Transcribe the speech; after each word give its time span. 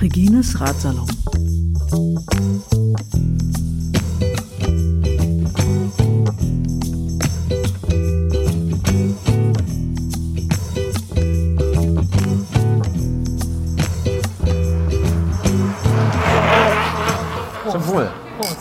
Regines 0.00 0.58
Ratsalon. 0.60 1.06
Zum 17.70 17.86
Wohl. 17.86 18.10
Prost. 18.38 18.58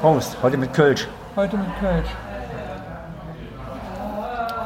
Prost. 0.00 0.36
Heute 0.42 0.56
mit 0.56 0.72
Kölsch. 0.72 1.06
Heute 1.36 1.56
mit 1.56 1.78
Kölsch. 1.78 2.08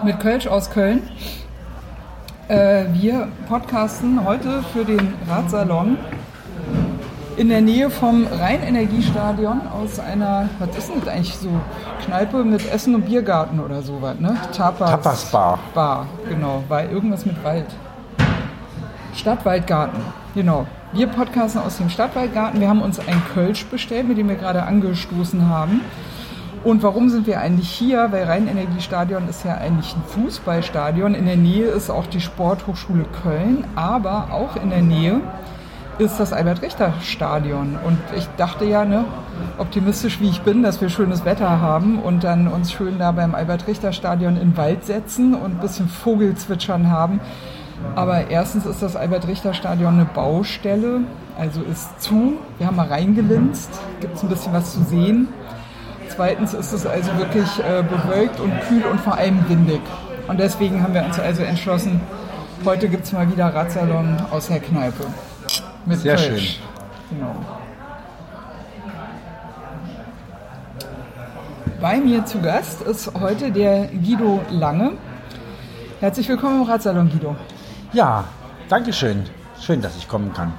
Mit 0.05 0.19
Kölsch 0.19 0.49
aus 0.49 0.69
Köln. 0.71 1.09
Äh, 2.49 2.87
wir 2.93 3.29
podcasten 3.49 4.25
heute 4.25 4.65
für 4.73 4.85
den 4.85 5.15
Radsalon 5.31 5.97
in 7.37 7.49
der 7.49 7.61
Nähe 7.61 7.89
vom 7.89 8.27
Rheinenergiestadion 8.27 9.61
aus 9.69 10.01
einer, 10.01 10.49
was 10.59 10.77
ist 10.77 10.89
denn 10.89 11.01
das 11.01 11.09
eigentlich 11.09 11.37
so? 11.37 11.51
Kneipe 12.05 12.43
mit 12.43 12.69
Essen 12.73 12.97
und 12.97 13.03
Biergarten 13.03 13.61
oder 13.61 13.83
sowas, 13.83 14.19
ne? 14.19 14.37
Tapas. 14.53 14.91
Tapas 14.91 15.25
Bar. 15.31 15.59
Bar, 15.73 16.07
genau. 16.29 16.65
War 16.69 16.83
irgendwas 16.91 17.25
mit 17.25 17.43
Wald. 17.45 17.67
Stadtwaldgarten, 19.15 20.01
genau. 20.35 20.67
Wir 20.93 21.07
podcasten 21.07 21.61
aus 21.61 21.77
dem 21.77 21.89
Stadtwaldgarten. 21.89 22.61
Wir 22.61 22.69
haben 22.69 22.83
uns 22.83 22.99
ein 22.99 23.23
Kölsch 23.35 23.65
bestellt, 23.67 24.09
mit 24.09 24.19
dem 24.19 24.29
wir 24.29 24.37
gerade 24.37 24.65
angestoßen 24.65 25.49
haben. 25.49 25.81
Und 26.65 26.85
warum 26.85 27.09
sind 27.09 27.27
wir 27.27 27.41
eigentlich 27.41 27.69
hier? 27.71 28.13
Weil 28.13 28.25
Rheinenergiestadion 28.25 29.29
ist 29.29 29.45
ja 29.45 29.57
eigentlich 29.57 29.97
ein 29.97 30.03
Fußballstadion. 30.07 31.15
In 31.15 31.27
der 31.27 31.37
Nähe 31.37 31.67
ist 31.67 31.91
auch 31.91 32.07
die 32.07 32.21
Sporthochschule 32.21 33.05
Köln, 33.23 33.65
aber 33.75 34.29
auch 34.31 34.55
in 34.55 34.71
der 34.71 34.83
Nähe 34.83 35.21
ist 35.99 36.21
das 36.21 36.33
Albert-Richter-Stadion. 36.33 37.79
Und 37.85 37.99
ich 38.17 38.29
dachte 38.37 38.65
ja, 38.65 38.85
ne, 38.85 39.05
optimistisch 39.59 40.21
wie 40.21 40.29
ich 40.29 40.43
bin, 40.43 40.63
dass 40.63 40.81
wir 40.81 40.89
schönes 40.89 41.25
Wetter 41.25 41.61
haben 41.61 41.99
und 41.99 42.23
dann 42.23 42.47
uns 42.47 42.73
schön 42.73 42.99
da 42.99 43.11
beim 43.11 43.35
Albert-Richter-Stadion 43.35 44.37
in 44.37 44.51
den 44.51 44.57
Wald 44.57 44.85
setzen 44.85 45.35
und 45.35 45.57
ein 45.57 45.61
bisschen 45.61 45.89
Vogelzwitschern 45.89 46.91
haben. 46.91 47.21
Aber 47.97 48.31
erstens 48.31 48.67
ist 48.67 48.83
das 48.83 48.95
Albert-Richter-Stadion 48.95 49.95
eine 49.95 50.05
Baustelle, 50.05 51.01
also 51.37 51.61
ist 51.63 52.01
zu. 52.01 52.35
Wir 52.59 52.69
haben 52.69 52.77
mal 52.77 52.87
reingelinst, 52.87 53.71
gibt 54.01 54.15
es 54.15 54.23
ein 54.23 54.29
bisschen 54.29 54.53
was 54.53 54.73
zu 54.73 54.85
sehen. 54.85 55.29
Zweitens 56.15 56.53
ist 56.53 56.73
es 56.73 56.85
also 56.87 57.17
wirklich 57.17 57.49
äh, 57.61 57.83
bewölkt 57.83 58.39
und 58.39 58.53
kühl 58.69 58.85
und 58.85 59.01
vor 59.01 59.17
allem 59.17 59.49
windig. 59.49 59.81
Und 60.29 60.39
deswegen 60.39 60.83
haben 60.83 60.93
wir 60.93 61.05
uns 61.05 61.19
also 61.19 61.43
entschlossen, 61.43 62.01
heute 62.67 62.89
gibt 62.89 63.05
es 63.05 63.13
mal 63.13 63.31
wieder 63.33 63.47
Radsalon 63.55 64.19
aus 64.31 64.49
der 64.49 64.61
Kneipe. 64.61 65.05
Mit 65.87 66.01
Sehr 66.01 66.17
Kölsch. 66.17 66.61
schön. 66.61 67.19
Genau. 67.19 67.35
Bei 71.81 71.97
mir 71.97 72.25
zu 72.27 72.41
Gast 72.41 72.83
ist 72.83 73.11
heute 73.19 73.51
der 73.51 73.87
Guido 73.89 74.41
Lange. 74.51 74.93
Herzlich 76.01 76.29
willkommen 76.29 76.63
im 76.63 76.69
Radsalon, 76.69 77.11
Guido. 77.11 77.37
Ja, 77.93 78.25
Dankeschön. 78.69 79.25
Schön, 79.61 79.81
dass 79.81 79.97
ich 79.97 80.09
kommen 80.09 80.33
kann. 80.35 80.53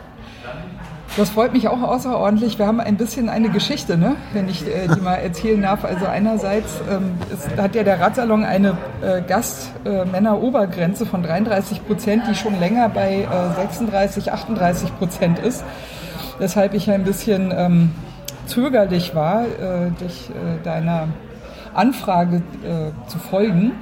Das 1.16 1.30
freut 1.30 1.54
mich 1.54 1.68
auch 1.68 1.84
außerordentlich. 1.84 2.58
Wir 2.58 2.66
haben 2.66 2.80
ein 2.80 2.98
bisschen 2.98 3.30
eine 3.30 3.50
Geschichte, 3.50 3.98
ne? 4.00 4.16
wenn 4.34 4.50
ich 4.50 4.66
äh, 4.66 4.88
die 4.88 5.00
mal 5.00 5.18
erzählen 5.18 5.62
darf. 5.62 5.86
Also 5.86 6.08
einerseits 6.08 6.82
ähm, 6.90 7.12
ist, 7.32 7.56
hat 7.56 7.76
ja 7.76 7.84
der 7.84 8.00
Radsalon 8.00 8.44
eine 8.44 8.78
äh, 9.04 9.22
Gast-Männer-Obergrenze 9.22 11.06
von 11.06 11.22
33 11.22 11.86
Prozent, 11.86 12.24
die 12.28 12.34
schon 12.34 12.60
länger 12.60 12.90
bei 12.90 13.28
äh, 13.32 13.56
36, 13.56 14.32
38 14.32 14.98
Prozent 14.98 15.38
ist. 15.38 15.64
Weshalb 16.40 16.74
ich 16.74 16.90
ein 16.90 17.04
bisschen 17.04 17.54
ähm, 17.56 17.92
zögerlich 18.48 19.14
war, 19.14 19.44
äh, 19.44 19.92
dich 20.02 20.32
äh, 20.32 20.64
deiner 20.64 21.10
Anfrage 21.76 22.38
äh, 22.38 22.92
zu 23.08 23.20
folgen. 23.20 23.74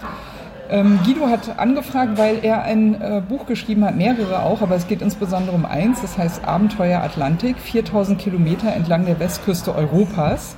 Ähm, 0.71 0.99
Guido 1.03 1.27
hat 1.27 1.59
angefragt, 1.59 2.17
weil 2.17 2.39
er 2.43 2.63
ein 2.63 3.01
äh, 3.01 3.21
Buch 3.27 3.45
geschrieben 3.45 3.83
hat, 3.83 3.97
mehrere 3.97 4.43
auch, 4.43 4.61
aber 4.61 4.75
es 4.75 4.87
geht 4.87 5.01
insbesondere 5.01 5.53
um 5.53 5.65
eins, 5.65 5.99
das 6.01 6.17
heißt 6.17 6.45
Abenteuer 6.47 7.03
Atlantik, 7.03 7.59
4000 7.59 8.17
Kilometer 8.17 8.73
entlang 8.73 9.05
der 9.05 9.19
Westküste 9.19 9.75
Europas. 9.75 10.55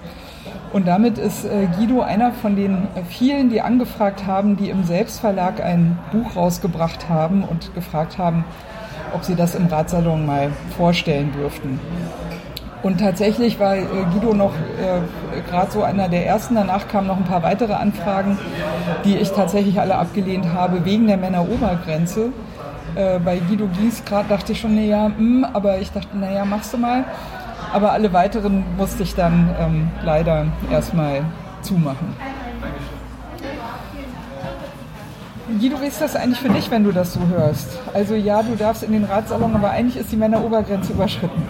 Und 0.71 0.87
damit 0.87 1.17
ist 1.17 1.45
äh, 1.45 1.67
Guido 1.77 2.01
einer 2.01 2.31
von 2.31 2.55
den 2.55 2.73
äh, 2.73 3.03
vielen, 3.09 3.49
die 3.49 3.61
angefragt 3.61 4.27
haben, 4.27 4.55
die 4.55 4.69
im 4.69 4.83
Selbstverlag 4.83 5.63
ein 5.63 5.97
Buch 6.11 6.35
rausgebracht 6.35 7.09
haben 7.09 7.43
und 7.43 7.73
gefragt 7.73 8.19
haben, 8.19 8.45
ob 9.15 9.23
sie 9.23 9.35
das 9.35 9.55
im 9.55 9.65
Ratsalon 9.65 10.27
mal 10.27 10.51
vorstellen 10.77 11.31
dürften. 11.31 11.79
Und 12.83 12.99
tatsächlich 12.99 13.59
war 13.59 13.77
äh, 13.77 13.85
Guido 14.11 14.33
noch 14.33 14.51
äh, 14.53 15.41
gerade 15.49 15.71
so 15.71 15.83
einer 15.83 16.09
der 16.09 16.27
ersten. 16.27 16.55
Danach 16.55 16.89
kamen 16.89 17.07
noch 17.07 17.17
ein 17.17 17.23
paar 17.23 17.41
weitere 17.41 17.73
Anfragen, 17.73 18.37
die 19.05 19.15
ich 19.15 19.31
tatsächlich 19.31 19.79
alle 19.79 19.95
abgelehnt 19.95 20.53
habe 20.53 20.83
wegen 20.83 21.07
der 21.07 21.17
Männerobergrenze. 21.17 22.33
Äh, 22.95 23.19
bei 23.19 23.39
Guido 23.39 23.67
Gies 23.67 24.03
gerade 24.03 24.27
dachte 24.27 24.51
ich 24.51 24.59
schon, 24.59 24.75
naja, 24.75 25.09
hm, 25.17 25.47
aber 25.53 25.79
ich 25.79 25.91
dachte, 25.91 26.17
naja, 26.17 26.43
machst 26.43 26.73
du 26.73 26.77
mal. 26.77 27.05
Aber 27.71 27.93
alle 27.93 28.11
weiteren 28.11 28.65
musste 28.77 29.03
ich 29.03 29.15
dann 29.15 29.49
ähm, 29.59 29.89
leider 30.03 30.45
erstmal 30.69 31.21
zumachen. 31.61 32.13
Guido, 35.59 35.81
wie 35.81 35.87
ist 35.87 36.01
das 36.01 36.15
eigentlich 36.15 36.39
für 36.39 36.49
dich, 36.49 36.69
wenn 36.71 36.83
du 36.83 36.91
das 36.91 37.13
so 37.13 37.19
hörst? 37.27 37.77
Also 37.93 38.15
ja, 38.15 38.41
du 38.41 38.55
darfst 38.55 38.83
in 38.83 38.91
den 38.91 39.03
Ratsalon, 39.03 39.55
aber 39.55 39.71
eigentlich 39.71 39.97
ist 39.97 40.11
die 40.11 40.17
Männerobergrenze 40.17 40.93
überschritten. 40.93 41.41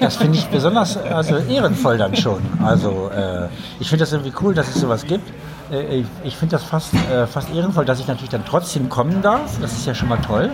Das 0.00 0.16
finde 0.16 0.38
ich 0.38 0.46
besonders 0.46 0.96
also 0.96 1.36
ehrenvoll 1.36 1.96
dann 1.96 2.16
schon. 2.16 2.40
Also 2.64 3.10
äh, 3.14 3.48
ich 3.78 3.88
finde 3.88 4.02
das 4.02 4.12
irgendwie 4.12 4.32
cool, 4.40 4.54
dass 4.54 4.68
es 4.68 4.74
sowas 4.74 5.04
gibt. 5.06 5.32
Äh, 5.70 6.00
ich 6.00 6.06
ich 6.24 6.36
finde 6.36 6.56
das 6.56 6.64
fast, 6.64 6.92
äh, 6.94 7.26
fast 7.26 7.54
ehrenvoll, 7.54 7.84
dass 7.84 8.00
ich 8.00 8.08
natürlich 8.08 8.30
dann 8.30 8.44
trotzdem 8.44 8.88
kommen 8.88 9.22
darf. 9.22 9.60
Das 9.60 9.72
ist 9.72 9.86
ja 9.86 9.94
schon 9.94 10.08
mal 10.08 10.18
toll. 10.18 10.50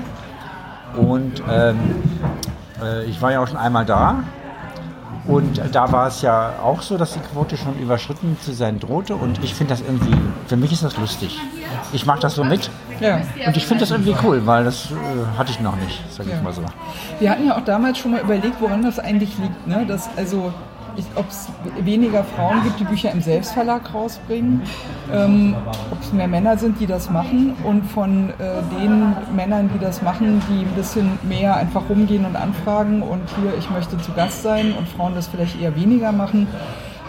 Und 0.96 1.42
ähm, 1.50 1.78
äh, 2.82 3.04
ich 3.04 3.20
war 3.22 3.32
ja 3.32 3.40
auch 3.40 3.48
schon 3.48 3.56
einmal 3.56 3.84
da. 3.84 4.24
Und 5.28 5.60
da 5.72 5.92
war 5.92 6.08
es 6.08 6.22
ja 6.22 6.54
auch 6.62 6.80
so, 6.80 6.96
dass 6.96 7.12
die 7.12 7.20
Quote 7.20 7.56
schon 7.58 7.78
überschritten 7.78 8.36
zu 8.42 8.52
sein 8.54 8.80
drohte. 8.80 9.14
Und 9.14 9.44
ich 9.44 9.54
finde 9.54 9.74
das 9.74 9.82
irgendwie, 9.82 10.16
für 10.46 10.56
mich 10.56 10.72
ist 10.72 10.82
das 10.82 10.96
lustig. 10.96 11.38
Ich 11.92 12.06
mache 12.06 12.20
das 12.20 12.34
so 12.34 12.44
mit. 12.44 12.70
Ja. 12.98 13.20
Und 13.46 13.56
ich 13.56 13.66
finde 13.66 13.80
das 13.80 13.90
irgendwie 13.90 14.14
cool, 14.24 14.46
weil 14.46 14.64
das 14.64 14.86
äh, 14.90 15.38
hatte 15.38 15.50
ich 15.52 15.60
noch 15.60 15.76
nicht, 15.76 16.02
sage 16.10 16.30
ich 16.30 16.34
Ja. 16.36 16.42
mal 16.42 16.52
so. 16.52 16.62
Wir 17.20 17.30
hatten 17.30 17.46
ja 17.46 17.56
auch 17.56 17.64
damals 17.64 17.98
schon 17.98 18.12
mal 18.12 18.20
überlegt, 18.22 18.56
woran 18.60 18.82
das 18.82 18.98
eigentlich 18.98 19.36
liegt. 19.38 19.66
Ne? 19.66 19.84
Dass 19.86 20.08
also 20.16 20.52
ob 21.14 21.28
es 21.28 21.48
weniger 21.80 22.24
Frauen 22.24 22.62
gibt, 22.64 22.80
die 22.80 22.84
Bücher 22.84 23.12
im 23.12 23.20
Selbstverlag 23.20 23.94
rausbringen, 23.94 24.62
ähm, 25.12 25.54
ob 25.90 26.00
es 26.00 26.12
mehr 26.12 26.28
Männer 26.28 26.56
sind, 26.56 26.80
die 26.80 26.86
das 26.86 27.10
machen 27.10 27.54
und 27.64 27.84
von 27.84 28.30
äh, 28.30 28.62
den 28.80 29.14
Männern, 29.34 29.70
die 29.74 29.78
das 29.78 30.02
machen, 30.02 30.42
die 30.48 30.64
ein 30.64 30.74
bisschen 30.74 31.18
mehr 31.22 31.56
einfach 31.56 31.88
rumgehen 31.88 32.24
und 32.24 32.36
anfragen 32.36 33.02
und 33.02 33.22
hier, 33.40 33.56
ich 33.58 33.70
möchte 33.70 33.98
zu 33.98 34.12
Gast 34.12 34.42
sein 34.42 34.72
und 34.72 34.88
Frauen 34.88 35.14
das 35.14 35.28
vielleicht 35.28 35.60
eher 35.60 35.74
weniger 35.76 36.12
machen. 36.12 36.46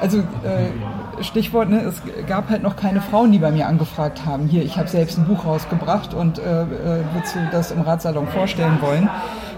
Also 0.02 0.20
äh, 0.20 1.24
Stichwort, 1.24 1.70
ne, 1.70 1.82
es 1.82 2.02
gab 2.28 2.50
halt 2.50 2.64
noch 2.64 2.76
keine 2.76 3.02
Frauen, 3.02 3.32
die 3.32 3.40
bei 3.40 3.52
mir 3.52 3.68
angefragt 3.68 4.26
haben. 4.26 4.48
Hier, 4.48 4.64
ich 4.64 4.78
habe 4.78 4.88
selbst 4.88 5.18
ein 5.18 5.26
Buch 5.26 5.46
rausgebracht 5.46 6.14
und 6.14 6.40
äh, 6.40 6.42
äh, 6.62 6.66
würdest 7.14 7.36
du 7.36 7.40
das 7.52 7.72
im 7.72 7.82
Ratsalon 7.82 8.28
vorstellen 8.28 8.78
wollen? 8.82 9.10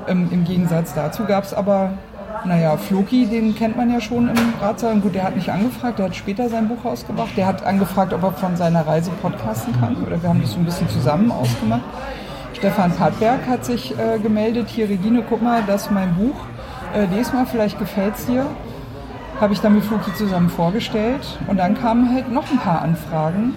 Ähm, 0.07 0.29
Im 0.31 0.43
Gegensatz 0.43 0.95
dazu 0.95 1.25
gab 1.25 1.43
es 1.43 1.53
aber, 1.53 1.91
naja, 2.45 2.77
Floki, 2.77 3.25
den 3.25 3.55
kennt 3.55 3.77
man 3.77 3.91
ja 3.91 4.01
schon 4.01 4.29
im 4.29 4.53
Ratsalon. 4.59 5.01
Gut, 5.01 5.15
der 5.15 5.23
hat 5.23 5.35
nicht 5.35 5.49
angefragt, 5.49 5.99
der 5.99 6.05
hat 6.05 6.15
später 6.15 6.49
sein 6.49 6.67
Buch 6.67 6.83
rausgebracht. 6.83 7.35
Der 7.37 7.45
hat 7.45 7.63
angefragt, 7.63 8.13
ob 8.13 8.23
er 8.23 8.31
von 8.31 8.55
seiner 8.55 8.85
Reise 8.85 9.11
podcasten 9.21 9.79
kann. 9.79 9.95
Oder 10.05 10.21
wir 10.21 10.29
haben 10.29 10.41
das 10.41 10.51
so 10.51 10.57
ein 10.57 10.65
bisschen 10.65 10.89
zusammen 10.89 11.31
ausgemacht. 11.31 11.83
Stefan 12.53 12.91
Padberg 12.91 13.47
hat 13.47 13.65
sich 13.65 13.97
äh, 13.97 14.19
gemeldet. 14.19 14.69
Hier, 14.69 14.89
Regine, 14.89 15.23
guck 15.27 15.41
mal, 15.41 15.63
das 15.65 15.83
ist 15.83 15.91
mein 15.91 16.15
Buch. 16.15 16.35
Äh, 16.93 17.05
lies 17.15 17.31
mal, 17.33 17.45
vielleicht 17.45 17.79
gefällt's 17.79 18.25
dir 18.25 18.45
habe 19.41 19.53
ich 19.53 19.59
dann 19.59 19.73
mit 19.73 19.83
Fluki 19.83 20.13
zusammen 20.13 20.49
vorgestellt 20.49 21.39
und 21.47 21.57
dann 21.57 21.73
kamen 21.73 22.13
halt 22.13 22.31
noch 22.31 22.49
ein 22.51 22.59
paar 22.59 22.83
Anfragen, 22.83 23.55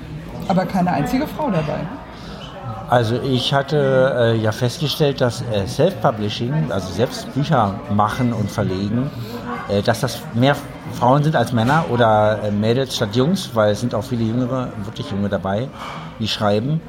aber 0.48 0.64
keine 0.64 0.90
einzige 0.90 1.26
Frau 1.26 1.50
dabei. 1.50 1.80
Also 2.94 3.20
ich 3.20 3.52
hatte 3.52 4.14
äh, 4.16 4.36
ja 4.36 4.52
festgestellt, 4.52 5.20
dass 5.20 5.42
äh, 5.42 5.66
Self-Publishing, 5.66 6.70
also 6.70 6.92
selbst 6.92 7.34
Bücher 7.34 7.74
machen 7.90 8.32
und 8.32 8.48
verlegen, 8.48 9.10
äh, 9.68 9.82
dass 9.82 9.98
das 9.98 10.20
mehr 10.32 10.54
Frauen 10.92 11.24
sind 11.24 11.34
als 11.34 11.52
Männer 11.52 11.86
oder 11.90 12.38
äh, 12.44 12.52
Mädels 12.52 12.94
statt 12.94 13.16
Jungs, 13.16 13.50
weil 13.52 13.72
es 13.72 13.80
sind 13.80 13.96
auch 13.96 14.04
viele 14.04 14.22
Jüngere, 14.22 14.68
wirklich 14.84 15.10
Junge 15.10 15.28
dabei, 15.28 15.66
die 16.20 16.28
schreiben. 16.28 16.80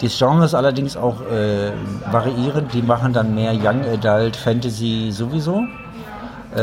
Das 0.00 0.18
Genre 0.18 0.44
ist 0.44 0.54
allerdings 0.54 0.96
auch 0.96 1.20
äh, 1.20 1.70
variierend. 2.10 2.74
Die 2.74 2.82
machen 2.82 3.12
dann 3.12 3.32
mehr 3.32 3.52
Young 3.52 3.84
Adult, 3.84 4.34
Fantasy 4.34 5.12
sowieso. 5.12 5.62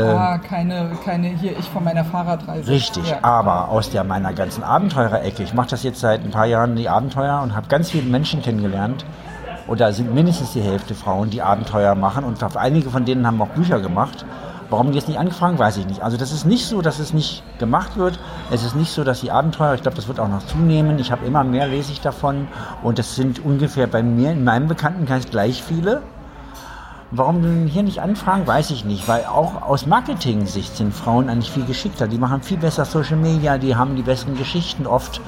Ah, 0.00 0.38
keine, 0.38 0.90
keine 1.04 1.28
hier 1.28 1.58
ich 1.58 1.68
von 1.68 1.84
meiner 1.84 2.04
Fahrradreise. 2.04 2.70
Richtig, 2.70 3.08
Ja. 3.10 3.18
aber 3.22 3.68
aus 3.68 3.90
der 3.90 4.04
meiner 4.04 4.32
ganzen 4.32 4.62
Abenteurer-Ecke. 4.62 5.42
Ich 5.42 5.54
mache 5.54 5.68
das 5.70 5.82
jetzt 5.82 6.00
seit 6.00 6.24
ein 6.24 6.30
paar 6.30 6.46
Jahren, 6.46 6.76
die 6.76 6.88
Abenteuer, 6.88 7.40
und 7.42 7.54
habe 7.54 7.68
ganz 7.68 7.90
viele 7.90 8.08
Menschen 8.08 8.42
kennengelernt. 8.42 9.04
Und 9.66 9.80
da 9.80 9.92
sind 9.92 10.12
mindestens 10.14 10.52
die 10.52 10.60
Hälfte 10.60 10.94
Frauen, 10.94 11.30
die 11.30 11.40
Abenteuer 11.40 11.94
machen. 11.94 12.24
Und 12.24 12.42
auf 12.44 12.56
einige 12.56 12.90
von 12.90 13.04
denen 13.04 13.26
haben 13.26 13.40
auch 13.40 13.48
Bücher 13.48 13.80
gemacht. 13.80 14.24
Warum 14.70 14.90
die 14.90 14.98
jetzt 14.98 15.08
nicht 15.08 15.18
angefangen, 15.18 15.58
weiß 15.58 15.76
ich 15.76 15.86
nicht. 15.86 16.02
Also 16.02 16.16
das 16.16 16.32
ist 16.32 16.46
nicht 16.46 16.66
so, 16.66 16.80
dass 16.82 16.98
es 16.98 17.12
nicht 17.12 17.42
gemacht 17.58 17.96
wird. 17.96 18.18
Es 18.50 18.64
ist 18.64 18.74
nicht 18.74 18.92
so, 18.92 19.04
dass 19.04 19.20
die 19.20 19.30
Abenteuer, 19.30 19.74
ich 19.74 19.82
glaube, 19.82 19.94
das 19.96 20.08
wird 20.08 20.18
auch 20.20 20.28
noch 20.28 20.44
zunehmen. 20.46 20.98
Ich 20.98 21.12
habe 21.12 21.24
immer 21.26 21.44
mehr, 21.44 21.66
lese 21.66 21.92
ich 21.92 22.00
davon. 22.00 22.48
Und 22.82 22.98
das 22.98 23.14
sind 23.14 23.44
ungefähr 23.44 23.86
bei 23.86 24.02
mir, 24.02 24.32
in 24.32 24.42
meinem 24.42 24.66
Bekanntenkreis 24.68 25.26
gleich 25.30 25.62
viele. 25.62 26.02
Warum 27.10 27.42
denn 27.42 27.66
hier 27.66 27.82
nicht 27.84 28.00
anfragen, 28.00 28.46
weiß 28.46 28.70
ich 28.70 28.84
nicht, 28.84 29.06
weil 29.06 29.24
auch 29.26 29.62
aus 29.62 29.86
Marketing-Sicht 29.86 30.76
sind 30.76 30.92
Frauen 30.92 31.28
eigentlich 31.28 31.50
viel 31.50 31.64
geschickter. 31.64 32.08
Die 32.08 32.18
machen 32.18 32.42
viel 32.42 32.56
besser 32.56 32.84
Social 32.84 33.16
Media, 33.16 33.56
die 33.58 33.76
haben 33.76 33.94
die 33.94 34.02
besseren 34.02 34.36
Geschichten 34.36 34.86
oft, 34.86 35.20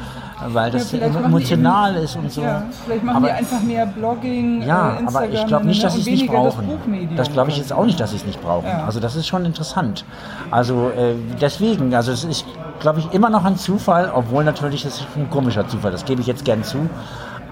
weil 0.49 0.71
das 0.73 0.91
die 0.91 1.01
emotional 1.01 1.95
eben- 1.95 2.05
ist 2.05 2.17
und 2.17 2.33
so. 2.33 2.43
Ja, 2.43 2.65
vielleicht 2.85 3.05
machen 3.05 3.19
aber, 3.19 3.27
die 3.29 3.33
einfach 3.35 3.61
mehr 3.61 3.87
Blogging, 3.87 4.63
ja, 4.63 4.95
äh, 4.97 4.99
Instagram. 5.01 5.17
aber 5.17 5.29
ich 5.33 5.47
glaube 5.47 5.67
nicht, 5.67 5.85
dass 5.85 5.95
sie 5.95 6.01
es 6.01 6.07
nicht 6.07 6.29
das 6.29 6.35
brauchen. 6.35 6.67
Buchmedium 6.67 7.17
Das 7.17 7.31
glaube 7.31 7.51
ich 7.51 7.59
jetzt 7.59 7.73
auch 7.73 7.85
nicht, 7.85 8.01
dass 8.01 8.11
sie 8.11 8.17
es 8.17 8.27
nicht 8.27 8.43
brauchen. 8.43 8.67
Ja. 8.67 8.85
Also 8.85 8.99
das 8.99 9.15
ist 9.15 9.29
schon 9.29 9.45
interessant. 9.45 10.05
Also 10.51 10.89
äh, 10.97 11.15
deswegen, 11.41 11.95
also 11.95 12.11
es 12.11 12.25
ist, 12.25 12.47
glaube 12.81 12.99
ich, 12.99 13.13
immer 13.13 13.31
noch 13.31 13.45
ein 13.45 13.57
Zufall, 13.57 14.11
obwohl 14.13 14.43
natürlich 14.43 14.83
das 14.83 14.95
ist 15.01 15.07
ein 15.15 15.31
komischer 15.31 15.69
Zufall. 15.69 15.93
Das 15.93 16.05
gebe 16.05 16.21
ich 16.21 16.27
jetzt 16.27 16.45
gern 16.45 16.65
zu. 16.65 16.79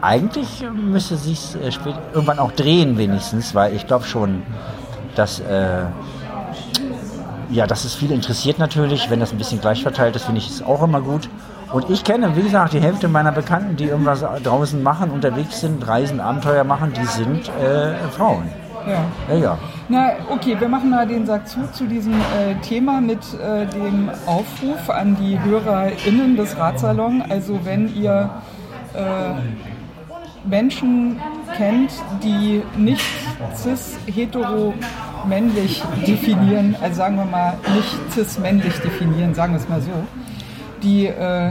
Eigentlich 0.04 0.62
müsste 0.70 1.16
sich 1.16 1.56
äh, 1.56 1.70
irgendwann 2.12 2.38
auch 2.38 2.52
drehen 2.52 2.98
wenigstens, 2.98 3.54
weil 3.54 3.74
ich 3.74 3.86
glaube 3.86 4.04
schon, 4.04 4.42
dass 5.14 5.40
äh, 5.40 5.84
ja, 7.48 7.66
dass 7.66 7.86
es 7.86 7.94
viel 7.94 8.10
interessiert 8.10 8.58
natürlich. 8.58 9.08
Wenn 9.08 9.20
das 9.20 9.32
ein 9.32 9.38
bisschen 9.38 9.62
gleich 9.62 9.82
verteilt 9.82 10.14
ist, 10.14 10.26
finde 10.26 10.42
ich 10.42 10.50
es 10.50 10.62
auch 10.62 10.82
immer 10.82 11.00
gut. 11.00 11.30
Und 11.72 11.88
ich 11.88 12.04
kenne, 12.04 12.36
wie 12.36 12.42
gesagt, 12.42 12.74
die 12.74 12.80
Hälfte 12.80 13.08
meiner 13.08 13.32
Bekannten, 13.32 13.76
die 13.76 13.84
irgendwas 13.84 14.22
draußen 14.42 14.82
machen, 14.82 15.10
unterwegs 15.10 15.62
sind, 15.62 15.86
Reisen, 15.88 16.20
Abenteuer 16.20 16.64
machen, 16.64 16.92
die 16.92 17.06
sind 17.06 17.48
äh, 17.48 17.94
Frauen. 18.10 18.44
Ja. 18.86 19.34
Ja, 19.34 19.40
ja. 19.40 19.58
Na, 19.88 20.10
okay, 20.28 20.54
wir 20.58 20.68
machen 20.68 20.90
mal 20.90 21.06
den 21.06 21.24
Sack 21.24 21.48
zu 21.48 21.60
zu 21.72 21.86
diesem 21.86 22.12
äh, 22.12 22.54
Thema 22.60 23.00
mit 23.00 23.20
äh, 23.40 23.64
dem 23.68 24.10
Aufruf 24.26 24.90
an 24.90 25.16
die 25.16 25.40
HörerInnen 25.40 26.36
des 26.36 26.58
Ratsalon. 26.58 27.22
Also 27.26 27.58
wenn 27.64 27.94
ihr 27.96 28.28
äh, 28.92 29.73
Menschen 30.44 31.18
kennt, 31.56 31.90
die 32.22 32.62
nicht 32.76 33.02
cis-hetero-männlich 33.56 35.82
definieren, 36.06 36.76
also 36.80 36.96
sagen 36.96 37.16
wir 37.16 37.24
mal 37.24 37.56
nicht 37.74 37.96
cis-männlich 38.12 38.78
definieren, 38.80 39.34
sagen 39.34 39.54
wir 39.54 39.60
es 39.60 39.68
mal 39.68 39.80
so, 39.80 39.90
die 40.84 41.06
äh, 41.06 41.50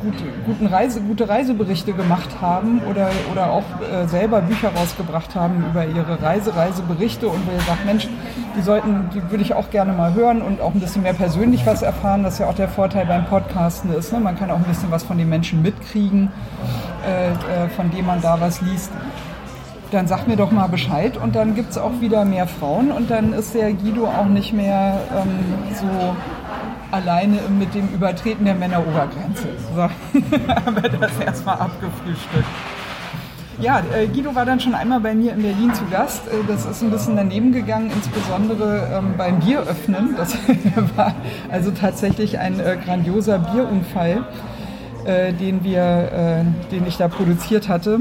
gut, 0.00 0.14
guten 0.46 0.66
Reise, 0.66 1.00
gute 1.00 1.28
Reiseberichte 1.28 1.92
gemacht 1.92 2.28
haben 2.40 2.80
oder, 2.88 3.10
oder 3.30 3.50
auch 3.50 3.64
äh, 3.82 4.06
selber 4.06 4.40
Bücher 4.40 4.70
rausgebracht 4.74 5.34
haben 5.34 5.64
über 5.70 5.84
ihre 5.84 6.22
Reise, 6.22 6.54
Reiseberichte 6.54 7.28
und 7.28 7.46
wo 7.46 7.52
ihr 7.52 7.60
sagt, 7.60 7.84
Mensch, 7.84 8.08
die 8.56 8.62
sollten, 8.62 9.10
die 9.12 9.30
würde 9.30 9.42
ich 9.42 9.54
auch 9.54 9.70
gerne 9.70 9.92
mal 9.92 10.14
hören 10.14 10.40
und 10.40 10.60
auch 10.60 10.72
ein 10.74 10.80
bisschen 10.80 11.02
mehr 11.02 11.12
persönlich 11.12 11.66
was 11.66 11.82
erfahren. 11.82 12.22
Das 12.22 12.34
ist 12.34 12.38
ja 12.40 12.48
auch 12.48 12.54
der 12.54 12.68
Vorteil 12.68 13.06
beim 13.06 13.26
Podcasten 13.26 13.92
ist. 13.92 14.12
Ne? 14.12 14.20
Man 14.20 14.38
kann 14.38 14.50
auch 14.50 14.56
ein 14.56 14.64
bisschen 14.64 14.90
was 14.90 15.02
von 15.02 15.18
den 15.18 15.28
Menschen 15.28 15.62
mitkriegen, 15.62 16.30
äh, 17.06 17.30
äh, 17.64 17.68
von 17.68 17.90
dem 17.90 18.06
man 18.06 18.20
da 18.22 18.40
was 18.40 18.60
liest. 18.60 18.90
Dann 19.90 20.06
sagt 20.06 20.28
mir 20.28 20.36
doch 20.36 20.52
mal 20.52 20.68
Bescheid 20.68 21.16
und 21.16 21.34
dann 21.34 21.56
gibt 21.56 21.72
es 21.72 21.78
auch 21.78 22.00
wieder 22.00 22.24
mehr 22.24 22.46
Frauen 22.46 22.92
und 22.92 23.10
dann 23.10 23.32
ist 23.32 23.54
der 23.54 23.72
Guido 23.72 24.06
auch 24.06 24.26
nicht 24.26 24.52
mehr 24.52 25.00
ähm, 25.12 25.74
so 25.74 26.14
alleine 26.90 27.38
mit 27.58 27.74
dem 27.74 27.88
Übertreten 27.88 28.44
der 28.44 28.54
Männerobergrenze. 28.54 29.48
So, 29.74 29.82
haben 30.48 30.82
wir 30.82 30.90
das 30.90 31.18
erstmal 31.18 31.56
abgefrühstückt. 31.56 32.46
Ja, 33.60 33.82
äh, 33.94 34.06
Guido 34.06 34.34
war 34.34 34.46
dann 34.46 34.58
schon 34.58 34.74
einmal 34.74 35.00
bei 35.00 35.14
mir 35.14 35.34
in 35.34 35.42
Berlin 35.42 35.74
zu 35.74 35.84
Gast. 35.90 36.26
Äh, 36.28 36.46
Das 36.48 36.64
ist 36.64 36.82
ein 36.82 36.90
bisschen 36.90 37.16
daneben 37.16 37.52
gegangen, 37.52 37.90
insbesondere 37.94 38.88
ähm, 38.90 39.14
beim 39.18 39.38
Bieröffnen. 39.40 40.14
Das 40.16 40.34
war 40.96 41.14
also 41.50 41.70
tatsächlich 41.70 42.38
ein 42.38 42.58
äh, 42.58 42.78
grandioser 42.82 43.38
Bierunfall, 43.38 44.24
äh, 45.04 45.34
den, 45.34 45.62
wir, 45.62 45.82
äh, 45.82 46.70
den 46.70 46.86
ich 46.86 46.96
da 46.96 47.08
produziert 47.08 47.68
hatte. 47.68 48.00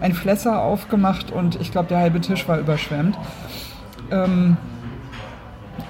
Ein 0.00 0.14
Flässer 0.14 0.62
aufgemacht 0.62 1.30
und 1.30 1.60
ich 1.60 1.72
glaube, 1.72 1.88
der 1.88 1.98
halbe 1.98 2.20
Tisch 2.22 2.48
war 2.48 2.58
überschwemmt. 2.58 3.18
Ähm, 4.10 4.56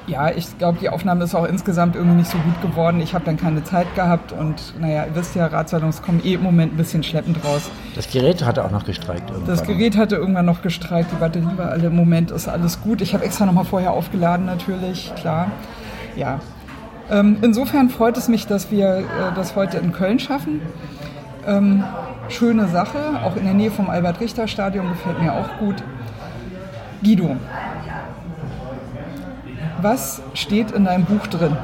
ja, 0.06 0.30
ich 0.30 0.56
glaube, 0.58 0.78
die 0.80 0.88
Aufnahme 0.88 1.24
ist 1.24 1.34
auch 1.34 1.46
insgesamt 1.46 1.96
irgendwie 1.96 2.18
nicht 2.18 2.30
so 2.30 2.38
gut 2.38 2.60
geworden. 2.62 3.00
Ich 3.00 3.14
habe 3.14 3.24
dann 3.24 3.36
keine 3.36 3.64
Zeit 3.64 3.92
gehabt 3.94 4.32
und 4.32 4.74
naja, 4.80 5.04
ihr 5.06 5.14
wisst 5.16 5.34
ja, 5.34 5.46
Ratsalons 5.46 6.02
kommen 6.02 6.20
eh 6.24 6.34
im 6.34 6.42
Moment 6.42 6.74
ein 6.74 6.76
bisschen 6.76 7.02
schleppend 7.02 7.44
raus. 7.44 7.70
Das 7.94 8.10
Gerät 8.10 8.44
hatte 8.44 8.64
auch 8.64 8.70
noch 8.70 8.84
gestreikt 8.84 9.30
irgendwann. 9.30 9.56
Das 9.56 9.64
Gerät 9.64 9.96
hatte 9.96 10.16
irgendwann 10.16 10.46
noch 10.46 10.62
gestreikt, 10.62 11.10
die 11.10 11.16
Batterie 11.16 11.56
war 11.56 11.70
alle. 11.70 11.88
Im 11.88 11.96
Moment 11.96 12.30
ist 12.30 12.48
alles 12.48 12.80
gut. 12.80 13.00
Ich 13.00 13.14
habe 13.14 13.24
extra 13.24 13.46
nochmal 13.46 13.64
vorher 13.64 13.92
aufgeladen, 13.92 14.46
natürlich, 14.46 15.12
klar. 15.16 15.50
Ja. 16.14 16.40
Ähm, 17.10 17.38
insofern 17.42 17.88
freut 17.90 18.16
es 18.16 18.28
mich, 18.28 18.46
dass 18.46 18.70
wir 18.70 18.98
äh, 18.98 19.04
das 19.34 19.56
heute 19.56 19.78
in 19.78 19.92
Köln 19.92 20.18
schaffen. 20.18 20.60
Ähm, 21.46 21.84
schöne 22.28 22.66
Sache, 22.68 22.98
auch 23.24 23.36
in 23.36 23.44
der 23.44 23.54
Nähe 23.54 23.70
vom 23.70 23.88
Albert-Richter-Stadion 23.88 24.88
gefällt 24.88 25.20
mir 25.20 25.32
auch 25.32 25.58
gut. 25.58 25.76
Guido, 27.02 27.36
was 29.82 30.22
steht 30.34 30.70
in 30.70 30.84
deinem 30.84 31.04
Buch 31.04 31.26
drin? 31.26 31.56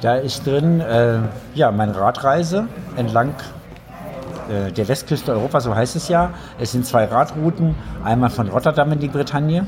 Da 0.00 0.14
ist 0.14 0.46
drin, 0.46 0.80
äh, 0.80 1.18
ja, 1.54 1.70
meine 1.70 1.94
Radreise 1.94 2.66
entlang 2.96 3.34
äh, 4.48 4.72
der 4.72 4.88
Westküste 4.88 5.32
Europas, 5.32 5.64
so 5.64 5.74
heißt 5.74 5.96
es 5.96 6.08
ja. 6.08 6.30
Es 6.58 6.72
sind 6.72 6.86
zwei 6.86 7.04
Radrouten, 7.04 7.74
einmal 8.02 8.30
von 8.30 8.48
Rotterdam 8.48 8.92
in 8.92 8.98
die 8.98 9.08
Bretagne 9.08 9.66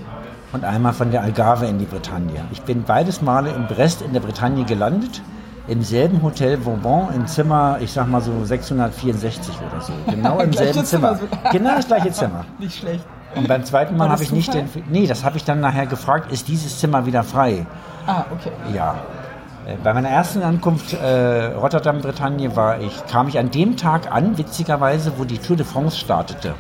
und 0.53 0.65
einmal 0.65 0.93
von 0.93 1.11
der 1.11 1.23
Algarve 1.23 1.67
in 1.67 1.79
die 1.79 1.85
Bretagne. 1.85 2.45
Ich 2.51 2.63
bin 2.63 2.83
beides 2.85 3.21
Male 3.21 3.51
in 3.51 3.67
Brest 3.67 4.03
in 4.03 4.13
der 4.13 4.21
Bretagne 4.21 4.65
gelandet, 4.65 5.23
im 5.69 5.83
selben 5.83 6.23
Hotel 6.23 6.65
Vauban, 6.65 7.15
im 7.15 7.27
Zimmer, 7.27 7.79
ich 7.81 7.93
sag 7.93 8.09
mal 8.09 8.21
so 8.21 8.45
664 8.45 9.55
oder 9.71 9.81
so. 9.81 9.93
Genau 10.11 10.41
im 10.41 10.53
selben 10.53 10.85
Zimmer 10.85 11.19
Zimmer. 11.19 11.51
Genau 11.53 11.77
das 11.77 11.87
gleiche 11.87 12.11
Zimmer. 12.11 12.45
Nicht 12.59 12.79
schlecht. 12.79 13.05
Und 13.35 13.49
beim 13.49 13.65
zweiten 13.65 13.97
Mal 13.97 14.09
habe 14.11 14.23
ich 14.23 14.33
nicht 14.33 14.53
den. 14.55 14.69
Nee, 14.91 15.07
das 15.07 15.25
habe 15.25 15.37
ich 15.37 15.45
dann 15.45 15.61
nachher 15.61 15.87
gefragt, 15.87 16.31
ist 16.33 16.49
dieses 16.49 16.79
Zimmer 16.79 17.07
wieder 17.07 17.23
frei? 17.23 17.67
Ah, 18.07 18.25
okay. 18.31 18.51
Ja. 18.75 18.97
Äh, 19.67 19.77
Bei 19.83 19.95
meiner 19.95 20.09
ersten 20.09 20.43
Ankunft 20.43 20.93
äh, 20.93 21.53
Rotterdam-Bretagne 21.55 22.57
war 22.57 22.81
ich, 22.81 22.93
kam 23.07 23.29
ich 23.29 23.39
an 23.39 23.51
dem 23.51 23.77
Tag 23.77 24.11
an, 24.13 24.37
witzigerweise, 24.37 25.13
wo 25.19 25.25
die 25.25 25.39
Tour 25.39 25.57
de 25.57 25.65
France 25.65 25.97
startete. 25.99 26.55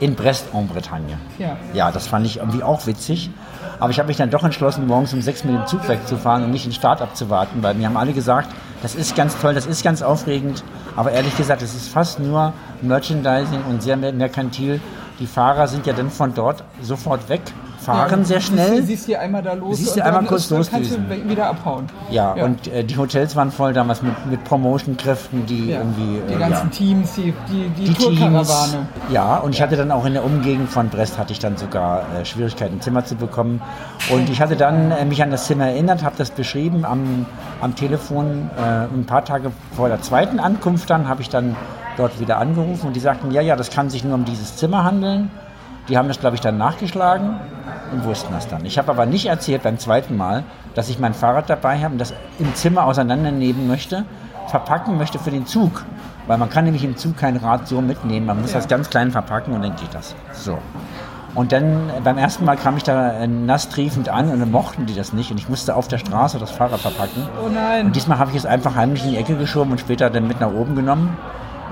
In 0.00 0.14
Brest 0.14 0.46
en 0.54 0.68
Bretagne. 0.68 1.18
Ja. 1.38 1.56
Ja, 1.74 1.90
das 1.90 2.06
fand 2.06 2.24
ich 2.24 2.38
irgendwie 2.38 2.62
auch 2.62 2.86
witzig. 2.86 3.30
Aber 3.78 3.90
ich 3.90 3.98
habe 3.98 4.06
mich 4.08 4.16
dann 4.16 4.30
doch 4.30 4.44
entschlossen, 4.44 4.86
morgens 4.86 5.12
um 5.12 5.20
sechs 5.20 5.44
mit 5.44 5.54
dem 5.54 5.66
Zug 5.66 5.86
wegzufahren 5.88 6.44
und 6.44 6.50
nicht 6.50 6.64
den 6.64 6.72
Start 6.72 7.02
abzuwarten, 7.02 7.62
weil 7.62 7.74
mir 7.74 7.86
haben 7.88 7.96
alle 7.96 8.12
gesagt, 8.12 8.48
das 8.80 8.94
ist 8.94 9.14
ganz 9.16 9.36
toll, 9.38 9.52
das 9.52 9.66
ist 9.66 9.82
ganz 9.84 10.00
aufregend. 10.00 10.62
Aber 10.94 11.10
ehrlich 11.10 11.36
gesagt, 11.36 11.60
es 11.62 11.74
ist 11.74 11.88
fast 11.88 12.20
nur 12.20 12.52
Merchandising 12.80 13.64
und 13.68 13.82
sehr 13.82 13.96
mer- 13.96 14.12
merkantil. 14.12 14.80
Die 15.18 15.26
Fahrer 15.26 15.66
sind 15.66 15.86
ja 15.86 15.94
dann 15.94 16.10
von 16.10 16.34
dort 16.34 16.62
sofort 16.82 17.28
weg, 17.30 17.40
fahren 17.80 18.10
Ja, 18.20 18.24
sehr 18.26 18.40
siehst 18.40 18.52
schnell. 18.52 18.80
du- 18.80 18.86
Siehst 18.86 19.08
du 19.08 19.18
einmal 19.18 19.42
da 19.42 19.54
los 19.54 19.78
Siehst 19.78 19.96
und 19.96 20.02
einmal 20.02 20.20
dann 20.20 20.26
kurz 20.28 20.48
dann 20.48 20.66
kannst 20.68 20.90
du 20.92 21.28
wieder 21.30 21.46
abhauen. 21.46 21.86
Ja, 22.10 22.32
und 22.32 22.66
äh, 22.68 22.84
die 22.84 22.96
Hotels 22.98 23.34
waren 23.34 23.50
voll 23.50 23.72
damals 23.72 24.02
mit, 24.02 24.12
mit 24.26 24.44
Promotion-Kräften, 24.44 25.46
die 25.46 25.70
ja. 25.70 25.78
irgendwie. 25.78 26.20
die 26.28 26.34
äh, 26.34 26.38
ganzen 26.38 26.66
ja, 26.70 26.76
Teams, 26.76 27.14
die, 27.14 27.32
die, 27.48 27.68
die, 27.70 27.84
die. 27.84 27.94
Tourkarawane. 27.94 28.86
Ja, 29.10 29.38
und 29.38 29.54
ich 29.54 29.62
hatte 29.62 29.76
dann 29.76 29.90
auch 29.90 30.04
in 30.04 30.12
der 30.12 30.24
Umgegend 30.24 30.68
von 30.68 30.88
Brest 30.90 31.16
hatte 31.18 31.32
ich 31.32 31.38
dann 31.38 31.56
sogar 31.56 32.02
äh, 32.14 32.24
Schwierigkeiten, 32.26 32.74
ein 32.76 32.80
Zimmer 32.82 33.04
zu 33.04 33.14
bekommen. 33.14 33.62
Und 34.10 34.28
ich 34.28 34.40
hatte 34.42 34.56
dann 34.56 34.90
äh, 34.90 35.04
mich 35.06 35.22
an 35.22 35.30
das 35.30 35.46
Zimmer 35.46 35.68
erinnert, 35.68 36.02
habe 36.04 36.16
das 36.18 36.30
beschrieben 36.30 36.84
am, 36.84 37.24
am 37.62 37.74
Telefon. 37.74 38.50
Äh, 38.58 38.94
ein 38.94 39.06
paar 39.06 39.24
Tage 39.24 39.50
vor 39.74 39.88
der 39.88 40.02
zweiten 40.02 40.40
Ankunft 40.40 40.90
dann 40.90 41.08
habe 41.08 41.22
ich 41.22 41.30
dann 41.30 41.56
dort 41.96 42.20
wieder 42.20 42.38
angerufen 42.38 42.86
und 42.88 42.92
die 42.96 43.00
sagten, 43.00 43.30
ja, 43.30 43.40
ja, 43.40 43.56
das 43.56 43.70
kann 43.70 43.90
sich 43.90 44.04
nur 44.04 44.14
um 44.14 44.24
dieses 44.24 44.56
Zimmer 44.56 44.84
handeln. 44.84 45.30
Die 45.88 45.96
haben 45.96 46.08
das, 46.08 46.18
glaube 46.18 46.34
ich, 46.34 46.40
dann 46.40 46.58
nachgeschlagen 46.58 47.36
und 47.92 48.04
wussten 48.04 48.32
das 48.32 48.48
dann. 48.48 48.64
Ich 48.64 48.76
habe 48.78 48.90
aber 48.90 49.06
nicht 49.06 49.26
erzählt 49.26 49.62
beim 49.62 49.78
zweiten 49.78 50.16
Mal, 50.16 50.42
dass 50.74 50.88
ich 50.88 50.98
mein 50.98 51.14
Fahrrad 51.14 51.48
dabei 51.48 51.78
habe 51.78 51.92
und 51.92 51.98
das 51.98 52.12
im 52.38 52.54
Zimmer 52.54 52.84
auseinandernehmen 52.84 53.68
möchte, 53.68 54.04
verpacken 54.48 54.98
möchte 54.98 55.18
für 55.18 55.30
den 55.30 55.46
Zug. 55.46 55.84
Weil 56.26 56.38
man 56.38 56.50
kann 56.50 56.64
nämlich 56.64 56.82
im 56.82 56.96
Zug 56.96 57.16
kein 57.16 57.36
Rad 57.36 57.68
so 57.68 57.80
mitnehmen. 57.80 58.26
Man 58.26 58.40
muss 58.40 58.50
Ja. 58.52 58.58
das 58.58 58.66
ganz 58.68 58.90
klein 58.90 59.12
verpacken 59.12 59.54
und 59.54 59.62
dann 59.62 59.76
geht 59.76 59.94
das. 59.94 60.16
So. 60.32 60.58
Und 61.36 61.52
dann 61.52 61.88
äh, 61.90 62.00
beim 62.02 62.18
ersten 62.18 62.44
Mal 62.44 62.56
kam 62.56 62.76
ich 62.76 62.82
da 62.82 63.12
äh, 63.12 63.26
nass 63.28 63.68
triefend 63.68 64.08
an 64.08 64.30
und 64.30 64.40
dann 64.40 64.50
mochten 64.50 64.86
die 64.86 64.94
das 64.94 65.12
nicht 65.12 65.30
und 65.30 65.36
ich 65.38 65.48
musste 65.48 65.76
auf 65.76 65.86
der 65.86 65.98
Straße 65.98 66.38
das 66.38 66.50
Fahrrad 66.50 66.80
verpacken. 66.80 67.28
Oh 67.44 67.48
nein. 67.48 67.86
Und 67.86 67.94
diesmal 67.96 68.18
habe 68.18 68.30
ich 68.32 68.36
es 68.38 68.46
einfach 68.46 68.74
heimlich 68.74 69.04
in 69.04 69.10
die 69.10 69.16
Ecke 69.18 69.36
geschoben 69.36 69.70
und 69.70 69.78
später 69.78 70.10
dann 70.10 70.26
mit 70.26 70.40
nach 70.40 70.50
oben 70.50 70.74
genommen. 70.74 71.16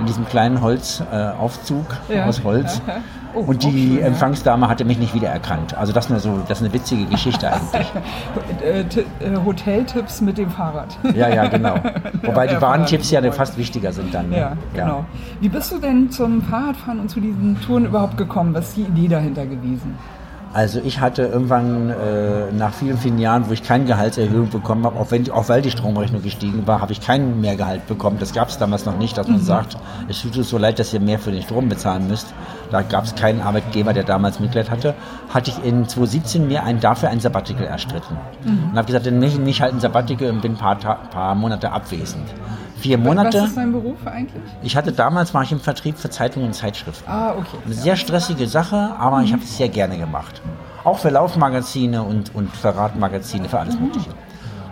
In 0.00 0.06
diesem 0.06 0.26
kleinen 0.26 0.60
Holzaufzug 0.60 1.06
äh, 1.12 1.42
Aufzug 1.42 1.86
Ja. 2.08 2.26
aus 2.26 2.42
Holz. 2.44 2.80
Oh, 3.36 3.40
und 3.40 3.64
die 3.64 3.96
schön. 3.96 3.98
Empfangsdame 4.04 4.68
hatte 4.68 4.84
mich 4.84 4.96
nicht 5.00 5.12
wiedererkannt. 5.12 5.76
Also 5.76 5.92
das 5.92 6.08
nur 6.08 6.20
so, 6.20 6.38
das 6.46 6.60
ist 6.60 6.66
eine 6.66 6.72
witzige 6.72 7.04
Geschichte 7.06 7.52
eigentlich. 7.52 7.92
Äh, 8.62 8.82
äh, 8.82 9.36
Hoteltipps 9.44 10.20
mit 10.20 10.38
dem 10.38 10.50
Fahrrad. 10.50 10.96
Ja, 11.16 11.28
ja, 11.28 11.48
genau. 11.48 11.74
Wobei 12.22 12.46
die 12.46 12.60
Warntipps 12.60 13.10
ja 13.10 13.20
fast 13.32 13.58
wichtiger 13.58 13.92
sind 13.92 14.14
dann. 14.14 14.30
ne? 14.30 14.38
Ja, 14.38 14.52
genau. 14.72 15.04
Wie 15.40 15.48
bist 15.48 15.72
du 15.72 15.78
denn 15.78 16.12
zum 16.12 16.42
Fahrradfahren 16.42 17.00
und 17.00 17.08
zu 17.10 17.18
diesen 17.18 17.60
Touren 17.60 17.86
überhaupt 17.86 18.16
gekommen? 18.16 18.54
Was 18.54 18.68
ist 18.68 18.76
die 18.76 18.82
Idee 18.82 19.08
dahinter 19.08 19.46
gewesen? 19.46 19.98
Also 20.54 20.80
ich 20.84 21.00
hatte 21.00 21.22
irgendwann 21.22 21.90
äh, 21.90 22.52
nach 22.52 22.72
vielen, 22.72 22.96
vielen 22.96 23.18
Jahren, 23.18 23.48
wo 23.48 23.52
ich 23.52 23.64
keine 23.64 23.86
Gehaltserhöhung 23.86 24.50
bekommen 24.50 24.84
habe, 24.84 25.00
auch, 25.00 25.10
wenn, 25.10 25.28
auch 25.32 25.48
weil 25.48 25.62
die 25.62 25.72
Stromrechnung 25.72 26.22
gestiegen 26.22 26.64
war, 26.64 26.80
habe 26.80 26.92
ich 26.92 27.00
keinen 27.00 27.40
mehr 27.40 27.56
Gehalt 27.56 27.88
bekommen. 27.88 28.18
Das 28.20 28.32
gab 28.32 28.50
es 28.50 28.56
damals 28.56 28.86
noch 28.86 28.96
nicht, 28.96 29.18
dass 29.18 29.26
man 29.26 29.40
sagt, 29.40 29.76
es 30.08 30.22
tut 30.22 30.36
uns 30.38 30.48
so 30.48 30.56
leid, 30.56 30.78
dass 30.78 30.94
ihr 30.94 31.00
mehr 31.00 31.18
für 31.18 31.32
den 31.32 31.42
Strom 31.42 31.68
bezahlen 31.68 32.06
müsst. 32.06 32.32
Da 32.70 32.82
gab 32.82 33.02
es 33.02 33.16
keinen 33.16 33.40
Arbeitgeber, 33.40 33.92
der 33.92 34.04
damals 34.04 34.38
Mitleid 34.38 34.70
hatte. 34.70 34.94
Hatte 35.28 35.50
ich 35.50 35.64
in 35.64 35.88
2017 35.88 36.46
mir 36.46 36.62
ein, 36.62 36.78
dafür 36.78 37.08
ein 37.08 37.18
Sabbatical 37.18 37.66
erstritten. 37.66 38.16
Und 38.70 38.76
habe 38.76 38.86
gesagt, 38.86 39.06
dann 39.06 39.18
nehme 39.18 39.32
ich 39.32 39.38
nicht 39.40 39.60
halt 39.60 39.74
ein 39.74 39.80
Sabbatical 39.80 40.30
und 40.30 40.40
bin 40.40 40.52
ein 40.52 40.58
paar, 40.58 40.76
paar 40.76 41.34
Monate 41.34 41.72
abwesend. 41.72 42.28
Vier 42.78 42.98
Monate. 42.98 43.38
Was 43.38 43.48
ist 43.48 43.56
dein 43.56 43.72
Beruf 43.72 44.06
eigentlich? 44.06 44.42
Ich 44.62 44.76
hatte 44.76 44.92
damals, 44.92 45.32
war 45.32 45.42
ich 45.42 45.52
im 45.52 45.60
Vertrieb 45.60 45.96
für 45.96 46.10
Zeitungen 46.10 46.48
und 46.48 46.54
Zeitschriften. 46.54 47.08
Ah, 47.08 47.32
okay. 47.32 47.56
Eine 47.64 47.74
sehr 47.74 47.96
stressige 47.96 48.46
Sache, 48.46 48.90
aber 48.98 49.22
ich 49.22 49.32
habe 49.32 49.42
es 49.42 49.56
sehr 49.56 49.68
gerne 49.68 49.96
gemacht. 49.96 50.42
Auch 50.82 50.98
für 50.98 51.10
Laufmagazine 51.10 52.02
und, 52.02 52.34
und 52.34 52.54
für 52.54 52.76
Radmagazine, 52.76 53.48
für 53.48 53.58
alles 53.58 53.78
Mögliche. 53.78 54.10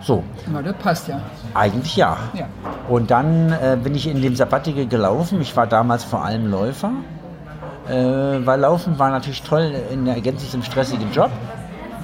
So, 0.01 0.21
Na, 0.51 0.61
das 0.61 0.75
passt 0.75 1.07
ja. 1.07 1.21
eigentlich 1.53 1.95
ja. 1.95 2.17
Ja. 2.33 2.47
Und 2.89 3.09
dann 3.09 3.53
äh, 3.53 3.77
bin 3.81 3.95
ich 3.95 4.05
in 4.07 4.21
dem 4.21 4.35
Sabbatical 4.35 4.85
gelaufen. 4.85 5.39
Ich 5.41 5.55
war 5.55 5.65
damals 5.65 6.03
vor 6.03 6.23
allem 6.23 6.51
Läufer. 6.51 6.91
Äh, 7.87 8.45
weil 8.45 8.59
Laufen 8.59 8.99
war 8.99 9.09
natürlich 9.11 9.41
toll 9.43 9.73
in 9.91 10.05
der 10.05 10.15
Ergänzung 10.15 10.49
zum 10.49 10.63
stressigen 10.63 11.11
Job, 11.11 11.31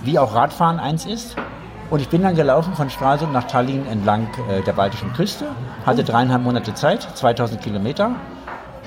wie 0.04 0.18
auch 0.20 0.34
Radfahren 0.34 0.80
eins 0.80 1.06
ist. 1.06 1.36
Und 1.90 2.02
ich 2.02 2.10
bin 2.10 2.22
dann 2.22 2.36
gelaufen 2.36 2.74
von 2.76 2.90
Stralsund 2.90 3.34
nach 3.34 3.46
Tallinn 3.46 3.86
entlang 3.88 4.28
äh, 4.50 4.62
der 4.62 4.74
baltischen 4.74 5.12
Küste, 5.14 5.48
hatte 5.86 6.04
dreieinhalb 6.04 6.44
Monate 6.44 6.74
Zeit, 6.76 7.02
2000 7.02 7.62
Kilometer. 7.62 8.16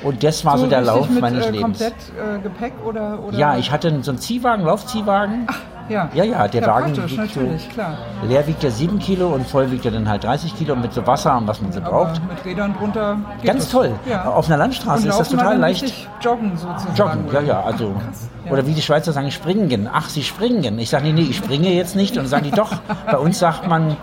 Und 0.05 0.23
das 0.23 0.45
war 0.45 0.59
so, 0.59 0.67
der 0.67 0.81
richtig 0.81 0.95
Lauf 0.95 1.11
mit, 1.11 1.21
meines 1.21 1.47
äh, 1.47 1.51
Lebens. 1.51 1.79
komplett 1.79 1.95
äh, 2.17 2.41
Gepäck 2.43 2.73
oder, 2.85 3.21
oder? 3.21 3.39
Ja, 3.39 3.57
ich 3.57 3.71
hatte 3.71 4.03
so 4.03 4.11
einen 4.11 4.19
Ziehwagen, 4.19 4.65
Laufziehwagen. 4.65 5.47
Ja, 5.89 6.09
Ja, 6.15 6.25
ja, 6.25 6.49
der 6.49 6.67
Wagen 6.67 6.95
praktisch, 6.95 7.19
wiegt 7.19 7.33
so- 7.35 7.41
natürlich, 7.41 7.69
klar. 7.71 7.99
Leer 8.27 8.47
wiegt 8.47 8.63
er 8.65 8.71
7 8.71 8.99
Kilo 8.99 9.29
und 9.29 9.47
voll 9.47 9.71
wiegt 9.71 9.85
er 9.85 9.91
dann 9.91 10.09
halt 10.09 10.25
30 10.25 10.57
Kilo 10.57 10.77
mit 10.77 10.93
so 10.93 11.07
Wasser 11.07 11.37
und 11.37 11.47
was 11.49 11.61
man 11.61 11.73
so 11.73 11.81
Aber 11.81 11.91
braucht. 12.07 12.21
mit 12.29 12.45
Rädern 12.45 12.75
drunter 12.79 13.17
geht 13.41 13.47
Ganz 13.51 13.65
es. 13.65 13.71
toll. 13.71 13.93
Ja. 14.09 14.25
Auf 14.25 14.47
einer 14.47 14.57
Landstraße 14.59 15.09
ist 15.09 15.19
das 15.19 15.29
total 15.29 15.53
dann 15.53 15.61
leicht. 15.61 15.93
Joggen 16.21 16.57
sozusagen. 16.57 16.95
Joggen, 16.97 17.33
ja, 17.33 17.41
ja, 17.41 17.61
also. 17.63 17.93
Krass, 17.93 18.29
ja. 18.47 18.53
Oder 18.53 18.67
wie 18.67 18.73
die 18.73 18.83
Schweizer 18.83 19.13
sagen, 19.13 19.31
springen. 19.31 19.89
Ach, 19.93 20.09
sie 20.09 20.23
springen. 20.23 20.79
Ich 20.79 20.91
sage, 20.91 21.05
nee, 21.05 21.13
nee, 21.13 21.23
ich 21.23 21.37
springe 21.37 21.69
jetzt 21.73 21.97
nicht. 21.97 22.13
Und 22.13 22.25
dann 22.25 22.27
sagen 22.29 22.45
die 22.45 22.51
doch, 22.53 22.73
bei 23.11 23.19
uns 23.19 23.39
sagt 23.39 23.67
man, 23.69 23.97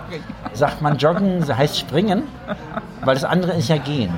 sagt 0.53 0.81
man 0.81 0.97
joggen, 0.97 1.43
heißt 1.57 1.77
springen, 1.77 2.23
weil 3.03 3.15
das 3.15 3.23
andere 3.23 3.53
ist 3.53 3.69
ja 3.69 3.77
gehen. 3.77 4.13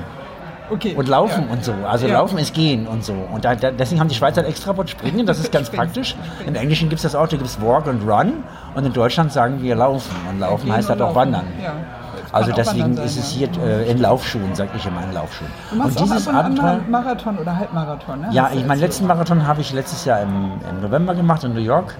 Okay. 0.70 0.94
Und 0.96 1.08
laufen 1.08 1.44
ja. 1.48 1.52
und 1.52 1.64
so. 1.64 1.74
Also 1.86 2.06
Ja. 2.06 2.14
laufen 2.14 2.38
ist 2.38 2.54
gehen 2.54 2.86
und 2.86 3.04
so. 3.04 3.12
Und 3.12 3.44
da, 3.44 3.54
da, 3.54 3.70
deswegen 3.70 4.00
haben 4.00 4.08
die 4.08 4.14
Schweizer 4.14 4.40
ein 4.42 4.46
extra 4.46 4.76
Wort 4.76 4.88
springen, 4.90 5.26
das 5.26 5.38
ist 5.38 5.52
ganz 5.52 5.68
praktisch. 5.78 6.14
Im 6.46 6.54
Englischen 6.54 6.88
gibt 6.88 6.98
es 6.98 7.02
das 7.02 7.14
auch, 7.14 7.26
da 7.28 7.36
gibt 7.36 7.48
es 7.48 7.60
walk 7.60 7.86
und 7.86 8.08
run. 8.08 8.44
Und 8.74 8.86
in 8.86 8.92
Deutschland 8.92 9.32
sagen 9.32 9.62
wir 9.62 9.74
laufen. 9.76 10.14
Und 10.30 10.40
laufen 10.40 10.64
Gehen 10.66 10.74
heißt 10.74 10.88
halt 10.88 11.00
auch 11.02 11.06
laufen. 11.08 11.16
wandern. 11.16 11.44
Ja. 11.62 11.72
Also 12.32 12.52
deswegen 12.52 12.84
wandern 12.84 13.04
ist 13.04 13.14
sein, 13.14 13.22
es 13.24 13.30
hier 13.30 13.48
äh, 13.62 13.90
in 13.90 13.98
Laufschuhen, 14.00 14.54
sag 14.54 14.68
ich 14.74 14.86
immer 14.86 15.02
in 15.04 15.12
Laufschuhen. 15.12 15.50
Du 15.70 15.82
Und 15.82 16.00
dieses 16.00 16.26
auch 16.28 16.32
Abenteuer. 16.32 16.80
Marathon 16.88 17.38
oder 17.38 17.56
Halbmarathon, 17.58 18.20
ne? 18.22 18.28
Ja, 18.30 18.50
ich, 18.54 18.64
meinen 18.64 18.80
letzten 18.80 19.06
Marathon 19.06 19.46
habe 19.46 19.60
ich 19.60 19.72
letztes 19.74 20.06
Jahr 20.06 20.22
im, 20.22 20.52
im 20.70 20.80
November 20.80 21.14
gemacht 21.14 21.44
in 21.44 21.52
New 21.52 21.60
York. 21.60 21.94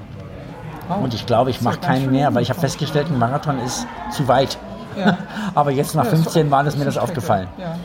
Wow. 0.88 1.02
Und 1.04 1.12
ich 1.14 1.26
glaube, 1.26 1.50
ich 1.50 1.60
mache 1.60 1.78
keinen 1.78 2.10
mehr, 2.10 2.34
weil 2.34 2.42
ich 2.42 2.48
habe 2.50 2.60
festgestellt, 2.60 3.08
ein 3.10 3.18
Marathon 3.18 3.58
ist 3.60 3.86
zu 4.10 4.26
weit. 4.26 4.56
Ja. 4.96 5.18
Aber 5.54 5.70
jetzt 5.70 5.94
nach 5.94 6.04
Ja, 6.04 6.10
ist 6.12 6.22
15 6.22 6.48
Mal 6.48 6.66
ist 6.66 6.78
mir 6.78 6.84
das 6.84 6.98
aufgefallen. 6.98 7.48
Ja, 7.58 7.76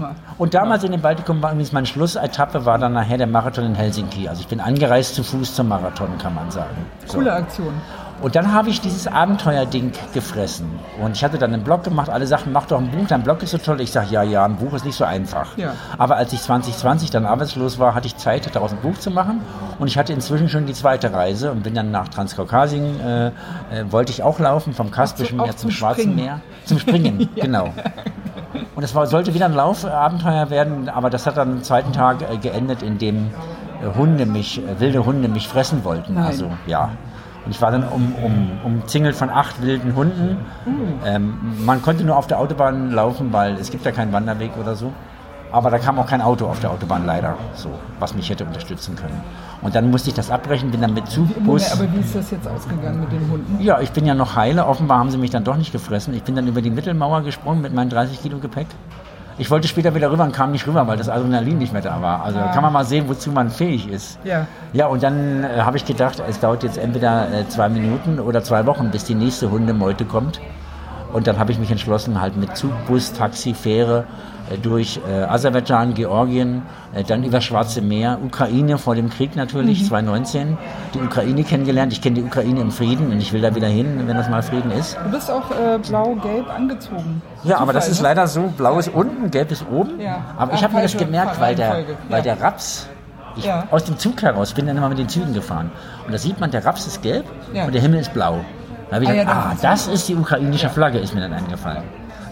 mal. 0.00 0.14
Und 0.38 0.54
damals 0.54 0.84
in 0.84 0.92
dem 0.92 1.00
Baltikum 1.00 1.42
war 1.42 1.52
übrigens 1.52 1.72
meine 1.72 1.86
Schlussetappe, 1.86 2.64
war 2.64 2.78
dann 2.78 2.92
nachher 2.92 3.18
der 3.18 3.26
Marathon 3.26 3.64
in 3.64 3.74
Helsinki. 3.74 4.28
Also 4.28 4.40
ich 4.40 4.48
bin 4.48 4.60
angereist 4.60 5.14
zu 5.14 5.22
Fuß 5.22 5.54
zum 5.54 5.68
Marathon, 5.68 6.16
kann 6.18 6.34
man 6.34 6.50
sagen. 6.50 6.76
So. 7.06 7.18
Coole 7.18 7.32
Aktion. 7.32 7.74
Und 8.24 8.36
dann 8.36 8.54
habe 8.54 8.70
ich 8.70 8.80
dieses 8.80 9.06
Abenteuerding 9.06 9.92
gefressen. 10.14 10.66
Und 10.98 11.14
ich 11.14 11.22
hatte 11.22 11.36
dann 11.36 11.52
einen 11.52 11.62
Blog 11.62 11.84
gemacht, 11.84 12.08
alle 12.08 12.26
sagten, 12.26 12.52
mach 12.52 12.64
doch 12.64 12.78
ein 12.78 12.90
Buch, 12.90 13.06
dein 13.06 13.22
Blog 13.22 13.42
ist 13.42 13.50
so 13.50 13.58
toll. 13.58 13.82
Ich 13.82 13.92
sage, 13.92 14.06
ja, 14.12 14.22
ja, 14.22 14.46
ein 14.46 14.56
Buch 14.56 14.72
ist 14.72 14.86
nicht 14.86 14.96
so 14.96 15.04
einfach. 15.04 15.58
Ja. 15.58 15.74
Aber 15.98 16.16
als 16.16 16.32
ich 16.32 16.40
2020 16.40 17.10
dann 17.10 17.26
arbeitslos 17.26 17.78
war, 17.78 17.94
hatte 17.94 18.06
ich 18.06 18.16
Zeit, 18.16 18.48
daraus 18.56 18.72
ein 18.72 18.78
Buch 18.78 18.96
zu 18.96 19.10
machen. 19.10 19.42
Und 19.78 19.88
ich 19.88 19.98
hatte 19.98 20.14
inzwischen 20.14 20.48
schon 20.48 20.64
die 20.64 20.72
zweite 20.72 21.12
Reise 21.12 21.52
und 21.52 21.64
bin 21.64 21.74
dann 21.74 21.90
nach 21.90 22.08
Transkaukasien, 22.08 22.98
äh, 22.98 23.26
äh, 23.26 23.32
wollte 23.90 24.10
ich 24.10 24.22
auch 24.22 24.38
laufen, 24.38 24.72
vom 24.72 24.90
Kaspischen 24.90 25.36
Meer 25.36 25.50
zum, 25.50 25.58
zum 25.58 25.70
Schwarzen 25.72 26.04
Springen. 26.04 26.16
Meer. 26.16 26.40
Zum 26.64 26.78
Springen, 26.78 27.28
genau. 27.36 27.74
Und 28.74 28.82
es 28.84 28.94
war, 28.94 29.06
sollte 29.06 29.34
wieder 29.34 29.44
ein 29.44 29.54
Laufabenteuer 29.54 30.48
werden, 30.48 30.88
aber 30.88 31.10
das 31.10 31.26
hat 31.26 31.36
dann 31.36 31.52
am 31.52 31.62
zweiten 31.62 31.92
Tag 31.92 32.22
äh, 32.22 32.38
geendet, 32.38 32.82
indem 32.82 33.26
äh, 33.82 33.98
Hunde 33.98 34.24
mich, 34.24 34.66
äh, 34.66 34.80
wilde 34.80 35.04
Hunde 35.04 35.28
mich 35.28 35.46
fressen 35.46 35.84
wollten. 35.84 36.14
Nein. 36.14 36.24
Also 36.24 36.50
ja. 36.66 36.92
Und 37.44 37.50
ich 37.50 37.60
war 37.60 37.70
dann 37.70 37.84
um, 37.84 38.14
um, 38.22 38.50
umzingelt 38.64 39.14
von 39.14 39.28
acht 39.28 39.60
wilden 39.60 39.94
Hunden. 39.94 40.38
Ähm, 41.04 41.36
man 41.64 41.82
konnte 41.82 42.04
nur 42.04 42.16
auf 42.16 42.26
der 42.26 42.38
Autobahn 42.38 42.90
laufen, 42.90 43.32
weil 43.32 43.54
es 43.54 43.70
gibt 43.70 43.84
ja 43.84 43.92
keinen 43.92 44.12
Wanderweg 44.12 44.52
oder 44.58 44.74
so. 44.74 44.92
Aber 45.52 45.70
da 45.70 45.78
kam 45.78 46.00
auch 46.00 46.06
kein 46.06 46.20
Auto 46.20 46.46
auf 46.46 46.58
der 46.58 46.72
Autobahn 46.72 47.06
leider, 47.06 47.36
so, 47.54 47.70
was 48.00 48.12
mich 48.12 48.28
hätte 48.28 48.44
unterstützen 48.44 48.96
können. 48.96 49.20
Und 49.62 49.76
dann 49.76 49.88
musste 49.88 50.08
ich 50.08 50.14
das 50.16 50.28
abbrechen, 50.28 50.72
bin 50.72 50.80
dann 50.80 50.94
mit 50.94 51.06
Zugbus. 51.06 51.70
aber 51.70 51.92
wie 51.92 52.00
ist 52.00 52.16
das 52.16 52.32
jetzt 52.32 52.48
ausgegangen 52.48 53.00
mit 53.00 53.12
den 53.12 53.30
Hunden? 53.30 53.62
Ja, 53.62 53.80
ich 53.80 53.92
bin 53.92 54.04
ja 54.04 54.14
noch 54.14 54.34
heile. 54.34 54.66
Offenbar 54.66 54.98
haben 54.98 55.10
sie 55.10 55.18
mich 55.18 55.30
dann 55.30 55.44
doch 55.44 55.56
nicht 55.56 55.70
gefressen. 55.70 56.12
Ich 56.12 56.24
bin 56.24 56.34
dann 56.34 56.48
über 56.48 56.60
die 56.60 56.70
Mittelmauer 56.70 57.22
gesprungen 57.22 57.60
mit 57.62 57.72
meinen 57.72 57.88
30 57.88 58.20
Kilo 58.20 58.38
Gepäck. 58.38 58.66
Ich 59.36 59.50
wollte 59.50 59.66
später 59.66 59.94
wieder 59.94 60.10
rüber 60.12 60.22
und 60.24 60.32
kam 60.32 60.52
nicht 60.52 60.66
rüber, 60.66 60.86
weil 60.86 60.96
das 60.96 61.08
Adrenalin 61.08 61.58
nicht 61.58 61.72
mehr 61.72 61.82
da 61.82 62.00
war. 62.00 62.22
Also 62.24 62.38
Ah. 62.38 62.52
kann 62.52 62.62
man 62.62 62.72
mal 62.72 62.84
sehen, 62.84 63.08
wozu 63.08 63.32
man 63.32 63.50
fähig 63.50 63.88
ist. 63.88 64.18
Ja. 64.24 64.46
Ja, 64.72 64.86
und 64.86 65.02
dann 65.02 65.42
äh, 65.42 65.60
habe 65.62 65.76
ich 65.76 65.84
gedacht, 65.84 66.22
es 66.28 66.38
dauert 66.38 66.62
jetzt 66.62 66.78
entweder 66.78 67.26
äh, 67.32 67.48
zwei 67.48 67.68
Minuten 67.68 68.20
oder 68.20 68.42
zwei 68.44 68.64
Wochen, 68.66 68.90
bis 68.90 69.04
die 69.04 69.14
nächste 69.16 69.50
Hundemeute 69.50 70.04
kommt. 70.04 70.40
Und 71.12 71.26
dann 71.26 71.38
habe 71.38 71.50
ich 71.52 71.58
mich 71.58 71.70
entschlossen, 71.70 72.20
halt 72.20 72.36
mit 72.36 72.56
Zug, 72.56 72.72
Bus, 72.86 73.12
Taxi, 73.12 73.54
Fähre 73.54 74.00
äh, 74.00 74.04
durch 74.62 75.00
äh, 75.08 75.22
Aserbaidschan, 75.24 75.94
Georgien, 75.94 76.62
äh, 76.94 77.02
dann 77.02 77.24
über 77.24 77.40
Schwarze 77.40 77.80
Meer, 77.80 78.18
Ukraine 78.22 78.78
vor 78.78 78.94
dem 78.94 79.08
Krieg 79.10 79.36
natürlich, 79.36 79.86
2019, 79.86 80.58
die 80.94 81.00
Ukraine 81.00 81.44
kennengelernt. 81.44 81.92
Ich 81.92 82.02
kenne 82.02 82.16
die 82.16 82.22
Ukraine 82.22 82.60
im 82.60 82.70
Frieden 82.70 83.10
und 83.10 83.18
ich 83.18 83.32
will 83.32 83.40
da 83.40 83.54
wieder 83.54 83.68
hin, 83.68 84.02
wenn 84.06 84.16
das 84.16 84.28
mal 84.28 84.42
Frieden 84.42 84.70
ist. 84.70 84.96
Du 85.04 85.10
bist 85.10 85.30
auch 85.30 85.50
äh, 85.50 85.78
blau-gelb 85.78 86.48
angezogen. 86.54 87.22
Ja, 87.44 87.58
aber 87.58 87.72
das 87.72 87.84
Zufall, 87.84 87.92
ist 87.92 88.02
ne? 88.02 88.08
leider 88.08 88.26
so, 88.26 88.42
blau 88.56 88.78
ist 88.78 88.88
unten, 88.88 89.30
gelb 89.30 89.50
ist 89.50 89.64
oben. 89.70 89.98
Ja. 90.00 90.18
Aber 90.36 90.52
ich 90.54 90.62
habe 90.62 90.74
mir 90.74 90.82
das 90.82 90.96
gemerkt, 90.96 91.40
weil 91.40 91.54
der, 91.54 91.70
Reihenfolge. 91.70 91.98
weil 92.08 92.18
Ja. 92.18 92.34
der 92.34 92.40
Raps, 92.42 92.88
ich, 93.36 93.44
Ja. 93.46 93.64
aus 93.70 93.84
dem 93.84 93.98
Zug 93.98 94.22
heraus, 94.22 94.50
ich 94.50 94.54
bin 94.54 94.66
dann 94.66 94.76
immer 94.76 94.88
mit 94.90 94.98
den 94.98 95.08
Zügen 95.08 95.32
gefahren. 95.32 95.70
Und 96.06 96.12
da 96.12 96.18
sieht 96.18 96.38
man, 96.38 96.50
der 96.50 96.64
Raps 96.64 96.86
ist 96.86 97.02
gelb 97.02 97.24
Ja. 97.52 97.64
und 97.64 97.74
der 97.74 97.80
Himmel 97.82 98.00
ist 98.00 98.12
blau. 98.12 98.40
Da 98.90 98.96
habe 98.96 99.04
ich 99.04 99.10
Ah, 99.10 99.14
gedacht, 99.14 99.28
ja, 99.28 99.42
ah, 99.52 99.56
das 99.60 99.80
ist 99.80 99.86
das 99.88 99.94
ist 99.94 100.08
die 100.10 100.14
ukrainische 100.16 100.68
Flagge, 100.68 100.98
ist 100.98 101.14
mir 101.14 101.22
dann 101.22 101.32
eingefallen. 101.32 101.82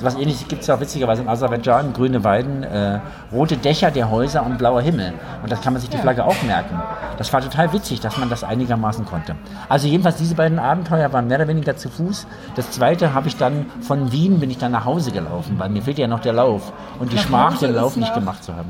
Was 0.02 0.14
ähnliches 0.16 0.46
gibt 0.48 0.60
es 0.62 0.66
ja 0.66 0.74
auch 0.74 0.80
witzigerweise 0.80 1.22
in 1.22 1.28
Aserbaidschan, 1.28 1.92
grüne 1.92 2.22
Weiden, 2.24 2.62
äh, 2.64 3.00
rote 3.32 3.56
Dächer 3.56 3.90
der 3.90 4.10
Häuser 4.10 4.44
und 4.44 4.58
blauer 4.58 4.82
Himmel. 4.82 5.14
Und 5.42 5.50
das 5.50 5.60
kann 5.62 5.72
man 5.72 5.80
sich 5.80 5.88
die. 5.90 6.02
Flagge 6.02 6.24
auch 6.24 6.42
merken. 6.42 6.80
Das 7.16 7.32
war 7.32 7.40
total 7.40 7.72
witzig, 7.72 8.00
dass 8.00 8.18
man 8.18 8.28
das 8.28 8.42
einigermaßen 8.42 9.04
konnte. 9.04 9.36
Also 9.68 9.86
jedenfalls 9.86 10.16
diese 10.16 10.34
beiden 10.34 10.58
Abenteuer 10.58 11.12
waren 11.12 11.28
mehr 11.28 11.38
oder 11.38 11.46
weniger 11.46 11.76
zu 11.76 11.88
Fuß. 11.88 12.26
Das 12.56 12.72
zweite 12.72 13.14
habe 13.14 13.28
ich 13.28 13.36
dann 13.36 13.66
von 13.80 14.10
Wien 14.10 14.40
bin 14.40 14.50
ich 14.50 14.58
dann 14.58 14.72
nach 14.72 14.84
Hause 14.84 15.12
gelaufen, 15.12 15.54
weil 15.58 15.68
mir 15.68 15.80
fehlt 15.82 15.98
ja 15.98 16.08
noch 16.08 16.18
der 16.20 16.32
Lauf 16.32 16.72
und 16.98 17.12
die 17.12 17.16
Nach 17.16 17.22
Schmach, 17.22 17.54
Hause 17.54 17.66
den 17.68 17.76
Lauf 17.76 17.96
nicht 17.96 18.12
gemacht 18.14 18.42
zu 18.42 18.52
haben. 18.56 18.68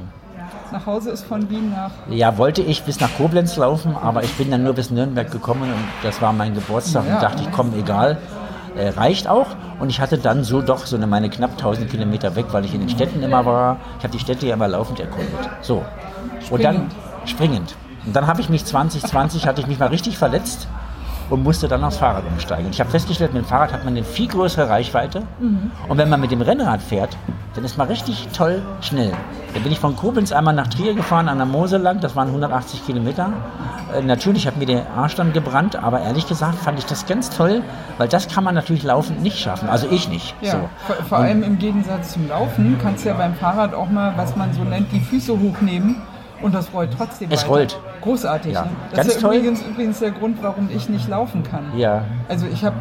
Nach 0.73 0.85
Hause 0.87 1.11
ist 1.11 1.25
von 1.25 1.49
Wien 1.51 1.71
nach. 1.71 1.91
Ja, 2.11 2.37
wollte 2.39 2.61
ich 2.63 2.83
bis 2.83 3.01
nach 3.01 3.11
Koblenz 3.17 3.57
laufen, 3.57 3.95
aber 4.03 4.23
ich 4.25 4.33
bin 4.35 4.51
dann 4.51 4.63
nur 4.65 4.75
bis 4.75 4.91
Nürnberg 4.91 5.31
gekommen 5.31 5.63
und 5.63 5.85
das 6.03 6.21
war 6.21 6.33
mein 6.33 6.55
Geburtstag 6.55 7.05
Ja. 7.07 7.15
und 7.15 7.23
dachte, 7.23 7.43
ich 7.43 7.51
komme 7.53 7.77
egal, 7.77 8.19
äh, 8.77 8.89
reicht 8.91 9.29
auch. 9.29 9.47
Und 9.83 9.91
ich 9.91 10.01
hatte 10.01 10.17
dann 10.17 10.45
so 10.45 10.63
doch 10.63 10.87
so 10.87 10.95
eine 10.95 11.09
meine 11.09 11.29
knapp 11.29 11.51
1000 11.55 11.91
Kilometer 11.91 12.37
weg, 12.37 12.47
weil 12.53 12.65
ich 12.65 12.73
in 12.73 12.79
den 12.79 12.89
Städten 12.89 13.21
immer 13.21 13.45
war. 13.45 13.79
Ich 13.99 14.05
habe 14.05 14.13
die 14.13 14.21
Städte 14.21 14.47
ja 14.47 14.55
immer 14.55 14.69
laufend 14.69 15.01
erkundet. 15.01 15.51
So. 15.61 15.85
Und 16.51 16.63
dann 16.63 16.87
springend. 17.25 17.75
Und 18.07 18.15
dann 18.15 18.29
habe 18.29 18.41
ich 18.41 18.49
mich 18.49 18.65
2020 18.65 19.45
hatte 19.49 19.61
ich 19.61 19.67
mich 19.67 19.81
mal 19.81 19.89
richtig 19.89 20.19
verletzt 20.19 20.69
und 21.31 21.43
musste 21.43 21.69
dann 21.69 21.83
aufs 21.85 21.97
Fahrrad 21.97 22.25
umsteigen. 22.31 22.69
Ich 22.71 22.81
habe 22.81 22.91
festgestellt, 22.91 23.33
mit 23.33 23.43
dem 23.45 23.49
Fahrrad 23.49 23.73
hat 23.73 23.85
man 23.85 23.95
eine 23.97 24.05
viel 24.05 24.29
größere 24.29 24.69
Reichweite. 24.69 25.23
Und 25.89 25.99
wenn 25.99 26.09
man 26.09 26.21
mit 26.21 26.31
dem 26.31 26.43
Rennrad 26.43 26.83
fährt, 26.83 27.17
dann 27.55 27.65
ist 27.65 27.77
man 27.79 27.89
richtig 27.89 28.29
toll 28.37 28.63
schnell. 28.81 29.13
Da 29.55 29.61
bin 29.61 29.73
ich 29.73 29.79
von 29.79 29.95
Koblenz 29.97 30.33
einmal 30.33 30.55
nach 30.55 30.69
Trier 30.69 30.95
gefahren, 30.95 31.29
an 31.29 31.37
der 31.39 31.47
Mosel 31.47 31.81
lang, 31.81 32.01
das 32.01 32.17
waren 32.17 32.29
180 32.29 32.87
Kilometer. 32.87 33.31
Äh, 33.95 34.03
natürlich 34.03 34.47
hat 34.47 34.57
mir 34.57 34.65
der 34.65 34.87
Arsch 34.97 35.15
dann 35.17 35.33
gebrannt, 35.35 35.77
aber 35.77 36.01
ehrlich 36.01 36.27
gesagt 36.27 36.55
fand 36.59 36.79
ich 36.79 36.87
das 36.87 37.07
ganz 37.07 37.29
toll, 37.29 37.63
weil 37.99 38.09
das 38.09 38.29
kann 38.29 38.45
man 38.45 38.55
natürlich 38.55 38.83
laufend 38.83 39.23
nicht 39.23 39.39
schaffen. 39.39 39.69
Also 39.69 39.87
ich 39.91 40.09
nicht. 40.09 40.35
Ja, 40.41 40.53
So. 40.53 40.59
vor, 40.87 40.97
vor 41.07 41.19
allem 41.19 41.43
im 41.43 41.59
Gegensatz 41.59 42.13
zum 42.13 42.29
Laufen 42.29 42.79
kannst 42.81 43.05
du 43.05 43.11
ja 43.11 43.15
beim 43.15 43.35
Fahrrad 43.35 43.75
auch 43.75 43.91
mal, 43.91 44.15
was 44.17 44.35
man 44.37 44.53
so 44.55 44.65
nennt, 44.65 44.91
die 44.93 45.01
Füße 45.01 45.39
hochnehmen 45.39 45.97
und 46.43 46.55
das 46.55 46.73
rollt 46.75 46.91
trotzdem 46.97 47.31
Es 47.31 47.43
weiter. 47.43 47.49
rollt. 47.51 47.79
Großartig. 48.03 48.53
Ja, 48.55 48.63
Ne? 48.63 48.71
Das 48.91 48.97
ganz 48.97 49.09
ist 49.09 49.15
ja 49.23 49.29
toll. 49.29 49.37
Übrigens, 49.37 49.63
übrigens 49.63 49.99
der 50.01 50.11
Grund, 50.11 50.39
warum 50.43 50.69
ich 50.75 50.89
nicht 50.89 51.09
laufen 51.09 51.43
kann. 51.45 51.65
Ja. 51.77 52.03
Also 52.29 52.47
ich 52.53 52.65
habe 52.65 52.77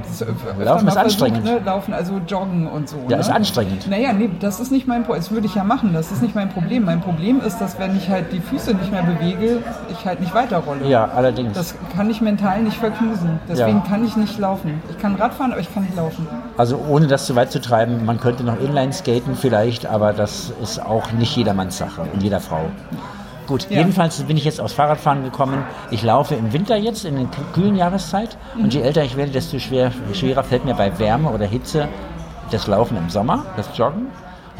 Laufen 0.59 0.87
ist 0.87 0.97
anstrengend. 0.97 1.43
Ne? 1.43 1.59
Laufen, 1.63 1.93
also 1.93 2.19
joggen 2.27 2.67
und 2.67 2.89
so. 2.89 2.97
Ja, 3.07 3.17
ne? 3.17 3.21
ist 3.21 3.29
anstrengend. 3.29 3.87
Naja, 3.89 4.13
nee, 4.13 4.29
das 4.39 4.59
ist 4.59 4.71
nicht 4.71 4.87
mein 4.87 5.03
Problem. 5.03 5.21
Das 5.21 5.31
würde 5.31 5.45
ich 5.45 5.53
ja 5.55 5.63
machen. 5.63 5.93
Das 5.93 6.11
ist 6.11 6.21
nicht 6.23 6.33
mein 6.35 6.49
Problem. 6.49 6.85
Mein 6.85 7.01
Problem 7.01 7.39
ist, 7.41 7.59
dass 7.59 7.77
wenn 7.79 7.95
ich 7.97 8.09
halt 8.09 8.31
die 8.31 8.39
Füße 8.39 8.73
nicht 8.73 8.91
mehr 8.91 9.03
bewege, 9.03 9.59
ich 9.91 10.05
halt 10.05 10.19
nicht 10.19 10.33
weiterrolle. 10.33 10.87
Ja, 10.87 11.09
allerdings. 11.15 11.53
Das 11.53 11.75
kann 11.95 12.09
ich 12.09 12.21
mental 12.21 12.63
nicht 12.63 12.77
verknusen. 12.77 13.39
Deswegen 13.47 13.77
Ja. 13.77 13.83
kann 13.87 14.03
ich 14.03 14.15
nicht 14.17 14.39
laufen. 14.39 14.81
Ich 14.89 14.97
kann 14.97 15.15
Radfahren, 15.15 15.51
aber 15.51 15.61
ich 15.61 15.71
kann 15.73 15.83
nicht 15.83 15.95
laufen. 15.95 16.27
Also 16.57 16.79
ohne 16.89 17.05
das 17.07 17.25
zu 17.27 17.35
weit 17.35 17.51
zu 17.51 17.61
treiben, 17.61 18.05
man 18.05 18.19
könnte 18.19 18.43
noch 18.43 18.59
Inline 18.59 18.91
skaten 18.93 19.35
vielleicht, 19.35 19.85
aber 19.85 20.13
das 20.13 20.51
ist 20.63 20.81
auch 20.83 21.11
nicht 21.11 21.35
jedermanns 21.35 21.77
Sache 21.77 22.01
und 22.13 22.23
jeder 22.23 22.39
Frau. 22.39 22.61
Gut, 23.47 23.67
Ja. 23.69 23.79
jedenfalls 23.79 24.21
bin 24.23 24.37
ich 24.37 24.45
jetzt 24.45 24.61
aufs 24.61 24.73
Fahrradfahren 24.73 25.23
gekommen. 25.23 25.63
Ich 25.89 26.03
laufe 26.03 26.35
im 26.35 26.53
Winter 26.53 26.75
jetzt, 26.77 27.05
in 27.05 27.15
der 27.15 27.27
kühlen 27.53 27.75
Jahreszeit. 27.75 28.37
Und 28.57 28.73
je 28.73 28.81
älter 28.81 29.03
ich 29.03 29.17
werde, 29.17 29.31
desto 29.31 29.59
schwer, 29.59 29.91
schwerer 30.13 30.43
fällt 30.43 30.63
mir 30.65 30.73
bei 30.75 30.97
Wärme 30.99 31.29
oder 31.29 31.45
Hitze 31.45 31.87
das 32.51 32.67
Laufen 32.67 32.97
im 32.97 33.09
Sommer, 33.09 33.45
das 33.57 33.69
Joggen. 33.77 34.07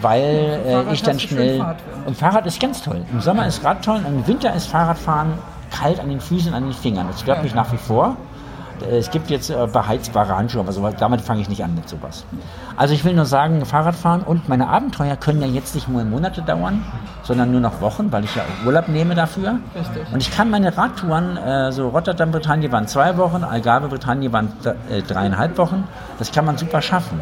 Weil 0.02 0.60
äh, 0.66 0.94
ich 0.94 1.04
dann 1.04 1.20
schnell. 1.20 1.64
Und 2.06 2.18
Fahrrad 2.18 2.46
ist 2.48 2.60
ganz 2.60 2.82
toll. 2.82 3.06
Im 3.12 3.22
Sommer 3.22 3.46
ist 3.46 3.64
Rad 3.64 3.86
toll, 3.86 4.02
im 4.08 4.26
Winter 4.26 4.54
ist 4.56 4.68
Fahrradfahren 4.68 5.34
kalt 5.70 6.00
an 6.00 6.10
den 6.10 6.20
Füßen, 6.20 6.54
an 6.54 6.64
den 6.64 6.74
Fingern. 6.74 7.08
Das 7.08 7.22
stört 7.22 7.38
Ja. 7.38 7.44
mich 7.44 7.54
nach 7.56 7.72
wie 7.72 7.78
vor. 7.78 8.18
Äh, 8.82 8.98
Es 8.98 9.12
gibt 9.12 9.30
jetzt 9.30 9.50
äh, 9.50 9.68
beheizbare 9.72 10.36
Handschuhe, 10.36 10.62
aber 10.62 10.72
sowas, 10.72 10.96
damit 11.00 11.22
fange 11.22 11.42
ich 11.42 11.50
nicht 11.50 11.64
an 11.64 11.76
mit 11.76 11.88
sowas. 11.90 12.26
Also 12.78 12.94
ich 12.94 13.04
will 13.06 13.14
nur 13.14 13.26
sagen, 13.26 13.66
Fahrradfahren 13.66 14.22
und 14.24 14.50
meine 14.50 14.68
Abenteuer 14.68 15.16
können 15.16 15.42
ja 15.42 15.48
jetzt 15.48 15.76
nicht 15.76 15.88
nur 15.88 16.04
Monate 16.04 16.42
dauern, 16.42 16.84
sondern 17.24 17.52
nur 17.52 17.62
noch 17.62 17.82
Wochen, 17.82 18.12
weil 18.12 18.24
ich 18.24 18.36
ja 18.36 18.44
Urlaub 18.66 18.88
nehme 18.88 19.16
dafür. 19.16 19.60
Richtig. 19.76 20.04
Und 20.14 20.22
ich 20.22 20.32
kann 20.36 20.50
meine 20.50 20.76
Radtouren, 20.78 21.38
äh, 21.38 21.72
so 21.72 21.90
Rotterdam, 21.90 22.32
Bretagne 22.32 22.72
waren 22.72 22.88
zwei 22.88 23.18
Wochen, 23.18 23.44
Algarve, 23.44 23.88
Bretagne 23.88 24.32
waren 24.32 24.54
äh, 24.90 25.02
dreieinhalb 25.02 25.58
Wochen. 25.58 25.88
Das 26.20 26.32
kann 26.32 26.46
man 26.46 26.58
super 26.58 26.82
schaffen. 26.82 27.20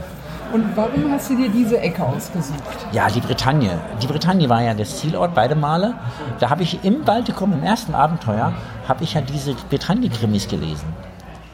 Und 0.51 0.65
warum 0.75 1.11
hast 1.11 1.29
du 1.29 1.35
dir 1.35 1.47
diese 1.49 1.79
Ecke 1.79 2.03
ausgesucht? 2.03 2.63
Ja, 2.91 3.07
die 3.07 3.19
Bretagne. 3.19 3.69
Die 4.01 4.07
Bretagne 4.07 4.49
war 4.49 4.63
ja 4.63 4.73
der 4.73 4.87
Zielort 4.87 5.35
beide 5.35 5.53
Male. 5.53 5.93
Da 6.39 6.49
habe 6.49 6.63
ich 6.63 6.83
im 6.83 7.03
Baltikum, 7.03 7.53
im 7.53 7.61
ersten 7.61 7.93
Abenteuer, 7.93 8.51
habe 8.87 9.03
ich 9.03 9.13
ja 9.13 9.21
diese 9.21 9.53
Bretagne-Krimis 9.69 10.47
gelesen. 10.47 10.87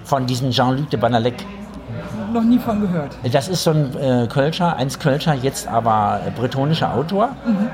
Von 0.05 0.25
diesem 0.25 0.51
Jean-Luc 0.51 0.89
de 0.89 0.99
Banalek. 0.99 1.45
Noch 2.31 2.43
nie 2.43 2.59
von 2.59 2.79
gehört. 2.81 3.17
Das 3.31 3.47
ist 3.47 3.63
so 3.63 3.71
ein 3.71 3.95
äh, 3.97 4.27
Kölscher, 4.27 4.75
eins 4.77 4.99
Kölscher, 4.99 5.33
jetzt 5.33 5.67
aber 5.67 6.21
äh, 6.25 6.31
bretonischer 6.31 6.93
Autor, 6.93 7.29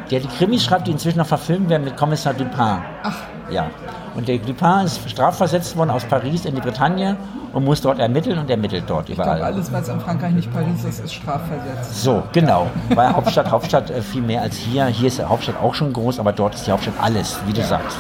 der 0.09 0.19
die 0.19 0.27
Krimis 0.27 0.63
schreibt, 0.63 0.88
die 0.88 0.91
inzwischen 0.91 1.17
noch 1.17 1.25
verfilmt 1.25 1.69
werden 1.69 1.83
mit 1.83 1.97
Kommissar 1.97 2.33
Dupin. 2.33 2.77
Ach, 3.03 3.17
Ja. 3.50 3.67
Und 4.15 4.27
der 4.27 4.38
Dupin 4.38 4.85
ist 4.85 5.09
strafversetzt 5.09 5.75
worden 5.77 5.89
aus 5.89 6.03
Paris 6.05 6.45
in 6.45 6.55
die 6.55 6.61
Bretagne 6.61 7.15
und 7.53 7.65
muss 7.65 7.81
dort 7.81 8.00
ermitteln 8.00 8.38
und 8.39 8.50
ermittelt 8.50 8.83
dort 8.88 9.09
ich 9.09 9.15
überall. 9.15 9.41
alles, 9.41 9.71
was 9.71 9.89
in 9.89 10.00
Frankreich 10.00 10.33
nicht 10.33 10.53
Paris 10.53 10.83
ist, 10.83 11.03
ist 11.03 11.13
strafversetzt. 11.13 12.03
So, 12.03 12.23
genau. 12.31 12.67
Weil 12.93 13.13
Hauptstadt, 13.13 13.50
Hauptstadt 13.51 13.89
äh, 13.89 14.01
viel 14.01 14.21
mehr 14.21 14.41
als 14.41 14.55
hier. 14.57 14.85
Hier 14.88 15.07
ist 15.07 15.19
die 15.19 15.23
Hauptstadt 15.23 15.55
auch 15.61 15.73
schon 15.73 15.91
groß, 15.91 16.19
aber 16.19 16.31
dort 16.33 16.55
ist 16.55 16.67
die 16.67 16.71
Hauptstadt 16.71 16.95
alles, 17.01 17.39
wie 17.47 17.53
du 17.53 17.63
sagst. 17.63 17.97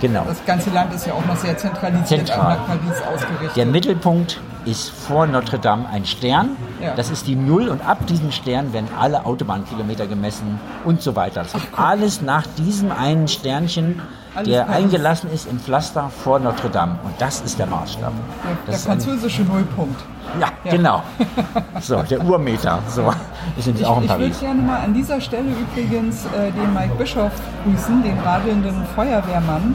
Genau. 0.00 0.24
Das 0.26 0.44
ganze 0.44 0.70
Land 0.70 0.92
ist 0.92 1.06
ja 1.06 1.14
auch 1.14 1.24
noch 1.26 1.36
sehr 1.36 1.56
zentralisiert 1.56 2.26
Zentral. 2.26 2.38
auch 2.38 2.48
nach 2.48 2.66
Paris 2.66 3.02
ausgerichtet. 3.02 3.56
Der 3.56 3.66
Mittelpunkt 3.66 4.40
ist 4.66 4.90
vor 4.90 5.26
Notre 5.26 5.58
Dame 5.58 5.88
ein 5.88 6.04
Stern. 6.04 6.50
Ja. 6.82 6.94
Das 6.94 7.10
ist 7.10 7.26
die 7.26 7.36
Null 7.36 7.68
und 7.68 7.86
ab 7.86 8.06
diesem 8.06 8.32
Stern 8.32 8.72
werden 8.72 8.88
alle 8.98 9.24
Autobahnkilometer 9.24 10.06
gemessen 10.06 10.58
und 10.84 11.00
so 11.00 11.16
weiter. 11.16 11.42
Das 11.44 11.54
ist 11.54 11.66
alles 11.76 12.20
nach 12.20 12.44
diesem 12.58 12.90
einen 12.92 13.28
Sternchen, 13.28 14.02
Alles 14.34 14.48
der 14.48 14.68
eingelassen 14.68 15.30
ist 15.32 15.48
im 15.48 15.58
Pflaster 15.58 16.10
vor 16.10 16.38
Notre 16.40 16.68
Dame. 16.68 16.98
Und 17.04 17.14
das 17.18 17.40
ist 17.42 17.58
der 17.58 17.66
Maßstab. 17.66 18.12
der, 18.12 18.56
der 18.66 18.74
ist 18.74 18.86
ein, 18.88 19.00
französische 19.00 19.42
Nullpunkt. 19.42 20.00
ja, 20.40 20.48
Ja. 20.64 20.70
genau. 20.70 21.02
So, 21.80 22.02
der 22.02 22.24
Urmeter. 22.24 22.80
So, 22.88 23.12
Ich, 23.56 23.86
auch 23.86 23.98
in 23.98 24.04
ich 24.04 24.10
würde 24.18 24.30
gerne 24.40 24.62
mal 24.62 24.80
an 24.80 24.92
dieser 24.94 25.20
Stelle 25.20 25.48
übrigens 25.50 26.24
äh, 26.26 26.50
den 26.50 26.74
Mike 26.74 26.94
Bischoff 26.98 27.32
grüßen, 27.64 28.02
den 28.02 28.18
radelnden 28.18 28.84
Feuerwehrmann, 28.94 29.74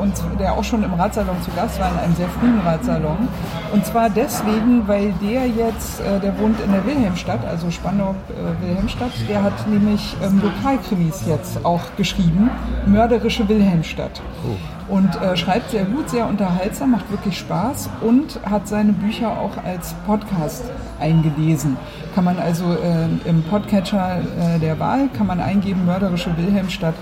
und 0.00 0.12
der 0.38 0.52
auch 0.54 0.64
schon 0.64 0.82
im 0.82 0.94
Radsalon 0.94 1.40
zu 1.42 1.50
Gast 1.52 1.78
war, 1.80 1.90
in 1.92 1.98
einem 1.98 2.14
sehr 2.14 2.28
frühen 2.28 2.60
Radsalon. 2.60 3.28
Und 3.72 3.86
zwar 3.86 4.10
deswegen, 4.10 4.88
weil 4.88 5.12
der 5.22 5.46
jetzt, 5.46 6.00
äh, 6.00 6.18
der 6.20 6.36
wohnt 6.38 6.60
in 6.60 6.72
der 6.72 6.84
Wilhelmstadt, 6.84 7.40
also 7.46 7.70
Spandau-Wilhelmstadt, 7.70 9.12
der 9.28 9.42
hat 9.42 9.68
nämlich 9.68 10.16
ähm, 10.22 10.40
Lokalkrimis 10.42 11.26
jetzt 11.26 11.64
auch 11.64 11.82
geschrieben, 11.96 12.50
Mörderische 12.86 13.48
Wilhelmstadt. 13.48 14.20
Und 14.88 15.14
äh, 15.22 15.36
schreibt 15.36 15.70
sehr 15.70 15.84
gut, 15.84 16.10
sehr 16.10 16.26
unterhaltsam, 16.26 16.90
macht 16.90 17.08
wirklich 17.12 17.38
Spaß 17.38 17.90
und 18.00 18.40
hat 18.44 18.66
seine 18.66 18.92
Bücher 18.92 19.30
auch 19.30 19.62
als 19.64 19.94
Podcast 20.04 20.64
eingelesen. 20.98 21.76
Kann 22.14 22.24
man 22.24 22.38
also 22.40 22.72
äh, 22.72 23.28
im 23.28 23.44
Podcatcher 23.44 24.18
äh, 24.18 24.58
der 24.58 24.80
Wahl, 24.80 25.08
kann 25.16 25.28
man 25.28 25.40
eingeben, 25.40 25.86
Mörderische 25.86 26.36
Wilhelmstadt 26.36 26.94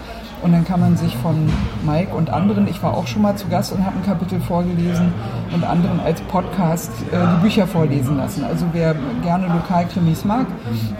und 0.42 0.52
dann 0.52 0.64
kann 0.64 0.80
man 0.80 0.96
sich 0.96 1.16
von 1.16 1.50
Mike 1.84 2.14
und 2.14 2.30
anderen, 2.30 2.68
ich 2.68 2.82
war 2.82 2.94
auch 2.94 3.06
schon 3.06 3.22
mal 3.22 3.36
zu 3.36 3.48
Gast 3.48 3.72
und 3.72 3.84
habe 3.84 3.96
ein 3.96 4.04
Kapitel 4.04 4.40
vorgelesen 4.40 5.12
und 5.52 5.64
anderen 5.64 6.00
als 6.00 6.20
Podcast 6.22 6.90
äh, 7.10 7.16
die 7.16 7.42
Bücher 7.42 7.66
vorlesen 7.66 8.16
lassen. 8.16 8.44
Also 8.44 8.66
wer 8.72 8.94
gerne 9.22 9.46
Lokalkrimis 9.48 10.24
mag, 10.24 10.46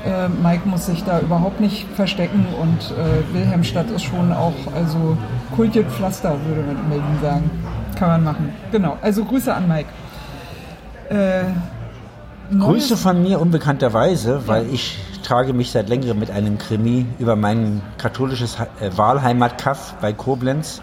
äh, 0.05 0.29
Mike 0.29 0.69
muss 0.69 0.87
sich 0.87 1.05
da 1.05 1.21
überhaupt 1.21 1.61
nicht 1.61 1.87
verstecken 1.95 2.47
und 2.61 2.95
äh, 2.97 3.35
Wilhelmstadt 3.35 3.91
ist 3.91 4.05
schon 4.05 4.33
auch 4.33 4.55
also 4.75 5.17
kultiert 5.55 5.91
Pflaster, 5.91 6.37
würde 6.47 6.63
man 6.63 6.77
in 6.77 6.89
Berlin 6.89 7.19
sagen. 7.23 7.51
Kann 7.97 8.09
man 8.09 8.25
machen. 8.25 8.53
Genau. 8.71 8.97
Also 9.03 9.25
Grüße 9.25 9.53
an 9.53 9.67
Mike. 9.67 9.89
Äh, 11.09 11.45
Grüße 12.57 12.97
von 12.97 13.23
mir 13.23 13.41
unbekannterweise, 13.41 14.43
weil 14.47 14.67
ich 14.73 14.99
trage 15.29 15.53
mich 15.53 15.71
seit 15.73 15.91
längerem 15.91 16.19
mit 16.19 16.31
einem 16.31 16.57
Krimi 16.57 17.05
über 17.19 17.37
mein 17.37 17.83
katholisches 17.99 18.59
He- 18.59 18.87
äh, 18.87 18.97
Wahlheimatkaff 18.97 19.97
bei 20.01 20.15
Koblenz. 20.15 20.81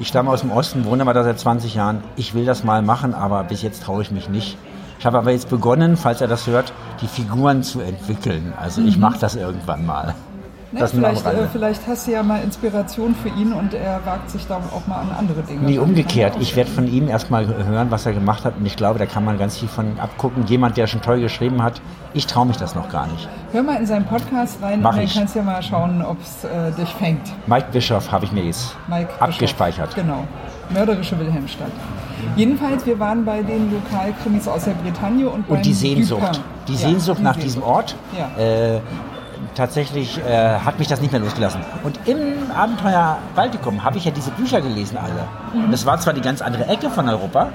Ich 0.00 0.08
stamme 0.08 0.30
aus 0.30 0.40
dem 0.40 0.50
Osten, 0.50 0.84
wohne 0.84 1.02
aber 1.02 1.14
da 1.14 1.22
seit 1.22 1.38
20 1.38 1.76
Jahren. 1.76 2.02
Ich 2.16 2.34
will 2.34 2.44
das 2.44 2.64
mal 2.64 2.82
machen, 2.82 3.14
aber 3.14 3.44
bis 3.44 3.62
jetzt 3.62 3.84
traue 3.84 4.02
ich 4.02 4.10
mich 4.10 4.28
nicht. 4.28 4.58
Ich 4.98 5.06
habe 5.06 5.16
aber 5.18 5.30
jetzt 5.30 5.48
begonnen, 5.48 5.96
falls 5.96 6.20
er 6.20 6.26
das 6.26 6.48
hört, 6.48 6.72
die 7.00 7.06
Figuren 7.06 7.62
zu 7.62 7.80
entwickeln. 7.80 8.52
Also 8.60 8.80
ich 8.82 8.98
mache 8.98 9.18
das 9.20 9.36
irgendwann 9.36 9.86
mal. 9.86 10.14
Ne, 10.70 10.80
Das 10.80 10.90
vielleicht, 10.90 11.24
äh, 11.24 11.46
vielleicht 11.50 11.86
hast 11.86 12.06
du 12.06 12.10
ja 12.12 12.22
mal 12.22 12.42
Inspiration 12.42 13.14
für 13.14 13.30
ihn 13.30 13.54
und 13.54 13.72
er 13.72 14.00
wagt 14.04 14.30
sich 14.30 14.46
da 14.46 14.56
auch 14.56 14.86
mal 14.86 14.96
an 15.00 15.08
andere 15.18 15.40
Dinge. 15.42 15.62
Nee, 15.62 15.78
umgekehrt. 15.78 16.34
Ich 16.40 16.56
werde 16.56 16.70
von 16.70 16.86
ihm 16.86 17.08
erstmal 17.08 17.46
hören, 17.46 17.90
was 17.90 18.04
er 18.04 18.12
gemacht 18.12 18.44
hat. 18.44 18.58
Und 18.58 18.66
ich 18.66 18.76
glaube, 18.76 18.98
da 18.98 19.06
kann 19.06 19.24
man 19.24 19.38
ganz 19.38 19.56
viel 19.56 19.68
von 19.68 19.98
abgucken. 19.98 20.44
Jemand, 20.46 20.76
der 20.76 20.86
schon 20.86 21.00
toll 21.00 21.20
geschrieben 21.20 21.62
hat, 21.62 21.80
ich 22.12 22.26
traue 22.26 22.44
mich 22.44 22.58
das 22.58 22.74
noch 22.74 22.90
gar 22.90 23.06
nicht. 23.06 23.26
Hör 23.52 23.62
mal 23.62 23.76
in 23.76 23.86
seinen 23.86 24.04
Podcast 24.04 24.58
rein 24.62 24.82
Mach 24.82 24.90
und 24.90 24.96
dann 24.98 25.04
ich. 25.06 25.14
kannst 25.14 25.34
du 25.34 25.38
ja 25.38 25.44
mal 25.46 25.62
schauen, 25.62 26.04
ob 26.04 26.18
es 26.20 26.44
äh, 26.44 26.70
dich 26.72 26.90
fängt. 26.90 27.22
Mike 27.46 27.68
Bischoff 27.72 28.12
habe 28.12 28.26
ich 28.26 28.32
mir 28.32 28.44
jetzt 28.44 28.76
Mike 28.88 29.08
abgespeichert. 29.20 29.94
Genau. 29.94 30.24
Mörderische 30.68 31.18
Wilhelmstadt. 31.18 31.72
Jedenfalls, 32.36 32.84
wir 32.84 32.98
waren 32.98 33.24
bei 33.24 33.40
den 33.42 33.72
Lokalkrimis 33.72 34.46
aus 34.46 34.64
der 34.64 34.72
Bretagne 34.72 35.30
und, 35.30 35.48
Und 35.48 35.64
die 35.64 35.72
Sehnsucht. 35.72 36.40
Die 36.66 36.72
Ja, 36.74 36.78
Sehnsucht 36.78 37.20
die 37.20 37.22
nach 37.22 37.34
Sehnsucht. 37.36 37.46
diesem 37.46 37.62
Ort. 37.62 37.96
Ja. 38.18 38.42
Äh, 38.42 38.80
tatsächlich 39.58 40.18
äh, 40.24 40.58
hat 40.60 40.78
mich 40.78 40.88
das 40.88 41.00
nicht 41.00 41.10
mehr 41.12 41.20
losgelassen. 41.20 41.60
Und 41.82 41.98
im 42.06 42.50
Abenteuer 42.56 43.18
Baltikum 43.34 43.84
habe 43.84 43.98
ich 43.98 44.04
ja 44.04 44.10
diese 44.10 44.30
Bücher 44.30 44.60
gelesen 44.60 44.96
alle. 44.96 45.28
Mhm. 45.52 45.64
Und 45.64 45.72
das 45.72 45.84
war 45.84 45.98
zwar 45.98 46.14
die 46.14 46.20
ganz 46.20 46.40
andere 46.40 46.66
Ecke 46.66 46.88
von 46.88 47.08
Europa, 47.08 47.48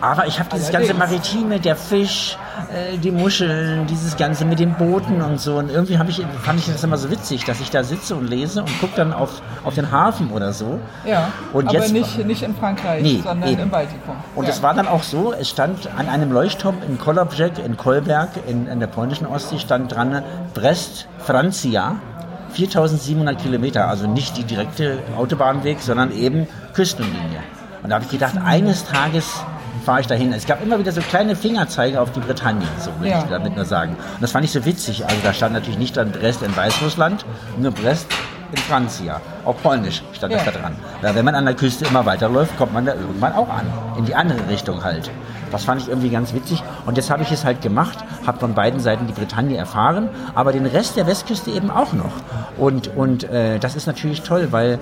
aber 0.00 0.26
ich 0.26 0.38
habe 0.38 0.48
dieses 0.52 0.72
ganze 0.72 0.94
Allerdings. 0.94 1.32
Maritime, 1.32 1.60
der 1.60 1.76
Fisch, 1.76 2.38
äh, 2.72 2.98
die 2.98 3.10
Muscheln, 3.10 3.86
dieses 3.86 4.16
Ganze 4.16 4.44
mit 4.44 4.58
den 4.58 4.74
Booten 4.74 5.20
und 5.22 5.40
so. 5.40 5.56
Und 5.58 5.70
irgendwie 5.70 5.94
ich, 6.08 6.24
fand 6.42 6.58
ich 6.58 6.66
das 6.66 6.82
immer 6.84 6.96
so 6.96 7.10
witzig, 7.10 7.44
dass 7.44 7.60
ich 7.60 7.70
da 7.70 7.82
sitze 7.84 8.14
und 8.14 8.28
lese 8.28 8.60
und 8.62 8.80
gucke 8.80 8.92
dann 8.96 9.12
auf, 9.12 9.42
auf 9.64 9.74
den 9.74 9.90
Hafen 9.90 10.30
oder 10.30 10.52
so. 10.52 10.78
Ja, 11.06 11.28
Und 11.52 11.68
aber 11.68 11.78
jetzt- 11.78 11.92
nicht, 11.92 12.26
nicht 12.26 12.42
in 12.42 12.54
Frankreich, 12.54 13.02
Nee, 13.02 13.20
sondern 13.24 13.48
eben. 13.50 13.62
im 13.62 13.70
Baltikum. 13.70 14.14
Und 14.34 14.44
ja. 14.44 14.50
es 14.50 14.62
war 14.62 14.74
dann 14.74 14.88
auch 14.88 15.02
so, 15.02 15.32
es 15.32 15.48
stand 15.50 15.88
an 15.96 16.08
einem 16.08 16.32
Leuchtturm 16.32 16.76
in 16.86 16.98
Kolobrzeg, 16.98 17.52
in 17.64 17.76
Kolberg, 17.76 18.30
in, 18.46 18.66
in 18.66 18.80
der 18.80 18.86
polnischen 18.88 19.26
Ostsee, 19.26 19.58
stand 19.58 19.94
dran 19.94 20.22
Brest, 20.54 21.06
Francia, 21.18 21.96
4700 22.52 23.38
Kilometer, 23.40 23.88
also 23.88 24.06
nicht 24.06 24.36
die 24.36 24.44
direkte 24.44 24.98
Autobahnweg, 25.16 25.80
sondern 25.80 26.12
eben 26.12 26.46
Küstenlinie. 26.74 27.40
Und 27.82 27.90
da 27.90 27.94
habe 27.96 28.04
ich 28.04 28.10
gedacht, 28.10 28.34
eines 28.44 28.84
Tages 28.84 29.42
fahre 29.80 30.00
ich 30.00 30.06
dahin. 30.06 30.32
Es 30.32 30.46
gab 30.46 30.62
immer 30.62 30.78
wieder 30.78 30.92
so 30.92 31.00
kleine 31.00 31.34
Fingerzeige 31.36 32.00
auf 32.00 32.12
die 32.12 32.20
Bretagne, 32.20 32.66
so 32.78 32.90
will 33.00 33.08
Ja. 33.10 33.18
ich 33.18 33.24
damit 33.30 33.56
nur 33.56 33.64
sagen. 33.64 33.92
Und 34.14 34.22
das 34.22 34.32
fand 34.32 34.44
ich 34.44 34.52
so 34.52 34.64
witzig. 34.64 35.04
Also 35.04 35.16
da 35.22 35.32
stand 35.32 35.52
natürlich 35.54 35.78
nicht 35.78 35.96
dann 35.96 36.12
Brest 36.12 36.42
in 36.42 36.56
Weißrussland, 36.56 37.24
nur 37.58 37.72
Brest 37.72 38.06
in 38.52 38.58
Francia. 38.58 39.20
Auch 39.44 39.56
polnisch 39.62 40.02
stand 40.12 40.32
das 40.34 40.44
Ja. 40.44 40.50
da 40.52 40.58
dran. 40.58 40.76
Ja, 41.02 41.14
wenn 41.14 41.24
man 41.24 41.34
an 41.34 41.44
der 41.44 41.54
Küste 41.54 41.84
immer 41.84 42.04
weiterläuft, 42.04 42.56
kommt 42.58 42.72
man 42.74 42.84
da 42.84 42.94
irgendwann 42.94 43.32
auch 43.34 43.48
an. 43.48 43.66
In 43.96 44.04
die 44.04 44.14
andere 44.14 44.48
Richtung 44.48 44.82
halt. 44.82 45.10
Das 45.52 45.64
fand 45.64 45.80
ich 45.82 45.88
irgendwie 45.88 46.10
ganz 46.10 46.32
witzig. 46.32 46.62
Und 46.86 46.96
jetzt 46.96 47.10
habe 47.10 47.22
ich 47.24 47.32
es 47.32 47.44
halt 47.44 47.60
gemacht, 47.60 47.98
habe 48.26 48.38
von 48.38 48.54
beiden 48.54 48.78
Seiten 48.80 49.06
die 49.08 49.12
Bretagne 49.12 49.56
erfahren, 49.56 50.08
aber 50.34 50.52
den 50.52 50.66
Rest 50.66 50.96
der 50.96 51.06
Westküste 51.08 51.50
eben 51.50 51.70
auch 51.70 51.92
noch. 51.92 52.12
Und, 52.56 52.94
und 52.96 53.24
äh, 53.24 53.58
das 53.58 53.74
ist 53.74 53.86
natürlich 53.86 54.22
toll, 54.22 54.48
weil 54.50 54.78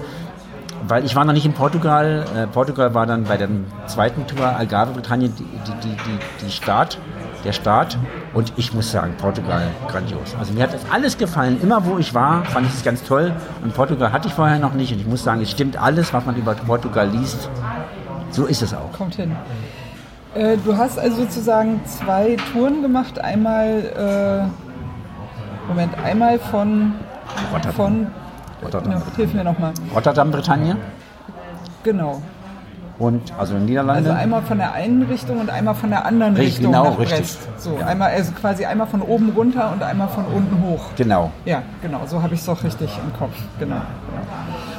weil 0.87 1.05
ich 1.05 1.17
war 1.17 1.25
noch 1.25 1.33
nicht 1.33 1.47
in 1.47 1.53
Portugal. 1.53 2.25
Äh, 2.37 2.47
Portugal 2.47 2.95
war 2.95 3.07
dann 3.07 3.25
bei 3.25 3.37
der 3.37 3.49
zweiten 3.87 4.27
Tour 4.27 4.47
Algarve 4.47 4.93
Bretagne 4.93 5.29
die, 5.29 5.45
die, 5.45 5.73
die, 5.83 5.97
die, 5.97 6.47
die 6.47 6.51
Start, 6.51 6.99
der 7.45 7.53
Start. 7.53 7.99
Und 8.35 8.53
ich 8.57 8.73
muss 8.75 8.91
sagen, 8.91 9.15
Portugal 9.19 9.63
grandios. 9.89 10.37
Also 10.39 10.53
mir 10.53 10.63
hat 10.63 10.75
das 10.75 10.83
alles 10.91 11.19
gefallen. 11.19 11.61
Immer 11.63 11.85
wo 11.85 11.99
ich 11.99 12.15
war, 12.15 12.45
fand 12.45 12.67
ich 12.67 12.75
es 12.75 12.85
ganz 12.85 13.03
toll. 13.03 13.33
Und 13.63 13.75
Portugal 13.75 14.13
hatte 14.13 14.29
ich 14.29 14.35
vorher 14.35 14.59
noch 14.59 14.75
nicht. 14.75 14.93
Und 14.93 15.01
ich 15.01 15.07
muss 15.07 15.25
sagen, 15.25 15.41
es 15.43 15.51
stimmt 15.51 15.81
alles, 15.81 16.13
was 16.13 16.25
man 16.25 16.37
über 16.37 16.55
Portugal 16.55 17.09
liest. 17.09 17.49
So 18.31 18.47
ist 18.47 18.63
es 18.63 18.75
auch. 18.75 18.93
Kommt 18.93 19.17
hin. 19.17 19.35
Äh, 20.35 20.57
du 20.59 20.77
hast 20.77 20.99
also 20.99 21.23
sozusagen 21.23 21.81
zwei 21.87 22.37
Touren 22.53 22.83
gemacht. 22.83 23.19
Einmal, 23.19 24.47
äh, 24.47 25.69
Moment, 25.69 25.93
einmal 26.05 26.39
von, 26.39 26.95
Rotterdam. 27.53 27.75
von 27.75 28.07
Rotterdam. 28.63 28.93
ja, 28.93 29.03
hilf 29.17 29.35
mir 29.35 29.45
nochmal. 29.45 29.73
Rotterdam, 29.95 30.31
Bretagne 30.31 30.77
Genau. 31.85 32.21
und 32.99 33.33
also 33.39 33.55
Niederlande. 33.55 34.11
Also 34.11 34.21
einmal 34.23 34.43
von 34.43 34.59
der 34.59 34.73
einen 34.73 35.03
Richtung 35.05 35.39
und 35.41 35.49
einmal 35.51 35.75
von 35.75 35.91
der 35.91 36.05
anderen 36.05 36.35
Richtig, 36.35 36.57
Richtung 36.59 36.73
genau, 36.73 36.91
nach 36.91 36.99
richtig. 36.99 37.19
Brest. 37.19 37.49
So, 37.59 37.77
Ja. 37.79 37.87
einmal, 37.87 38.11
also 38.11 38.33
quasi 38.33 38.65
einmal 38.65 38.87
von 38.89 39.03
oben 39.03 39.31
runter 39.31 39.71
und 39.73 39.83
einmal 39.83 40.09
von 40.09 40.25
unten 40.27 40.61
hoch. 40.63 40.87
genau. 40.97 41.31
Ja, 41.45 41.63
genau, 41.83 42.01
so 42.07 42.21
habe 42.23 42.35
ich 42.35 42.41
es 42.41 42.47
doch 42.47 42.63
richtig 42.65 42.91
im 43.05 43.17
Kopf. 43.19 43.35
Genau. 43.61 43.77
genau. 43.77 43.87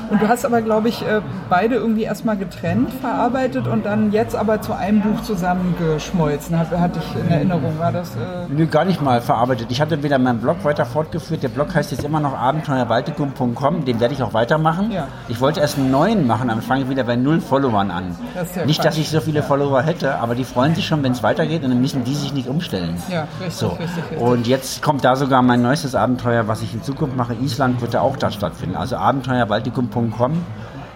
Und 0.10 0.22
du 0.22 0.28
hast 0.28 0.46
aber, 0.46 0.62
glaube 0.62 0.90
ich, 0.90 1.02
äh, 1.04 1.22
beide 1.50 1.76
irgendwie 1.76 2.04
erstmal 2.04 2.36
getrennt 2.38 2.92
verarbeitet 3.02 3.68
und 3.68 3.86
dann 3.86 4.12
jetzt 4.12 4.36
aber 4.36 4.62
zu 4.62 4.74
einem 4.74 5.02
Buch 5.02 5.22
zusammengeschmolzen. 5.24 6.58
Hat- 6.58 6.72
Hatte 6.72 7.00
ich 7.00 7.22
in 7.22 7.30
Erinnerung, 7.30 7.78
war 7.80 7.92
das? 7.92 8.16
Äh, 8.16 8.48
Nö, 8.50 8.66
gar 8.68 8.86
nicht 8.86 9.02
mal 9.02 9.22
verarbeitet. 9.22 9.68
Ich 9.70 9.82
hatte 9.82 10.02
wieder 10.04 10.18
meinen 10.18 10.40
Blog 10.40 10.64
weiter 10.64 10.86
fortgeführt. 10.86 11.44
Der 11.44 11.50
Blog 11.50 11.74
heißt 11.76 11.92
jetzt 11.92 12.04
immer 12.04 12.20
noch 12.20 12.34
abenteuerbaltikum.com. 12.38 13.86
Den 13.86 14.00
werde 14.00 14.14
ich 14.14 14.24
auch 14.24 14.34
weitermachen. 14.34 14.92
Ja. 14.92 15.08
Ich 15.28 15.40
wollte 15.42 15.60
erst 15.60 15.78
einen 15.78 15.92
neuen 15.92 16.26
machen, 16.26 16.48
dann 16.48 16.62
fange 16.62 16.84
ich 16.84 16.90
wieder 16.90 17.04
bei 17.04 17.16
null 17.16 17.40
Followern 17.42 17.92
an. 17.92 18.16
Das 18.36 18.56
ja 18.56 18.66
nicht, 18.66 18.84
dass 18.84 18.98
ich 18.98 19.10
so 19.10 19.20
viele 19.22 19.44
Follower 19.44 19.82
hätte, 19.82 20.16
aber 20.16 20.36
die 20.36 20.44
freuen 20.44 20.74
sich 20.76 20.88
schon, 20.88 21.04
wenn 21.04 21.12
es 21.12 21.22
weitergeht 21.24 21.64
und 21.64 21.70
dann 21.70 21.82
müssen 21.82 22.04
die 22.04 22.16
sich 22.16 22.34
nicht 22.34 22.48
umstellen. 22.48 22.96
Ja, 23.10 23.28
richtig, 23.40 23.56
so. 23.56 23.68
richtig, 23.70 23.88
richtig. 23.98 24.20
Und 24.20 24.48
jetzt 24.48 24.82
kommt 24.82 25.04
da 25.06 25.16
sogar 25.16 25.42
mein 25.42 25.62
neuestes 25.62 25.94
Abenteuer, 25.96 26.48
was 26.48 26.62
ich 26.62 26.74
in 26.74 26.82
Zukunft 26.84 27.16
mache. 27.16 27.34
Island 27.36 27.82
wird 27.82 27.94
da 27.94 28.02
auch 28.02 28.18
da 28.18 28.32
stattfinden. 28.32 28.76
Also 28.76 28.96
abenteuerbaltikum.com 28.98 29.99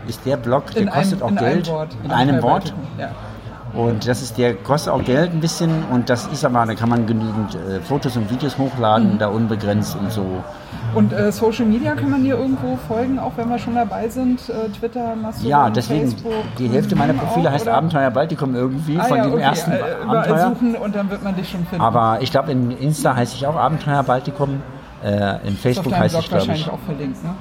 ist 0.08 0.26
der 0.26 0.38
Blog, 0.38 0.72
der 0.74 0.84
in 0.84 0.90
kostet 0.90 1.22
einem, 1.24 1.38
auch 1.38 1.40
Geld. 1.40 1.68
einem 1.70 1.76
Wort. 1.78 1.90
In 2.04 2.12
einem 2.12 2.42
Wort. 2.42 2.74
Ja. 3.00 3.10
Und 3.74 4.08
das 4.08 4.22
ist 4.22 4.38
der 4.38 4.54
kostet 4.54 4.94
auch 4.94 5.04
Geld 5.04 5.32
ein 5.34 5.40
bisschen 5.40 5.84
und 5.92 6.08
das 6.08 6.28
ist 6.28 6.46
aber, 6.46 6.64
da 6.68 6.76
kann 6.76 6.90
man 6.90 7.08
genügend 7.08 7.56
äh, 7.56 7.80
Fotos 7.82 8.16
und 8.16 8.30
Videos 8.30 8.56
hochladen, 8.60 9.18
da 9.18 9.28
unbegrenzt 9.30 9.98
und 10.00 10.12
so. 10.12 10.24
Und 10.94 11.12
äh, 11.12 11.32
Social 11.32 11.66
Media 11.66 11.96
kann 11.96 12.12
man 12.12 12.24
dir 12.24 12.38
irgendwo 12.38 12.78
folgen, 12.88 13.18
auch 13.18 13.32
wenn 13.36 13.50
wir 13.50 13.58
schon 13.58 13.74
dabei 13.74 14.08
sind? 14.10 14.48
Äh, 14.48 14.70
Twitter, 14.78 15.16
Mastodon, 15.16 15.50
Ja, 15.50 15.70
deswegen, 15.72 16.12
Facebook? 16.12 16.34
die 16.60 16.70
Hälfte 16.70 16.96
meiner 16.96 17.14
Profile 17.14 17.50
auch, 17.50 17.54
heißt 17.54 17.66
oder? 17.66 17.78
Abenteuer 17.78 18.12
Baltikum 18.12 18.54
irgendwie, 18.54 19.00
Ah, 19.00 19.06
von 19.06 19.18
ja, 19.18 19.24
dem 19.24 19.34
okay. 19.34 19.42
ersten 19.42 19.72
äh, 19.72 19.80
Abenteuer. 20.08 20.50
suchen 20.50 20.76
und 20.76 20.96
dann 20.96 21.10
wird 21.10 21.24
man 21.24 21.36
dich 21.36 21.50
schon 21.50 21.66
finden. 21.66 21.84
Aber 21.84 22.20
ich 22.22 22.30
glaube, 22.30 22.52
in 22.52 22.70
Insta 22.70 23.16
heiße 23.16 23.34
ich 23.36 23.48
auch 23.48 23.56
Abenteuer 23.56 24.04
Baltikum. 24.04 24.62
Äh, 25.04 25.48
in 25.48 25.58
Facebook 25.58 25.94
Blog 25.96 26.06
ich, 26.06 26.12
glaube 26.12 26.32
wahrscheinlich 26.32 26.62
ich. 26.68 26.72
auch 26.72 26.80
verlinkt, 26.86 27.24
ne? 27.24 27.32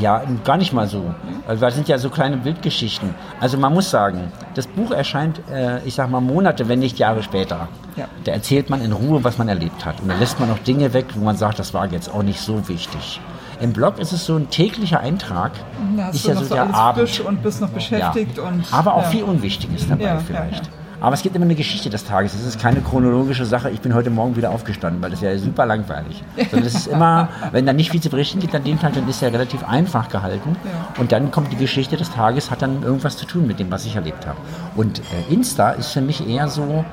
Ja, 0.00 0.22
gar 0.44 0.56
nicht 0.56 0.72
mal 0.72 0.86
so. 0.88 1.14
Also 1.46 1.60
das 1.60 1.74
sind 1.74 1.88
ja 1.88 1.98
so 1.98 2.10
kleine 2.10 2.36
Bildgeschichten. 2.36 3.14
Also 3.40 3.58
man 3.58 3.72
muss 3.74 3.90
sagen, 3.90 4.32
das 4.54 4.66
Buch 4.66 4.90
erscheint, 4.90 5.40
äh, 5.50 5.82
ich 5.84 5.94
sag 5.94 6.10
mal, 6.10 6.20
Monate, 6.20 6.68
wenn 6.68 6.78
nicht 6.78 6.98
Jahre 6.98 7.22
später. 7.22 7.68
Ja. 7.96 8.06
Da 8.24 8.32
erzählt 8.32 8.70
man 8.70 8.80
in 8.82 8.92
Ruhe, 8.92 9.22
was 9.24 9.38
man 9.38 9.48
erlebt 9.48 9.84
hat. 9.84 10.00
Und 10.00 10.08
da 10.08 10.14
lässt 10.16 10.40
man 10.40 10.50
auch 10.50 10.58
Dinge 10.58 10.92
weg, 10.92 11.06
wo 11.14 11.24
man 11.24 11.36
sagt, 11.36 11.58
das 11.58 11.74
war 11.74 11.86
jetzt 11.90 12.12
auch 12.12 12.22
nicht 12.22 12.40
so 12.40 12.68
wichtig. 12.68 13.20
Im 13.60 13.72
Blog 13.72 13.98
ist 13.98 14.12
es 14.12 14.26
so 14.26 14.36
ein 14.36 14.50
täglicher 14.50 15.00
Eintrag. 15.00 15.52
Da 15.96 16.08
ist 16.10 16.26
ja 16.26 16.34
so 16.34 16.52
der 16.52 16.74
Abend. 16.74 17.20
und 17.20 17.42
bist 17.42 17.60
noch 17.60 17.68
beschäftigt. 17.68 18.36
Ja. 18.36 18.44
Und, 18.44 18.64
Aber 18.72 18.94
auch 18.94 19.04
ja. 19.04 19.08
viel 19.10 19.24
Unwichtiges 19.24 19.88
dabei 19.88 20.18
vielleicht. 20.18 20.68
Ja, 21.02 21.06
Aber 21.06 21.14
es 21.14 21.22
gibt 21.22 21.34
immer 21.34 21.44
eine 21.44 21.56
Geschichte 21.56 21.90
des 21.90 22.04
Tages. 22.04 22.34
Es 22.34 22.46
ist 22.46 22.60
keine 22.60 22.80
chronologische 22.80 23.44
Sache. 23.44 23.70
Ich 23.70 23.80
bin 23.80 23.92
heute 23.92 24.10
Morgen 24.10 24.36
wieder 24.36 24.50
aufgestanden, 24.50 25.02
weil 25.02 25.10
das 25.10 25.20
ist 25.20 25.24
ja 25.24 25.36
super 25.36 25.66
langweilig. 25.66 26.22
Sondern 26.50 26.66
es 26.66 26.74
ist 26.74 26.86
immer, 26.86 27.28
wenn 27.50 27.66
da 27.66 27.72
nicht 27.72 27.90
viel 27.90 28.00
zu 28.00 28.08
berichten 28.08 28.38
gibt 28.38 28.54
an 28.54 28.64
dem 28.64 28.78
Tag, 28.78 28.94
dann 28.94 29.08
ist 29.08 29.22
er 29.22 29.32
relativ 29.32 29.64
einfach 29.64 30.08
gehalten. 30.08 30.56
Und 30.98 31.12
dann 31.12 31.30
kommt 31.30 31.52
die 31.52 31.56
Geschichte 31.56 31.96
des 31.96 32.10
Tages, 32.10 32.50
hat 32.50 32.62
dann 32.62 32.82
irgendwas 32.82 33.16
zu 33.16 33.26
tun 33.26 33.46
mit 33.46 33.58
dem, 33.58 33.70
was 33.70 33.84
ich 33.84 33.96
erlebt 33.96 34.26
habe. 34.26 34.38
Und 34.76 35.00
äh, 35.00 35.32
Insta 35.32 35.70
ist 35.72 35.88
für 35.88 36.00
mich 36.00 36.26
eher 36.26 36.48
so, 36.48 36.84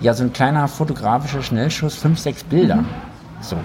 ja, 0.00 0.12
so 0.14 0.22
ein 0.22 0.32
kleiner 0.32 0.68
fotografischer 0.68 1.42
Schnellschuss, 1.42 1.94
fünf, 1.94 2.18
sechs 2.18 2.44
Bilder. 2.44 2.76
Mhm. 2.76 2.86
So. 3.40 3.56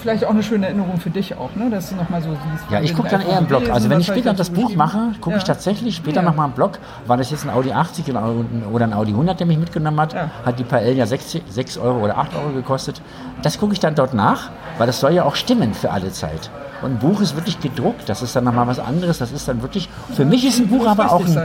Vielleicht 0.00 0.24
auch 0.24 0.30
eine 0.30 0.42
schöne 0.42 0.66
Erinnerung 0.66 0.98
für 0.98 1.10
dich 1.10 1.36
auch, 1.36 1.54
ne? 1.54 1.68
dass 1.70 1.90
du 1.90 1.96
nochmal 1.96 2.22
so 2.22 2.30
siehst. 2.30 2.70
Ja, 2.70 2.80
ich 2.80 2.94
gucke 2.94 3.08
dann 3.10 3.20
eher 3.20 3.38
im 3.38 3.46
Blog. 3.46 3.68
Also 3.70 3.90
wenn 3.90 4.00
ich 4.00 4.06
später 4.06 4.32
das 4.32 4.50
Buch 4.50 4.74
mache, 4.74 5.12
gucke 5.20 5.36
ich 5.36 5.42
Ja. 5.42 5.48
tatsächlich 5.48 5.96
später 5.96 6.20
Ja. 6.20 6.22
nochmal 6.22 6.48
im 6.48 6.54
Blog. 6.54 6.78
War 7.06 7.16
das 7.16 7.30
jetzt 7.30 7.44
ein 7.44 7.50
Audi 7.50 7.72
80 7.72 8.08
oder 8.10 8.84
ein 8.86 8.92
Audi 8.94 9.12
100, 9.12 9.38
der 9.38 9.46
mich 9.46 9.58
mitgenommen 9.58 10.00
hat? 10.00 10.14
Ja. 10.14 10.30
Hat 10.46 10.58
die 10.58 10.64
Paella 10.64 10.92
ja 10.92 11.06
6, 11.06 11.38
6 11.48 11.76
Euro 11.78 11.98
oder 12.04 12.16
8 12.18 12.34
Euro 12.34 12.52
gekostet. 12.54 13.02
Das 13.42 13.58
gucke 13.58 13.74
ich 13.74 13.80
dann 13.80 13.94
dort 13.94 14.14
nach, 14.14 14.50
weil 14.78 14.86
das 14.86 15.00
soll 15.00 15.12
ja 15.12 15.24
auch 15.24 15.36
stimmen 15.36 15.74
für 15.74 15.90
alle 15.90 16.10
Zeit. 16.10 16.50
Und 16.80 16.92
ein 16.92 16.98
Buch 16.98 17.20
ist 17.20 17.36
wirklich 17.36 17.60
gedruckt, 17.60 18.08
das 18.08 18.22
ist 18.22 18.34
dann 18.34 18.44
nochmal 18.44 18.66
was 18.66 18.80
anderes. 18.80 19.18
Das 19.18 19.30
ist 19.30 19.46
dann 19.46 19.62
wirklich, 19.62 19.88
für 20.14 20.24
mich 20.24 20.44
ist 20.46 20.58
ein 20.58 20.68
Buch 20.68 20.86
aber 20.86 21.12
auch 21.12 21.24
ein, 21.24 21.38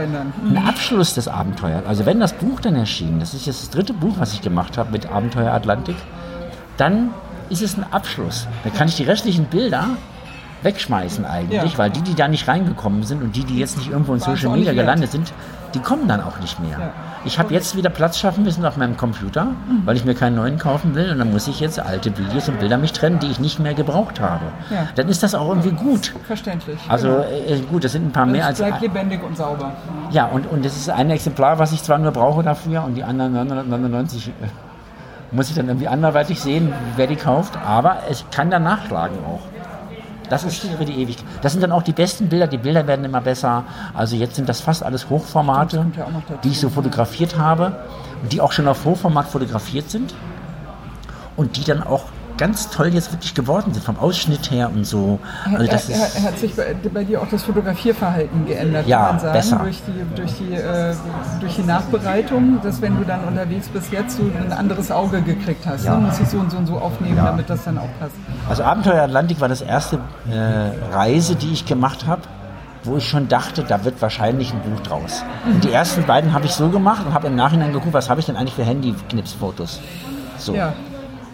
ein 0.56 0.64
Abschluss 0.66 1.14
des 1.14 1.28
Abenteuers. 1.28 1.84
Also 1.86 2.06
wenn 2.06 2.18
das 2.18 2.32
Buch 2.32 2.60
dann 2.60 2.74
erschien, 2.74 3.20
das 3.20 3.34
ist 3.34 3.46
jetzt 3.46 3.62
das 3.62 3.70
dritte 3.70 3.92
Buch, 3.92 4.14
was 4.18 4.32
ich 4.32 4.40
gemacht 4.42 4.76
habe 4.78 4.90
mit 4.90 5.08
Abenteuer 5.10 5.52
Atlantik, 5.52 5.96
dann 6.76 7.10
ist 7.50 7.62
es 7.62 7.76
ein 7.76 7.84
Abschluss. 7.90 8.46
Dann 8.64 8.72
kann 8.74 8.88
ich 8.88 8.96
die 8.96 9.04
restlichen 9.04 9.44
Bilder 9.46 9.84
wegschmeißen 10.62 11.24
eigentlich, 11.24 11.72
Ja. 11.72 11.78
weil 11.78 11.90
die, 11.90 12.02
die 12.02 12.14
da 12.14 12.26
nicht 12.28 12.48
reingekommen 12.48 13.04
sind 13.04 13.22
und 13.22 13.36
die, 13.36 13.44
die 13.44 13.58
jetzt 13.58 13.78
nicht 13.78 13.90
irgendwo 13.90 14.14
in 14.14 14.20
Social 14.20 14.50
Media 14.50 14.72
gelandet 14.72 15.12
sind, 15.12 15.32
die 15.74 15.78
kommen 15.80 16.08
dann 16.08 16.20
auch 16.22 16.40
nicht 16.40 16.58
mehr. 16.60 16.78
Ja. 16.78 16.90
Ich 17.24 17.38
habe 17.38 17.52
jetzt 17.52 17.76
wieder 17.76 17.90
Platz 17.90 18.18
schaffen 18.18 18.42
müssen 18.42 18.64
auf 18.64 18.76
meinem 18.76 18.96
Computer, 18.96 19.44
Mhm. 19.44 19.82
weil 19.84 19.96
ich 19.96 20.04
mir 20.04 20.14
keinen 20.14 20.34
neuen 20.36 20.58
kaufen 20.58 20.94
will 20.94 21.10
und 21.12 21.18
dann 21.18 21.30
muss 21.30 21.46
ich 21.46 21.60
jetzt 21.60 21.78
alte 21.78 22.16
Videos 22.16 22.48
und 22.48 22.58
Bilder 22.58 22.78
mich 22.78 22.92
trennen, 22.92 23.18
die 23.20 23.26
ich 23.28 23.38
nicht 23.38 23.60
mehr 23.60 23.74
gebraucht 23.74 24.18
habe. 24.18 24.46
Ja. 24.70 24.88
Dann 24.96 25.08
ist 25.08 25.22
das 25.22 25.34
auch 25.34 25.48
irgendwie 25.48 25.72
gut. 25.72 26.14
Verständlich. 26.26 26.78
Also 26.88 27.08
genau. 27.08 27.20
äh, 27.22 27.60
gut, 27.70 27.84
das 27.84 27.92
sind 27.92 28.06
ein 28.06 28.12
paar 28.12 28.24
mehr 28.26 28.42
es 28.42 28.46
als 28.48 28.58
bleibt 28.58 28.80
lebendig 28.80 29.22
und 29.22 29.36
sauber. 29.36 29.72
ja, 30.10 30.24
und, 30.26 30.46
und 30.50 30.64
das 30.64 30.74
ist 30.76 30.88
ein 30.90 31.10
Exemplar, 31.10 31.58
was 31.58 31.72
ich 31.72 31.82
zwar 31.82 31.98
nur 31.98 32.12
brauche 32.12 32.42
dafür 32.42 32.82
und 32.84 32.94
die 32.94 33.04
anderen 33.04 33.34
999 33.34 34.28
äh, 34.28 34.32
muss 35.30 35.50
ich 35.50 35.56
dann 35.56 35.68
irgendwie 35.68 35.88
anderweitig 35.88 36.40
sehen, 36.40 36.72
wer 36.96 37.06
die 37.06 37.16
kauft, 37.16 37.56
aber 37.56 38.02
es 38.10 38.24
kann 38.30 38.50
dann 38.50 38.62
nachschlagen 38.64 39.18
auch. 39.24 39.40
Das 40.28 40.44
ist 40.44 40.58
für 40.58 40.84
die 40.84 41.00
Ewigkeit. 41.00 41.26
Das 41.42 41.52
sind 41.52 41.62
dann 41.62 41.72
auch 41.72 41.82
die 41.82 41.92
besten 41.92 42.28
Bilder, 42.28 42.46
die 42.46 42.58
Bilder 42.58 42.86
werden 42.86 43.04
immer 43.04 43.20
besser. 43.20 43.64
Also 43.94 44.16
jetzt 44.16 44.36
sind 44.36 44.48
das 44.48 44.60
fast 44.60 44.82
alles 44.82 45.08
Hochformate, 45.08 45.86
ja 45.96 46.06
die 46.44 46.50
ich 46.50 46.60
so 46.60 46.68
fotografiert 46.68 47.38
habe 47.38 47.78
und 48.22 48.32
die 48.32 48.40
auch 48.40 48.52
schon 48.52 48.68
auf 48.68 48.84
Hochformat 48.84 49.28
fotografiert 49.28 49.90
sind 49.90 50.14
und 51.36 51.56
die 51.56 51.64
dann 51.64 51.82
auch 51.82 52.04
ganz 52.38 52.70
toll 52.70 52.88
jetzt 52.94 53.12
wirklich 53.12 53.34
geworden 53.34 53.74
sind, 53.74 53.84
vom 53.84 53.98
Ausschnitt 53.98 54.50
her 54.50 54.70
und 54.74 54.84
so. 54.86 55.18
Also 55.52 55.66
das 55.66 55.88
er, 55.88 55.96
er, 55.98 56.22
hat 56.22 56.38
sich 56.38 56.54
bei, 56.54 56.74
bei 56.92 57.04
dir 57.04 57.20
auch 57.20 57.28
das 57.28 57.42
Fotografierverhalten 57.42 58.46
geändert, 58.46 58.86
Ja, 58.86 58.98
kann 58.98 59.08
man 59.08 59.20
sagen, 59.20 59.32
besser. 59.34 59.56
durch 59.58 59.82
die, 59.86 60.16
durch, 60.16 60.32
die, 60.38 60.54
äh, 60.54 60.94
durch 61.40 61.56
die 61.56 61.62
Nachbereitung, 61.64 62.60
dass 62.62 62.80
wenn 62.80 62.96
du 62.96 63.04
dann 63.04 63.24
unterwegs 63.24 63.68
bist, 63.68 63.92
jetzt 63.92 64.18
du 64.18 64.30
ein 64.40 64.52
anderes 64.52 64.90
Auge 64.90 65.20
gekriegt 65.20 65.66
hast. 65.66 65.84
Ja. 65.84 65.96
Ne? 65.96 66.06
Muss 66.06 66.20
ich 66.20 66.28
so 66.28 66.38
und 66.38 66.50
so 66.50 66.56
und 66.56 66.66
so 66.66 66.78
aufnehmen, 66.78 67.16
Ja. 67.16 67.24
damit 67.26 67.50
das 67.50 67.64
dann 67.64 67.76
auch 67.78 67.88
passt. 68.00 68.14
Also 68.48 68.62
Abenteuer 68.62 69.02
Atlantik 69.02 69.40
war 69.40 69.48
das 69.48 69.60
erste 69.60 69.98
äh, 70.30 70.94
Reise, 70.94 71.34
die 71.34 71.52
ich 71.52 71.66
gemacht 71.66 72.06
habe, 72.06 72.22
wo 72.84 72.96
ich 72.96 73.08
schon 73.08 73.28
dachte, 73.28 73.64
da 73.64 73.84
wird 73.84 74.00
wahrscheinlich 74.00 74.52
ein 74.54 74.60
Buch 74.60 74.80
draus. 74.80 75.24
Und 75.44 75.64
die 75.64 75.72
ersten 75.72 76.04
beiden 76.04 76.32
habe 76.32 76.46
ich 76.46 76.52
so 76.52 76.68
gemacht 76.68 77.04
und 77.04 77.12
habe 77.12 77.26
im 77.26 77.36
Nachhinein 77.36 77.72
geguckt, 77.72 77.92
was 77.92 78.08
habe 78.08 78.20
ich 78.20 78.26
denn 78.26 78.36
eigentlich 78.36 78.54
für 78.54 78.64
Handy-Knipsfotos. 78.64 79.80
So. 80.38 80.54
Ja. 80.54 80.72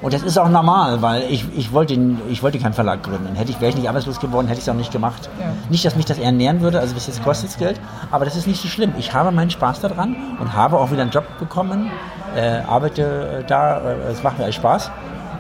Und 0.05 0.13
das 0.13 0.23
ist 0.23 0.39
auch 0.39 0.51
normal, 0.51 1.01
weil 1.01 1.23
ich, 1.31 1.47
ich, 1.57 1.73
wollte, 1.73 1.99
ich 2.29 2.43
wollte 2.43 2.59
keinen 2.59 2.75
Verlag 2.75 3.03
gründen. 3.03 3.35
Hätte 3.37 3.53
ich, 3.53 3.61
wäre 3.63 3.71
ich 3.71 3.77
nicht 3.77 3.89
arbeitslos 3.89 4.21
geworden, 4.21 4.49
hätte 4.49 4.59
ich 4.59 4.67
es 4.67 4.69
auch 4.69 4.77
nicht 4.77 4.93
gemacht. 4.93 5.31
Ja. 5.41 5.47
Nicht, 5.71 5.83
dass 5.83 5.97
mich 5.97 6.05
das 6.05 6.19
ernähren 6.19 6.61
würde, 6.61 6.79
also 6.79 6.93
bis 6.93 7.07
jetzt 7.07 7.25
kostet 7.25 7.49
es 7.49 7.57
Geld, 7.57 7.81
aber 8.11 8.27
das 8.27 8.37
ist 8.37 8.47
nicht 8.47 8.61
so 8.61 8.69
schlimm. 8.69 8.93
Ich 8.99 9.15
habe 9.15 9.33
meinen 9.33 9.49
Spaß 9.49 9.81
daran 9.81 10.15
und 10.39 10.53
habe 10.53 10.79
auch 10.79 10.91
wieder 10.91 11.01
einen 11.01 11.11
Job 11.11 11.25
bekommen, 11.39 11.91
äh, 12.37 12.59
arbeite 12.69 13.45
äh, 13.45 13.45
da, 13.47 13.79
äh, 13.79 14.13
es 14.13 14.23
macht 14.23 14.39
mir 14.39 14.45
echt 14.45 14.57
Spaß. 14.57 14.91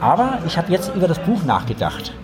Aber 0.00 0.38
ich 0.46 0.56
habe 0.56 0.72
jetzt 0.72 0.94
über 0.96 1.08
das 1.08 1.18
Buch 1.18 1.44
nachgedacht. 1.44 2.14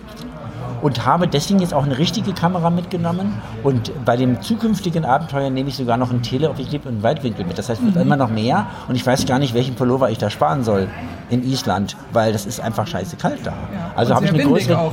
Und 0.81 1.05
habe 1.05 1.27
deswegen 1.27 1.59
jetzt 1.59 1.73
auch 1.73 1.83
eine 1.83 1.97
richtige 1.97 2.33
Kamera 2.33 2.69
mitgenommen. 2.69 3.41
Und 3.63 3.91
bei 4.05 4.17
dem 4.17 4.41
zukünftigen 4.41 5.05
Abenteuer 5.05 5.49
nehme 5.49 5.69
ich 5.69 5.75
sogar 5.77 5.97
noch 5.97 6.11
ein 6.11 6.21
Teleobjektiv 6.23 6.85
und 6.85 6.93
einen 6.93 7.03
Weitwinkel 7.03 7.45
mit. 7.45 7.57
Das 7.57 7.69
heißt, 7.69 7.79
es 7.81 7.85
wird 7.85 7.95
Mhm. 7.95 8.01
immer 8.01 8.17
noch 8.17 8.29
mehr 8.29 8.67
und 8.87 8.95
ich 8.95 9.05
weiß 9.05 9.25
gar 9.25 9.39
nicht, 9.39 9.53
welchen 9.53 9.75
Pullover 9.75 10.09
ich 10.09 10.17
da 10.17 10.29
sparen 10.29 10.63
soll 10.63 10.87
in 11.29 11.43
Island, 11.43 11.95
weil 12.11 12.33
das 12.33 12.45
ist 12.45 12.59
einfach 12.59 12.87
scheiße 12.87 13.15
kalt 13.17 13.39
da. 13.45 13.51
Ja. 13.51 13.91
Also 13.95 14.15
habe 14.15 14.25
ich 14.25 14.33
eine 14.33 14.43
größere, 14.43 14.77
auch, 14.77 14.91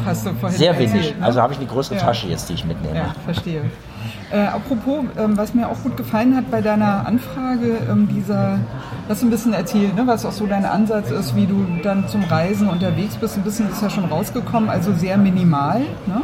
sehr 0.49 0.79
windig. 0.79 1.17
ne? 1.19 1.25
Also 1.25 1.41
habe 1.43 1.53
ich 1.53 1.59
eine 1.59 1.69
größere 1.69 1.97
Ja. 1.97 2.03
Tasche 2.03 2.29
jetzt, 2.29 2.49
die 2.49 2.55
ich 2.55 2.65
mitnehme. 2.65 2.97
Ja, 2.97 3.15
verstehe. 3.25 3.63
Äh, 4.31 4.41
apropos, 4.41 5.05
ähm, 5.17 5.37
was 5.37 5.55
mir 5.55 5.69
auch 5.69 5.83
gut 5.83 5.97
gefallen 5.97 6.37
hat 6.37 6.51
bei 6.51 6.61
deiner 6.61 7.07
Anfrage, 7.07 7.79
ähm, 7.91 8.09
dieser, 8.09 8.59
du 9.09 9.27
ein 9.27 9.31
bisschen 9.31 9.55
erzählt, 9.55 9.95
ne, 9.95 10.07
was 10.07 10.27
auch 10.27 10.33
so 10.33 10.47
dein 10.47 10.67
Ansatz 10.67 11.11
ist, 11.11 11.35
wie 11.35 11.47
du 11.47 11.67
dann 11.83 12.09
zum 12.09 12.25
Reisen 12.25 12.69
unterwegs 12.69 13.17
bist. 13.17 13.37
Ein 13.39 13.43
bisschen 13.43 13.71
ist 13.71 13.83
ja 13.83 13.89
schon 13.89 14.05
rausgekommen, 14.05 14.69
also 14.69 14.93
sehr 14.93 15.17
minimal. 15.17 15.81
Ne? 16.07 16.23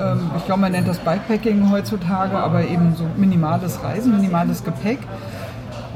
Ähm, 0.00 0.30
ich 0.38 0.46
glaube, 0.46 0.62
man 0.62 0.72
nennt 0.72 0.88
das 0.88 0.98
Bikepacking 0.98 1.70
heutzutage, 1.70 2.36
aber 2.36 2.64
eben 2.64 2.94
so 2.96 3.04
minimales 3.16 3.82
Reisen, 3.82 4.16
minimales 4.16 4.64
Gepäck. 4.64 5.00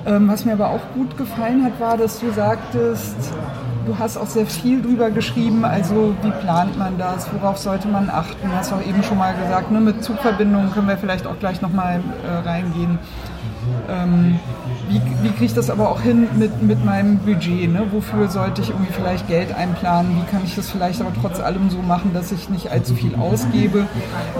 Ähm, 0.07 0.28
was 0.28 0.44
mir 0.44 0.52
aber 0.52 0.70
auch 0.70 0.81
gut 0.94 1.16
gefallen 1.16 1.64
hat, 1.64 1.81
war, 1.81 1.96
dass 1.96 2.20
du 2.20 2.31
sagtest, 2.33 3.16
du 3.88 3.98
hast 3.98 4.16
auch 4.16 4.27
sehr 4.27 4.46
viel 4.46 4.83
drüber 4.83 5.11
geschrieben, 5.11 5.64
also 5.64 6.14
wie 6.22 6.31
plant 6.31 6.79
man 6.79 6.98
das, 6.98 7.29
worauf 7.33 7.59
sollte 7.59 7.88
man 7.88 8.11
achten. 8.11 8.48
Du 8.48 8.55
hast 8.55 8.72
auch 8.72 8.83
eben 8.87 9.03
schon 9.03 9.18
mal 9.18 9.35
gesagt, 9.35 9.70
ne, 9.70 9.81
mit 9.81 10.05
Zugverbindungen 10.05 10.70
können 10.72 10.88
wir 10.88 10.98
vielleicht 10.98 11.27
auch 11.27 11.38
gleich 11.38 11.62
nochmal 11.62 12.01
äh, 12.27 12.48
reingehen. 12.48 12.98
Ähm, 13.88 14.38
wie, 14.88 15.01
wie 15.22 15.29
kriege 15.31 15.44
ich 15.44 15.55
das 15.55 15.70
aber 15.70 15.90
auch 15.90 16.01
hin 16.01 16.29
mit, 16.38 16.62
mit 16.62 16.85
meinem 16.85 17.18
Budget? 17.18 17.70
Ne? 17.70 17.87
Wofür 17.90 18.29
sollte 18.29 18.62
ich 18.62 18.70
irgendwie 18.70 18.92
vielleicht 18.92 19.29
Geld 19.29 19.55
einplanen? 19.55 20.16
Wie 20.16 20.31
kann 20.31 20.42
ich 20.44 20.55
das 20.55 20.70
vielleicht 20.70 21.01
aber 21.01 21.12
trotz 21.20 21.40
allem 21.40 21.68
so 21.68 21.79
machen, 21.79 22.12
dass 22.14 22.33
ich 22.33 22.48
nicht 22.48 22.70
allzu 22.70 22.94
viel 22.94 23.14
ausgebe? 23.14 23.87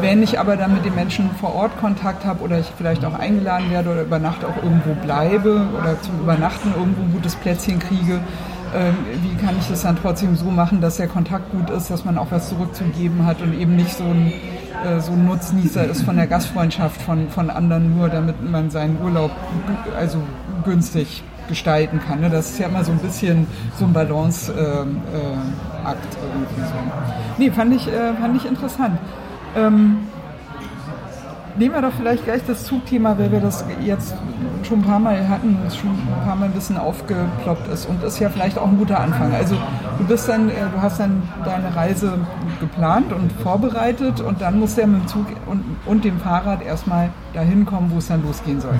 Wenn 0.00 0.22
ich 0.22 0.38
aber 0.38 0.56
dann 0.56 0.74
mit 0.74 0.84
den 0.84 0.94
Menschen 0.94 1.30
vor 1.40 1.54
Ort 1.54 1.78
Kontakt 1.78 2.24
habe 2.24 2.42
oder 2.42 2.58
ich 2.58 2.72
vielleicht 2.76 3.04
auch 3.04 3.18
eingeladen 3.18 3.70
werde 3.70 3.90
oder 3.90 4.02
über 4.02 4.18
Nacht 4.18 4.44
auch 4.44 4.62
irgendwo 4.62 4.94
bleibe 4.94 5.66
oder 5.78 6.00
zum 6.00 6.20
Übernachten 6.20 6.72
irgendwo 6.76 7.02
ein 7.02 7.12
gutes 7.12 7.37
Plätzchen 7.37 7.78
kriege, 7.78 8.20
wie 9.22 9.35
kann 9.37 9.57
ich 9.59 9.68
das 9.68 9.83
dann 9.83 9.96
trotzdem 9.96 10.37
so 10.37 10.46
machen, 10.46 10.81
dass 10.81 10.96
der 10.96 11.09
Kontakt 11.09 11.50
gut 11.52 11.70
ist, 11.70 11.90
dass 11.90 12.04
man 12.04 12.18
auch 12.18 12.28
was 12.31 12.48
zurückzugeben 12.48 13.24
hat 13.24 13.40
und 13.40 13.59
eben 13.59 13.76
nicht 13.76 13.94
so 13.94 14.04
ein, 14.04 14.33
äh, 14.85 15.00
so 15.00 15.12
ein 15.12 15.26
Nutznießer 15.26 15.85
ist 15.85 16.02
von 16.02 16.16
der 16.16 16.26
Gastfreundschaft 16.26 17.00
von, 17.02 17.28
von 17.31 17.50
anderen 17.50 17.96
nur, 17.96 18.09
damit 18.09 18.48
man 18.48 18.70
seinen 18.70 19.00
Urlaub 19.02 19.31
also 19.96 20.18
günstig 20.64 21.22
gestalten 21.48 22.00
kann. 22.07 22.20
Ne? 22.20 22.31
Das 22.31 22.50
ist 22.50 22.59
ja 22.59 22.68
immer 22.68 22.85
so 22.85 22.92
ein 22.92 22.98
bisschen 22.98 23.46
so 23.78 23.87
ein 23.87 23.92
Balanceakt 23.92 24.59
ähm, 24.59 25.00
äh, 25.14 25.94
irgendwie 26.35 26.61
so. 26.61 26.74
Nee, 27.38 27.50
fand 27.50 27.74
ich, 27.74 27.88
äh, 27.88 28.14
fand 28.20 28.37
ich 28.37 28.46
interessant. 28.46 28.98
Ähm, 29.57 29.98
Nehmen 31.58 31.74
wir 31.74 31.82
doch 31.82 31.92
vielleicht 31.92 32.24
gleich 32.24 32.42
das 32.46 32.64
Zugthema, 32.64 33.18
weil 33.18 33.32
wir 33.32 33.40
das 33.40 33.64
jetzt 33.84 34.14
schon 34.62 34.78
ein 34.80 34.84
paar 34.84 35.00
Mal 35.00 35.28
hatten 35.28 35.56
es 35.66 35.76
schon 35.76 35.90
ein 35.90 36.24
paar 36.24 36.36
Mal 36.36 36.46
ein 36.46 36.52
bisschen 36.52 36.76
aufgeploppt 36.76 37.66
ist 37.72 37.86
und 37.86 38.02
ist 38.04 38.20
ja 38.20 38.28
vielleicht 38.28 38.58
auch 38.58 38.68
ein 38.68 38.78
guter 38.78 39.00
Anfang. 39.00 39.34
Also 39.34 39.56
du 39.98 40.04
bist 40.04 40.28
dann, 40.28 40.50
äh, 40.50 40.52
du 40.72 40.80
hast 40.80 41.00
dann 41.00 41.22
deine 41.44 41.74
Reise 41.74 42.18
geplant 42.60 43.12
und 43.12 43.32
vorbereitet 43.32 44.20
und 44.20 44.40
dann 44.40 44.60
musst 44.60 44.76
du 44.76 44.82
ja 44.82 44.86
mit 44.86 45.00
dem 45.02 45.08
Zug 45.08 45.26
und, 45.46 45.64
und 45.84 46.04
dem 46.04 46.20
Fahrrad 46.20 46.62
erstmal 46.62 47.10
dahin 47.34 47.66
kommen, 47.66 47.90
wo 47.92 47.98
es 47.98 48.06
dann 48.06 48.22
losgehen 48.22 48.60
soll. 48.60 48.78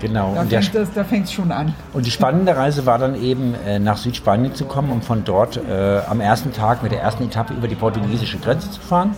Genau. 0.00 0.34
Da 0.34 0.44
fängt 0.44 0.74
es 0.74 0.92
da 0.92 1.32
schon 1.32 1.50
an. 1.50 1.74
Und 1.92 2.06
die 2.06 2.10
spannende 2.10 2.56
Reise 2.56 2.86
war 2.86 2.98
dann 2.98 3.14
eben 3.20 3.54
äh, 3.66 3.80
nach 3.80 3.96
Südspanien 3.96 4.54
zu 4.54 4.66
kommen, 4.66 4.90
um 4.90 5.02
von 5.02 5.24
dort 5.24 5.56
äh, 5.56 6.00
am 6.08 6.20
ersten 6.20 6.52
Tag 6.52 6.82
mit 6.82 6.92
der 6.92 7.00
ersten 7.00 7.24
Etappe 7.24 7.54
über 7.54 7.66
die 7.66 7.74
portugiesische 7.74 8.38
Grenze 8.38 8.70
zu 8.70 8.80
fahren. 8.80 9.16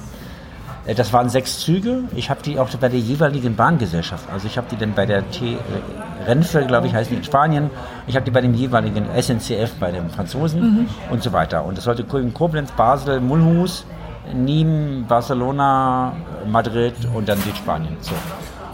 Äh, 0.86 0.94
das 0.94 1.12
waren 1.12 1.28
sechs 1.28 1.60
Züge. 1.60 2.04
Ich 2.14 2.30
habe 2.30 2.42
die 2.42 2.58
auch 2.58 2.68
bei 2.68 2.88
der 2.88 3.00
jeweiligen 3.00 3.56
Bahngesellschaft. 3.56 4.28
Also 4.32 4.46
ich 4.46 4.56
habe 4.56 4.66
die 4.70 4.76
dann 4.76 4.94
bei 4.94 5.06
der 5.06 5.28
T 5.30 5.54
äh, 5.54 5.58
Renfe, 6.26 6.64
glaube 6.66 6.86
ich, 6.86 6.94
heißt 6.94 7.10
die 7.10 7.16
in 7.16 7.24
Spanien. 7.24 7.70
Ich 8.06 8.16
habe 8.16 8.24
die 8.24 8.30
bei 8.30 8.40
dem 8.40 8.54
jeweiligen 8.54 9.06
SNCF 9.20 9.74
bei 9.78 9.92
den 9.92 10.10
Franzosen 10.10 10.88
und 11.10 11.22
so 11.22 11.32
weiter. 11.32 11.64
Und 11.64 11.76
das 11.76 11.84
sollte 11.84 12.04
in 12.18 12.34
Koblenz, 12.34 12.72
Basel, 12.72 13.20
Mulhouse, 13.20 13.84
Nîmes, 14.34 15.06
Barcelona, 15.06 16.12
Madrid 16.46 16.94
und 17.14 17.28
dann 17.28 17.38
Südspanien. 17.38 17.96
So. 18.00 18.14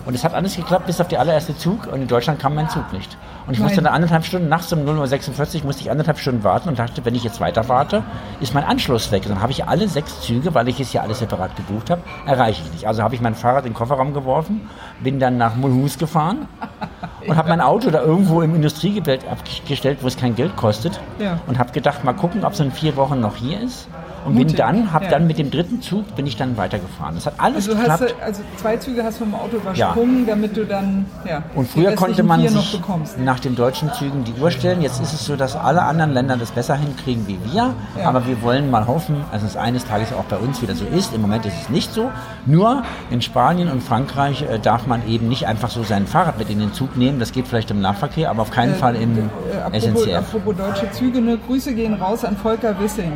Und 0.06 0.14
es 0.14 0.24
hat 0.24 0.34
alles 0.34 0.56
geklappt, 0.56 0.86
bis 0.86 1.00
auf 1.00 1.08
die 1.08 1.18
allererste 1.18 1.56
Zug. 1.56 1.86
Und 1.92 2.02
in 2.02 2.08
Deutschland 2.08 2.40
kam 2.40 2.54
mein 2.54 2.68
Zug 2.68 2.92
nicht. 2.92 3.16
Und 3.46 3.54
ich 3.54 3.58
Nein. 3.58 3.68
musste 3.68 3.82
dann 3.82 3.92
anderthalb 3.92 4.24
Stunden, 4.24 4.48
nachts 4.48 4.72
um 4.72 4.80
0.46 4.80 5.60
Uhr 5.60 5.66
musste 5.66 5.82
ich 5.82 5.90
anderthalb 5.90 6.18
Stunden 6.18 6.44
warten 6.44 6.68
und 6.68 6.78
dachte, 6.78 7.04
wenn 7.04 7.14
ich 7.14 7.24
jetzt 7.24 7.40
weiter 7.40 7.68
warte, 7.68 8.02
ist 8.40 8.54
mein 8.54 8.64
Anschluss 8.64 9.10
weg. 9.10 9.24
Dann 9.26 9.42
habe 9.42 9.52
ich 9.52 9.64
alle 9.64 9.88
sechs 9.88 10.20
Züge, 10.22 10.54
weil 10.54 10.68
ich 10.68 10.78
es 10.80 10.92
ja 10.92 11.02
alles 11.02 11.18
separat 11.18 11.56
gebucht 11.56 11.90
habe, 11.90 12.02
erreiche 12.26 12.62
ich 12.64 12.72
nicht. 12.72 12.86
Also 12.86 13.02
habe 13.02 13.14
ich 13.14 13.20
mein 13.20 13.34
Fahrrad 13.34 13.64
in 13.64 13.72
den 13.72 13.74
Kofferraum 13.74 14.14
geworfen, 14.14 14.68
bin 15.00 15.18
dann 15.18 15.38
nach 15.38 15.56
Mulhouse 15.56 15.98
gefahren 15.98 16.46
und 17.26 17.36
habe 17.36 17.48
mein 17.48 17.60
Auto 17.60 17.90
da 17.90 18.02
irgendwo 18.02 18.42
im 18.42 18.54
Industriegebiet 18.54 19.20
abgestellt, 19.28 19.98
wo 20.02 20.06
es 20.06 20.16
kein 20.16 20.34
Geld 20.34 20.56
kostet. 20.56 21.00
Ja. 21.18 21.40
Und 21.46 21.58
habe 21.58 21.72
gedacht, 21.72 22.04
mal 22.04 22.12
gucken, 22.12 22.44
ob 22.44 22.52
es 22.52 22.60
in 22.60 22.70
vier 22.70 22.96
Wochen 22.96 23.20
noch 23.20 23.36
hier 23.36 23.60
ist. 23.60 23.88
Und 24.24 24.34
bin 24.34 24.42
Mutig, 24.44 24.56
dann, 24.56 24.92
habe 24.92 25.06
ja. 25.06 25.10
dann 25.10 25.26
mit 25.26 25.38
dem 25.38 25.50
dritten 25.50 25.82
Zug, 25.82 26.14
bin 26.16 26.26
ich 26.26 26.36
dann 26.36 26.56
weitergefahren. 26.56 27.14
Das 27.16 27.26
hat 27.26 27.34
alles 27.38 27.68
Also, 27.68 27.78
geklappt. 27.78 28.02
du, 28.18 28.22
also 28.24 28.42
zwei 28.56 28.76
Züge 28.76 29.02
hast 29.04 29.20
du 29.20 29.24
im 29.24 29.34
Auto 29.34 29.56
übersprungen, 29.56 30.26
damit 30.26 30.56
du 30.56 30.64
dann 30.64 31.06
ja, 31.28 31.42
Und 31.54 31.68
früher 31.68 31.92
konnte 31.92 32.22
man 32.22 32.40
sich 32.46 32.80
nach 33.18 33.40
den 33.40 33.54
deutschen 33.56 33.92
Zügen 33.94 34.24
die 34.24 34.32
Uhr 34.40 34.50
stellen. 34.50 34.82
Jetzt 34.82 35.00
ist 35.00 35.12
es 35.12 35.24
so, 35.24 35.36
dass 35.36 35.56
alle 35.56 35.82
anderen 35.82 36.12
Länder 36.12 36.36
das 36.36 36.50
besser 36.52 36.76
hinkriegen 36.76 37.26
wie 37.26 37.38
wir. 37.52 37.74
Ja. 37.98 38.08
Aber 38.08 38.26
wir 38.26 38.40
wollen 38.42 38.70
mal 38.70 38.86
hoffen, 38.86 39.16
dass 39.32 39.42
es 39.42 39.56
eines 39.56 39.84
Tages 39.84 40.12
auch 40.12 40.24
bei 40.24 40.36
uns 40.36 40.62
wieder 40.62 40.74
so 40.74 40.84
ist. 40.84 41.12
Im 41.14 41.20
Moment 41.22 41.46
ist 41.46 41.54
es 41.62 41.68
nicht 41.68 41.92
so. 41.92 42.10
Nur 42.46 42.82
in 43.10 43.22
Spanien 43.22 43.68
und 43.70 43.82
Frankreich 43.82 44.42
äh, 44.42 44.58
darf 44.58 44.86
man 44.86 45.06
eben 45.08 45.28
nicht 45.28 45.46
einfach 45.46 45.70
so 45.70 45.82
sein 45.82 46.06
Fahrrad 46.06 46.38
mit 46.38 46.50
in 46.50 46.58
den 46.60 46.72
Zug 46.72 46.96
nehmen. 46.96 47.18
Das 47.18 47.32
geht 47.32 47.48
vielleicht 47.48 47.70
im 47.70 47.80
Nahverkehr, 47.80 48.30
aber 48.30 48.42
auf 48.42 48.50
keinen 48.50 48.74
Fall 48.74 48.94
im 48.96 49.18
Äh, 49.18 49.56
apropos, 49.58 49.82
SNCF. 50.02 50.16
apropos 50.16 50.56
deutsche 50.56 50.90
Züge, 50.92 51.20
ne, 51.20 51.38
Grüße 51.46 51.74
gehen 51.74 51.94
raus 51.94 52.24
an 52.24 52.36
Volker 52.36 52.78
Wissing, 52.80 53.12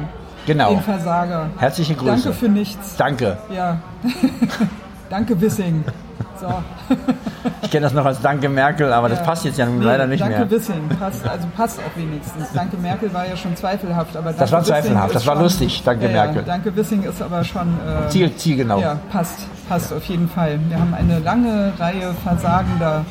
Genau. 0.46 0.70
den 0.70 0.80
Versager. 0.80 1.50
Herzliche 1.58 1.94
Grüße. 1.94 2.10
Danke 2.24 2.32
für 2.32 2.48
nichts. 2.48 2.96
Danke. 2.96 3.36
Ja. 3.54 3.78
Danke 5.10 5.40
Wissing. 5.40 5.84
So. 6.40 6.46
Ich 7.62 7.70
kenne 7.70 7.84
das 7.84 7.94
noch 7.94 8.04
als 8.04 8.20
Danke 8.20 8.48
Merkel, 8.48 8.92
aber 8.92 9.08
das 9.08 9.18
Ja. 9.20 9.24
passt 9.24 9.44
jetzt 9.44 9.58
ja 9.58 9.66
nun 9.66 9.78
Nee, 9.78 9.84
leider 9.86 10.06
nicht 10.06 10.20
Danke 10.20 10.38
mehr. 10.40 10.50
Wissing. 10.50 10.88
Passt, 11.00 11.26
also 11.26 11.46
passt 11.56 11.78
auch 11.78 11.98
wenigstens. 11.98 12.48
Danke 12.52 12.76
Merkel 12.76 13.12
war 13.14 13.26
ja 13.26 13.36
schon 13.36 13.56
zweifelhaft, 13.56 14.14
aber 14.16 14.26
Danke 14.26 14.40
Das 14.40 14.52
war 14.52 14.60
Wissing 14.60 14.74
zweifelhaft, 14.74 15.14
das 15.14 15.26
war 15.26 15.34
schon, 15.34 15.42
lustig, 15.44 15.82
Danke 15.84 16.06
ja, 16.06 16.12
Merkel. 16.12 16.42
Danke 16.44 16.76
Wissing 16.76 17.02
ist 17.04 17.22
aber 17.22 17.42
schon 17.44 17.68
äh, 18.06 18.08
Ziel, 18.10 18.34
zielgenau. 18.36 18.80
Ja, 18.80 18.98
passt, 19.10 19.38
passt 19.68 19.92
auf 19.92 20.04
jeden 20.04 20.28
Fall. 20.28 20.58
Wir 20.68 20.78
haben 20.78 20.92
eine 20.94 21.18
lange 21.20 21.72
Reihe 21.78 22.12
versagender 22.22 23.04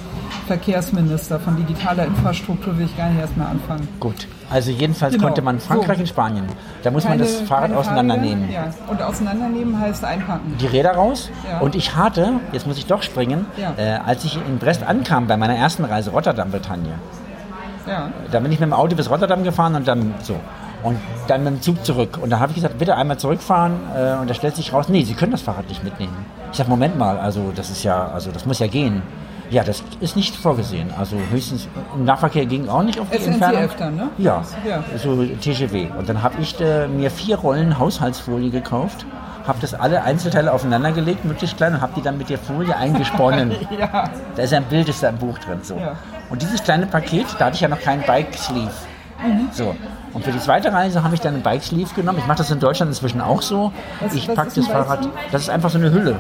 Verkehrsminister 0.48 1.40
von 1.40 1.56
digitaler 1.58 2.06
Infrastruktur, 2.06 2.78
will 2.78 2.86
ich 2.86 2.98
gar 2.98 3.10
nicht 3.10 3.20
erst 3.20 3.36
mal 3.38 3.48
anfangen. 3.48 3.88
Gut. 4.00 4.28
Also 4.50 4.72
jedenfalls 4.72 5.14
Genau. 5.14 5.26
konnte 5.28 5.42
man 5.42 5.60
Frankreich 5.60 5.98
So. 5.98 6.02
und 6.04 6.08
Spanien. 6.10 6.46
Da 6.84 6.92
muss 6.92 7.04
man 7.06 7.18
das 7.18 7.42
Fahrrad 7.42 7.68
keine 7.68 7.78
auseinandernehmen. 7.78 8.52
Ja, 8.52 8.66
und 8.88 9.02
auseinandernehmen 9.02 9.80
heißt 9.80 10.06
einpacken. 10.06 10.56
die 10.62 10.68
Räder 10.68 10.92
raus 10.96 11.30
Ja. 11.50 11.60
und 11.60 11.76
ich 11.76 11.96
hatte, 11.96 12.34
jetzt 12.52 12.68
muss 12.68 12.78
ich 12.78 12.86
doch 12.86 13.02
springen, 13.02 13.46
Ja. 13.58 13.74
äh, 13.78 14.00
als 14.06 14.24
ich 14.24 14.36
in 14.48 14.60
Brest 14.60 14.84
ankam 14.84 15.26
bei 15.28 15.36
meiner 15.38 15.56
ersten 15.56 15.84
Reise 15.84 16.12
Rotterdam-Bretagne, 16.12 16.94
Ja. 17.88 18.10
da 18.32 18.40
bin 18.40 18.52
ich 18.52 18.60
mit 18.60 18.68
dem 18.70 18.74
Auto 18.74 18.96
bis 18.96 19.10
Rotterdam 19.10 19.44
gefahren 19.44 19.76
und 19.76 19.88
dann 19.88 20.14
so. 20.22 20.36
Und 20.84 20.98
dann 21.28 21.44
mit 21.44 21.54
dem 21.54 21.62
Zug 21.64 21.84
zurück. 21.84 22.20
Und 22.22 22.30
da 22.30 22.40
habe 22.40 22.52
ich 22.52 22.56
gesagt, 22.56 22.78
bitte 22.78 22.96
einmal 22.96 23.18
zurückfahren. 23.18 23.74
Äh, 23.96 24.14
und 24.22 24.30
da 24.30 24.36
stellt 24.36 24.56
sich 24.56 24.72
raus, 24.72 24.88
nee, 24.90 25.04
Sie 25.04 25.16
können 25.16 25.32
das 25.32 25.42
Fahrrad 25.42 25.68
nicht 25.68 25.84
mitnehmen. 25.84 26.14
Ich 26.52 26.58
sage, 26.58 26.70
Moment 26.70 27.00
mal, 27.00 27.18
also 27.18 27.52
das 27.56 27.72
ist 27.72 27.84
ja, 27.84 28.10
also 28.14 28.30
das 28.32 28.46
muss 28.46 28.60
ja 28.60 28.68
gehen. 28.68 29.02
Ja, 29.50 29.64
das 29.64 29.84
ist 30.00 30.16
nicht 30.16 30.36
vorgesehen. 30.36 30.90
Also 30.98 31.18
höchstens 31.32 31.68
im 31.96 32.06
Nahverkehr 32.06 32.46
ging 32.46 32.68
auch 32.70 32.84
nicht 32.84 33.00
auf 33.00 33.08
die 33.10 33.18
SNCF 33.18 33.28
Entfernung. 33.44 33.70
dann, 33.78 33.96
ne? 33.96 34.10
Ja, 34.18 34.44
Ja. 34.68 34.84
so 34.98 35.24
TGW. 35.24 35.88
Und 35.98 36.10
dann 36.10 36.24
habe 36.24 36.36
ich 36.42 36.60
äh, 36.60 36.88
mir 36.88 37.12
vier 37.12 37.38
Rollen 37.38 37.78
Haushaltsfolie 37.78 38.50
gekauft, 38.50 39.06
habe 39.48 39.60
das 39.62 39.74
alle 39.76 40.02
Einzelteile 40.04 40.52
aufeinandergelegt, 40.52 41.26
möglichst 41.26 41.58
klein, 41.58 41.76
und 41.76 41.82
habe 41.82 41.94
die 41.96 42.02
dann 42.02 42.18
mit 42.18 42.30
der 42.30 42.40
Folie 42.40 42.76
eingesponnen. 42.76 43.52
Ja. 43.80 44.10
Da 44.36 44.42
ist 44.44 44.54
ein 44.54 44.64
Bild, 44.64 44.90
ist 44.90 45.04
da 45.04 45.10
im 45.10 45.18
Buch 45.18 45.38
drin. 45.38 45.60
So. 45.62 45.76
Ja. 45.76 45.94
Und 46.30 46.42
dieses 46.42 46.64
kleine 46.64 46.88
Paket, 46.88 47.28
da 47.38 47.46
hatte 47.46 47.56
ich 47.56 47.62
ja 47.62 47.68
noch 47.68 47.80
keinen 47.82 48.02
Bike-Sleeve. 48.04 48.72
Mhm. 49.24 49.50
So. 49.52 49.76
Und 50.14 50.24
für 50.24 50.32
die 50.32 50.40
zweite 50.40 50.72
Reise 50.74 51.04
habe 51.04 51.14
ich 51.14 51.22
dann 51.22 51.36
einen 51.36 51.44
Bike-Sleeve 51.44 51.94
genommen. 51.94 52.18
Ich 52.20 52.26
mache 52.28 52.40
das 52.40 52.50
in 52.52 52.60
Deutschland 52.60 52.90
inzwischen 52.90 53.22
auch 53.22 53.42
so. 53.42 53.72
Was- 54.00 54.14
ich 54.16 54.28
packe 54.28 54.50
das 54.56 54.68
Fahrrad. 54.68 55.08
Das 55.32 55.44
ist 55.44 55.50
einfach 55.50 55.70
so 55.70 55.78
eine 55.78 55.92
Hülle. 55.92 56.16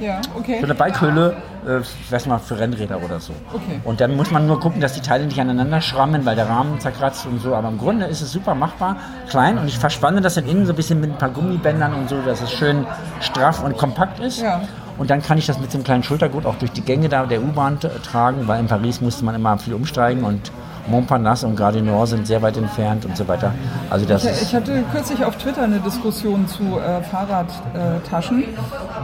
Ja, 0.00 0.20
okay. 0.36 0.58
So 0.58 0.64
eine 0.64 0.74
Bikehülle, 0.74 1.36
äh, 1.66 1.80
ich 1.80 2.10
weiß 2.10 2.26
mal, 2.26 2.38
für 2.38 2.58
Rennräder 2.58 3.02
oder 3.02 3.20
so. 3.20 3.34
Okay. 3.52 3.80
Und 3.84 4.00
dann 4.00 4.16
muss 4.16 4.30
man 4.30 4.46
nur 4.46 4.58
gucken, 4.58 4.80
dass 4.80 4.94
die 4.94 5.00
Teile 5.00 5.26
nicht 5.26 5.38
aneinander 5.38 5.80
schrammen, 5.80 6.24
weil 6.24 6.36
der 6.36 6.48
Rahmen 6.48 6.80
zerkratzt 6.80 7.26
und 7.26 7.40
so. 7.40 7.54
Aber 7.54 7.68
im 7.68 7.78
Grunde 7.78 8.06
ist 8.06 8.22
es 8.22 8.32
super 8.32 8.54
machbar, 8.54 8.96
klein. 9.28 9.58
Und 9.58 9.68
ich 9.68 9.78
verspanne 9.78 10.20
das 10.20 10.34
dann 10.34 10.48
innen 10.48 10.64
so 10.64 10.72
ein 10.72 10.76
bisschen 10.76 11.00
mit 11.00 11.10
ein 11.10 11.18
paar 11.18 11.30
Gummibändern 11.30 11.94
und 11.94 12.08
so, 12.08 12.20
dass 12.22 12.40
es 12.40 12.50
schön 12.50 12.86
straff 13.20 13.62
und 13.62 13.76
kompakt 13.76 14.18
ist. 14.20 14.40
Ja. 14.40 14.62
Und 14.96 15.10
dann 15.10 15.22
kann 15.22 15.38
ich 15.38 15.46
das 15.46 15.58
mit 15.58 15.72
einem 15.74 15.84
kleinen 15.84 16.02
Schultergurt 16.02 16.46
auch 16.46 16.56
durch 16.56 16.72
die 16.72 16.82
Gänge 16.82 17.08
da 17.08 17.24
der 17.24 17.42
U-Bahn 17.42 17.78
tragen, 17.80 18.48
weil 18.48 18.60
in 18.60 18.66
Paris 18.66 19.00
musste 19.00 19.24
man 19.24 19.34
immer 19.34 19.56
viel 19.58 19.74
umsteigen 19.74 20.24
und 20.24 20.50
Montparnasse 20.90 21.46
und 21.46 21.56
Gardinor 21.56 22.06
sind 22.06 22.26
sehr 22.26 22.42
weit 22.42 22.56
entfernt 22.56 23.04
und 23.04 23.16
so 23.16 23.26
weiter. 23.28 23.54
Also 23.88 24.06
das 24.06 24.24
Ich, 24.24 24.42
ich 24.42 24.54
hatte 24.54 24.82
kürzlich 24.92 25.24
auf 25.24 25.36
Twitter 25.36 25.62
eine 25.62 25.80
Diskussion 25.80 26.46
zu 26.48 26.78
äh, 26.78 27.02
Fahrradtaschen 27.02 28.44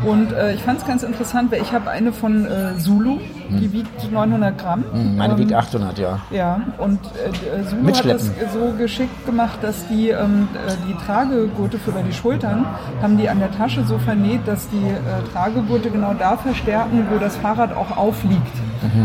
und 0.04 0.32
äh, 0.32 0.54
ich 0.54 0.62
fand 0.62 0.80
es 0.80 0.86
ganz 0.86 1.02
interessant, 1.02 1.50
weil 1.52 1.62
ich 1.62 1.72
habe 1.72 1.90
eine 1.90 2.12
von 2.12 2.44
äh, 2.44 2.78
Zulu, 2.78 3.18
die 3.50 3.72
wiegt 3.72 4.12
900 4.12 4.56
Gramm. 4.58 4.84
Hm, 4.92 5.16
meine 5.16 5.32
Ähm, 5.34 5.38
wiegt 5.40 5.52
800, 5.52 5.98
ja. 5.98 6.18
Ja, 6.30 6.60
und 6.78 7.00
äh, 7.04 7.64
Zulu 7.64 7.76
hat 7.78 7.82
Mitschleppen. 7.82 8.30
es 8.44 8.52
so 8.52 8.72
geschickt 8.78 9.26
gemacht, 9.26 9.58
dass 9.62 9.86
die 9.88 10.10
ähm, 10.10 10.48
äh, 10.54 10.72
die 10.88 10.94
Tragegurte 11.04 11.78
für 11.78 11.90
über 11.96 12.02
die 12.02 12.12
Schultern 12.12 12.66
haben 13.00 13.16
die 13.16 13.28
an 13.28 13.38
der 13.38 13.50
Tasche 13.50 13.84
so 13.84 13.98
vernäht, 13.98 14.40
dass 14.46 14.68
die 14.68 14.76
äh, 14.76 15.32
Tragegurte 15.32 15.90
genau 15.90 16.12
da 16.14 16.36
verstärken, 16.36 17.06
wo 17.10 17.18
das 17.18 17.36
Fahrrad 17.36 17.74
auch 17.74 17.96
aufliegt, 17.96 18.52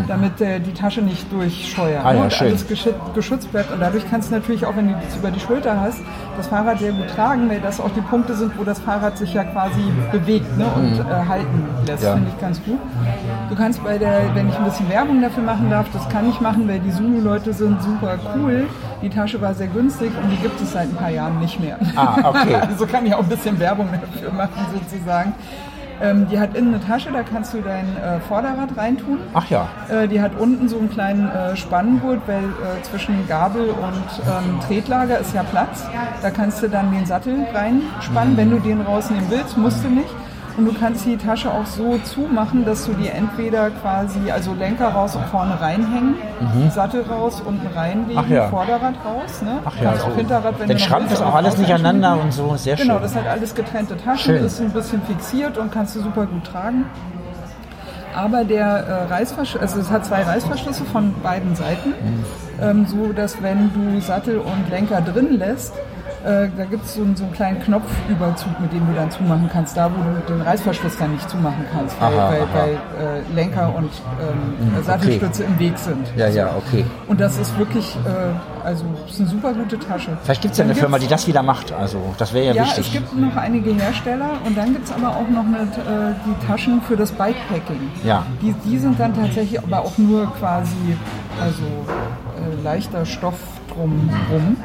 damit 0.08 0.41
äh, 0.41 0.60
die 0.60 0.73
Tasche 0.73 1.01
nicht 1.01 1.32
durchscheuert 1.32 2.01
Mhm. 2.04 2.08
Ah 2.08 2.13
ja, 2.13 2.23
und 2.23 2.34
schön. 2.34 2.47
alles 2.47 2.67
geschützt, 2.67 2.97
geschützt 3.13 3.51
bleibt. 3.51 3.71
Und 3.71 3.80
dadurch 3.80 4.04
kannst 4.10 4.30
du 4.30 4.36
natürlich 4.36 4.65
auch, 4.65 4.75
wenn 4.75 4.88
du 4.89 4.95
es 5.08 5.15
über 5.15 5.32
die 5.32 5.39
Schulter 5.39 5.80
hast, 5.80 5.99
das 6.38 6.47
Fahrrad 6.47 6.80
sehr 6.80 6.91
gut 6.91 7.08
tragen, 7.15 7.49
weil 7.49 7.60
das 7.62 7.80
auch 7.80 7.89
die 7.95 8.01
Punkte 8.01 8.34
sind, 8.36 8.58
wo 8.58 8.63
das 8.63 8.80
Fahrrad 8.80 9.17
sich 9.17 9.34
ja 9.34 9.43
quasi 9.43 9.82
bewegt 10.12 10.58
ne, 10.58 10.65
und 10.75 10.99
äh, 10.99 11.04
halten 11.27 11.63
lässt. 11.88 12.01
Mhm. 12.04 12.08
Ja. 12.08 12.13
Finde 12.15 12.30
ich 12.36 12.41
ganz 12.41 12.63
gut. 12.63 12.80
Du 13.49 13.56
kannst 13.56 13.84
bei 13.84 13.97
der, 13.97 14.30
wenn 14.33 14.49
ich 14.49 14.55
ein 14.55 14.63
bisschen 14.63 14.89
Werbung 14.89 15.21
dafür 15.21 15.43
machen 15.43 15.69
darf, 15.69 15.87
das 15.93 16.07
kann 16.09 16.29
ich 16.29 16.39
machen, 16.41 16.67
weil 16.67 16.79
die 16.79 16.91
Zulu-Leute 16.91 17.53
sind 17.53 17.81
super 17.81 18.17
cool. 18.35 18.67
Die 19.01 19.09
Tasche 19.09 19.41
war 19.41 19.53
sehr 19.53 19.67
günstig 19.67 20.11
und 20.21 20.29
die 20.29 20.37
gibt 20.37 20.59
es 20.61 20.71
seit 20.71 20.89
ein 20.89 20.95
paar 20.95 21.09
Jahren 21.09 21.39
nicht 21.39 21.59
mehr. 21.59 21.77
Ah, 21.95 22.29
okay. 22.29 22.55
also 22.67 22.85
kann 22.85 23.05
ich 23.05 23.13
auch 23.13 23.23
ein 23.23 23.29
bisschen 23.29 23.59
Werbung 23.59 23.89
dafür 23.91 24.31
machen 24.31 24.65
sozusagen. 24.73 25.33
Ähm, 26.01 26.27
die 26.29 26.39
hat 26.39 26.55
innen 26.55 26.73
eine 26.73 26.83
Tasche, 26.83 27.11
da 27.11 27.21
kannst 27.21 27.53
du 27.53 27.61
dein 27.61 27.85
äh, 27.97 28.19
Vorderrad 28.21 28.75
reintun. 28.75 29.19
Ach 29.33 29.47
ja. 29.49 29.67
Äh, 29.89 30.07
die 30.07 30.19
hat 30.19 30.31
unten 30.39 30.67
so 30.67 30.79
einen 30.79 30.89
kleinen 30.89 31.29
äh, 31.29 31.55
Spanngurt, 31.55 32.21
weil 32.25 32.43
äh, 32.43 32.81
zwischen 32.81 33.27
Gabel 33.27 33.69
und 33.69 34.23
ähm, 34.25 34.59
Tretlager 34.67 35.19
ist 35.19 35.33
ja 35.35 35.43
Platz. 35.43 35.85
Da 36.21 36.31
kannst 36.31 36.63
du 36.63 36.69
dann 36.69 36.91
den 36.91 37.05
Sattel 37.05 37.45
reinspannen. 37.53 38.35
Wenn 38.35 38.49
du 38.49 38.59
den 38.59 38.81
rausnehmen 38.81 39.29
willst, 39.29 39.57
musst 39.57 39.83
du 39.83 39.89
nicht. 39.89 40.09
Und 40.57 40.65
du 40.65 40.73
kannst 40.73 41.05
die 41.05 41.15
Tasche 41.17 41.49
auch 41.49 41.65
so 41.65 41.97
zumachen, 42.03 42.65
dass 42.65 42.85
du 42.85 42.93
die 42.93 43.07
entweder 43.07 43.69
quasi, 43.69 44.29
also 44.31 44.53
Lenker 44.53 44.89
raus 44.89 45.15
und 45.15 45.25
vorne 45.27 45.59
reinhängen, 45.59 46.15
Sattel 46.71 47.03
raus, 47.03 47.41
unten 47.45 47.65
reinlegen, 47.75 48.25
Mhm. 48.25 48.31
Ja. 48.33 48.47
Vorderrad 48.49 48.95
raus. 49.05 49.41
Ne? 49.41 49.59
Ach 49.63 49.73
ja, 49.81 49.89
kannst 49.91 50.05
auch 50.05 50.15
Hinterrad, 50.15 50.59
wenn 50.59 50.77
Schrank 50.79 51.03
willst, 51.09 51.21
ist 51.21 51.25
auch 51.25 51.35
alles 51.35 51.57
nicht 51.57 51.73
aneinander 51.73 52.19
und 52.21 52.33
so, 52.33 52.55
sehr 52.57 52.75
schön. 52.77 52.87
Genau, 52.87 52.99
das 52.99 53.13
sind 53.13 53.25
alles 53.27 53.55
getrennte 53.55 53.95
Taschen, 53.97 54.35
Schön. 54.35 54.43
ist 54.45 54.59
ein 54.59 54.71
bisschen 54.71 55.01
fixiert 55.03 55.57
und 55.57 55.71
kannst 55.71 55.95
du 55.95 56.01
super 56.01 56.25
gut 56.25 56.43
tragen. 56.45 56.85
Aber 58.13 58.43
der 58.43 58.65
äh, 58.65 59.13
Reißverschluss, 59.13 59.61
also 59.61 59.79
es 59.79 59.89
hat 59.89 60.05
zwei 60.05 60.23
Reißverschlüsse 60.23 60.83
von 60.83 61.13
beiden 61.23 61.55
Seiten, 61.55 61.93
ähm, 62.61 62.85
so 62.85 63.13
dass 63.13 63.41
wenn 63.41 63.71
du 63.73 64.01
Sattel 64.01 64.37
und 64.39 64.69
Lenker 64.69 64.99
drin 64.99 65.37
lässt, 65.39 65.73
äh, 66.25 66.47
da 66.55 66.65
gibt 66.65 66.86
es 66.86 66.93
so, 66.95 67.01
einen- 67.01 67.15
so 67.15 67.23
einen 67.23 67.34
kleinen 67.34 67.60
Knopfüberzug, 67.62 68.60
mit 68.60 68.71
dem 68.73 68.86
du 68.88 68.93
dann 68.93 69.10
zumachen 69.12 69.49
kannst, 69.51 69.75
da 69.77 69.89
wo 69.89 69.95
du 70.03 70.34
den 70.34 70.41
Reißverschluss 70.41 70.97
dann 70.97 71.12
nicht 71.13 71.29
zumachen 71.29 71.65
kannst, 71.73 71.99
weil, 71.99 72.13
Aha, 72.13 72.29
weil, 72.31 72.41
aha. 72.41 72.47
weil 72.53 72.73
äh, 72.73 73.34
Lenker 73.36 73.73
und 73.75 73.89
ähm, 74.21 74.84
Sattelstütze 74.84 75.43
im 75.43 75.57
Weg 75.60 75.77
sind. 75.77 76.07
Ja, 76.15 76.27
ja, 76.27 76.49
okay. 76.57 76.86
Und 77.07 77.19
das 77.19 77.38
ist 77.38 77.57
wirklich, 77.57 77.95
äh, 78.05 78.65
also 78.65 78.86
es 79.07 79.13
ist 79.13 79.19
eine 79.21 79.29
super 79.29 79.53
gute 79.53 79.79
Tasche. 79.79 80.17
Vielleicht 80.23 80.41
gibt 80.41 80.51
es 80.53 80.57
ja 80.57 80.65
eine 80.65 80.75
Firma, 80.75 80.99
die 80.99 81.07
das 81.07 81.27
wieder 81.27 81.43
macht. 81.43 81.71
Also 81.71 81.99
das 82.17 82.34
wäre 82.34 82.47
ja, 82.47 82.53
ja, 82.53 82.63
wichtig. 82.65 82.88
es 82.88 82.91
gibt 82.93 83.17
noch 83.17 83.36
einige 83.36 83.71
Hersteller 83.73 84.29
und 84.45 84.57
dann 84.57 84.73
gibt 84.73 84.86
es 84.86 84.91
aber 84.93 85.10
auch 85.10 85.27
noch 85.29 85.45
eine, 85.45 85.62
äh, 85.63 86.13
die 86.25 86.47
Taschen 86.47 86.81
für 86.81 86.95
das 86.95 87.12
Bikepacking. 87.12 87.89
Ja. 88.03 88.25
Die, 88.41 88.53
die 88.65 88.77
sind 88.77 88.99
dann 88.99 89.15
tatsächlich 89.15 89.62
aber 89.62 89.79
auch 89.81 89.97
nur 89.97 90.31
quasi 90.36 90.97
also 91.41 91.63
äh, 91.63 92.63
leichter 92.63 93.05
Stoff 93.05 93.36
drumherum. 93.73 94.57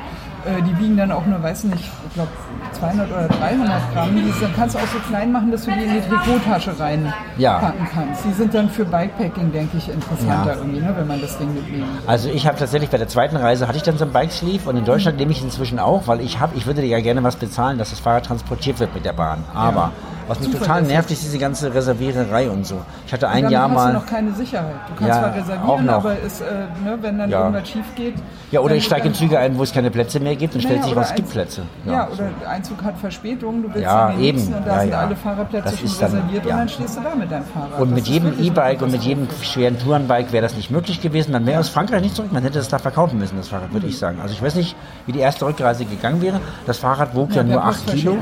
Äh, 0.46 0.62
die 0.62 0.78
wiegen 0.78 0.96
dann 0.96 1.10
auch 1.10 1.26
nur, 1.26 1.42
weiß 1.42 1.64
nicht, 1.64 1.80
ich 2.08 2.14
glaube 2.14 2.30
200 2.78 3.10
oder 3.10 3.28
300 3.28 3.92
Gramm. 3.94 4.10
Die 4.14 4.30
sind, 4.32 4.54
kannst 4.54 4.74
du 4.74 4.78
auch 4.78 4.86
so 4.86 4.98
klein 5.08 5.32
machen, 5.32 5.50
dass 5.50 5.64
du 5.64 5.72
die 5.72 5.82
in 5.84 5.92
die 5.94 6.00
Trikottasche 6.08 6.78
reinpacken 6.78 7.12
Ja. 7.38 7.72
kannst. 7.92 8.24
Die 8.24 8.32
sind 8.32 8.54
dann 8.54 8.68
für 8.70 8.84
Bikepacking, 8.84 9.50
denke 9.52 9.76
ich, 9.78 9.88
interessanter 9.88 10.52
Ja. 10.52 10.56
irgendwie, 10.58 10.80
ne, 10.80 10.94
wenn 10.96 11.06
man 11.06 11.20
das 11.20 11.36
Ding 11.38 11.52
mitnimmt. 11.54 11.84
Also 12.06 12.28
ich 12.28 12.46
habe 12.46 12.56
tatsächlich 12.58 12.90
bei 12.90 12.98
der 12.98 13.08
zweiten 13.08 13.36
Reise 13.36 13.66
hatte 13.66 13.76
ich 13.78 13.82
dann 13.82 13.98
so 13.98 14.04
ein 14.04 14.12
Bike 14.12 14.30
Sleeve 14.30 14.68
und 14.68 14.76
in 14.76 14.84
Deutschland 14.84 15.18
nehme 15.18 15.32
ich 15.32 15.42
inzwischen 15.42 15.78
auch, 15.78 16.06
weil 16.06 16.20
ich 16.20 16.38
habe, 16.38 16.54
ich 16.56 16.66
würde 16.66 16.80
dir 16.82 16.88
ja 16.88 17.00
gerne 17.00 17.22
was 17.24 17.36
bezahlen, 17.36 17.78
dass 17.78 17.90
das 17.90 18.00
Fahrrad 18.00 18.26
transportiert 18.26 18.78
wird 18.78 18.94
mit 18.94 19.04
der 19.04 19.14
Bahn. 19.14 19.42
Aber 19.54 19.90
was 20.28 20.38
mich 20.40 20.48
total 20.48 20.60
Zuverlässig. 20.60 20.92
nervt, 20.94 21.10
ist 21.10 21.22
diese 21.22 21.38
ganze 21.38 21.72
Reserviererei 21.74 22.50
und 22.50 22.66
so. 22.66 22.80
Ich 23.06 23.12
hatte 23.12 23.28
ein 23.28 23.48
Jahr 23.50 23.64
hast 23.70 23.74
mal. 23.74 23.92
du 23.92 23.98
noch 23.98 24.06
keine 24.06 24.32
Sicherheit. 24.32 24.74
Du 24.88 24.94
kannst 25.04 25.08
Ja, 25.08 25.20
zwar 25.22 25.34
reservieren, 25.34 25.88
aber 25.88 26.18
ist, 26.18 26.40
äh, 26.40 26.44
ne, 26.84 26.98
wenn 27.00 27.18
dann 27.18 27.30
Ja. 27.30 27.40
irgendwas 27.44 27.68
schief 27.68 27.84
geht. 27.94 28.14
ja, 28.50 28.60
oder 28.60 28.70
dann- 28.70 28.78
ich 28.78 28.84
steige 28.84 29.06
in 29.06 29.12
dann- 29.12 29.18
Züge 29.18 29.38
ein, 29.38 29.56
wo 29.58 29.62
es 29.62 29.72
keine 29.72 29.90
Plätze 29.90 30.20
mehr 30.20 30.36
gibt 30.36 30.54
und 30.54 30.60
stellt 30.60 30.76
Naja, 30.76 30.84
sich 30.84 30.92
oder 30.92 31.00
raus, 31.02 31.10
es 31.10 31.16
gibt 31.16 31.30
Plätze. 31.30 31.62
Ja, 31.84 32.08
oder 32.12 32.28
der 32.40 32.50
Einzug 32.50 32.82
hat 32.82 32.98
Verspätung, 32.98 33.62
du 33.62 33.68
willst 33.68 33.82
Ja, 33.82 34.10
den 34.10 34.20
eben. 34.20 34.38
und 34.40 34.66
da 34.66 34.74
Ja, 34.74 34.80
sind 34.80 34.90
ja. 34.90 34.98
alle 35.00 35.16
Fahrerplätze 35.16 35.70
Das 35.70 35.78
schon 35.78 35.88
dann- 36.00 36.10
reserviert 36.16 36.44
ja. 36.46 36.52
und 36.52 36.58
dann 36.60 36.68
stehst 36.68 36.96
du 36.96 37.00
da 37.02 37.14
mit 37.14 37.30
deinem 37.30 37.44
Fahrrad. 37.44 37.80
Und 37.80 37.90
Das 37.90 37.96
mit 37.96 38.06
jedem 38.08 38.38
E-Bike 38.40 38.82
und 38.82 38.92
mit 38.92 39.02
jedem 39.02 39.28
schweren 39.42 39.78
Tourenbike 39.78 40.32
wäre 40.32 40.42
das 40.42 40.56
nicht 40.56 40.70
möglich 40.70 41.00
gewesen. 41.00 41.32
Man 41.32 41.46
wäre 41.46 41.60
aus 41.60 41.68
Frankreich 41.68 42.02
nicht 42.02 42.14
zurück. 42.16 42.32
Man 42.32 42.42
hätte 42.42 42.58
das 42.58 42.68
da 42.68 42.78
verkaufen 42.78 43.18
müssen, 43.18 43.36
das 43.36 43.48
Fahrrad, 43.48 43.72
würde 43.72 43.86
ich 43.86 43.98
sagen. 43.98 44.18
Also 44.22 44.32
ich 44.34 44.42
weiß 44.42 44.54
nicht, 44.56 44.76
wie 45.06 45.12
die 45.12 45.20
erste 45.20 45.46
Rückreise 45.46 45.84
gegangen 45.84 46.20
wäre. 46.22 46.40
Das 46.66 46.78
Fahrrad 46.78 47.14
wog 47.14 47.30
ja, 47.30 47.36
Ja, 47.36 47.42
nur 47.44 47.52
per 47.60 47.64
8 47.66 47.86
Kilo. 47.88 48.16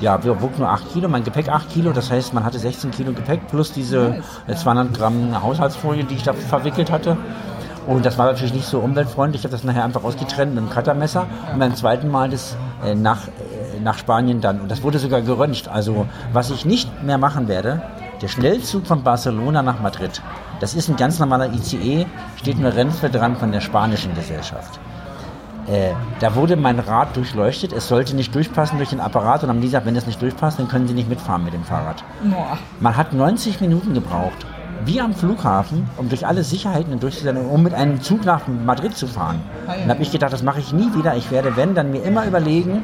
Ja, 0.00 0.24
wir 0.24 0.40
wog 0.40 0.58
nur 0.58 0.68
8 0.68 0.92
Kilo, 0.92 1.08
mein 1.08 1.24
Gepäck 1.24 1.50
8 1.50 1.68
Kilo. 1.68 1.92
Das 1.92 2.10
heißt, 2.10 2.32
man 2.32 2.44
hatte 2.44 2.58
16 2.58 2.90
Kilo 2.90 3.12
Gepäck 3.12 3.48
plus 3.48 3.72
diese 3.72 4.22
äh, 4.46 4.54
200 4.54 4.94
Gramm 4.94 5.42
Haushaltsfolie, 5.42 6.04
die 6.04 6.14
ich 6.14 6.22
da 6.22 6.32
verwickelt 6.32 6.90
hatte. 6.90 7.18
Und 7.86 8.06
das 8.06 8.16
war 8.16 8.26
natürlich 8.26 8.54
nicht 8.54 8.66
so 8.66 8.78
umweltfreundlich. 8.78 9.42
Ich 9.42 9.44
habe 9.44 9.52
das 9.52 9.64
nachher 9.64 9.84
einfach 9.84 10.02
ausgetrennt 10.02 10.54
mit 10.54 10.62
einem 10.62 10.70
Cuttermesser 10.70 11.26
und 11.52 11.58
beim 11.58 11.74
zweiten 11.74 12.08
Mal 12.08 12.30
das 12.30 12.56
äh, 12.84 12.94
nach, 12.94 13.28
äh, 13.28 13.80
nach 13.82 13.98
Spanien 13.98 14.40
dann. 14.40 14.60
Und 14.60 14.70
das 14.70 14.82
wurde 14.82 14.98
sogar 14.98 15.20
geröntgt. 15.20 15.68
Also 15.68 16.06
was 16.32 16.50
ich 16.50 16.64
nicht 16.64 17.02
mehr 17.02 17.18
machen 17.18 17.48
werde, 17.48 17.82
der 18.22 18.28
Schnellzug 18.28 18.86
von 18.86 19.02
Barcelona 19.02 19.62
nach 19.62 19.80
Madrid. 19.80 20.22
Das 20.60 20.74
ist 20.74 20.88
ein 20.88 20.96
ganz 20.96 21.18
normaler 21.18 21.52
ICE, 21.52 22.06
steht 22.36 22.56
eine 22.56 22.74
Renfe 22.74 23.10
dran 23.10 23.36
von 23.36 23.52
der 23.52 23.60
spanischen 23.60 24.14
Gesellschaft. 24.14 24.78
Äh, 25.66 25.92
da 26.20 26.34
wurde 26.34 26.56
mein 26.56 26.78
Rad 26.78 27.16
durchleuchtet, 27.16 27.72
es 27.72 27.88
sollte 27.88 28.16
nicht 28.16 28.34
durchpassen 28.34 28.78
durch 28.78 28.90
den 28.90 29.00
Apparat 29.00 29.42
und 29.42 29.48
haben 29.48 29.60
die 29.60 29.66
gesagt, 29.66 29.86
wenn 29.86 29.94
das 29.94 30.06
nicht 30.06 30.20
durchpasst, 30.20 30.58
dann 30.58 30.68
können 30.68 30.88
Sie 30.88 30.94
nicht 30.94 31.08
mitfahren 31.08 31.44
mit 31.44 31.52
dem 31.52 31.64
Fahrrad. 31.64 32.02
Boah. 32.24 32.58
Man 32.80 32.96
hat 32.96 33.12
90 33.12 33.60
Minuten 33.60 33.94
gebraucht, 33.94 34.46
wie 34.84 35.00
am 35.00 35.14
Flughafen, 35.14 35.88
um 35.96 36.08
durch 36.08 36.26
alle 36.26 36.42
Sicherheiten 36.44 36.90
hindurch 36.90 37.18
zu 37.18 37.24
sein, 37.24 37.36
um 37.36 37.62
mit 37.62 37.74
einem 37.74 38.00
Zug 38.00 38.24
nach 38.24 38.42
Madrid 38.48 38.96
zu 38.96 39.06
fahren. 39.06 39.42
Ah. 39.66 39.74
Und 39.82 39.90
habe 39.90 40.02
ich 40.02 40.10
gedacht, 40.10 40.32
das 40.32 40.42
mache 40.42 40.60
ich 40.60 40.72
nie 40.72 40.94
wieder. 40.94 41.16
Ich 41.16 41.30
werde, 41.30 41.56
wenn, 41.56 41.74
dann 41.74 41.90
mir 41.90 42.02
immer 42.02 42.26
überlegen, 42.26 42.82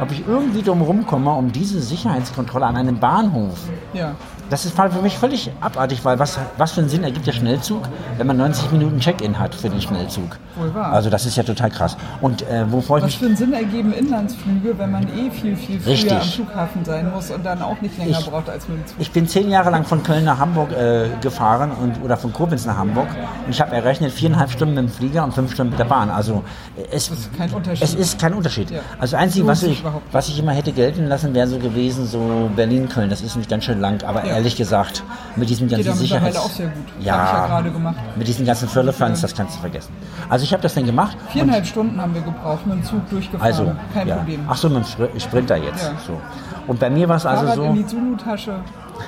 ob 0.00 0.10
ich 0.10 0.26
irgendwie 0.26 0.62
drum 0.62 0.82
rumkomme, 0.82 1.30
um 1.30 1.52
diese 1.52 1.80
Sicherheitskontrolle 1.80 2.66
an 2.66 2.76
einem 2.76 2.98
Bahnhof. 2.98 3.58
Ja. 3.92 4.14
Das 4.54 4.64
ist 4.64 4.76
für 4.76 5.02
mich 5.02 5.18
völlig 5.18 5.50
abartig, 5.60 6.04
weil 6.04 6.16
was, 6.20 6.38
was 6.58 6.70
für 6.70 6.80
einen 6.80 6.88
Sinn 6.88 7.02
ergibt 7.02 7.26
der 7.26 7.32
Schnellzug, 7.32 7.88
wenn 8.18 8.28
man 8.28 8.36
90 8.36 8.70
Minuten 8.70 9.00
Check-in 9.00 9.36
hat 9.36 9.52
für 9.52 9.68
den 9.68 9.80
Schnellzug? 9.80 10.38
Wohl 10.54 10.72
wahr. 10.72 10.92
Also 10.92 11.10
das 11.10 11.26
ist 11.26 11.34
ja 11.34 11.42
total 11.42 11.70
krass. 11.70 11.96
Und 12.20 12.42
äh, 12.48 12.64
wovor 12.70 12.98
ich 12.98 13.02
Was 13.02 13.10
mich 13.10 13.18
für 13.18 13.26
einen 13.26 13.36
Sinn 13.36 13.52
ergeben 13.52 13.92
Inlandsflüge, 13.92 14.78
wenn 14.78 14.92
man 14.92 15.08
eh 15.08 15.28
viel, 15.32 15.56
viel 15.56 15.80
früher 15.80 15.92
Richtig. 15.94 16.12
am 16.12 16.20
Flughafen 16.20 16.84
sein 16.84 17.10
muss 17.12 17.32
und 17.32 17.44
dann 17.44 17.62
auch 17.62 17.80
nicht 17.80 17.98
länger 17.98 18.16
Ich- 18.16 18.30
braucht 18.30 18.48
als 18.48 18.68
mit 18.68 18.78
dem 18.78 18.86
Zug? 18.86 18.96
Ich 19.00 19.10
bin 19.10 19.26
zehn 19.26 19.50
Jahre 19.50 19.70
lang 19.70 19.82
von 19.86 20.04
Köln 20.04 20.24
nach 20.24 20.38
Hamburg 20.38 20.70
äh, 20.70 21.08
gefahren 21.20 21.72
und, 21.72 22.00
oder 22.04 22.16
von 22.16 22.32
Koblenz 22.32 22.64
nach 22.64 22.76
Hamburg 22.76 23.08
und 23.46 23.50
ich 23.50 23.60
habe 23.60 23.74
errechnet 23.74 24.12
viereinhalb 24.12 24.52
Stunden 24.52 24.74
mit 24.76 24.84
dem 24.84 24.88
Flieger 24.88 25.24
und 25.24 25.34
fünf 25.34 25.52
Stunden 25.52 25.70
mit 25.70 25.80
der 25.80 25.86
Bahn. 25.86 26.10
Also 26.10 26.44
äh, 26.76 26.94
es, 26.94 27.10
kein 27.36 27.50
Unterschied. 27.50 27.82
es 27.82 27.94
ist 27.96 28.20
kein 28.20 28.34
Unterschied. 28.34 28.70
Ja. 28.70 28.82
Also 29.00 29.16
einzig, 29.16 29.44
was 29.48 29.64
ich, 29.64 29.82
was 30.12 30.28
ich 30.28 30.38
immer 30.38 30.52
hätte 30.52 30.70
gelten 30.70 31.06
lassen, 31.08 31.34
wäre 31.34 31.48
so 31.48 31.58
gewesen, 31.58 32.06
so 32.06 32.48
Berlin-Köln. 32.54 33.10
Das 33.10 33.20
ist 33.20 33.34
nicht 33.34 33.50
ganz 33.50 33.64
schön 33.64 33.80
lang, 33.80 34.00
aber 34.04 34.24
Ja. 34.24 34.43
Ehrlich 34.44 34.56
gesagt, 34.56 35.02
mit 35.36 35.48
diesem 35.48 35.68
ganzen 35.68 35.84
Geht 35.86 35.96
Sicherheits... 35.96 36.36
auch 36.36 36.50
sehr 36.50 36.66
gut. 36.68 36.84
Ja, 37.00 37.48
ja 37.48 37.94
mit 38.14 38.28
diesen 38.28 38.44
ganzen 38.44 38.68
Firlefanz, 38.68 39.22
das 39.22 39.34
kannst 39.34 39.56
du 39.56 39.60
vergessen. 39.60 39.90
Also 40.28 40.44
ich 40.44 40.52
habe 40.52 40.62
das 40.62 40.74
dann 40.74 40.84
gemacht. 40.84 41.16
und- 41.18 41.30
Viereinhalb 41.32 41.66
Stunden 41.66 41.98
haben 42.00 42.14
wir 42.14 42.20
gebraucht, 42.20 42.66
mit 42.66 42.76
dem 42.76 42.84
Zug 42.84 43.08
durchgefahren. 43.08 43.46
Also, 43.52 43.72
Kein 43.94 44.06
ja. 44.06 44.16
Problem. 44.16 44.40
Ach 44.46 44.56
so, 44.56 44.68
mit 44.68 44.78
dem 44.78 44.84
Spr- 44.84 45.18
Sprinter 45.20 45.56
jetzt. 45.56 45.82
Ja. 45.82 45.92
So. 46.06 46.20
Und 46.66 46.78
bei 46.78 46.90
mir 46.90 47.08
war 47.08 47.16
es 47.16 47.24
also 47.24 47.54
so... 47.54 47.64
in 47.64 47.74
die 47.74 47.86
Zulu-Tasche. 47.86 48.56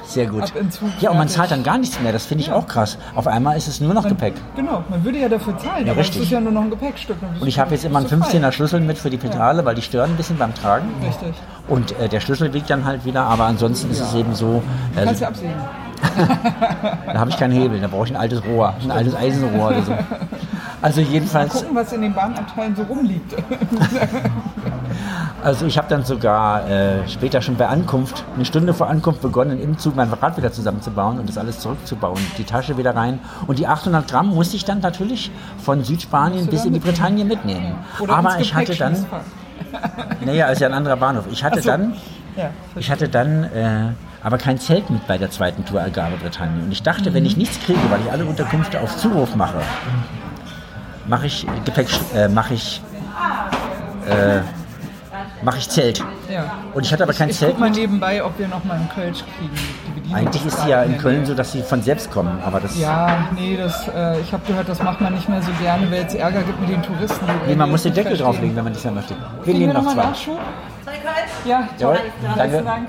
Sehr 0.05 0.27
gut. 0.27 0.53
Ja, 1.01 1.11
und 1.11 1.19
man 1.19 1.29
zahlt 1.29 1.51
dann 1.51 1.63
gar 1.63 1.79
nichts 1.79 2.01
mehr. 2.01 2.13
Das 2.13 2.27
finde 2.27 2.43
ich 2.45 2.53
auch 2.53 2.67
krass. 2.67 2.99
Auf 3.15 3.27
einmal 3.27 3.57
ist 3.57 3.69
es 3.69 3.81
nur 3.81 3.93
noch 3.95 4.03
Man- 4.03 4.11
Gepäck. 4.13 4.35
Genau, 4.55 4.83
man 4.89 5.05
würde 5.05 5.19
ja 5.19 5.29
dafür 5.29 5.57
zahlen, 5.59 5.87
Ja, 5.87 5.93
aber 5.93 6.01
richtig. 6.01 6.19
es 6.19 6.23
ist 6.25 6.31
ja 6.33 6.41
nur 6.41 6.53
noch 6.53 6.63
ein 6.63 6.71
Gepäckstück. 6.71 7.17
Und 7.41 7.47
ich 7.47 7.55
du- 7.57 7.61
habe 7.61 7.73
jetzt 7.73 7.85
immer 7.85 7.99
einen 7.99 8.09
bist 8.09 8.21
du 8.21 8.25
frei. 8.25 8.39
15er 8.39 8.53
Schlüssel 8.53 8.81
mit 8.81 8.99
für 8.99 9.11
die 9.11 9.17
Pedale, 9.17 9.65
weil 9.65 9.75
die 9.75 9.83
stören 9.83 10.11
ein 10.11 10.17
bisschen 10.17 10.39
beim 10.39 10.55
Tragen. 10.55 10.89
Richtig. 11.05 11.35
Und 11.69 11.99
äh, 11.99 12.09
der 12.09 12.21
Schlüssel 12.21 12.53
wiegt 12.53 12.71
dann 12.71 12.85
halt 12.85 13.05
wieder, 13.05 13.25
aber 13.25 13.45
ansonsten 13.45 13.91
ist 13.91 14.01
es 14.01 14.15
eben 14.15 14.35
so, 14.35 14.63
Du 14.95 15.05
kannst 15.05 15.21
äh, 15.21 15.25
ja 15.25 15.29
absehen. 15.29 15.55
da 17.13 17.19
habe 17.19 17.31
ich 17.31 17.37
keinen 17.39 17.53
Hebel, 17.53 17.81
da 17.81 17.89
brauche 17.89 18.05
ich 18.07 18.13
ein 18.13 18.17
altes 18.17 18.45
Rohr, 18.45 18.75
ein 18.83 18.91
altes 18.91 19.15
Eisenrohr 19.15 19.69
oder 19.69 19.83
so. 19.83 19.93
Also 20.83 21.01
jedenfalls, 21.01 21.53
Gucken, 21.53 21.75
was 21.75 21.93
in 21.93 22.03
den 22.03 22.15
Bahnabteilen 22.15 22.77
so 22.77 22.83
rumliegt. 22.83 23.35
Also 25.43 25.67
ich 25.67 25.79
habe 25.79 25.87
dann 25.89 26.05
sogar 26.05 26.69
äh, 26.69 27.09
später 27.09 27.41
schon 27.41 27.55
bei 27.55 27.69
Ankunft, 27.69 28.25
eine 28.35 28.45
Stunde 28.45 28.75
vor 28.75 28.89
Ankunft 28.89 29.23
begonnen, 29.23 29.61
im 29.61 29.79
Zug 29.79 29.95
mein 29.95 30.13
Rad 30.13 30.37
wieder 30.37 30.51
zusammenzubauen 30.51 31.21
und 31.21 31.29
das 31.29 31.39
alles 31.39 31.61
zurückzubauen, 31.61 32.19
die 32.37 32.43
Tasche 32.43 32.77
wieder 32.79 32.97
rein. 32.97 33.21
Und 33.47 33.61
die 33.61 33.69
800 33.69 34.11
Gramm 34.11 34.35
musste 34.35 34.57
ich 34.57 34.65
dann 34.65 34.81
natürlich 34.81 35.31
von 35.63 35.85
Südspanien 35.85 36.49
bis 36.49 36.65
in 36.65 36.73
die 36.73 36.81
Bretagne 36.81 37.25
mitnehmen. 37.25 37.77
Oder 38.01 38.17
Aber 38.17 38.41
ich 38.41 38.55
hatte 38.55 38.75
dann, 38.75 39.07
naja, 40.25 40.49
ist 40.49 40.61
ja 40.61 40.67
ein 40.67 40.75
anderer 40.75 40.97
Bahnhof. 40.97 41.27
Ich 41.31 41.45
hatte 41.45 41.63
so. 41.63 41.69
dann, 41.71 41.95
Ja, 42.37 42.51
ich 42.75 42.91
hatte 42.91 43.09
dann 43.09 43.45
äh, 43.45 43.93
aber 44.25 44.39
kein 44.39 44.59
Zelt 44.59 44.91
mit 44.91 45.07
bei 45.07 45.17
der 45.17 45.31
zweiten 45.31 45.65
Tour 45.65 45.81
Algarve 45.81 46.17
Bretagne. 46.17 46.65
Und 46.65 46.73
ich 46.73 46.83
dachte, 46.83 47.15
wenn 47.15 47.25
ich 47.25 47.37
nichts 47.37 47.61
kriege, 47.61 47.79
weil 47.89 48.01
ich 48.01 48.11
alle 48.11 48.25
Unterkünfte 48.25 48.81
auf 48.81 48.97
Zuruf 48.97 49.37
mache, 49.37 49.61
mache 51.09 51.27
ich 51.27 51.47
Gepäck, 51.65 51.89
äh, 52.15 52.29
mache 52.29 52.55
ich, 52.55 52.83
äh, 54.09 54.41
mache 55.43 55.59
ich 55.59 55.69
Zelt. 55.69 56.05
ja. 56.31 56.45
Und 56.75 56.85
ich 56.85 56.93
hatte 56.93 57.03
aber 57.03 57.13
kein 57.13 57.29
ich 57.31 57.39
Zelt 57.39 57.53
guck 57.53 57.61
mal 57.61 57.71
nebenbei, 57.71 58.23
ob 58.25 58.39
wir 58.39 58.49
noch 58.49 58.65
mal 58.65 58.75
einen 58.75 58.89
Kölsch 58.89 59.25
kriegen. 59.39 60.15
Eigentlich 60.15 60.45
ist 60.47 60.61
sie 60.63 60.69
ja 60.71 60.83
in 60.85 60.99
Köln 60.99 61.27
so, 61.27 61.35
dass 61.35 61.51
sie 61.53 61.63
von 61.63 61.83
selbst 61.83 62.11
kommen. 62.13 62.39
Aber 62.45 62.61
das, 62.61 62.79
Ja, 62.79 63.29
nee, 63.35 63.57
das, 63.57 63.89
äh, 63.89 64.21
ich 64.21 64.33
habe 64.33 64.43
gehört, 64.47 64.69
das 64.69 64.81
macht 64.83 65.01
man 65.01 65.15
nicht 65.15 65.29
mehr 65.29 65.43
so 65.43 65.51
gerne, 65.61 65.91
weil 65.91 66.05
es 66.07 66.15
Ärger 66.15 66.43
gibt 66.43 66.61
mit 66.61 66.71
den 66.71 66.83
Touristen. 66.83 67.27
die 67.27 67.51
nee, 67.51 67.57
man 67.57 67.71
muss 67.71 67.83
den 67.83 67.91
nicht 67.91 67.97
Deckel 67.99 68.11
verstehen. 68.17 68.27
drauflegen, 68.27 68.57
wenn 68.57 68.65
man 68.65 68.73
das 68.73 68.85
ja 68.85 68.91
möchte. 68.93 69.15
Wir 69.45 69.55
nehmen 69.55 69.67
wir 69.67 69.75
noch 69.75 69.83
nochmal 69.83 69.95
zwei. 69.97 70.11
Nachschub? 70.11 70.39
Ja, 71.45 71.69
Besten 71.79 72.37
danke. 72.37 72.63
Dank. 72.63 72.89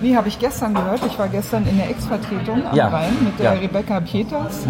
Nee, 0.00 0.16
habe 0.16 0.26
ich 0.28 0.38
gestern 0.38 0.74
gehört. 0.74 1.00
Ich 1.06 1.16
war 1.16 1.28
gestern 1.28 1.64
in 1.66 1.76
der 1.78 1.88
Ex-Vertretung 1.90 2.66
am 2.66 2.74
Ja, 2.76 2.88
Rhein 2.88 3.16
mit 3.22 3.38
der 3.38 3.54
ja. 3.54 3.60
Rebecca 3.60 4.00
Peters. 4.00 4.66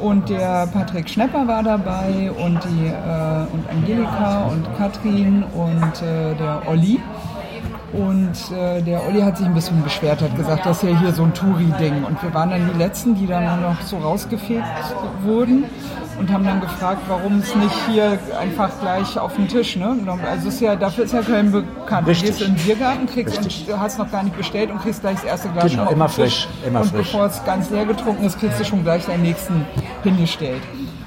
Und 0.00 0.28
der 0.28 0.66
Patrick 0.72 1.08
Schnepper 1.08 1.46
war 1.46 1.62
dabei 1.62 2.30
und 2.30 2.58
die 2.64 2.86
äh, 2.86 3.52
und 3.52 3.68
Angelika 3.68 4.44
und 4.50 4.66
Katrin 4.78 5.44
und 5.54 6.02
äh, 6.02 6.34
der 6.34 6.62
Olli. 6.66 7.00
Und 7.92 8.56
äh, 8.56 8.80
der 8.82 9.04
Olli 9.06 9.20
hat 9.20 9.36
sich 9.36 9.46
ein 9.46 9.54
bisschen 9.54 9.82
beschwert, 9.82 10.22
hat 10.22 10.36
gesagt, 10.36 10.64
das 10.64 10.82
ist 10.82 10.90
ja 10.90 10.98
hier 10.98 11.12
so 11.12 11.24
ein 11.24 11.34
Touri-Ding. 11.34 12.04
Und 12.04 12.22
wir 12.22 12.32
waren 12.32 12.50
dann 12.50 12.70
die 12.72 12.78
Letzten, 12.78 13.14
die 13.16 13.26
dann 13.26 13.62
noch 13.62 13.80
so 13.82 13.98
rausgefegt 13.98 14.64
wurden 15.24 15.64
und 16.20 16.30
haben 16.30 16.44
dann 16.44 16.60
gefragt, 16.60 17.00
warum 17.08 17.38
es 17.38 17.54
nicht 17.56 17.74
hier 17.88 18.18
einfach 18.38 18.70
gleich 18.80 19.18
auf 19.18 19.34
den 19.36 19.48
Tisch. 19.48 19.76
Ne? 19.76 19.96
Also 20.28 20.48
es 20.48 20.54
ist 20.54 20.60
ja, 20.60 20.76
dafür 20.76 21.04
ist 21.04 21.14
ja 21.14 21.22
Köln 21.22 21.50
bekannt. 21.50 22.06
Richtig. 22.06 22.30
Du 22.30 22.36
gehst 22.36 22.48
in 22.48 22.54
den 22.56 22.64
Biergarten, 22.64 23.06
kriegst 23.06 23.38
Richtig. 23.38 23.66
du 23.66 23.80
hast 23.80 23.98
noch 23.98 24.10
gar 24.12 24.22
nicht 24.22 24.36
bestellt 24.36 24.70
und 24.70 24.82
kriegst 24.82 25.00
gleich 25.00 25.16
das 25.16 25.24
erste 25.24 25.48
Glas 25.48 25.70
Genau, 25.70 25.90
immer 25.90 26.10
frisch, 26.10 26.46
immer 26.66 26.82
und 26.82 26.88
frisch. 26.88 27.10
bevor 27.10 27.26
es 27.26 27.42
ganz 27.44 27.70
leer 27.70 27.86
getrunken 27.86 28.24
ist, 28.24 28.38
kriegst 28.38 28.60
du 28.60 28.64
schon 28.64 28.82
gleich 28.84 29.06
deinen 29.06 29.22
nächsten 29.22 29.64
hingestellt. 30.02 30.62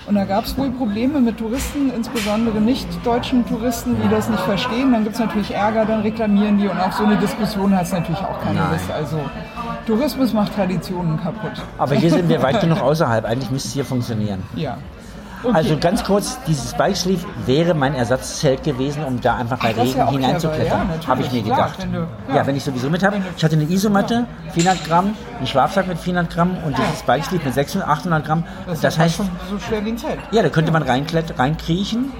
Und 0.05 0.15
da 0.15 0.25
gab 0.25 0.45
es 0.45 0.57
wohl 0.57 0.69
Probleme 0.71 1.21
mit 1.21 1.37
Touristen, 1.37 1.89
insbesondere 1.95 2.59
nicht 2.59 2.87
deutschen 3.05 3.47
Touristen, 3.47 3.95
die 4.03 4.09
das 4.09 4.29
nicht 4.29 4.41
verstehen. 4.41 4.91
Dann 4.91 5.03
gibt 5.03 5.15
es 5.15 5.21
natürlich 5.21 5.51
Ärger, 5.51 5.85
dann 5.85 6.01
reklamieren 6.01 6.57
die 6.57 6.67
und 6.67 6.77
auf 6.77 6.93
so 6.93 7.05
eine 7.05 7.15
Diskussion 7.17 7.73
hat 7.75 7.83
es 7.83 7.93
natürlich 7.93 8.19
auch 8.19 8.41
keine 8.43 8.59
Nein. 8.59 8.71
Lust. 8.73 8.91
Also 8.91 9.19
Tourismus 9.85 10.33
macht 10.33 10.55
Traditionen 10.55 11.21
kaputt. 11.21 11.53
Aber 11.77 11.95
hier 11.95 12.09
sind 12.09 12.27
wir 12.27 12.41
weit 12.41 12.59
genug 12.59 12.81
außerhalb. 12.81 13.23
Eigentlich 13.25 13.51
müsste 13.51 13.67
es 13.69 13.73
hier 13.73 13.85
funktionieren. 13.85 14.43
Ja. 14.55 14.77
Also 15.51 15.77
ganz 15.77 16.03
kurz, 16.03 16.37
dieses 16.47 16.73
Bike 16.73 16.95
Sleeve 16.95 17.25
wäre 17.45 17.73
mein 17.73 17.95
Ersatzzelt 17.95 18.63
gewesen, 18.63 19.03
um 19.03 19.19
da 19.19 19.35
einfach 19.35 19.59
bei 19.59 19.71
ist 19.71 19.77
Regen 19.79 19.97
ja 19.97 20.09
hineinzuklettern. 20.09 20.89
ja, 21.01 21.07
habe 21.07 21.21
ich 21.21 21.31
mir 21.31 21.43
klar, 21.43 21.55
gedacht. 21.69 21.81
wenn 21.81 21.93
du- 21.93 22.07
ja. 22.29 22.35
ja. 22.35 22.47
wenn 22.47 22.55
ich 22.55 22.63
sowieso 22.63 22.89
mit 22.89 23.03
habe. 23.03 23.17
Ich 23.35 23.43
hatte 23.43 23.55
eine 23.55 23.65
Isomatte, 23.65 24.25
400 24.53 24.85
Gramm, 24.85 25.15
einen 25.37 25.47
Schlafsack 25.47 25.87
mit 25.87 25.97
400 25.99 26.33
Gramm 26.33 26.57
und 26.65 26.77
dieses 26.77 27.01
Bike 27.03 27.25
Sleeve 27.25 27.43
mit 27.45 27.53
600, 27.53 27.87
800 27.89 28.25
Gramm. 28.25 28.43
das, 28.67 28.81
Das 28.81 28.97
heißt, 28.97 29.15
schon 29.17 29.29
so 29.49 29.59
schwer 29.59 29.83
wie 29.83 29.89
ein 29.89 29.97
Zelt. 29.97 30.19
ja, 30.31 30.41
da 30.41 30.49
könnte 30.49 30.71
man 30.71 30.83
reinkriechen 30.83 32.11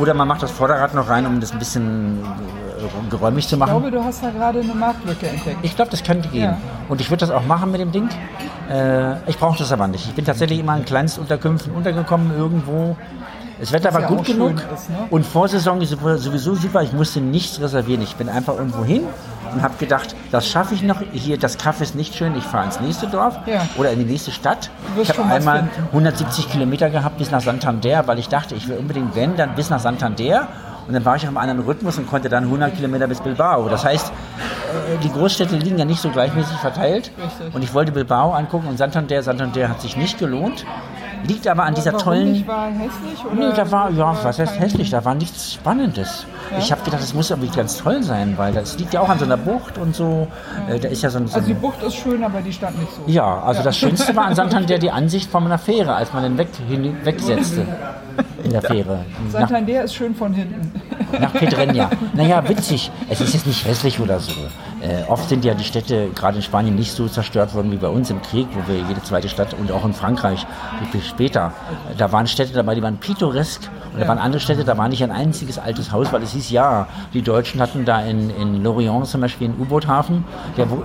oder 0.00 0.14
man 0.14 0.26
macht 0.28 0.42
das 0.42 0.50
Vorderrad 0.50 0.94
noch 0.94 1.08
rein, 1.08 1.26
um 1.26 1.40
das 1.40 1.52
ein 1.52 1.58
bisschen 1.58 2.18
äh, 2.24 2.69
geräumig 3.10 3.46
zu 3.48 3.54
Ich 3.56 3.58
machen. 3.58 3.70
glaube, 3.70 3.90
du 3.90 4.02
hast 4.04 4.22
da 4.22 4.30
gerade 4.30 4.60
eine 4.60 4.74
Marktlücke 4.74 5.28
entdeckt. 5.28 5.58
Ich 5.62 5.74
glaube, 5.76 5.90
das 5.90 6.02
könnte 6.02 6.28
gehen. 6.28 6.42
Ja. 6.44 6.58
Und 6.88 7.00
ich 7.00 7.10
würde 7.10 7.26
das 7.26 7.30
auch 7.30 7.44
machen 7.46 7.70
mit 7.70 7.80
dem 7.80 7.92
Ding. 7.92 8.08
Äh, 8.70 9.14
ich 9.28 9.38
brauche 9.38 9.58
das 9.58 9.72
aber 9.72 9.88
nicht. 9.88 10.06
Ich 10.06 10.14
bin 10.14 10.24
tatsächlich 10.24 10.58
immer 10.60 10.76
in 10.76 10.84
Kleinstunterkünften 10.84 11.72
untergekommen 11.72 12.36
irgendwo. 12.36 12.96
Das 13.58 13.72
Wetter 13.72 13.92
war 13.92 14.00
ja 14.00 14.06
gut 14.06 14.24
genug 14.24 14.54
ist, 14.74 14.88
ne? 14.88 14.96
und 15.10 15.26
Vorsaison 15.26 15.82
ist 15.82 15.90
sowieso 15.90 16.54
super. 16.54 16.82
Ich 16.82 16.94
musste 16.94 17.20
nichts 17.20 17.60
reservieren. 17.60 18.00
Ich 18.00 18.16
bin 18.16 18.30
einfach 18.30 18.56
irgendwo 18.56 18.84
hin 18.84 19.02
und 19.52 19.60
habe 19.62 19.74
gedacht, 19.78 20.16
das 20.30 20.48
schaffe 20.48 20.72
ich 20.74 20.82
noch. 20.82 21.02
Hier, 21.12 21.36
das 21.36 21.58
Kaff 21.58 21.82
ist 21.82 21.94
nicht 21.94 22.14
schön. 22.14 22.34
Ich 22.38 22.44
fahre 22.44 22.64
ins 22.64 22.80
nächste 22.80 23.06
Dorf 23.08 23.38
Ja. 23.44 23.60
oder 23.76 23.90
in 23.92 23.98
die 23.98 24.06
nächste 24.06 24.30
Stadt. 24.30 24.70
Ich 25.02 25.10
habe 25.10 25.24
einmal 25.24 25.58
finden. 25.58 25.88
170 25.88 26.48
Kilometer 26.50 26.88
gehabt 26.88 27.18
bis 27.18 27.30
nach 27.30 27.42
Santander, 27.42 28.06
weil 28.06 28.18
ich 28.18 28.28
dachte, 28.30 28.54
ich 28.54 28.66
will 28.66 28.78
unbedingt, 28.78 29.14
wenn, 29.14 29.36
dann 29.36 29.54
bis 29.54 29.68
nach 29.68 29.80
Santander. 29.80 30.48
Und 30.90 30.94
dann 30.94 31.04
war 31.04 31.14
ich 31.14 31.22
auf 31.22 31.28
einem 31.28 31.36
anderen 31.36 31.60
Rhythmus 31.60 31.98
und 31.98 32.08
konnte 32.10 32.28
dann 32.28 32.42
100 32.42 32.74
Kilometer 32.74 33.06
bis 33.06 33.20
Bilbao. 33.20 33.68
Das 33.68 33.84
heißt, 33.84 34.08
äh, 34.10 34.98
die 35.04 35.08
Großstädte 35.12 35.54
liegen 35.54 35.78
ja 35.78 35.84
nicht 35.84 36.00
so 36.00 36.10
gleichmäßig 36.10 36.56
verteilt. 36.56 37.12
Richtig. 37.16 37.54
Und 37.54 37.62
ich 37.62 37.72
wollte 37.72 37.92
Bilbao 37.92 38.32
angucken 38.32 38.66
und 38.66 38.76
Santander. 38.76 39.22
Santander 39.22 39.68
hat 39.68 39.80
sich 39.80 39.96
nicht 39.96 40.18
gelohnt. 40.18 40.66
Liegt 41.28 41.46
aber 41.46 41.62
an 41.62 41.74
dieser 41.76 41.92
Warum 41.92 42.04
tollen. 42.04 42.32
nicht? 42.32 42.48
War 42.48 42.66
hässlich? 42.70 43.24
Oder 43.24 43.34
Nee, 43.50 43.54
da 43.54 43.70
war, 43.70 43.90
ja, 43.92 44.16
was 44.20 44.40
heißt 44.40 44.58
hässlich? 44.58 44.90
Da 44.90 45.04
war 45.04 45.14
nichts 45.14 45.52
Spannendes. 45.52 46.26
Ich 46.58 46.72
habe 46.72 46.82
gedacht, 46.82 47.02
das 47.02 47.14
muss 47.14 47.30
irgendwie 47.30 47.54
ganz 47.54 47.76
toll 47.78 48.02
sein, 48.02 48.34
weil 48.36 48.52
das 48.52 48.76
liegt 48.76 48.92
ja 48.92 49.00
auch 49.00 49.08
an 49.08 49.20
so 49.20 49.26
einer 49.26 49.36
Bucht 49.36 49.78
und 49.78 49.94
so. 49.94 50.26
Äh, 50.68 50.80
da 50.80 50.88
ist 50.88 51.02
ja 51.02 51.10
so 51.10 51.18
ein. 51.18 51.28
So 51.28 51.36
Also 51.36 51.46
die 51.46 51.54
Bucht 51.54 51.84
ist 51.84 51.94
schön, 51.94 52.24
aber 52.24 52.40
die 52.40 52.52
stand 52.52 52.80
nicht 52.80 52.90
so. 52.92 53.02
ja, 53.06 53.42
also 53.42 53.62
das 53.62 53.76
Schönste 53.76 54.16
war 54.16 54.24
an 54.24 54.34
Santander 54.40 54.78
die 54.78 54.90
Ansicht 54.90 55.30
von 55.30 55.44
einer 55.44 55.58
Fähre, 55.58 55.94
als 55.94 56.12
man 56.12 56.24
den 56.24 56.36
weg, 56.36 56.48
hin, 56.66 56.96
wegsetzte 57.04 57.64
in 58.44 58.50
der 58.50 58.62
Fähre. 58.62 59.04
Nach, 59.32 59.40
Santander 59.40 59.84
ist 59.84 59.94
schön 59.94 60.14
von 60.14 60.32
hinten. 60.32 60.72
nach 61.18 61.34
Pedreña. 61.34 61.88
Naja, 62.14 62.46
witzig. 62.48 62.90
Es 63.08 63.20
ist 63.20 63.34
jetzt 63.34 63.46
nicht 63.46 63.64
hässlich 63.66 64.00
oder 64.00 64.20
so. 64.20 64.32
Äh, 64.80 65.02
oft 65.08 65.28
sind 65.28 65.44
ja 65.44 65.52
die 65.54 65.64
Städte, 65.64 66.08
gerade 66.14 66.36
in 66.38 66.42
Spanien, 66.42 66.74
nicht 66.74 66.92
so 66.92 67.06
zerstört 67.06 67.54
worden 67.54 67.70
wie 67.70 67.76
bei 67.76 67.88
uns 67.88 68.08
im 68.10 68.22
Krieg, 68.22 68.46
wo 68.54 68.72
wir 68.72 68.80
jede 68.80 69.02
zweite 69.02 69.28
Stadt 69.28 69.54
und 69.54 69.70
auch 69.72 69.84
in 69.84 69.92
Frankreich 69.92 70.46
viel 70.90 71.02
später. 71.02 71.52
Da 71.98 72.10
waren 72.12 72.26
Städte 72.26 72.54
dabei, 72.54 72.74
die 72.74 72.82
waren 72.82 72.96
pittoresk. 72.96 73.68
Und 73.92 73.96
da 73.98 74.02
Ja. 74.04 74.08
waren 74.08 74.18
andere 74.18 74.40
Städte, 74.40 74.64
da 74.64 74.78
war 74.78 74.88
nicht 74.88 75.02
ein 75.02 75.10
einziges 75.10 75.58
altes 75.58 75.90
Haus, 75.90 76.12
weil 76.12 76.22
es 76.22 76.32
hieß, 76.32 76.50
ja, 76.50 76.86
die 77.12 77.22
Deutschen 77.22 77.60
hatten 77.60 77.84
da 77.84 78.00
in, 78.02 78.30
in 78.30 78.62
Lorient 78.62 79.06
zum 79.08 79.20
Beispiel 79.20 79.48
einen 79.48 79.60
U-Boot-Hafen. 79.60 80.24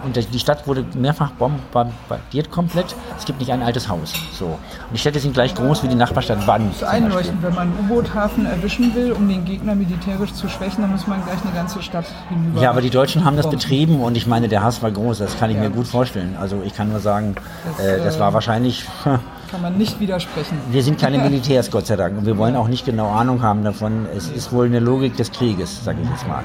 Und 0.04 0.34
die 0.34 0.40
Stadt 0.40 0.68
wurde 0.68 0.84
mehrfach 0.96 1.30
bombardiert 1.32 2.50
komplett. 2.52 2.96
Es 3.18 3.26
gibt 3.26 3.40
nicht 3.40 3.52
ein 3.52 3.62
altes 3.62 3.88
Haus. 3.88 4.14
So. 4.34 4.46
Und 4.46 4.58
die 4.94 4.98
Städte 4.98 5.20
sind 5.20 5.34
gleich 5.36 5.54
groß 5.56 5.84
wie 5.84 5.88
die 5.88 5.96
Nachbarstadt 5.96 6.40
Wann. 6.48 6.72
Das 6.80 7.22
ist 7.22 7.25
einleuchtend, 7.30 7.44
wenn 7.44 7.56
man 7.56 7.68
einen 7.72 7.80
U-Boot-Hafen 7.90 8.46
erwischen 8.46 8.96
will, 8.96 9.12
um 9.12 9.28
den 9.28 9.46
Gegner 9.46 9.76
militärisch 9.76 10.34
zu 10.34 10.48
schwächen, 10.50 10.82
dann 10.82 10.92
muss 10.92 11.08
man 11.08 11.24
gleich 11.24 11.42
eine 11.44 11.54
ganze 11.54 11.82
Stadt 11.82 12.06
hinüber. 12.30 12.62
Ja, 12.62 12.70
aber 12.70 12.82
die 12.82 12.90
Deutschen 12.90 13.26
haben 13.26 13.38
das 13.38 13.50
betrieben 13.50 14.00
und 14.02 14.16
ich 14.18 14.28
meine, 14.28 14.48
der 14.48 14.64
Hass 14.64 14.82
war 14.82 14.92
groß, 14.92 15.20
das 15.20 15.38
kann 15.40 15.50
ich 15.50 15.56
Ja. 15.58 15.64
mir 15.64 15.70
gut 15.70 15.88
vorstellen. 15.88 16.36
Also 16.40 16.62
ich 16.66 16.76
kann 16.76 16.90
nur 16.90 17.00
sagen, 17.00 17.36
Das, 17.78 17.86
äh, 17.86 18.04
das 18.04 18.18
äh, 18.18 18.20
war 18.20 18.34
wahrscheinlich, 18.34 18.86
Kann 19.52 19.62
man 19.62 19.78
nicht 19.78 20.00
widersprechen. 20.00 20.58
wir 20.72 20.84
sind 20.84 21.00
keine 21.00 21.18
Militärs, 21.30 21.70
Gott 21.72 21.86
sei 21.88 21.96
Dank, 21.96 22.18
und 22.18 22.26
wir 22.26 22.38
wollen 22.38 22.56
auch 22.56 22.68
nicht 22.68 22.86
genau 22.86 23.10
Ahnung 23.12 23.42
haben 23.42 23.64
davon. 23.64 24.06
Es 24.16 24.28
ist 24.30 24.52
wohl 24.52 24.66
eine 24.66 24.80
Logik 24.80 25.16
des 25.18 25.32
Krieges, 25.32 25.84
sage 25.84 26.00
ich 26.04 26.10
jetzt 26.10 26.28
mal. 26.28 26.44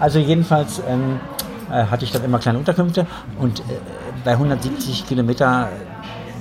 Also 0.00 0.18
jedenfalls 0.18 0.80
ähm, 0.88 1.20
äh, 1.70 1.84
hatte 1.84 2.04
ich 2.04 2.12
dann 2.12 2.24
immer 2.24 2.38
kleine 2.38 2.58
Unterkünfte 2.58 3.06
und 3.38 3.60
äh, 3.60 3.62
bei 4.24 4.32
170 4.32 5.06
Kilometer, 5.06 5.68
äh, 5.68 5.89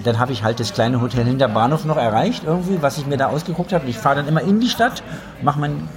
dann 0.03 0.19
habe 0.19 0.31
ich 0.31 0.43
halt 0.43 0.59
das 0.59 0.73
kleine 0.73 1.01
Hotel 1.01 1.25
hinter 1.25 1.47
Bahnhof 1.47 1.85
noch 1.85 1.97
erreicht, 1.97 2.43
irgendwie, 2.45 2.81
was 2.81 2.97
ich 2.97 3.05
mir 3.05 3.17
da 3.17 3.27
ausgeguckt 3.27 3.73
habe. 3.73 3.87
Ich 3.87 3.97
fahre 3.97 4.17
dann 4.17 4.27
immer 4.27 4.41
in 4.41 4.59
die 4.59 4.69
Stadt, 4.69 5.03
mache 5.41 5.59
mein 5.59 5.87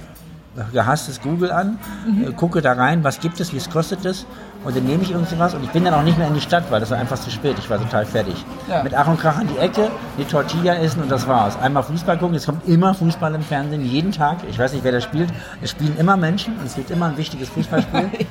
gehasstes 0.71 1.19
Google 1.19 1.51
an, 1.51 1.79
Mhm. 2.05 2.27
äh, 2.27 2.31
gucke 2.31 2.61
da 2.61 2.73
rein, 2.73 3.03
was 3.03 3.19
gibt 3.19 3.39
es, 3.39 3.53
wie 3.53 3.57
es 3.57 3.71
kostet 3.71 4.05
es 4.05 4.27
und 4.63 4.75
dann 4.77 4.83
nehme 4.83 5.01
ich 5.01 5.09
irgendwie 5.09 5.39
was 5.39 5.55
und 5.55 5.63
ich 5.63 5.71
bin 5.71 5.83
dann 5.83 5.95
auch 5.95 6.03
nicht 6.03 6.15
mehr 6.19 6.27
in 6.27 6.35
die 6.35 6.41
Stadt, 6.41 6.65
weil 6.69 6.79
das 6.79 6.91
war 6.91 6.99
einfach 6.99 7.17
zu 7.17 7.31
spät, 7.31 7.55
ich 7.57 7.67
war 7.71 7.79
total 7.79 8.05
fertig. 8.05 8.35
Ja. 8.69 8.83
Mit 8.83 8.93
Ach 8.93 9.07
und 9.07 9.19
Krach 9.19 9.39
an 9.39 9.47
die 9.47 9.57
Ecke, 9.57 9.89
die 10.19 10.25
Tortilla 10.25 10.75
essen 10.75 11.01
und 11.01 11.11
das 11.11 11.27
war's. 11.27 11.57
Einmal 11.59 11.81
Fußball 11.81 12.19
gucken, 12.19 12.35
es 12.35 12.45
kommt 12.45 12.67
immer 12.67 12.93
Fußball 12.93 13.33
im 13.33 13.41
Fernsehen, 13.41 13.83
jeden 13.83 14.11
Tag, 14.11 14.37
ich 14.47 14.59
weiß 14.59 14.73
nicht, 14.73 14.83
wer 14.83 14.91
das 14.91 15.03
spielt, 15.03 15.31
es 15.63 15.71
spielen 15.71 15.97
immer 15.97 16.17
Menschen 16.17 16.55
und 16.59 16.67
es 16.67 16.75
gibt 16.75 16.91
immer 16.91 17.07
ein 17.07 17.17
wichtiges 17.17 17.49
Fußballspiel. 17.49 18.11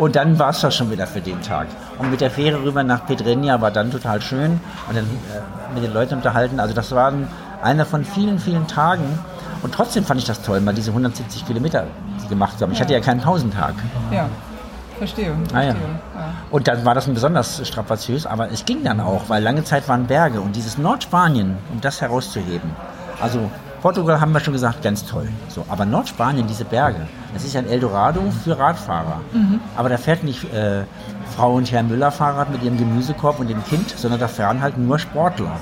Und 0.00 0.16
dann 0.16 0.38
war 0.38 0.48
es 0.48 0.62
das 0.62 0.74
schon 0.74 0.90
wieder 0.90 1.06
für 1.06 1.20
den 1.20 1.42
Tag. 1.42 1.66
Und 1.98 2.10
mit 2.10 2.22
der 2.22 2.30
Fähre 2.30 2.62
rüber 2.62 2.82
nach 2.82 3.06
Pedreña 3.06 3.60
war 3.60 3.70
dann 3.70 3.90
total 3.90 4.22
schön 4.22 4.58
und 4.88 4.96
dann 4.96 5.04
äh, 5.04 5.74
mit 5.74 5.84
den 5.84 5.92
Leuten 5.92 6.14
unterhalten. 6.14 6.58
Also 6.58 6.72
das 6.74 6.90
waren 6.92 7.28
einer 7.62 7.84
von 7.84 8.02
vielen, 8.06 8.38
vielen 8.38 8.66
Tagen. 8.66 9.04
Und 9.62 9.74
trotzdem 9.74 10.02
fand 10.02 10.18
ich 10.18 10.26
das 10.26 10.40
toll, 10.40 10.62
mal 10.62 10.72
diese 10.72 10.92
170 10.92 11.46
Kilometer 11.46 11.84
die 12.24 12.28
gemacht 12.28 12.58
zu 12.58 12.64
haben. 12.64 12.72
Ich 12.72 12.80
hatte 12.80 12.94
ja 12.94 13.00
keinen 13.00 13.20
Pausentag. 13.20 13.74
Ja, 14.10 14.26
verstehe. 14.96 15.32
Ah, 15.32 15.60
verstehe. 15.60 15.74
ja. 15.74 16.20
ja. 16.20 16.34
Und 16.50 16.66
dann 16.66 16.82
war 16.86 16.94
das 16.94 17.06
ein 17.06 17.12
besonders 17.12 17.68
strapaziös, 17.68 18.24
aber 18.24 18.50
es 18.50 18.64
ging 18.64 18.82
dann 18.82 19.00
auch, 19.00 19.28
weil 19.28 19.42
lange 19.42 19.64
Zeit 19.64 19.86
waren 19.86 20.06
Berge. 20.06 20.40
Und 20.40 20.56
dieses 20.56 20.78
Nordspanien, 20.78 21.58
um 21.70 21.82
das 21.82 22.00
herauszuheben, 22.00 22.70
also 23.20 23.50
Portugal 23.82 24.20
haben 24.20 24.32
wir 24.32 24.40
schon 24.40 24.52
gesagt, 24.52 24.82
ganz 24.82 25.06
toll. 25.06 25.28
So, 25.48 25.64
aber 25.68 25.84
Nordspanien, 25.86 26.46
diese 26.46 26.64
Berge, 26.64 27.06
das 27.32 27.44
ist 27.44 27.54
ja 27.54 27.60
ein 27.60 27.68
Eldorado 27.68 28.20
für 28.44 28.58
Radfahrer. 28.58 29.20
Aber 29.76 29.88
da 29.88 29.96
fährt 29.96 30.22
nicht 30.24 30.44
äh, 30.52 30.82
Frau 31.36 31.54
und 31.54 31.70
Herr 31.72 31.82
Müller 31.82 32.10
Fahrrad 32.10 32.50
mit 32.50 32.62
ihrem 32.62 32.76
Gemüsekorb 32.76 33.40
und 33.40 33.48
dem 33.48 33.64
Kind, 33.64 33.90
sondern 33.96 34.20
da 34.20 34.28
fahren 34.28 34.60
halt 34.60 34.76
nur 34.76 34.98
Sportler. 34.98 35.52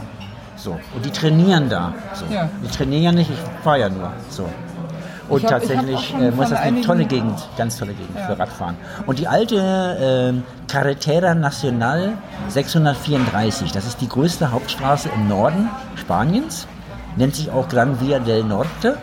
So, 0.57 0.73
und 0.95 1.05
die 1.05 1.11
trainieren 1.11 1.69
da. 1.69 1.95
So. 2.15 2.25
Ja. 2.35 2.49
Die 2.65 2.69
trainieren 2.69 3.03
ja 3.05 3.13
nicht, 3.13 3.31
ich 3.31 3.39
fahre 3.63 3.81
ja 3.81 3.89
nur. 3.89 4.11
So. 4.31 4.49
Und 5.29 5.43
hab- 5.45 5.51
tatsächlich 5.51 6.15
äh, 6.19 6.31
muss 6.33 6.49
das 6.51 6.59
eine 6.59 6.81
tolle 6.81 7.05
Gegend, 7.05 7.39
ganz 7.57 7.77
tolle 7.79 7.93
Gegend 7.93 8.17
Ja. 8.17 8.27
für 8.27 8.39
Radfahren. 8.39 8.77
Und 9.07 9.19
die 9.21 9.29
alte 9.29 9.55
äh, 10.35 10.67
Carretera 10.73 11.35
Nacional 11.35 12.15
634, 12.49 13.71
das 13.73 13.87
ist 13.87 14.01
die 14.01 14.09
größte 14.09 14.51
Hauptstraße 14.51 15.09
im 15.15 15.29
Norden 15.29 15.69
Spaniens, 15.97 16.67
nennt 17.19 17.35
sich 17.35 17.51
auch 17.51 17.69
Gran 17.69 18.01
Via 18.01 18.19
del 18.19 18.45
Norte. 18.45 18.97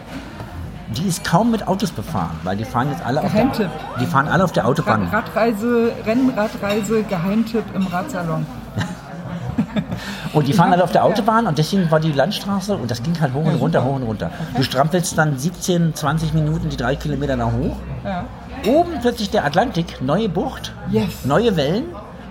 Die 0.95 1.07
ist 1.07 1.23
kaum 1.23 1.51
mit 1.51 1.67
Autos 1.67 1.91
befahren, 1.91 2.39
weil 2.43 2.55
die 2.57 2.63
fahren 2.63 2.89
jetzt 2.91 3.03
alle 3.05 3.21
auf 3.21 3.31
der, 3.33 3.69
die 3.99 4.05
fahren 4.05 4.27
alle 4.27 4.43
auf 4.43 4.51
der 4.51 4.67
Autobahn. 4.67 5.07
Rad 5.11 5.25
Radreise, 5.35 5.91
Rennradreise, 6.05 7.03
Geheimtipp 7.03 7.63
im 7.73 7.87
Radsalon. 7.87 8.45
Und 10.33 10.47
die 10.47 10.53
fahren 10.53 10.71
alle 10.73 10.83
auf 10.83 10.91
der. 10.91 11.03
Autobahn 11.03 11.47
und 11.47 11.57
deswegen 11.57 11.89
war 11.91 11.99
die 11.99 12.11
Landstraße 12.11 12.75
und 12.75 12.89
das 12.91 13.03
ging 13.03 13.19
halt 13.21 13.33
hoch 13.33 13.45
und 13.45 13.55
runter, 13.55 13.83
hoch 13.83 13.95
und 13.95 14.03
runter. 14.03 14.31
Du 14.55 14.63
strampelst 14.63 15.17
dann 15.17 15.37
17, 15.37 15.93
20 15.95 16.33
Minuten 16.33 16.69
die 16.69 16.77
drei 16.77 16.95
Kilometer 16.95 17.35
nach 17.35 17.51
hoch. 17.51 17.75
Ja. 18.03 18.25
Oben 18.65 18.93
plötzlich 19.01 19.29
der 19.29 19.45
Atlantik, 19.45 20.01
neue 20.01 20.27
Bucht, 20.27 20.73
Yes. 20.89 21.25
neue 21.25 21.55
Wellen, 21.55 21.85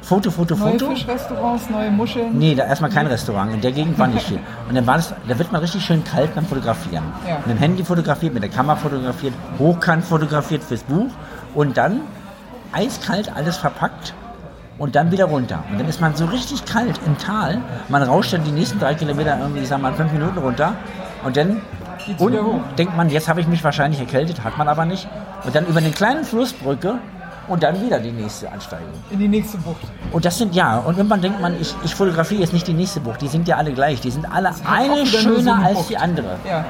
Foto, 0.05 0.31
Foto, 0.31 0.55
Neue 0.55 0.73
Foto. 0.73 0.91
Fischrestaurants, 0.91 1.71
neue 1.71 1.91
Muscheln. 1.91 2.39
Nee, 2.39 2.55
da 2.55 2.67
erstmal 2.67 2.91
kein 2.91 3.07
Restaurant. 3.07 3.55
In 3.55 3.63
der 3.63 3.73
Gegend 3.73 3.99
war 3.99 4.07
nicht 4.07 4.27
viel. 4.27 4.39
Und 4.69 4.75
dann 4.75 4.87
war 4.87 4.97
das, 4.97 5.15
da 5.27 5.39
wird 5.39 5.51
man 5.51 5.63
richtig 5.63 5.83
schön 5.83 6.05
kalt 6.05 6.35
beim 6.35 6.45
Fotografieren. 6.45 7.05
Ja. 7.27 7.39
Mit 7.39 7.57
dem 7.57 7.59
Handy 7.59 7.83
fotografiert, 7.83 8.35
mit 8.35 8.43
der 8.43 8.51
Kamera 8.51 8.77
fotografiert, 8.77 9.33
hochkant 9.59 10.05
fotografiert 10.05 10.63
fürs 10.63 10.83
Buch 10.83 11.11
und 11.55 11.79
dann 11.79 12.03
eiskalt 12.73 13.35
alles 13.35 13.57
verpackt 13.57 14.13
und 14.77 14.95
dann 14.95 15.11
wieder 15.11 15.25
runter. 15.25 15.65
Und 15.71 15.81
dann 15.81 15.89
ist 15.89 16.03
man 16.03 16.15
so 16.15 16.27
richtig 16.27 16.67
kalt 16.67 17.01
im 17.07 17.17
Tal. 17.17 17.63
Man 17.89 18.03
rauscht 18.03 18.35
dann 18.35 18.45
die 18.45 18.53
nächsten 18.53 18.79
drei 18.79 18.95
Kilometer 18.95 19.39
irgendwie, 19.39 19.63
ich 19.63 19.69
sag 19.69 19.81
mal, 19.81 19.95
fünf 19.95 20.13
Minuten 20.13 20.37
runter 20.39 20.75
und 21.25 21.37
dann 21.37 21.63
hoch. 22.21 22.61
denkt 22.77 22.95
man, 22.95 23.09
jetzt 23.09 23.29
habe 23.29 23.41
ich 23.41 23.47
mich 23.47 23.65
wahrscheinlich 23.65 24.01
erkältet, 24.01 24.45
hat 24.45 24.59
man 24.59 24.69
aber 24.69 24.85
nicht. 24.85 25.09
Und 25.45 25.55
dann 25.55 25.65
über 25.67 25.79
eine 25.79 25.93
kleine 25.93 26.25
Flussbrücke 26.25 26.99
und 27.49 27.63
dann 27.63 27.81
wieder 27.81 28.01
die 28.01 28.11
nächste 28.11 28.51
Ansteigung. 28.51 28.89
In 29.11 29.19
die 29.19 29.29
nächste 29.29 29.59
Bucht. 29.59 29.83
Und 30.13 30.25
das 30.25 30.39
sind 30.39 30.55
ja, 30.55 30.79
und 30.79 30.97
irgendwann 30.97 31.21
denkt 31.23 31.41
man, 31.41 31.61
ich, 31.61 31.75
ich 31.85 31.95
fotografiere 31.95 32.41
jetzt 32.41 32.53
nicht 32.53 32.67
die 32.67 32.73
nächste 32.73 33.01
Bucht, 33.01 33.21
die 33.23 33.29
sind 33.29 33.47
ja 33.49 33.57
alle 33.57 33.73
gleich, 33.73 34.01
die 34.01 34.11
sind 34.11 34.31
alle 34.31 34.51
eine 34.67 35.07
schöner 35.07 35.65
als 35.65 35.79
Bucht. 35.79 35.91
die 35.91 35.97
andere. 35.97 36.39
Ja. 36.49 36.65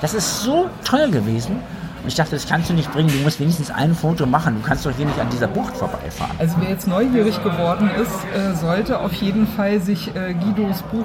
Das 0.00 0.14
ist 0.14 0.42
so 0.42 0.68
toll 0.84 1.10
gewesen. 1.10 1.56
Und 2.02 2.08
ich 2.08 2.14
dachte, 2.14 2.30
das 2.30 2.46
kannst 2.46 2.70
du 2.70 2.74
nicht 2.74 2.90
bringen, 2.92 3.10
du 3.10 3.18
musst 3.18 3.40
wenigstens 3.40 3.70
ein 3.70 3.94
Foto 3.94 4.24
machen, 4.24 4.56
du 4.62 4.66
kannst 4.66 4.86
doch 4.86 4.92
hier 4.96 5.04
nicht 5.04 5.18
an 5.18 5.28
dieser 5.28 5.48
Bucht 5.48 5.76
vorbeifahren. 5.76 6.34
Also 6.38 6.56
wer 6.58 6.70
jetzt 6.70 6.88
neugierig 6.88 7.42
geworden 7.42 7.90
ist, 8.00 8.24
äh, 8.34 8.54
sollte 8.54 9.00
auf 9.00 9.12
jeden 9.12 9.46
Fall 9.46 9.80
sich 9.80 10.08
äh, 10.16 10.32
Guidos 10.32 10.80
Buch 10.84 11.04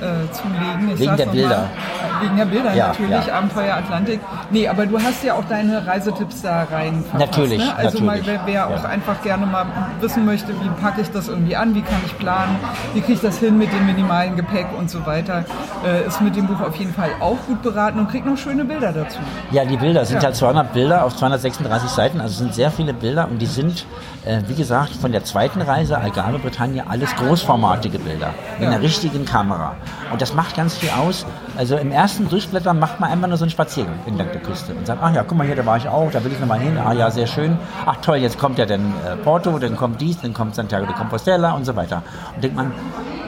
äh, 0.00 0.32
zulegen. 0.32 0.90
Ich 0.94 1.00
Wegen 1.00 1.16
der 1.16 1.26
Bilder. 1.26 1.48
Mal, 1.48 2.22
wegen 2.22 2.36
der 2.36 2.44
Bilder 2.44 2.74
Ja, 2.74 2.88
natürlich, 2.88 3.26
ja. 3.26 3.34
Abenteuer 3.34 3.74
Atlantik. 3.76 4.20
Nee, 4.50 4.68
aber 4.68 4.86
du 4.86 4.98
hast 5.00 5.22
ja 5.24 5.34
auch 5.34 5.44
deine 5.48 5.86
Reisetipps 5.86 6.42
da 6.42 6.64
rein 6.70 7.02
verfasst, 7.08 7.30
Natürlich, 7.36 7.58
Ne? 7.58 7.74
Also 7.76 8.00
mal, 8.00 8.18
natürlich. 8.18 8.40
wer, 8.46 8.66
wer 8.68 8.68
auch 8.68 8.84
einfach 8.84 9.22
gerne 9.22 9.46
mal 9.46 9.66
wissen 10.00 10.24
möchte, 10.24 10.48
wie 10.60 10.68
packe 10.82 11.00
ich 11.00 11.10
das 11.10 11.28
irgendwie 11.28 11.56
an, 11.56 11.74
wie 11.74 11.82
kann 11.82 11.98
ich 12.04 12.18
planen, 12.18 12.56
wie 12.94 13.00
kriege 13.00 13.14
ich 13.14 13.20
das 13.20 13.38
hin 13.38 13.56
mit 13.58 13.72
dem 13.72 13.86
minimalen 13.86 14.36
Gepäck 14.36 14.66
und 14.78 14.90
so 14.90 15.04
weiter, 15.06 15.44
äh, 15.86 16.06
ist 16.06 16.20
mit 16.20 16.36
dem 16.36 16.46
Buch 16.46 16.60
auf 16.60 16.76
jeden 16.76 16.92
Fall 16.94 17.10
auch 17.20 17.38
gut 17.46 17.62
beraten 17.62 17.98
und 17.98 18.10
kriegt 18.10 18.26
noch 18.26 18.36
schöne 18.36 18.64
Bilder 18.64 18.92
dazu. 18.92 19.18
Ja, 19.50 19.64
die 19.64 19.76
Bilder 19.76 20.04
sind 20.04 20.18
Ja. 20.18 20.24
halt 20.24 20.36
200 20.36 20.72
Bilder 20.72 21.04
auf 21.04 21.16
236 21.16 21.88
Seiten, 21.90 22.20
also 22.20 22.34
sind 22.34 22.54
sehr 22.54 22.70
viele 22.70 22.92
Bilder 22.92 23.28
und 23.30 23.38
die 23.40 23.46
sind, 23.46 23.86
äh, 24.24 24.40
wie 24.46 24.54
gesagt, 24.54 24.90
von 24.96 25.12
der 25.12 25.24
zweiten 25.24 25.62
Reise 25.62 25.98
Algarve, 25.98 26.38
Bretagne, 26.38 26.84
alles 26.88 27.14
großformatige 27.16 27.98
Bilder 27.98 28.30
mit 28.58 28.68
Ja. 28.68 28.74
einer 28.74 28.82
richtigen 28.82 29.24
Kamera. 29.24 29.74
Und 30.12 30.20
das 30.20 30.34
macht 30.34 30.56
ganz 30.56 30.76
viel 30.76 30.90
aus. 30.90 31.24
Also 31.56 31.76
im 31.76 31.92
ersten 31.92 32.28
Durchblättern 32.28 32.78
macht 32.78 33.00
man 33.00 33.10
einfach 33.10 33.28
nur 33.28 33.36
so 33.36 33.44
einen 33.44 33.50
Spaziergang 33.50 33.94
entlang 34.06 34.28
der 34.32 34.40
Küste 34.40 34.74
und 34.74 34.86
sagt, 34.86 35.00
ach 35.02 35.14
ja, 35.14 35.22
guck 35.22 35.38
mal 35.38 35.46
hier, 35.46 35.56
da 35.56 35.64
war 35.64 35.76
ich 35.76 35.88
auch, 35.88 36.10
da 36.10 36.22
will 36.24 36.32
ich 36.32 36.40
nochmal 36.40 36.58
hin, 36.58 36.78
ah 36.78 36.92
ja, 36.92 37.10
sehr 37.10 37.26
schön. 37.26 37.58
Ach 37.86 37.96
toll, 37.96 38.16
jetzt 38.16 38.38
kommt 38.38 38.58
ja 38.58 38.66
dann 38.66 38.92
äh, 39.06 39.16
Porto, 39.16 39.58
dann 39.58 39.76
kommt 39.76 40.00
dies, 40.00 40.20
dann 40.20 40.34
kommt 40.34 40.54
Santiago 40.54 40.86
de 40.86 40.94
Compostela 40.94 41.52
und 41.52 41.64
so 41.64 41.76
weiter. 41.76 42.02
Und 42.34 42.42
denkt 42.42 42.56
man, 42.56 42.72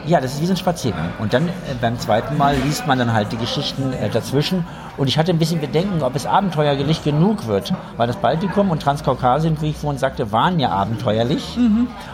ja, 0.05 0.19
das 0.21 0.33
ist 0.33 0.41
wie 0.41 0.45
so 0.45 0.53
ein 0.53 0.57
Spaziergang. 0.57 1.09
Und 1.19 1.33
dann 1.33 1.47
äh, 1.47 1.51
beim 1.79 1.99
zweiten 1.99 2.37
Mal 2.37 2.55
liest 2.57 2.87
man 2.87 2.99
dann 2.99 3.13
halt 3.13 3.31
die 3.31 3.37
Geschichten 3.37 3.93
äh, 3.93 4.09
dazwischen. 4.09 4.65
Und 4.97 5.07
ich 5.07 5.17
hatte 5.17 5.31
ein 5.31 5.39
bisschen 5.39 5.59
Bedenken, 5.59 6.03
ob 6.03 6.15
es 6.15 6.25
abenteuerlich 6.25 7.03
genug 7.03 7.47
wird. 7.47 7.73
Weil 7.97 8.07
das 8.07 8.17
Baltikum 8.17 8.69
und 8.71 8.81
Transkaukasien, 8.81 9.59
wie 9.61 9.71
ich 9.71 9.77
vorhin 9.77 9.99
sagte, 9.99 10.31
waren 10.31 10.59
ja 10.59 10.69
abenteuerlich. 10.69 11.57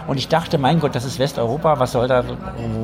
Und 0.07 0.17
ich 0.17 0.27
dachte, 0.27 0.57
mein 0.57 0.79
Gott, 0.79 0.95
das 0.95 1.05
ist 1.05 1.19
Westeuropa, 1.19 1.79
was 1.79 1.91
soll 1.91 2.07
da, 2.07 2.23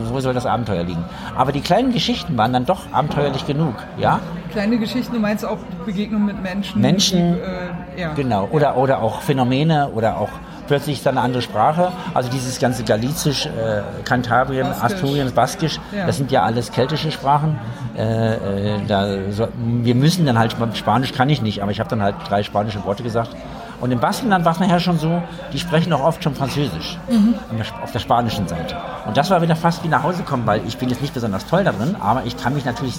wo 0.10 0.20
soll 0.20 0.34
das 0.34 0.46
Abenteuer 0.46 0.84
liegen? 0.84 1.04
Aber 1.36 1.52
die 1.52 1.62
kleinen 1.62 1.94
Geschichten 1.94 2.38
waren 2.38 2.52
dann 2.52 2.66
doch 2.66 2.92
abenteuerlich 2.92 3.46
genug, 3.48 3.76
ja? 3.98 4.20
Kleine 4.52 4.78
Geschichten, 4.78 5.14
du 5.14 5.20
meinst 5.20 5.46
auch 5.46 5.58
Begegnung 5.86 6.26
mit 6.26 6.42
Menschen. 6.42 6.82
Menschen, 6.82 7.36
die, 7.36 8.00
äh, 8.00 8.02
ja. 8.02 8.14
Genau, 8.14 8.48
oder, 8.52 8.78
oder 8.78 9.02
auch 9.02 9.22
Phänomene 9.22 9.90
oder 9.90 10.18
auch 10.18 10.30
plötzlich 10.68 10.98
ist 10.98 11.06
da 11.06 11.12
eine 11.12 11.22
andere 11.22 11.42
Sprache. 11.42 11.92
Also 12.14 12.30
dieses 12.30 12.60
ganze 12.60 12.84
Galizisch, 12.84 13.46
äh, 13.46 13.82
Kantabrien, 14.04 14.68
Baskisch. 14.68 14.84
Asturien, 14.94 15.32
Baskisch, 15.34 15.80
Ja. 15.92 16.06
das 16.08 16.18
sind 16.18 16.32
ja 16.32 16.44
alles 16.44 16.72
keltische 16.72 17.12
Sprachen. 17.12 17.60
Äh, 17.98 18.34
äh, 18.36 18.80
da 18.88 19.08
so, 19.32 19.48
wir 19.56 19.96
müssen 19.96 20.26
dann 20.26 20.38
halt, 20.38 20.56
Spanisch 20.74 21.14
kann 21.14 21.30
ich 21.30 21.42
nicht, 21.42 21.62
aber 21.62 21.72
ich 21.72 21.80
habe 21.80 21.90
dann 21.90 22.02
halt 22.02 22.16
drei 22.28 22.44
spanische 22.44 22.84
Worte 22.84 23.04
gesagt. 23.04 23.30
Und 23.82 23.92
im 23.92 24.00
Baskenland 24.00 24.46
war 24.46 24.54
es 24.54 24.60
nachher 24.60 24.80
schon 24.80 24.98
so, 24.98 25.22
die 25.52 25.60
sprechen 25.60 25.92
auch 25.94 26.02
oft 26.04 26.24
schon 26.24 26.34
Französisch 26.34 26.98
an 27.10 27.36
der, 27.58 27.66
auf 27.84 27.92
der 27.92 28.00
spanischen 28.00 28.48
Seite. 28.48 28.76
Und 29.06 29.18
das 29.18 29.30
war 29.30 29.42
wieder 29.42 29.56
fast 29.56 29.84
wie 29.84 29.90
nach 29.90 30.02
Hause 30.04 30.24
kommen, 30.24 30.48
weil 30.48 30.62
ich 30.66 30.78
bin 30.78 30.90
jetzt 30.90 31.02
nicht 31.02 31.14
besonders 31.14 31.46
toll 31.46 31.64
darin, 31.66 31.96
aber 32.00 32.24
ich 32.26 32.38
kann 32.38 32.54
mich 32.54 32.64
natürlich 32.64 32.96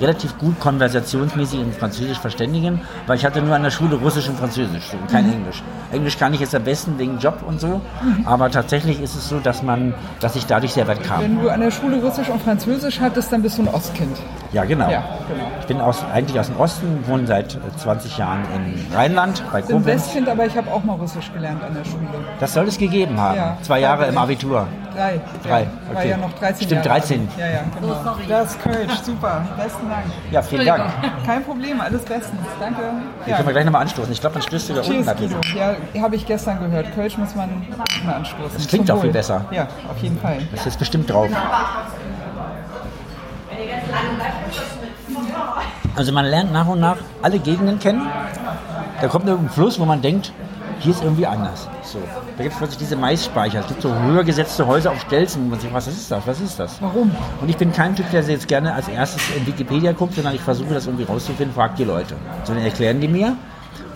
relativ 0.00 0.36
gut 0.38 0.58
konversationsmäßig 0.60 1.60
in 1.60 1.72
Französisch 1.72 2.18
verständigen, 2.18 2.80
weil 3.06 3.16
ich 3.16 3.24
hatte 3.24 3.40
nur 3.42 3.54
an 3.54 3.62
der 3.62 3.70
Schule 3.70 3.96
Russisch 3.96 4.28
und 4.28 4.38
Französisch 4.38 4.92
und 4.92 5.10
kein 5.10 5.30
Englisch. 5.32 5.62
Englisch 5.92 6.18
kann 6.18 6.34
ich 6.34 6.40
jetzt 6.40 6.54
am 6.54 6.64
besten 6.64 6.98
wegen 6.98 7.18
Job 7.18 7.38
und 7.46 7.60
so, 7.60 7.80
aber 8.24 8.50
tatsächlich 8.50 9.00
ist 9.00 9.14
es 9.14 9.28
so, 9.28 9.38
dass 9.38 9.62
man, 9.62 9.94
dass 10.20 10.34
ich 10.36 10.46
dadurch 10.46 10.72
sehr 10.72 10.88
weit 10.88 11.02
kam. 11.04 11.20
Wenn 11.22 11.40
du 11.40 11.48
an 11.48 11.60
der 11.60 11.70
Schule 11.70 12.00
Russisch 12.02 12.28
und 12.28 12.42
Französisch 12.42 13.00
hattest, 13.00 13.32
dann 13.32 13.42
bist 13.42 13.58
du 13.58 13.62
ein 13.62 13.68
Ostkind. 13.68 14.16
Ja, 14.52 14.64
genau. 14.64 14.88
Ja, 14.90 15.02
genau. 15.28 15.44
Ich 15.60 15.66
bin 15.66 15.80
aus, 15.80 16.04
eigentlich 16.12 16.38
aus 16.38 16.46
dem 16.46 16.56
Osten, 16.58 17.04
wohne 17.06 17.26
seit 17.26 17.54
äh, 17.56 17.58
20 17.76 18.18
Jahren 18.18 18.42
in 18.54 18.94
Rheinland 18.96 19.42
bei 19.52 19.60
Ich 19.60 19.66
bin 19.66 19.78
Koblenz. 19.78 20.02
Westkind, 20.04 20.28
aber 20.28 20.46
ich 20.46 20.56
habe 20.56 20.70
auch 20.72 20.84
mal 20.84 20.94
Russisch 20.94 21.32
gelernt 21.32 21.62
an 21.64 21.74
der 21.74 21.84
Schule. 21.84 22.06
Das 22.38 22.52
soll 22.54 22.68
es 22.68 22.78
gegeben 22.78 23.18
haben. 23.20 23.36
Ja. 23.36 23.56
Zwei 23.62 23.80
Jahre 23.80 24.02
Ja, 24.04 24.08
im. 24.10 24.18
Abitur. 24.18 24.66
Drei. 24.94 25.20
Drei, 25.42 25.62
Ja, 25.62 25.66
war 25.92 25.96
okay. 26.00 26.10
ja 26.10 26.16
noch 26.18 26.32
13 26.34 26.66
Stimmt, 26.68 26.84
Jahre 26.86 27.00
13. 27.00 27.20
alt. 27.20 27.28
Ja, 27.36 27.46
ja, 27.46 27.60
genau. 27.80 27.92
Oh, 27.94 28.04
sorry. 28.04 28.22
Das 28.28 28.50
ist 28.50 28.62
Kölsch, 28.62 28.92
super. 29.04 29.42
Besten 29.56 29.83
Dank. 29.88 30.04
Ja, 30.30 30.42
vielen 30.42 30.66
Dank. 30.66 30.84
Kein 31.26 31.44
Problem, 31.44 31.80
alles 31.80 32.02
bestens. 32.02 32.40
Danke. 32.60 32.80
Hier 33.24 33.30
Ja. 33.30 33.36
können 33.36 33.48
wir 33.48 33.52
gleich 33.52 33.64
nochmal 33.64 33.82
anstoßen. 33.82 34.12
Ich 34.12 34.20
glaube, 34.20 34.34
man 34.34 34.42
stößt 34.42 34.66
sogar 34.68 34.84
unten 34.84 34.94
Cheers, 34.96 35.08
ab. 35.08 35.16
Guido. 35.18 35.36
Ja, 35.94 36.02
habe 36.02 36.16
ich 36.16 36.26
gestern 36.26 36.58
gehört. 36.60 36.94
Kölsch 36.94 37.16
muss 37.18 37.34
man 37.34 37.48
immer 38.02 38.16
anstoßen. 38.16 38.50
Das 38.56 38.66
klingt 38.68 38.86
Zum 38.86 38.96
auch 38.96 39.00
viel 39.00 39.08
Wohl. 39.10 39.14
besser. 39.14 39.44
Ja, 39.50 39.68
auf 39.90 39.98
jeden 40.02 40.18
Fall. 40.18 40.38
Das 40.52 40.66
ist 40.66 40.78
bestimmt 40.78 41.10
drauf. 41.10 41.28
Also 45.96 46.12
man 46.12 46.24
lernt 46.24 46.52
nach 46.52 46.66
und 46.66 46.80
nach 46.80 46.96
alle 47.22 47.38
Gegenden 47.38 47.78
kennen. 47.78 48.02
Da 49.00 49.08
kommt 49.08 49.26
irgendein 49.28 49.52
Fluss, 49.54 49.78
wo 49.78 49.84
man 49.84 50.02
denkt, 50.02 50.32
hier 50.84 50.92
ist 50.92 51.02
irgendwie 51.02 51.26
anders. 51.26 51.66
So. 51.82 51.98
Da 52.36 52.42
gibt 52.42 52.52
es 52.52 52.58
plötzlich 52.58 52.78
diese 52.78 52.96
Maisspeicher. 52.96 53.60
Es 53.60 53.68
gibt 53.68 53.80
so 53.80 53.94
höher 53.94 54.22
gesetzte 54.22 54.66
Häuser 54.66 54.90
auf 54.90 55.00
Stelzen. 55.00 55.46
wo 55.46 55.50
Man 55.50 55.58
sich, 55.58 55.72
was 55.72 55.86
ist 55.86 56.10
das? 56.10 56.26
Was 56.26 56.40
ist 56.40 56.60
das? 56.60 56.80
Warum? 56.82 57.10
Und 57.40 57.48
ich 57.48 57.56
bin 57.56 57.72
kein 57.72 57.96
Typ, 57.96 58.10
der 58.10 58.22
jetzt 58.22 58.46
gerne 58.48 58.74
als 58.74 58.88
erstes 58.88 59.22
in 59.34 59.46
Wikipedia 59.46 59.92
guckt, 59.92 60.14
sondern 60.14 60.34
ich 60.34 60.42
versuche 60.42 60.74
das 60.74 60.86
irgendwie 60.86 61.04
rauszufinden, 61.04 61.54
fragt 61.54 61.78
die 61.78 61.84
Leute. 61.84 62.14
So, 62.44 62.52
dann 62.52 62.62
erklären 62.62 63.00
die 63.00 63.08
mir. 63.08 63.36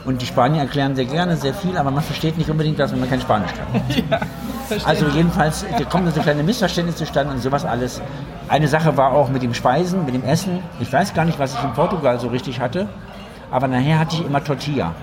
Und 0.06 0.22
die 0.22 0.26
Spanier 0.26 0.62
erklären 0.62 0.96
sehr 0.96 1.04
gerne, 1.04 1.36
sehr 1.36 1.52
viel, 1.52 1.76
aber 1.76 1.90
man 1.90 2.02
versteht 2.02 2.38
nicht 2.38 2.48
unbedingt 2.48 2.78
das, 2.78 2.92
wenn 2.92 3.00
man 3.00 3.10
kein 3.10 3.20
Spanisch 3.20 3.50
kann. 3.52 4.20
Also 4.84 5.06
jedenfalls 5.08 5.64
da 5.78 5.84
kommen 5.84 6.12
so 6.12 6.20
kleine 6.20 6.42
Missverständnisse 6.42 6.98
zustande 6.98 7.32
und 7.32 7.40
sowas 7.40 7.64
alles. 7.64 8.02
Eine 8.48 8.68
Sache 8.68 8.98
war 8.98 9.12
auch 9.12 9.30
mit 9.30 9.42
dem 9.42 9.54
Speisen, 9.54 10.04
mit 10.04 10.14
dem 10.14 10.22
Essen. 10.24 10.58
Ich 10.78 10.92
weiß 10.92 11.14
gar 11.14 11.24
nicht, 11.24 11.38
was 11.38 11.54
ich 11.54 11.64
in 11.64 11.72
Portugal 11.72 12.20
so 12.20 12.28
richtig 12.28 12.60
hatte, 12.60 12.86
aber 13.50 13.66
nachher 13.66 13.98
hatte 13.98 14.16
ich 14.16 14.26
immer 14.26 14.44
Tortilla. 14.44 14.94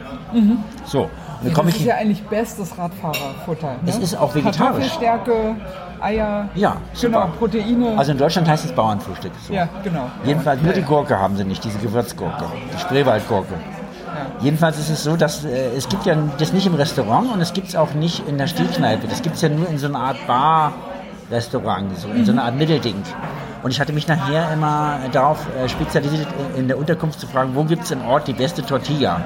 So, 0.85 1.09
dann 1.45 1.53
komme 1.53 1.71
das 1.71 1.79
ist 1.79 1.85
ja 1.85 1.95
eigentlich 1.95 2.23
bestes 2.23 2.77
Radfahrerfutter. 2.77 3.67
Ne? 3.67 3.77
Es 3.87 3.97
ist 3.97 4.15
auch 4.17 4.33
vegetarisch. 4.35 4.57
Kartoffelstärke, 4.57 5.55
Eier. 6.01 6.49
Ja, 6.55 6.77
super. 6.93 7.21
Genau, 7.25 7.37
Proteine. 7.39 7.97
Also 7.97 8.11
in 8.11 8.17
Deutschland 8.17 8.47
heißt 8.49 8.65
es 8.65 8.71
Bauernfrühstück. 8.73 9.31
So. 9.47 9.53
ja, 9.53 9.67
genau. 9.83 10.09
Jedenfalls 10.25 10.61
nur 10.61 10.73
die 10.73 10.81
Gurke 10.81 11.17
haben 11.17 11.37
sie 11.37 11.43
nicht, 11.45 11.63
diese 11.63 11.77
Gewürzgurke, 11.79 12.45
die 12.75 12.79
Spreewaldgurke. 12.79 13.53
Jedenfalls 14.39 14.77
ist 14.79 14.89
es 14.89 15.03
so, 15.03 15.15
dass 15.17 15.43
äh, 15.45 15.71
es 15.75 15.89
gibt 15.89 16.05
ja 16.05 16.15
das 16.37 16.53
nicht 16.53 16.65
im 16.65 16.75
Restaurant 16.75 17.31
und 17.33 17.41
es 17.41 17.51
gibt 17.53 17.67
es 17.69 17.75
auch 17.75 17.93
nicht 17.93 18.27
in 18.27 18.37
der 18.37 18.47
Stehkneipe. 18.47 19.07
Das 19.07 19.21
gibt 19.21 19.35
es 19.35 19.41
ja 19.41 19.49
nur 19.49 19.67
in 19.69 19.77
so 19.77 19.87
einer 19.87 19.99
Art 19.99 20.17
Bar-Restaurant, 20.27 21.97
so, 21.97 22.07
in 22.09 22.25
so 22.25 22.31
einer 22.31 22.43
Art 22.45 22.55
Mittelding. 22.55 22.95
Und 23.63 23.71
ich 23.71 23.79
hatte 23.79 23.93
mich 23.93 24.07
nachher 24.07 24.51
immer 24.53 24.99
darauf 25.11 25.39
äh, 25.61 25.67
spezialisiert, 25.67 26.27
in- 26.53 26.61
in 26.61 26.67
der 26.67 26.77
Unterkunft 26.77 27.19
zu 27.19 27.27
fragen, 27.27 27.51
wo 27.55 27.63
gibt 27.63 27.83
es 27.83 27.91
im 27.91 28.05
Ort 28.05 28.27
die 28.27 28.33
beste 28.33 28.61
Tortilla? 28.63 29.21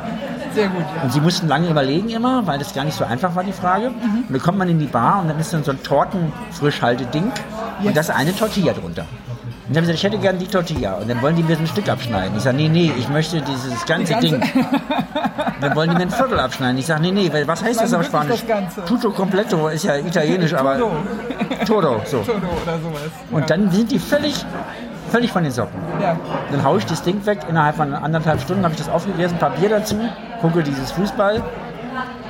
Sehr 0.54 0.68
gut. 0.68 0.84
Und 1.04 1.14
sie 1.14 1.22
mussten 1.22 1.48
lange 1.48 1.70
überlegen 1.70 2.10
immer, 2.10 2.46
weil 2.48 2.58
das 2.60 2.74
gar 2.74 2.84
nicht 2.84 2.98
so 2.98 3.06
einfach 3.06 3.36
war, 3.36 3.44
die 3.44 3.52
Frage. 3.54 3.88
Und 3.88 4.26
dann 4.30 4.42
kommt 4.42 4.58
man 4.58 4.68
in 4.70 4.80
die 4.80 4.88
Bar 4.88 5.22
und 5.22 5.30
dann 5.30 5.40
ist 5.40 5.54
dann 5.54 5.64
so 5.64 5.72
ein 5.72 5.82
Tortenfrischhalteding 5.84 7.32
Yes. 7.80 7.88
und 7.88 7.96
da 7.96 8.02
ist 8.02 8.10
eine 8.10 8.36
Tortilla 8.36 8.74
drunter. 8.74 9.06
dann 9.70 9.78
haben 9.78 9.86
sie 9.86 9.92
gesagt, 9.94 9.96
ich 9.96 10.04
hätte 10.04 10.18
gerne 10.18 10.38
die 10.40 10.48
Tortilla. 10.48 10.96
Und 10.96 11.10
dann 11.10 11.22
wollen 11.22 11.36
die 11.38 11.44
mir 11.44 11.56
so 11.56 11.62
ein 11.62 11.68
Stück 11.68 11.88
abschneiden. 11.88 12.36
Ich 12.36 12.44
sage, 12.44 12.58
nee, 12.58 12.68
nee, 12.68 12.92
ich 12.98 13.08
möchte 13.08 13.42
dieses 13.42 13.86
ganze, 13.86 14.14
ganze- 14.14 14.28
Ding. 14.38 14.44
dann 15.62 15.76
wollen 15.76 15.92
die 15.92 15.96
mir 15.96 16.02
ein 16.02 16.10
Viertel 16.12 16.40
abschneiden. 16.40 16.78
Ich 16.78 16.88
sage, 16.88 17.02
nee, 17.02 17.12
nee, 17.12 17.32
was 17.46 17.64
heißt 17.64 17.80
das 17.82 17.94
auf 17.94 18.04
Spanisch? 18.06 18.42
das 18.42 18.48
Ganze? 18.48 18.84
Tutto 18.84 19.12
completo 19.12 19.70
ist 19.70 19.84
ja 19.84 19.96
italienisch, 19.96 20.54
aber 20.54 20.78
Todo. 20.78 20.92
todo, 21.66 22.02
so. 22.06 22.18
Todo 22.20 22.38
oder 22.64 22.80
sowas. 22.80 23.02
Und 23.32 23.42
ja. 23.42 23.46
dann 23.48 23.72
sind 23.72 23.92
die 23.92 24.00
völlig, 24.00 24.46
völlig 25.10 25.32
von 25.32 25.44
den 25.44 25.52
Socken. 25.52 25.80
Ja. 26.02 26.16
Dann 26.52 26.64
haue 26.64 26.80
ich 26.80 26.86
das 26.86 27.02
Ding 27.02 27.26
weg. 27.26 27.40
Innerhalb 27.50 27.76
von 27.76 27.94
anderthalb 27.94 28.42
Stunden 28.42 28.64
habe 28.64 28.74
ich 28.74 28.80
das 28.80 28.90
aufgegessen, 28.90 29.36
ein 29.36 29.40
paar 29.40 29.52
Bier 29.52 29.70
dazu, 29.70 29.98
gucke 30.42 30.64
dieses 30.64 30.92
Fußball. 30.92 31.44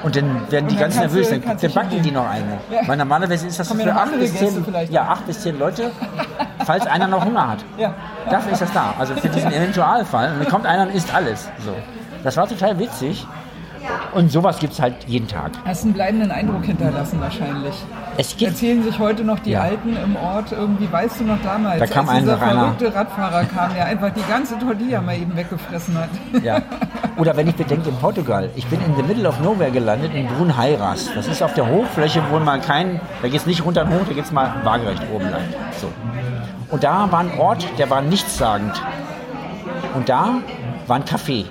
Und 0.03 0.15
dann 0.15 0.49
werden 0.49 0.67
die 0.67 0.75
Und 0.75 0.82
dann 0.82 0.89
ganz 0.89 0.95
nervös, 0.95 1.30
dann, 1.30 1.41
dann 1.43 1.73
backen 1.73 2.01
die 2.01 2.11
noch 2.11 2.27
eine. 2.27 2.57
Ja. 2.71 2.88
Weil 2.88 2.97
normalerweise 2.97 3.47
ist 3.47 3.59
das 3.59 3.67
Kommen 3.67 3.82
für 3.82 3.93
acht 3.93 4.17
bis, 4.17 4.34
zehn, 4.36 4.65
ja, 4.89 5.03
acht 5.03 5.27
bis 5.27 5.41
zehn 5.41 5.59
Leute, 5.59 5.91
falls 6.65 6.88
einer 6.88 7.07
noch 7.07 7.25
Hunger 7.25 7.49
hat. 7.49 7.59
Ja. 7.77 7.93
Dafür 8.30 8.53
ist 8.53 8.61
das 8.61 8.71
da. 8.71 8.93
Also 8.97 9.15
für 9.15 9.27
diesen 9.27 9.51
Eventualfall. 9.53 10.32
Und 10.34 10.39
dann 10.39 10.47
kommt 10.47 10.65
einer 10.65 10.84
und 10.84 10.95
isst 10.95 11.13
alles. 11.13 11.49
So. 11.65 11.73
Das 12.23 12.38
war 12.38 12.47
total 12.47 12.80
witzig. 12.80 13.27
Und 14.14 14.32
sowas 14.32 14.57
gibt 14.60 14.74
es 14.74 14.80
halt 14.82 14.95
jeden 15.07 15.28
Tag. 15.28 15.51
Hast 15.66 15.84
einen 15.84 15.93
bleibenden 15.93 16.32
Eindruck 16.32 16.64
hinterlassen 16.66 17.20
wahrscheinlich. 17.22 17.76
Es 18.18 18.36
gibt 18.36 18.51
Erzählen 18.51 18.84
sich 18.84 18.97
heute 18.97 19.24
noch 19.24 19.39
die 19.39 19.51
Ja. 19.51 19.62
Alten 19.62 19.95
im 19.95 20.16
Ort 20.16 20.51
irgendwie, 20.51 20.91
weißt 20.91 21.20
du 21.20 21.26
noch 21.26 21.41
damals, 21.43 21.80
Da 21.80 21.86
kam 21.86 22.10
als 22.10 22.20
dieser 22.22 22.41
einer. 22.41 22.62
verrückte 22.62 22.95
Radfahrer 22.95 23.45
kam, 23.45 23.74
der 23.76 23.86
einfach 23.86 24.10
die 24.12 24.24
ganze 24.28 24.57
Tortilla 24.57 25.01
mal 25.01 25.16
eben 25.16 25.36
weggefressen 25.36 25.95
hat. 25.97 26.10
Ja. 26.43 26.62
Oder 27.18 27.38
wenn 27.38 27.47
ich 27.47 27.55
bedenke, 27.55 27.89
in 27.89 27.95
Portugal, 27.97 28.49
ich 28.55 28.66
bin 28.68 28.80
in 28.84 28.95
the 28.95 29.03
middle 29.03 29.28
of 29.28 29.39
nowhere 29.41 29.72
gelandet, 29.72 30.14
in 30.16 30.26
Brunheiras. 30.28 31.10
Das 31.14 31.28
ist 31.28 31.43
auf 31.43 31.53
der 31.53 31.68
Hochfläche, 31.68 32.22
wo 32.32 32.39
man 32.39 32.62
kein, 32.62 32.99
da 33.22 33.28
geht 33.28 33.39
es 33.41 33.45
nicht 33.45 33.64
runter 33.64 33.84
und 33.84 33.89
hoch, 33.91 34.05
da 34.07 34.14
geht 34.14 34.26
es 34.26 34.32
mal 34.32 34.53
waagerecht 34.64 35.03
oben 35.14 35.30
lang. 35.30 35.41
So. 35.80 35.88
Und 36.70 36.84
da 36.84 37.12
war 37.12 37.20
ein 37.20 37.38
Ort, 37.38 37.66
der 37.78 37.89
war 37.89 38.01
nichtssagend. 38.01 38.82
Und 39.95 40.10
da 40.10 40.36
war 40.88 40.95
ein 40.97 41.03
Café. 41.03 41.45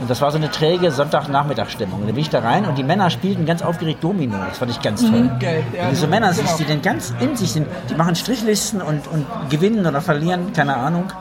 Und 0.00 0.08
das 0.08 0.20
war 0.22 0.30
so 0.30 0.38
eine 0.38 0.50
träge 0.50 0.90
Sonntagnachmittagsstimmung. 0.90 2.00
Und 2.00 2.06
da 2.08 2.12
bin 2.12 2.22
ich 2.22 2.30
da 2.30 2.40
rein 2.40 2.64
und 2.64 2.78
die 2.78 2.82
Männer 2.82 3.10
spielten 3.10 3.44
ganz 3.44 3.62
aufgeregt 3.62 4.02
Domino. 4.02 4.34
Das 4.48 4.58
fand 4.58 4.70
ich 4.70 4.80
ganz 4.80 5.02
toll. 5.02 5.30
geil, 5.38 5.62
ja. 5.76 5.94
So 5.94 6.06
Männer 6.06 6.32
Genau. 6.32 6.56
die 6.58 6.64
dann 6.64 6.80
ganz 6.82 7.12
in 7.20 7.36
sich 7.36 7.52
sind, 7.52 7.66
die 7.90 7.94
machen 7.94 8.14
Strichlisten 8.14 8.80
und, 8.80 9.06
und 9.08 9.26
gewinnen 9.50 9.86
oder 9.86 10.00
verlieren, 10.00 10.52
keine 10.54 10.76
Ahnung. 10.76 11.12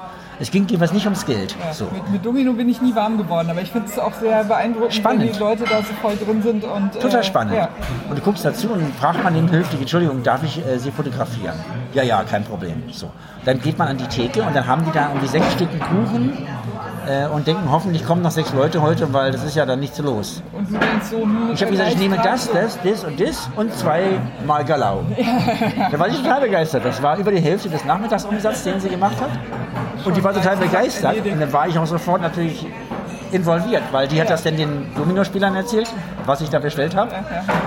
Es 0.41 0.51
ging 0.51 0.65
jedenfalls 0.67 0.93
nicht 0.93 1.03
ums 1.03 1.25
Geld. 1.25 1.53
Ja, 1.61 1.73
So. 1.73 1.83
mit, 1.91 2.09
mit 2.09 2.25
Domino 2.25 2.53
bin 2.53 2.69
ich 2.69 2.81
nie 2.81 2.95
warm 2.95 3.17
geworden, 3.17 3.49
aber 3.49 3.61
ich 3.61 3.71
finde 3.71 3.89
es 3.89 3.99
auch 3.99 4.13
sehr 4.13 4.45
beeindruckend, 4.45 4.93
Spannend. 4.93 5.23
wenn 5.23 5.33
die 5.33 5.37
Leute 5.39 5.63
da 5.65 5.79
so 5.79 5.93
voll 6.01 6.15
drin 6.15 6.41
sind. 6.41 6.63
Und, 6.63 6.93
Total 6.93 7.19
äh, 7.19 7.23
spannend. 7.25 7.55
Ja. 7.57 7.67
Und 8.09 8.17
du 8.17 8.21
guckst 8.21 8.45
dazu 8.45 8.69
und 8.69 8.95
fragt 8.95 9.21
man 9.21 9.33
den 9.33 9.51
höflich, 9.51 9.81
Entschuldigung, 9.81 10.23
darf 10.23 10.41
ich 10.43 10.65
äh, 10.65 10.77
Sie 10.79 10.91
fotografieren? 10.91 11.55
Ja, 11.93 12.03
ja, 12.03 12.23
kein 12.23 12.45
Problem. 12.45 12.81
So. 12.93 13.11
Dann 13.43 13.59
geht 13.59 13.77
man 13.77 13.89
an 13.89 13.97
die 13.97 14.07
Theke 14.07 14.41
und 14.43 14.55
dann 14.55 14.65
haben 14.65 14.85
die 14.85 14.91
da 14.93 15.09
irgendwie 15.09 15.27
sechs 15.27 15.51
Stücken 15.51 15.77
Kuchen 15.81 16.31
äh, 17.09 17.27
und 17.27 17.47
denken, 17.47 17.71
hoffentlich 17.71 18.05
kommen 18.05 18.21
noch 18.21 18.31
sechs 18.31 18.53
Leute 18.53 18.81
heute, 18.81 19.11
weil 19.11 19.31
das 19.31 19.43
ist 19.43 19.55
ja 19.55 19.65
dann 19.65 19.79
nichts 19.79 19.97
los. 19.97 20.43
Und 20.53 20.69
du 20.69 20.77
denkst 20.77 21.07
so, 21.09 21.21
hm, 21.21 21.51
Ich 21.53 21.61
habe 21.61 21.71
gesagt, 21.71 21.89
ich 21.91 21.97
nehme 21.97 22.17
das, 22.17 22.51
das, 22.51 22.77
das 22.83 23.03
und 23.03 23.19
das 23.19 23.49
und 23.55 23.73
zwei 23.73 24.19
Mal 24.45 24.63
Galau. 24.63 25.03
Da 25.91 25.97
war 25.97 26.07
ich 26.07 26.17
total 26.17 26.41
begeistert. 26.41 26.85
Das 26.85 27.01
war 27.01 27.17
über 27.17 27.31
die 27.31 27.39
Hälfte 27.39 27.69
des 27.69 27.83
Nachmittagsumsatzes, 27.83 28.63
den 28.63 28.79
sie 28.79 28.89
gemacht 28.89 29.19
hat. 29.19 29.29
Und 30.05 30.15
die 30.15 30.23
war 30.23 30.33
total 30.33 30.57
begeistert. 30.57 31.17
Und 31.25 31.39
dann 31.39 31.51
war 31.51 31.67
ich 31.67 31.77
auch 31.77 31.85
sofort 31.85 32.21
natürlich 32.21 32.65
involviert, 33.31 33.83
weil 33.91 34.07
die 34.07 34.19
hat 34.19 34.29
das 34.29 34.43
dann 34.43 34.57
den 34.57 34.93
Dominospielern 34.95 35.55
erzählt, 35.55 35.89
was 36.25 36.41
ich 36.41 36.49
da 36.49 36.59
bestellt 36.59 36.95
habe. 36.95 37.11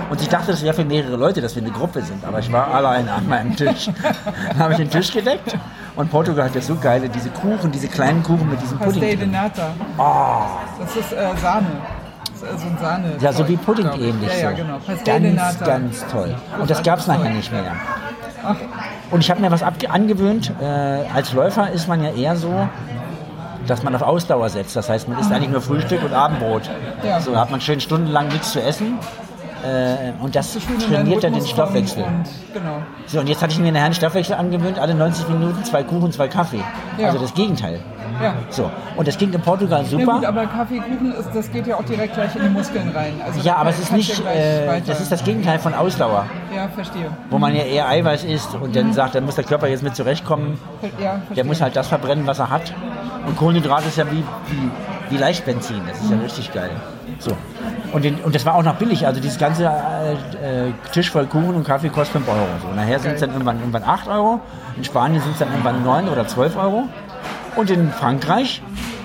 Und 0.09 0.19
sie 0.19 0.27
dachte, 0.27 0.51
das 0.51 0.63
wäre 0.63 0.73
für 0.73 0.85
mehrere 0.85 1.15
Leute, 1.15 1.41
dass 1.41 1.55
wir 1.55 1.61
eine 1.61 1.71
Gruppe 1.71 2.01
sind. 2.01 2.23
Aber 2.25 2.39
ich 2.39 2.51
war 2.51 2.73
allein 2.73 3.07
an 3.09 3.27
meinem 3.27 3.55
Tisch. 3.55 3.89
Dann 4.49 4.59
habe 4.59 4.73
ich 4.73 4.79
den 4.79 4.89
Tisch 4.89 5.11
gedeckt. 5.11 5.57
Und 5.95 6.09
Portugal 6.09 6.45
hat 6.45 6.55
ja 6.55 6.61
so 6.61 6.75
geile, 6.75 7.07
diese 7.07 7.29
Kuchen, 7.29 7.71
diese 7.71 7.87
kleinen 7.87 8.23
Kuchen 8.23 8.49
mit 8.49 8.61
diesem 8.61 8.79
Pudding. 8.79 9.01
Pastel 9.01 9.17
de. 9.17 9.27
Nata. 9.27 9.67
Das 10.79 10.95
ist 10.95 11.13
äh, 11.13 11.37
Sahne. 11.41 11.67
Das 12.25 12.41
ist 12.41 12.49
also 12.51 12.67
ein 12.67 12.77
Sahne. 12.81 13.11
Ja, 13.19 13.31
so 13.31 13.47
wie 13.47 13.57
Pudding 13.57 13.87
ähnlich. 13.93 14.29
Ja, 14.29 14.49
ja, 14.49 14.49
so. 14.49 14.55
genau. 14.55 14.77
Pastel 14.79 15.21
de 15.21 15.35
Ganz, 15.35 15.59
Nata. 15.59 15.65
ganz 15.65 16.05
toll. 16.11 16.35
Und 16.59 16.69
das 16.69 16.81
gab 16.83 16.99
es 16.99 17.07
nachher 17.07 17.29
nicht 17.29 17.51
mehr. 17.51 17.75
Und 19.11 19.21
ich 19.21 19.29
habe 19.29 19.39
mir 19.39 19.51
was 19.51 19.61
angewöhnt. 19.63 20.51
Äh, 20.59 20.65
als 21.13 21.33
Läufer 21.33 21.69
ist 21.71 21.87
man 21.87 22.03
ja 22.03 22.11
eher 22.11 22.35
so, 22.35 22.67
dass 23.67 23.83
man 23.83 23.95
auf 23.95 24.01
Ausdauer 24.01 24.49
setzt. 24.49 24.75
Das 24.75 24.89
heißt, 24.89 25.07
man 25.07 25.19
isst 25.19 25.31
eigentlich 25.31 25.51
nur 25.51 25.61
Frühstück 25.61 26.03
und 26.03 26.13
Abendbrot. 26.13 26.69
Ja. 27.03 27.19
So 27.21 27.37
hat 27.37 27.51
man 27.51 27.61
schön 27.61 27.79
stundenlang 27.79 28.27
nichts 28.29 28.51
zu 28.51 28.61
essen. 28.61 28.97
Äh, 29.63 30.11
und 30.21 30.35
das 30.35 30.57
trainiert 30.89 31.23
dann 31.23 31.33
den 31.33 31.45
Stoffwechsel. 31.45 32.03
Und, 32.03 32.23
genau. 32.53 32.81
So, 33.07 33.19
und 33.19 33.29
jetzt 33.29 33.41
hatte 33.41 33.53
ich 33.53 33.59
mir 33.59 33.71
nachher 33.71 33.85
einen 33.85 33.93
Stoffwechsel 33.93 34.35
angewöhnt, 34.35 34.77
alle 34.77 34.93
90 34.93 35.29
Minuten 35.29 35.63
zwei 35.63 35.83
Kuchen, 35.83 36.11
zwei 36.11 36.27
Kaffee. 36.27 36.63
Ja. 36.97 37.07
Also 37.07 37.19
das 37.19 37.33
Gegenteil. 37.33 37.79
Ja. 38.21 38.35
So, 38.49 38.69
und 38.95 39.07
das 39.07 39.17
ging 39.17 39.33
in 39.33 39.41
Portugal 39.41 39.81
Ja 39.81 39.87
super. 39.87 40.13
gut, 40.13 40.25
aber 40.25 40.45
Kaffeekuchen, 40.45 41.13
ist, 41.13 41.29
das 41.33 41.51
geht 41.51 41.65
ja 41.65 41.77
auch 41.77 41.83
direkt 41.83 42.13
gleich 42.13 42.35
in 42.35 42.43
die 42.43 42.49
Muskeln 42.49 42.89
rein. 42.89 43.13
Also 43.25 43.39
ja, 43.41 43.55
aber 43.55 43.71
es 43.71 43.79
ist 43.79 43.91
nicht, 43.91 44.23
ja 44.23 44.31
äh, 44.31 44.81
das 44.85 45.01
ist 45.01 45.11
das 45.11 45.23
Gegenteil 45.23 45.59
von 45.59 45.73
Ausdauer. 45.73 46.25
Ja, 46.55 46.67
verstehe. 46.67 47.09
wo 47.29 47.39
man 47.39 47.55
ja 47.55 47.63
eher 47.63 47.87
Eiweiß 47.87 48.23
isst 48.25 48.53
und 48.55 48.75
dann 48.75 48.93
sagt, 48.93 49.15
dann 49.15 49.25
muss 49.25 49.35
der 49.35 49.43
Körper 49.43 49.67
jetzt 49.67 49.83
mit 49.83 49.95
zurechtkommen. 49.95 50.59
Ja, 51.01 51.13
verstehe. 51.13 51.35
Der 51.35 51.45
muss 51.45 51.61
halt 51.61 51.75
das 51.75 51.87
verbrennen, 51.87 52.27
was 52.27 52.39
er 52.39 52.49
hat. 52.49 52.73
Und 53.25 53.37
Kohlenhydrat 53.37 53.85
ist 53.85 53.97
ja 53.97 54.05
wie, 54.11 54.17
wie, 54.17 54.71
wie 55.13 55.17
Leichtbenzin. 55.17 55.81
Das 55.87 56.01
ist 56.01 56.09
ja 56.09 56.17
richtig 56.17 56.51
geil. 56.51 56.71
So. 57.19 57.37
Und, 57.91 58.03
den, 58.03 58.15
und 58.15 58.33
das 58.33 58.45
war 58.45 58.55
auch 58.55 58.63
noch 58.63 58.75
billig. 58.75 59.05
Also 59.05 59.21
dieses 59.21 59.37
ganze 59.37 59.65
äh, 59.65 60.67
äh, 60.67 60.73
Tisch 60.91 61.11
voll 61.11 61.27
Kuchen 61.27 61.55
und 61.55 61.63
Kaffee 61.63 61.89
kostet 61.89 62.23
5 62.23 62.27
Euro. 62.27 62.47
So. 62.61 62.75
Nachher 62.75 62.99
sind 62.99 63.13
es 63.13 63.19
dann 63.21 63.31
irgendwann, 63.31 63.59
irgendwann 63.59 63.83
8 63.83 64.07
Euro. 64.07 64.41
In 64.75 64.83
Spanien 64.83 65.21
sind 65.21 65.33
es 65.33 65.39
dann 65.39 65.49
irgendwann 65.49 65.83
9 65.83 66.09
oder 66.09 66.27
12 66.27 66.57
Euro. 66.57 66.89
Und 67.55 67.69
in 67.69 67.91
Frankreich 67.91 68.61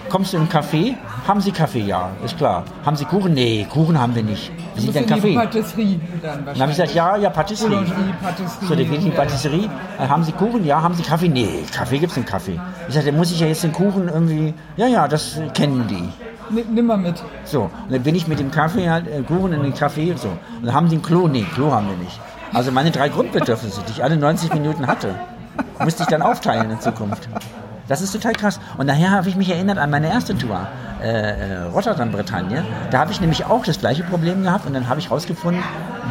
kommst 0.08 0.32
du 0.32 0.38
in 0.38 0.44
einen 0.44 0.50
Café, 0.50 0.94
haben 1.28 1.42
sie 1.42 1.52
Kaffee? 1.52 1.80
Ja, 1.80 2.10
ist 2.24 2.38
klar. 2.38 2.64
Haben 2.86 2.96
sie 2.96 3.04
Kuchen? 3.04 3.34
Nee, 3.34 3.66
Kuchen 3.70 4.00
haben 4.00 4.14
wir 4.14 4.22
nicht. 4.22 4.50
Wir 4.74 4.92
sind 4.92 5.08
die 5.08 5.14
Café. 5.14 5.34
Patisserie 5.34 6.00
dann 6.22 6.46
Dann 6.46 6.60
habe 6.60 6.70
ich 6.70 6.76
gesagt, 6.78 6.94
ja, 6.94 7.16
ja, 7.16 7.28
Patisserie. 7.28 7.76
Boulangerie, 7.76 8.14
Patisserie. 8.22 8.68
So, 8.68 8.74
dann 8.74 8.78
ich 8.78 8.92
in 8.92 9.00
die 9.02 9.08
ja. 9.10 9.14
Patisserie. 9.14 9.70
Äh, 9.98 10.08
haben 10.08 10.24
Sie 10.24 10.32
Kuchen? 10.32 10.64
Ja. 10.64 10.80
Haben 10.80 10.94
Sie 10.94 11.02
Kaffee? 11.02 11.28
Nee, 11.28 11.64
Kaffee 11.70 11.98
gibt 11.98 12.12
es 12.12 12.16
einen 12.16 12.26
Kaffee. 12.26 12.58
Ich 12.88 12.94
sagte, 12.94 13.10
dann 13.10 13.18
muss 13.18 13.30
ich 13.30 13.40
ja 13.40 13.46
jetzt 13.46 13.62
den 13.62 13.72
Kuchen 13.72 14.08
irgendwie. 14.08 14.54
Ja, 14.78 14.86
ja, 14.86 15.06
das 15.06 15.38
kennen 15.52 15.86
die. 15.86 16.08
Nimm, 16.50 16.86
mal 16.86 16.96
mit. 16.96 17.22
So, 17.44 17.64
und 17.64 17.92
dann 17.92 18.02
bin 18.02 18.14
ich 18.14 18.26
mit 18.26 18.38
dem 18.38 18.50
Kaffee 18.50 18.88
halt, 18.88 19.06
äh, 19.06 19.20
Kuchen 19.20 19.52
in 19.52 19.62
den 19.62 19.74
Kaffee. 19.74 20.14
So. 20.16 20.28
Und 20.28 20.64
dann 20.64 20.74
haben 20.74 20.88
die 20.88 20.96
ein 20.96 21.02
Klo. 21.02 21.28
Nee, 21.28 21.44
Klo 21.54 21.70
haben 21.70 21.88
wir 21.88 21.96
nicht. 21.96 22.18
Also 22.54 22.72
meine 22.72 22.90
drei 22.90 23.10
Grundbedürfnisse, 23.10 23.82
die 23.86 23.92
ich 23.92 24.02
alle 24.02 24.16
90 24.16 24.54
Minuten 24.54 24.86
hatte, 24.86 25.14
musste 25.84 26.04
ich 26.04 26.08
dann 26.08 26.22
aufteilen 26.22 26.70
in 26.70 26.80
Zukunft. 26.80 27.28
Das 27.88 28.00
ist 28.02 28.12
total 28.12 28.32
krass. 28.34 28.60
Und 28.76 28.86
nachher 28.86 29.10
habe 29.10 29.28
ich 29.28 29.36
mich 29.36 29.50
erinnert 29.50 29.78
an 29.78 29.90
meine 29.90 30.08
erste 30.08 30.36
Tour, 30.36 30.66
äh, 31.02 31.08
äh, 31.08 31.62
Rotterdam-Bretagne. 31.72 32.64
Da 32.90 32.98
habe 32.98 33.12
ich 33.12 33.20
nämlich 33.20 33.44
auch 33.46 33.64
das 33.64 33.78
gleiche 33.80 34.02
Problem 34.04 34.42
gehabt 34.42 34.66
und 34.66 34.74
dann 34.74 34.88
habe 34.88 35.00
ich 35.00 35.10
rausgefunden, 35.10 35.62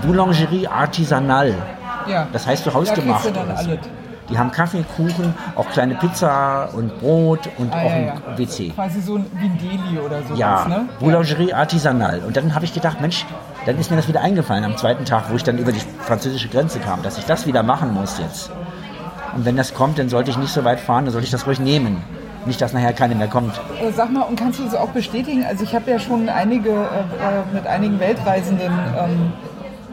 Boulangerie 0.02 0.68
artisanale. 0.68 1.56
Ja. 2.08 2.28
Das 2.34 2.48
heißt 2.48 2.64
so 2.64 2.72
Da 2.72 2.76
hausgemacht. 2.78 3.26
du 3.26 3.32
dann 3.32 3.48
so. 3.58 3.70
alles. 3.72 3.80
Die 4.30 4.38
haben 4.38 4.52
Kaffee, 4.52 4.84
Kuchen, 4.98 5.34
auch 5.56 5.70
kleine 5.70 5.96
Pizza 5.96 6.68
und 6.74 7.00
Brot 7.00 7.48
und 7.58 7.72
Ah, 7.74 7.78
auch 7.78 7.90
ja, 7.90 7.96
ein 7.96 8.06
ja. 8.08 8.38
WC. 8.38 8.72
Quasi 8.72 9.00
so 9.00 9.16
ein 9.16 9.26
ein 9.40 9.58
Deli 9.58 10.00
oder 10.00 10.22
sowas, 10.24 10.38
Ja, 10.38 10.66
ne? 10.68 10.90
Boulangerie 11.00 11.54
artisanal. 11.54 12.20
Und 12.28 12.36
dann 12.36 12.54
habe 12.54 12.66
ich 12.66 12.74
gedacht, 12.74 13.00
Mensch, 13.00 13.26
dann 13.66 13.78
ist 13.78 13.90
mir 13.90 13.96
das 13.96 14.10
wieder 14.10 14.20
eingefallen 14.22 14.66
am 14.66 14.76
zweiten 14.76 15.06
Tag, 15.06 15.26
wo 15.32 15.36
ich 15.38 15.44
dann 15.44 15.58
über 15.58 15.72
die 15.72 15.80
französische 16.02 16.50
Grenze 16.50 16.80
kam, 16.80 17.04
dass 17.04 17.18
ich 17.18 17.26
das 17.26 17.46
wieder 17.48 17.64
machen 17.64 17.94
muss 17.94 18.18
jetzt. 18.20 18.52
Und 19.38 19.46
wenn 19.46 19.56
das 19.56 19.76
kommt, 19.76 20.00
dann 20.00 20.10
sollte 20.10 20.32
ich 20.32 20.38
nicht 20.38 20.52
so 20.52 20.64
weit 20.64 20.80
fahren, 20.80 21.06
dann 21.06 21.12
sollte 21.12 21.26
ich 21.26 21.32
das 21.32 21.46
ruhig 21.46 21.60
nehmen. 21.60 22.02
Nicht, 22.48 22.60
dass 22.60 22.74
nachher 22.74 22.94
keine 22.94 23.14
mehr 23.14 23.28
kommt. 23.28 23.54
Äh, 23.80 23.92
Sag 23.92 24.12
mal, 24.12 24.24
und 24.24 24.40
kannst 24.40 24.58
du 24.60 24.64
das 24.64 24.74
auch 24.74 24.90
bestätigen? 24.90 25.46
Also 25.48 25.64
ich 25.64 25.76
habe 25.76 25.92
ja 25.92 26.00
schon 26.00 26.28
einige 26.28 26.72
äh, 26.72 26.74
äh, 26.74 27.54
mit 27.54 27.68
einigen 27.68 28.00
Weltreisenden, 28.00 28.72
ähm, 28.98 29.34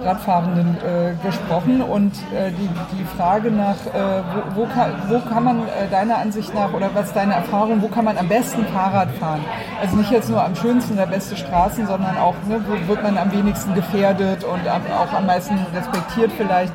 Radfahrenden 0.03 0.77
äh, 0.79 1.27
gesprochen 1.27 1.83
und 1.83 2.13
äh, 2.35 2.53
die, 2.53 2.69
die 2.99 3.05
Frage 3.17 3.51
nach, 3.51 3.75
äh, 3.87 4.23
wo, 4.55 4.63
wo, 4.63 4.67
kann, 4.67 4.93
wo 5.09 5.19
kann 5.21 5.45
man 5.45 5.59
äh, 5.61 5.91
deiner 5.91 6.19
Ansicht 6.19 6.55
nach 6.55 6.73
oder 6.73 6.91
was 6.95 7.09
ist 7.09 7.17
deine 7.17 7.35
Erfahrung, 7.35 7.83
wo 7.83 7.89
kann 7.89 8.07
man 8.07 8.17
am 8.17 8.29
besten 8.29 8.65
Fahrrad 8.67 9.11
fahren? 9.21 9.45
Also 9.81 9.97
nicht 9.97 10.11
jetzt 10.11 10.31
nur 10.31 10.43
am 10.43 10.55
schönsten 10.57 10.97
der 10.97 11.07
beste 11.07 11.37
Straßen, 11.37 11.87
sondern 11.87 12.17
auch, 12.17 12.35
ne, 12.49 12.61
wo 12.67 12.89
wird 12.89 13.03
man 13.03 13.19
am 13.19 13.31
wenigsten 13.31 13.75
gefährdet 13.75 14.43
und 14.43 14.61
auch 14.69 15.13
am 15.13 15.27
meisten 15.27 15.59
respektiert 15.75 16.33
vielleicht, 16.37 16.73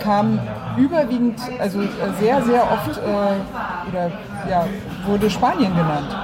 kam 0.00 0.38
überwiegend, 0.76 1.38
also 1.60 1.80
äh, 1.82 1.86
sehr, 2.20 2.42
sehr 2.42 2.62
oft, 2.62 2.96
äh, 2.98 3.90
oder 3.90 4.10
ja, 4.50 4.64
wurde 5.06 5.30
Spanien 5.30 5.72
genannt. 5.74 6.16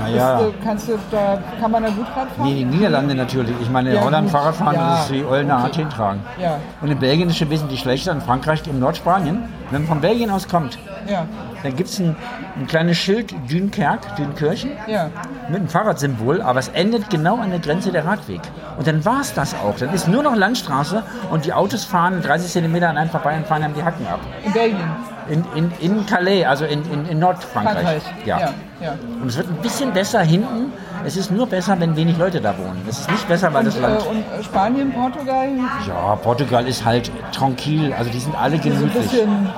Naja, 0.00 0.38
Ist, 0.40 0.46
äh, 0.46 0.52
kannst 0.64 0.88
du, 0.88 0.92
da 1.10 1.38
kann 1.60 1.70
man 1.70 1.82
da 1.82 1.90
gut 1.90 2.06
Rad 2.16 2.28
fahren? 2.32 2.46
nee, 2.46 2.54
die 2.54 2.64
Niederlande 2.64 3.14
natürlich. 3.14 3.54
Ich 3.60 3.70
meine, 3.70 3.90
in 3.90 3.96
Ja, 3.96 4.02
Holland 4.02 4.24
gut. 4.24 4.32
Fahrradfahren, 4.32 4.74
Ja, 4.74 4.90
das 4.92 5.04
ist 5.04 5.12
wie 5.12 5.24
Eulen 5.24 5.46
nach 5.48 5.60
okay. 5.64 5.82
Athen 5.82 5.90
tragen. 5.90 6.20
Ja. 6.40 6.56
Und 6.80 6.90
in 6.90 6.98
Belgien 6.98 7.28
ist 7.28 7.40
es 7.40 7.50
wesentlich 7.50 7.80
schlechter, 7.80 8.12
in 8.12 8.20
Frankreich, 8.22 8.62
in 8.66 8.80
Nordspanien. 8.80 9.44
Wenn 9.70 9.82
man 9.82 9.88
von 9.88 10.00
Belgien 10.00 10.30
aus 10.30 10.48
kommt, 10.48 10.78
Ja, 11.06 11.26
dann 11.62 11.76
gibt 11.76 11.88
es 11.90 11.98
ein, 11.98 12.16
ein 12.58 12.66
kleines 12.66 12.96
Schild 12.98 13.34
Dünkerk, 13.50 14.16
Dünkirchen. 14.16 14.72
ja. 14.86 15.10
mit 15.48 15.56
einem 15.60 15.68
Fahrradsymbol, 15.68 16.40
aber 16.42 16.58
es 16.60 16.68
endet 16.68 17.10
genau 17.10 17.36
an 17.38 17.50
der 17.50 17.58
Grenze 17.58 17.92
der 17.92 18.04
Radweg. 18.04 18.40
Und 18.78 18.86
dann 18.86 19.04
war 19.04 19.20
es 19.20 19.34
das 19.34 19.54
auch. 19.54 19.76
Dann 19.78 19.92
ist 19.94 20.08
nur 20.08 20.22
noch 20.22 20.34
Landstraße 20.34 21.02
und 21.30 21.44
die 21.44 21.52
Autos 21.52 21.84
fahren 21.84 22.22
30 22.22 22.50
Zentimeter 22.50 22.88
an 22.88 22.96
einem 22.96 23.10
vorbei 23.10 23.36
und 23.36 23.46
fahren 23.46 23.62
einem 23.62 23.74
die 23.74 23.82
Hacken 23.82 24.06
ab. 24.06 24.20
In 24.44 24.52
Belgien. 24.52 24.90
In, 25.28 25.44
in, 25.54 25.72
in 25.80 26.06
Calais, 26.06 26.44
also 26.44 26.64
in, 26.64 26.82
in, 26.92 27.06
in 27.06 27.18
Nordfrankreich. 27.20 27.74
Frankreich. 27.76 28.02
Ja. 28.26 28.40
ja, 28.40 28.48
ja. 28.80 28.94
Und 29.20 29.28
es 29.28 29.36
wird 29.36 29.48
ein 29.48 29.56
bisschen 29.62 29.92
besser 29.92 30.20
hinten. 30.20 30.72
Es 31.04 31.16
ist 31.16 31.30
nur 31.30 31.46
besser, 31.46 31.78
wenn 31.80 31.94
wenig 31.96 32.16
Leute 32.18 32.40
da 32.40 32.56
wohnen. 32.58 32.82
Es 32.88 33.00
ist 33.00 33.10
nicht 33.10 33.26
besser, 33.28 33.52
weil 33.54 33.64
das 33.64 33.76
Und, 33.76 33.82
Land. 33.82 34.04
äh, 34.04 34.08
und 34.08 34.18
äh, 34.18 34.42
Spanien, 34.42 34.92
Portugal, 34.92 35.48
Ja, 35.86 36.16
Portugal 36.16 36.66
ist 36.66 36.84
halt 36.84 37.10
tranquil, 37.32 37.92
also 37.96 38.10
die 38.10 38.18
sind 38.20 38.34
alle 38.36 38.56
so 38.56 38.62
ein 38.68 38.74
gemütlich. 38.74 39.10
bisschen 39.10 39.48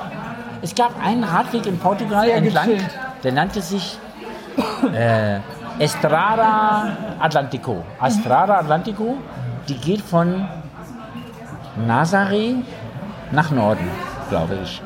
Es 0.65 0.75
gab 0.75 0.93
einen 0.99 1.25
Radweg 1.25 1.67
in 1.67 1.79
Portugal 1.79 2.25
Sehr 2.25 2.37
entlang, 2.37 2.67
gechillt. 2.69 2.91
der 3.23 3.33
nannte 3.33 3.61
sich 3.61 3.99
äh, 4.95 5.39
Estrada 5.79 6.97
Atlantico. 7.21 7.85
Estrada 8.03 8.61
Atlantico, 8.61 9.19
die 9.69 9.77
geht 9.77 10.01
von 10.01 10.49
Nazaré 11.87 12.63
nach 13.31 13.51
Norden, 13.51 13.87
glaube 14.31 14.57
ich. 14.63 14.81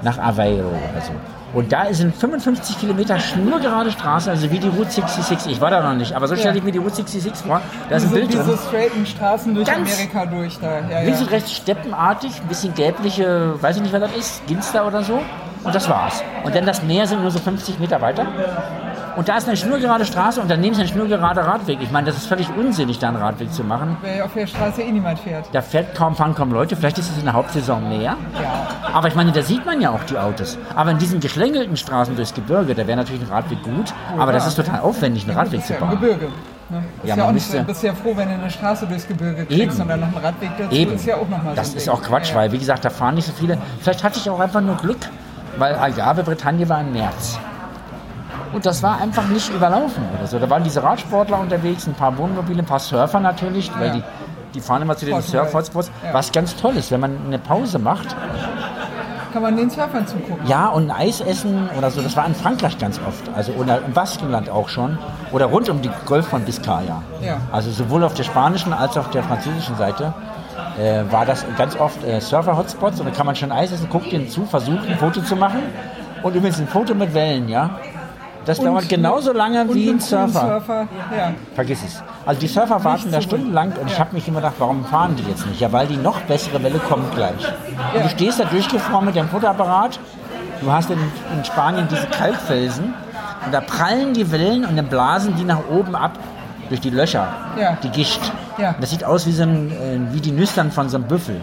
Nach 0.00 0.16
Aveiro 0.16 0.68
oder 0.68 1.02
so. 1.02 1.12
Und 1.52 1.72
da 1.72 1.92
sind 1.92 2.14
55 2.14 2.78
Kilometer 2.78 3.18
schnurgerade 3.18 3.90
Straße, 3.90 4.30
also 4.30 4.50
wie 4.50 4.58
die 4.58 4.68
Route 4.68 4.90
66. 4.90 5.52
Ich 5.52 5.60
war 5.60 5.70
da 5.70 5.82
noch 5.82 5.98
nicht, 5.98 6.14
aber 6.14 6.28
so 6.28 6.36
stelle 6.36 6.56
ich 6.58 6.62
mir 6.62 6.70
die 6.70 6.78
Route 6.78 6.94
66 6.96 7.44
vor. 7.46 7.60
Da 7.88 7.96
ist 7.96 8.04
ein 8.04 8.08
diese, 8.10 8.20
Bild 8.20 8.32
drin. 8.34 8.42
diese 8.46 8.58
straighten 8.68 9.06
Straßen 9.06 9.54
durch 9.54 9.66
Ganz- 9.66 9.92
Amerika 9.92 10.26
durch 10.26 10.58
da. 10.60 10.78
Ja, 10.88 11.00
Links 11.02 11.18
ja. 11.20 11.26
und 11.26 11.32
rechts 11.32 11.52
steppenartig, 11.52 12.40
ein 12.40 12.46
bisschen 12.48 12.74
gelbliche, 12.74 13.54
weiß 13.60 13.76
ich 13.76 13.82
nicht, 13.82 13.92
was 13.92 14.00
das 14.00 14.16
ist, 14.16 14.46
Ginster 14.46 14.86
oder 14.86 15.02
so. 15.02 15.20
Und 15.64 15.74
das 15.74 15.88
war's. 15.88 16.22
Und 16.44 16.54
dann 16.54 16.64
das 16.64 16.82
Meer 16.84 17.06
sind 17.06 17.20
nur 17.20 17.30
so 17.30 17.38
50 17.38 17.78
Meter 17.80 18.00
weiter. 18.00 18.26
Und 19.20 19.28
da 19.28 19.36
ist 19.36 19.46
eine 19.46 19.56
schnurgerade 19.58 20.06
Straße 20.06 20.40
und 20.40 20.50
daneben 20.50 20.72
ist 20.72 20.80
ein 20.80 20.88
schnurgerader 20.88 21.42
Radweg. 21.46 21.78
Ich 21.82 21.90
meine, 21.90 22.06
das 22.06 22.16
ist 22.16 22.26
völlig 22.26 22.48
unsinnig, 22.56 23.00
da 23.00 23.08
einen 23.08 23.18
Radweg 23.18 23.52
zu 23.52 23.62
machen. 23.62 23.98
Weil 24.00 24.22
auf 24.22 24.32
der 24.32 24.46
Straße 24.46 24.80
eh 24.80 24.90
niemand 24.90 25.18
fährt. 25.18 25.44
Da 25.52 25.60
fährt 25.60 25.94
kaum, 25.94 26.16
fahren 26.16 26.34
kaum 26.34 26.50
Leute. 26.54 26.74
Vielleicht 26.74 26.96
ist 26.96 27.10
es 27.10 27.18
in 27.18 27.24
der 27.24 27.34
Hauptsaison 27.34 27.86
mehr. 27.86 28.00
Ja. 28.02 28.16
Aber 28.94 29.08
ich 29.08 29.14
meine, 29.14 29.30
da 29.32 29.42
sieht 29.42 29.66
man 29.66 29.78
ja 29.82 29.90
auch 29.90 30.02
die 30.04 30.16
Autos. 30.16 30.56
Aber 30.74 30.90
in 30.92 30.96
diesen 30.96 31.20
geschlängelten 31.20 31.76
Straßen 31.76 32.16
durchs 32.16 32.32
Gebirge, 32.32 32.74
da 32.74 32.86
wäre 32.86 32.96
natürlich 32.96 33.20
ein 33.20 33.28
Radweg 33.28 33.62
gut. 33.62 33.92
Aber 34.18 34.32
das 34.32 34.46
ist 34.46 34.54
total 34.54 34.80
aufwendig, 34.80 35.28
einen 35.28 35.36
Radweg 35.36 35.66
zu 35.66 35.74
ja 35.74 35.80
im 35.80 35.84
bauen. 35.86 36.00
Gebirge. 36.00 36.28
Ne? 36.70 36.78
Ist 37.02 37.08
Ja, 37.10 37.16
ja, 37.16 37.24
man 37.26 37.34
nicht, 37.34 37.42
müsste- 37.44 37.58
so- 37.58 37.64
bist 37.64 37.82
ja 37.82 37.92
froh, 37.92 38.12
wenn 38.16 38.26
du 38.28 38.34
eine 38.36 38.50
Straße 38.50 38.86
durchs 38.86 39.06
Gebirge 39.06 39.44
kriegst 39.44 39.60
Eben. 39.60 39.82
und 39.82 39.86
dann 39.88 40.00
noch 40.00 40.06
einen 40.06 40.16
Radweg 40.24 40.50
dazu. 40.56 40.74
Eben. 40.74 40.94
Ist 40.94 41.04
ja 41.04 41.16
auch 41.16 41.28
noch 41.28 41.42
mal 41.42 41.54
das 41.54 41.72
so 41.72 41.76
ist 41.76 41.86
Ding. 41.86 41.92
auch 41.92 42.00
Quatsch, 42.02 42.30
Ja, 42.30 42.36
weil, 42.36 42.52
wie 42.52 42.58
gesagt, 42.58 42.86
da 42.86 42.88
fahren 42.88 43.16
nicht 43.16 43.26
so 43.26 43.32
viele. 43.38 43.58
Vielleicht 43.82 44.02
hatte 44.02 44.18
ich 44.18 44.30
auch 44.30 44.40
einfach 44.40 44.62
nur 44.62 44.76
Glück, 44.76 44.96
weil 45.58 45.74
Algarve, 45.74 46.22
Bretagne 46.22 46.66
war 46.70 46.80
im 46.80 46.92
März. 46.94 47.38
Und 48.52 48.66
das 48.66 48.82
war 48.82 49.00
einfach 49.00 49.26
nicht 49.28 49.48
überlaufen 49.54 50.02
oder 50.18 50.26
so. 50.26 50.38
Da 50.38 50.50
waren 50.50 50.64
diese 50.64 50.82
Radsportler 50.82 51.38
unterwegs, 51.38 51.86
ein 51.86 51.94
paar 51.94 52.16
Wohnmobile, 52.18 52.60
ein 52.60 52.66
paar 52.66 52.80
Surfer 52.80 53.20
natürlich, 53.20 53.70
weil 53.78 53.92
die, 53.92 54.02
die 54.54 54.60
fahren 54.60 54.82
immer 54.82 54.96
zu 54.96 55.06
den. 55.06 55.20
Surf-Hotspots. 55.22 55.90
Was 56.12 56.32
ganz 56.32 56.56
toll 56.56 56.76
ist, 56.76 56.90
wenn 56.90 57.00
man 57.00 57.16
eine 57.26 57.38
Pause 57.38 57.78
macht, 57.78 58.16
Kann 59.32 59.42
man 59.42 59.56
den 59.56 59.70
Surfern 59.70 60.04
zugucken. 60.08 60.44
ja, 60.48 60.66
und 60.66 60.90
ein 60.90 61.06
Eis 61.08 61.20
essen 61.20 61.68
oder 61.78 61.90
so, 61.92 62.02
das 62.02 62.16
war 62.16 62.26
in 62.26 62.34
Frankreich 62.34 62.76
ganz 62.78 62.98
oft. 63.06 63.22
Also 63.36 63.52
oder 63.52 63.80
im 63.86 63.92
Baskenland 63.92 64.50
auch 64.50 64.68
schon. 64.68 64.98
Oder 65.30 65.46
rund 65.46 65.68
um 65.68 65.80
die 65.82 65.90
Golf 66.06 66.26
von 66.26 66.42
Biscaya. 66.44 67.02
Ja. 67.22 67.36
Also 67.52 67.70
sowohl 67.70 68.02
auf 68.02 68.14
der 68.14 68.24
spanischen 68.24 68.72
als 68.72 68.96
auch 68.96 69.02
auf 69.06 69.10
der 69.10 69.22
französischen 69.22 69.76
Seite 69.76 70.12
äh, 70.76 71.04
war 71.12 71.24
das 71.24 71.46
ganz 71.56 71.76
oft 71.78 72.02
äh, 72.02 72.20
Surfer-Hotspots. 72.20 72.98
Und 72.98 73.06
da 73.06 73.12
kann 73.14 73.26
man 73.26 73.36
schon 73.36 73.52
Eis 73.52 73.70
essen, 73.70 73.88
guckt 73.88 74.12
ihnen 74.12 74.28
zu, 74.28 74.44
versucht 74.46 74.88
ein 74.88 74.98
Foto 74.98 75.20
zu 75.20 75.36
machen. 75.36 75.62
Und 76.24 76.34
übrigens 76.34 76.58
ein 76.58 76.66
Foto 76.66 76.94
mit 76.96 77.14
Wellen, 77.14 77.48
ja. 77.48 77.70
Das 78.50 78.58
Und 78.58 78.66
dauert 78.66 78.88
genauso 78.88 79.32
lange 79.32 79.64
wie 79.72 79.88
ein 79.90 80.00
Surfer. 80.00 80.40
Surfer. 80.40 80.88
Ja. 81.16 81.32
Vergiss 81.54 81.84
es. 81.84 82.02
Also 82.26 82.40
die 82.40 82.48
Surfer 82.48 82.82
warten 82.82 83.12
da 83.12 83.20
stundenlang 83.20 83.72
und 83.80 83.86
ich 83.86 83.92
Ja. 83.92 84.00
habe 84.00 84.14
mich 84.14 84.26
immer 84.26 84.40
gedacht, 84.40 84.56
warum 84.58 84.84
fahren 84.84 85.14
die 85.14 85.22
jetzt 85.30 85.46
nicht? 85.46 85.60
Ja, 85.60 85.70
weil 85.70 85.86
die 85.86 85.96
noch 85.96 86.20
bessere 86.22 86.60
Welle 86.62 86.78
kommt 86.80 87.14
gleich. 87.14 87.40
Ja. 87.94 88.02
du 88.02 88.08
stehst 88.08 88.40
da 88.40 88.44
durchgefroren 88.44 89.04
mit 89.04 89.14
dem 89.14 89.28
Fotoapparat. 89.28 90.00
Du 90.60 90.72
hast 90.72 90.90
in, 90.90 90.98
in 90.98 91.44
Spanien 91.44 91.86
diese 91.88 92.06
Kalkfelsen 92.08 92.92
und 93.46 93.54
da 93.54 93.60
prallen 93.60 94.14
die 94.14 94.30
Wellen 94.32 94.64
und 94.64 94.76
dann 94.76 94.88
blasen 94.88 95.36
die 95.36 95.44
nach 95.44 95.60
oben 95.70 95.94
ab 95.94 96.18
durch 96.68 96.80
die 96.80 96.90
Löcher, 96.90 97.28
Ja. 97.56 97.76
die 97.82 97.88
Gischt. 97.90 98.20
Ja. 98.58 98.74
Das 98.80 98.90
sieht 98.90 99.04
aus 99.04 99.26
wie, 99.26 99.32
so 99.32 99.44
ein, 99.44 99.70
äh, 99.70 100.12
wie 100.12 100.20
die 100.20 100.32
Nüstern 100.32 100.72
von 100.72 100.88
so 100.88 100.96
einem 100.96 101.06
Büffel. 101.06 101.40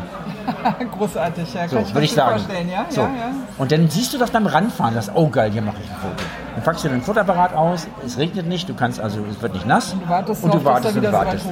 Großartig, 0.97 1.53
ja. 1.53 1.67
So, 1.67 1.75
Kann 1.77 1.93
würde 1.93 2.05
ich 2.05 2.13
sagen. 2.13 2.41
ja? 2.71 2.85
So. 2.89 3.01
ja, 3.01 3.07
ja. 3.07 3.31
Und 3.57 3.71
dann 3.71 3.89
siehst 3.89 4.13
du 4.13 4.17
das 4.17 4.31
beim 4.31 4.45
Ranfahren, 4.47 4.95
das, 4.95 5.11
oh 5.13 5.27
geil, 5.29 5.51
hier 5.51 5.61
mache 5.61 5.77
ich 5.83 5.89
ein 5.89 5.95
Foto. 5.97 6.13
Dann 6.55 6.63
packst 6.63 6.83
du 6.83 6.89
dein 6.89 7.01
Fotoapparat 7.01 7.53
aus, 7.53 7.87
es 8.05 8.17
regnet 8.17 8.47
nicht, 8.47 8.67
du 8.67 8.73
kannst 8.73 8.99
also, 8.99 9.19
es 9.29 9.41
wird 9.41 9.53
nicht 9.53 9.65
nass. 9.67 9.93
Und 9.93 10.03
du 10.03 10.09
wartest 10.09 10.43
und 10.43 10.49
du 10.53 10.57
drauf, 10.57 10.63
wartest 10.65 10.95
und 10.97 11.11
wartest. 11.13 11.45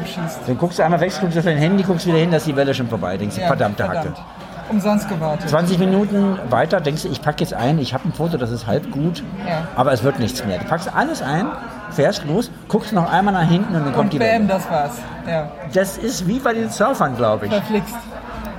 Dann 0.47 0.57
guckst 0.57 0.79
du 0.79 0.83
einmal 0.83 0.99
weg, 0.99 1.13
guckst 1.19 1.37
auf 1.37 1.43
dein 1.45 1.57
Handy, 1.57 1.83
guckst 1.83 2.05
wieder 2.07 2.17
hin, 2.17 2.31
dass 2.31 2.45
die 2.45 2.55
Welle 2.55 2.73
schon 2.73 2.87
vorbei. 2.87 3.17
Denkst 3.17 3.35
du, 3.35 3.41
Ja, 3.41 3.47
verdammte 3.47 3.83
Hacke. 3.83 3.93
verdammt. 4.01 4.17
Umsonst 4.67 5.07
gewartet. 5.07 5.47
20 5.47 5.77
Minuten 5.77 6.39
weiter 6.49 6.81
denkst 6.81 7.03
du, 7.03 7.09
ich 7.09 7.21
packe 7.21 7.41
jetzt 7.43 7.53
ein, 7.53 7.77
ich 7.77 7.93
habe 7.93 8.09
ein 8.09 8.13
Foto, 8.13 8.37
das 8.37 8.49
ist 8.49 8.65
halb 8.65 8.89
gut, 8.91 9.21
Ja. 9.47 9.67
aber 9.75 9.91
es 9.91 10.01
wird 10.03 10.17
nichts 10.17 10.43
mehr. 10.43 10.57
Du 10.57 10.65
packst 10.65 10.89
alles 10.91 11.21
ein, 11.21 11.45
fährst 11.91 12.25
los, 12.25 12.49
guckst 12.67 12.91
noch 12.91 13.11
einmal 13.11 13.35
nach 13.35 13.47
hinten 13.47 13.75
und 13.75 13.85
dann 13.85 13.93
kommt 13.93 14.05
Und 14.05 14.13
die 14.13 14.17
bam, 14.17 14.27
Welle. 14.27 14.45
das 14.47 14.67
war's. 14.71 14.93
Ja, 15.29 15.49
Das 15.71 15.97
ist 15.99 16.27
wie 16.27 16.39
bei 16.39 16.53
den 16.53 16.71
Surfern, 16.71 17.15
glaube 17.15 17.45
ich. 17.45 17.51
verflixt. 17.53 17.93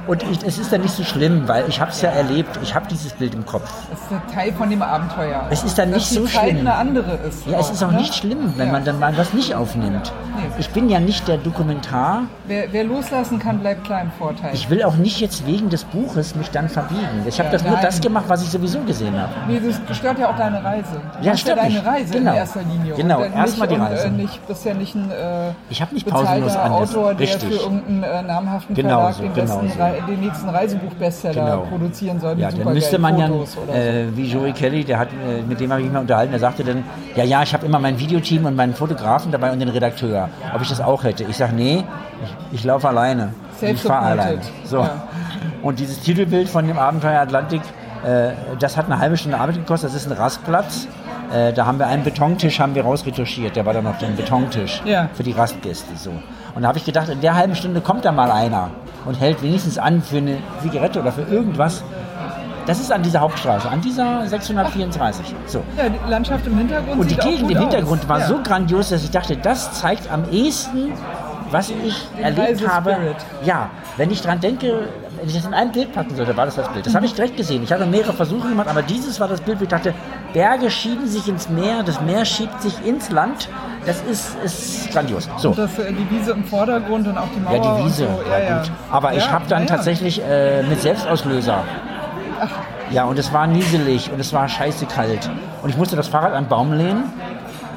Und 0.06 0.22
ich, 0.22 0.38
es 0.46 0.58
ist 0.58 0.72
dann 0.72 0.82
nicht 0.82 0.94
so 0.94 1.02
schlimm, 1.02 1.48
weil 1.48 1.64
ich 1.68 1.80
habe 1.80 1.90
es 1.90 2.00
ja 2.00 2.10
erlebt, 2.10 2.58
ich 2.62 2.74
habe 2.74 2.86
dieses 2.88 3.12
Bild 3.12 3.34
im 3.34 3.44
Kopf. 3.44 3.68
Das 3.90 4.00
ist 4.00 4.12
ein 4.12 4.22
Teil 4.34 4.52
von 4.52 4.70
dem 4.70 4.82
Abenteuer. 4.82 5.46
Es 5.50 5.64
ist 5.64 5.76
dann 5.78 5.90
Dass 5.90 5.98
nicht 5.98 6.10
so 6.10 6.26
Zeit 6.26 6.44
schlimm. 6.50 6.58
eine 6.60 6.74
andere 6.74 7.18
ist. 7.28 7.46
Ja, 7.46 7.58
es 7.58 7.70
ist 7.70 7.82
auch 7.82 7.90
ne? 7.90 7.98
nicht 7.98 8.14
schlimm, 8.14 8.54
wenn 8.56 8.66
Ja. 8.68 8.72
man 8.72 8.84
dann 8.84 8.98
mal 9.00 9.16
was 9.18 9.32
nicht 9.32 9.54
aufnimmt. 9.54 10.12
Nee. 10.36 10.42
Ich 10.58 10.70
bin 10.70 10.88
ja 10.88 11.00
nicht 11.00 11.26
der 11.26 11.38
Dokumentar. 11.38 12.22
Wer, 12.46 12.72
wer 12.72 12.84
loslassen 12.84 13.38
kann, 13.38 13.58
bleibt 13.58 13.84
klar 13.84 14.02
im 14.02 14.12
Vorteil. 14.12 14.50
Ich 14.54 14.70
will 14.70 14.82
auch 14.84 14.94
nicht 14.96 15.20
jetzt 15.20 15.44
wegen 15.46 15.70
des 15.70 15.82
Buches 15.84 16.36
mich 16.36 16.50
dann 16.50 16.68
verbiegen. 16.68 17.24
Ich 17.26 17.38
habe 17.38 17.48
Ja, 17.48 17.52
das 17.52 17.62
nur 17.64 17.72
nein. 17.72 17.82
das 17.82 18.00
gemacht, 18.00 18.24
was 18.28 18.42
ich 18.42 18.50
sowieso 18.50 18.80
gesehen 18.80 19.20
habe. 19.20 19.32
Nee, 19.48 19.60
das 19.88 19.96
stört 19.96 20.18
ja 20.18 20.30
auch 20.30 20.36
deine 20.36 20.62
Reise. 20.62 21.00
Du 21.20 21.26
Ja, 21.26 21.36
stört 21.36 21.56
ja 21.58 21.62
deine. 21.64 21.84
Reise 21.84 22.12
Genau. 22.12 22.30
in 22.32 22.36
erster 22.36 22.60
Linie. 22.62 22.94
Genau, 22.94 23.22
Und 23.22 23.32
erstmal 23.34 23.68
die 23.68 23.74
und, 23.74 23.80
Reise. 23.82 24.06
Äh, 24.06 24.10
nicht, 24.10 24.46
bist 24.46 24.64
ja 24.64 24.74
nicht 24.74 24.94
ein 24.94 25.10
äh, 25.10 25.50
Ich 25.68 25.80
nicht 25.92 26.06
pausenlos. 26.08 26.56
Autor, 26.56 27.14
der 27.14 27.20
Richtig. 27.26 27.54
für 27.54 27.62
irgendeinen 27.62 28.02
äh, 28.02 28.22
namhaften 28.22 28.74
Genau 28.74 28.98
Verlag 29.10 29.14
so, 29.14 29.22
den, 29.22 29.34
genau 29.34 29.58
besten 29.60 29.68
so. 29.78 29.78
Den 30.08 30.20
nächsten 30.20 30.48
Reisebuch-Bestseller 30.48 31.34
Genau. 31.34 31.60
produzieren 31.68 32.20
soll. 32.20 32.38
Ja, 32.38 32.50
dann 32.50 32.72
müsste 32.72 32.98
man 32.98 33.18
ja, 33.18 33.26
Fotos 33.28 33.52
so. 33.54 33.72
äh, 33.72 34.06
wie 34.16 34.26
Joey 34.30 34.52
Kelly, 34.52 34.84
der 34.84 34.98
hat, 34.98 35.08
äh, 35.08 35.42
mit 35.42 35.60
dem 35.60 35.70
habe 35.70 35.80
ich 35.80 35.86
mich 35.86 35.94
mal 35.94 36.00
unterhalten, 36.00 36.32
der 36.32 36.40
sagte 36.40 36.64
dann, 36.64 36.84
ja, 37.14 37.24
ja, 37.24 37.42
ich 37.42 37.52
habe 37.54 37.66
immer 37.66 37.78
mein 37.78 37.98
Videoteam 37.98 38.44
und 38.46 38.56
meinen 38.56 38.74
Fotografen 38.74 39.32
dabei 39.32 39.52
und 39.52 39.58
den 39.60 39.68
Redakteur. 39.68 40.28
Ob 40.54 40.60
ich 40.62 40.68
das 40.68 40.80
auch 40.80 41.04
hätte? 41.04 41.24
Ich 41.24 41.36
sage, 41.36 41.54
nee, 41.54 41.84
ich, 42.50 42.58
ich 42.60 42.64
laufe 42.64 42.88
alleine. 42.88 43.32
Ich 43.60 43.80
fahre 43.82 44.06
alleine. 44.06 44.40
So. 44.64 44.78
Ja. 44.80 45.04
Und 45.62 45.78
dieses 45.80 46.00
Titelbild 46.00 46.48
von 46.48 46.66
dem 46.66 46.78
Abenteuer 46.78 47.20
Atlantik, 47.20 47.62
äh, 48.04 48.30
das 48.58 48.76
hat 48.76 48.86
eine 48.86 48.98
halbe 48.98 49.16
Stunde 49.16 49.38
Arbeit 49.38 49.56
gekostet. 49.56 49.90
Das 49.90 49.96
ist 49.96 50.06
ein 50.10 50.16
Rastplatz. 50.16 50.86
Äh, 51.34 51.52
da 51.52 51.66
haben 51.66 51.78
wir 51.80 51.86
einen 51.88 52.04
Betontisch 52.04 52.60
haben 52.60 52.74
wir 52.76 52.84
rausretuschiert. 52.84 53.56
Der 53.56 53.66
war 53.66 53.72
dann 53.72 53.82
noch 53.84 54.00
ein 54.00 54.14
Betontisch 54.14 54.80
Ja. 54.84 55.08
für 55.12 55.24
die 55.24 55.32
Rastgäste. 55.32 55.96
So. 55.96 56.10
Und 56.54 56.62
da 56.62 56.68
habe 56.68 56.78
ich 56.78 56.84
gedacht, 56.84 57.08
in 57.08 57.20
der 57.20 57.34
halben 57.34 57.56
Stunde 57.56 57.80
kommt 57.80 58.04
da 58.04 58.12
mal 58.12 58.30
einer 58.30 58.70
und 59.06 59.18
hält 59.20 59.42
wenigstens 59.42 59.78
an 59.78 60.02
für 60.02 60.18
eine 60.18 60.38
Zigarette 60.62 61.00
oder 61.00 61.12
für 61.12 61.22
irgendwas. 61.22 61.82
Das 62.66 62.80
ist 62.80 62.90
an 62.90 63.02
dieser 63.02 63.20
Hauptstraße, 63.20 63.68
an 63.68 63.80
dieser 63.80 64.26
634. 64.26 65.34
So. 65.46 65.62
ja, 65.76 65.88
die 65.88 66.10
Landschaft 66.10 66.46
im 66.48 66.58
Hintergrund 66.58 67.00
Und 67.00 67.10
die 67.10 67.16
Gegend 67.16 67.50
im 67.50 67.58
Hintergrund 67.58 68.02
aus. 68.02 68.08
war 68.08 68.18
ja. 68.18 68.26
so 68.26 68.42
grandios, 68.42 68.88
dass 68.88 69.04
ich 69.04 69.10
dachte, 69.12 69.36
das 69.36 69.72
zeigt 69.80 70.10
am 70.10 70.28
ehesten, 70.32 70.92
was 71.52 71.70
ich 71.70 72.08
erlebt 72.20 72.66
habe. 72.68 72.90
Reisespirit. 72.90 73.16
Ja, 73.44 73.70
wenn 73.96 74.10
ich 74.10 74.20
dran 74.20 74.40
denke, 74.40 74.88
wenn 75.18 75.28
ich 75.28 75.34
das 75.34 75.44
in 75.46 75.54
ein 75.54 75.72
Bild 75.72 75.92
packen 75.92 76.14
sollte, 76.14 76.36
war 76.36 76.44
das 76.46 76.56
das 76.56 76.68
Bild. 76.72 76.86
Das 76.86 76.94
habe 76.94 77.06
ich 77.06 77.14
direkt 77.14 77.36
gesehen. 77.36 77.62
Ich 77.62 77.72
habe 77.72 77.86
mehrere 77.86 78.12
Versuche 78.12 78.48
gemacht, 78.48 78.68
aber 78.68 78.82
dieses 78.82 79.18
war 79.20 79.28
das 79.28 79.40
Bild, 79.40 79.58
wo 79.60 79.64
ich 79.64 79.68
dachte, 79.68 79.94
Berge 80.32 80.70
schieben 80.70 81.06
sich 81.06 81.28
ins 81.28 81.48
Meer, 81.48 81.82
das 81.82 82.00
Meer 82.00 82.24
schiebt 82.24 82.60
sich 82.62 82.74
ins 82.84 83.10
Land. 83.10 83.48
Das 83.86 84.02
ist, 84.02 84.36
ist 84.44 84.90
grandios. 84.92 85.28
So. 85.36 85.50
Und 85.50 85.58
das, 85.58 85.78
äh, 85.78 85.92
die 85.92 86.10
Wiese 86.10 86.32
im 86.32 86.44
Vordergrund 86.44 87.06
und 87.06 87.16
auch 87.16 87.28
die 87.34 87.40
Mauer 87.40 87.54
Ja, 87.54 87.78
die 87.78 87.84
Wiese. 87.84 88.04
So. 88.04 88.22
Ja, 88.30 88.58
gut. 88.58 88.70
Aber 88.90 89.14
ich 89.14 89.24
Ja, 89.24 89.32
habe 89.32 89.44
dann 89.48 89.62
ja, 89.62 89.68
ja. 89.68 89.74
tatsächlich 89.76 90.22
äh, 90.22 90.62
mit 90.64 90.80
Selbstauslöser. 90.82 91.62
Ja, 92.90 93.04
und 93.04 93.18
es 93.18 93.32
war 93.32 93.46
nieselig 93.46 94.10
und 94.12 94.20
es 94.20 94.32
war 94.32 94.48
scheiße 94.48 94.86
kalt. 94.86 95.30
Und 95.62 95.70
ich 95.70 95.76
musste 95.76 95.96
das 95.96 96.08
Fahrrad 96.08 96.32
an 96.32 96.44
den 96.44 96.48
Baum 96.48 96.72
lehnen, 96.72 97.04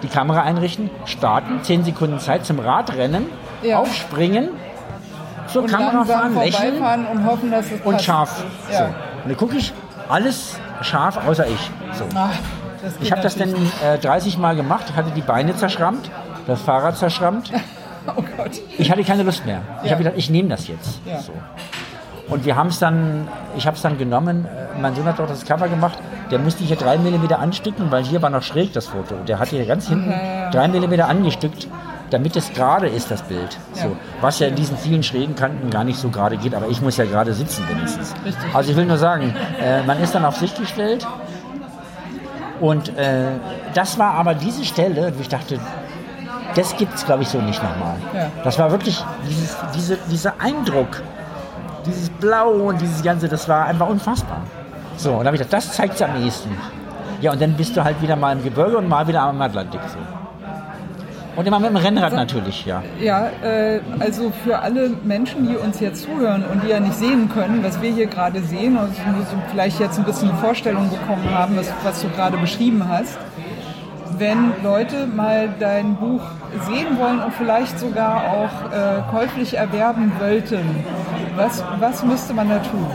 die 0.03 0.07
Kamera 0.07 0.41
einrichten, 0.43 0.89
starten, 1.05 1.59
10 1.63 1.83
Sekunden 1.83 2.19
Zeit 2.19 2.45
zum 2.45 2.59
Radrennen, 2.59 3.25
Ja. 3.61 3.77
aufspringen, 3.79 4.49
zur 5.51 5.63
und 5.63 5.71
Kamera 5.71 6.03
fahren, 6.05 6.35
lächeln 6.35 6.81
und 7.11 7.25
hoffen, 7.25 7.51
dass 7.51 7.65
es 7.65 7.81
und 7.81 7.93
passt. 7.93 8.05
scharf. 8.05 8.43
Ja. 8.71 8.77
So. 8.77 8.83
Und 8.85 8.93
dann 9.29 9.37
gucke 9.37 9.57
ich, 9.57 9.73
alles 10.09 10.57
scharf, 10.81 11.17
außer 11.27 11.45
ich. 11.47 11.71
So. 11.93 12.05
Ach, 12.15 12.29
Ich 13.01 13.11
habe 13.11 13.21
das 13.21 13.35
dann 13.35 13.53
äh, 13.83 13.97
30 13.99 14.37
Mal 14.37 14.55
gemacht, 14.55 14.95
hatte 14.95 15.11
die 15.11 15.21
Beine 15.21 15.55
zerschrammt, 15.55 16.09
das 16.47 16.61
Fahrrad 16.61 16.97
zerschrammt. 16.97 17.51
Oh 18.17 18.23
Gott. 18.37 18.51
Ich 18.79 18.89
hatte 18.89 19.03
keine 19.03 19.21
Lust 19.21 19.45
mehr. 19.45 19.59
Ich 19.83 19.85
Ja. 19.85 19.91
habe 19.91 20.03
gedacht, 20.03 20.17
ich 20.17 20.31
nehme 20.31 20.49
das 20.49 20.67
jetzt. 20.67 20.99
Ja. 21.05 21.19
So. 21.19 21.31
Und 22.27 22.43
wir 22.43 22.55
haben 22.55 22.69
es 22.69 22.79
dann, 22.79 23.27
ich 23.55 23.67
habe 23.67 23.75
es 23.75 23.83
dann 23.83 23.99
genommen, 23.99 24.45
äh, 24.45 24.79
mein 24.79 24.95
Sohn 24.95 25.05
hat 25.05 25.19
auch 25.19 25.27
das 25.27 25.45
Cover 25.45 25.67
gemacht, 25.67 25.97
der 26.31 26.39
musste 26.39 26.63
hier 26.63 26.75
drei 26.77 26.97
Millimeter 26.97 27.37
anstücken, 27.39 27.91
weil 27.91 28.03
hier 28.03 28.21
war 28.23 28.31
noch 28.31 28.41
schräg 28.41 28.73
das 28.73 28.87
Foto. 28.87 29.13
Der 29.27 29.37
hat 29.37 29.49
hier 29.49 29.63
ganz 29.65 29.89
hinten 29.89 30.11
drei 30.51 30.67
Millimeter 30.69 31.07
angestückt, 31.07 31.67
damit 32.09 32.35
es 32.35 32.53
gerade 32.53 32.87
ist, 32.87 33.11
das 33.11 33.21
Bild. 33.23 33.57
Ja. 33.75 33.83
So, 33.83 33.97
was 34.21 34.39
ja 34.39 34.47
in 34.47 34.55
diesen 34.55 34.77
vielen 34.77 35.03
schrägen 35.03 35.35
Kanten 35.35 35.69
gar 35.69 35.83
nicht 35.83 35.99
so 35.99 36.09
gerade 36.09 36.37
geht, 36.37 36.55
aber 36.55 36.67
ich 36.67 36.81
muss 36.81 36.97
ja 36.97 37.05
gerade 37.05 37.33
sitzen 37.33 37.67
wenigstens. 37.69 38.13
Richtig. 38.25 38.55
Also 38.55 38.71
ich 38.71 38.77
will 38.77 38.85
nur 38.85 38.97
sagen, 38.97 39.35
äh, 39.61 39.83
man 39.83 39.99
ist 40.01 40.15
dann 40.15 40.25
auf 40.25 40.37
sich 40.37 40.55
gestellt 40.55 41.05
und 42.59 42.97
äh, 42.97 43.27
das 43.73 43.97
war 43.97 44.13
aber 44.13 44.33
diese 44.33 44.65
Stelle, 44.65 45.13
wo 45.15 45.21
ich 45.21 45.29
dachte, 45.29 45.59
das 46.55 46.75
gibt 46.77 46.95
es, 46.95 47.05
glaube 47.05 47.23
ich, 47.23 47.29
so 47.29 47.39
nicht 47.39 47.61
nochmal. 47.61 47.95
Ja. 48.13 48.31
Das 48.43 48.57
war 48.59 48.71
wirklich 48.71 49.03
dieses, 49.27 49.55
diese, 49.75 49.97
dieser 50.09 50.33
Eindruck, 50.39 51.01
dieses 51.85 52.09
Blau 52.09 52.49
und 52.51 52.81
dieses 52.81 53.03
Ganze, 53.03 53.29
das 53.29 53.47
war 53.47 53.65
einfach 53.65 53.87
unfassbar. 53.87 54.41
So, 54.97 55.11
und 55.11 55.19
da 55.19 55.25
habe 55.27 55.37
ich 55.37 55.41
gedacht, 55.41 55.53
das 55.53 55.73
zeigt 55.73 55.95
es 55.95 56.01
am 56.01 56.21
ehesten. 56.21 56.49
Ja, 57.21 57.31
und 57.31 57.41
dann 57.41 57.53
bist 57.53 57.75
du 57.77 57.83
halt 57.83 58.01
wieder 58.01 58.15
mal 58.15 58.35
im 58.35 58.43
Gebirge 58.43 58.77
und 58.77 58.87
mal 58.87 59.07
wieder 59.07 59.21
am 59.21 59.41
Atlantik. 59.41 59.81
So. 59.87 60.18
Und 61.35 61.47
immer 61.47 61.59
mit 61.59 61.69
dem 61.69 61.77
Rennrad 61.77 62.13
natürlich, 62.13 62.65
ja. 62.65 62.83
Ja, 62.99 63.27
äh, 63.43 63.79
also 63.99 64.31
für 64.43 64.59
alle 64.59 64.89
Menschen, 65.03 65.47
die 65.47 65.55
uns 65.55 65.79
jetzt 65.79 66.03
zuhören 66.03 66.43
und 66.51 66.63
die 66.63 66.67
ja 66.69 66.79
nicht 66.79 66.95
sehen 66.95 67.29
können, 67.33 67.63
was 67.63 67.81
wir 67.81 67.91
hier 67.93 68.07
gerade 68.07 68.41
sehen 68.41 68.77
und 68.77 68.93
so 68.95 69.01
vielleicht 69.51 69.79
jetzt 69.79 69.97
ein 69.99 70.05
bisschen 70.05 70.29
eine 70.31 70.39
Vorstellung 70.39 70.89
bekommen 70.89 71.29
haben, 71.33 71.55
was, 71.55 71.71
was 71.83 72.01
du 72.01 72.09
gerade 72.09 72.37
beschrieben 72.37 72.83
hast. 72.89 73.17
Wenn 74.17 74.51
Leute 74.63 75.07
mal 75.07 75.49
dein 75.59 75.95
Buch 75.95 76.21
sehen 76.67 76.97
wollen 76.99 77.21
und 77.21 77.33
vielleicht 77.35 77.79
sogar 77.79 78.23
auch 78.23 78.71
äh, 78.73 79.01
käuflich 79.11 79.55
erwerben 79.55 80.11
wollten, 80.19 80.59
was, 81.37 81.63
was 81.79 82.03
müsste 82.03 82.33
man 82.33 82.49
da 82.49 82.57
tun? 82.57 82.85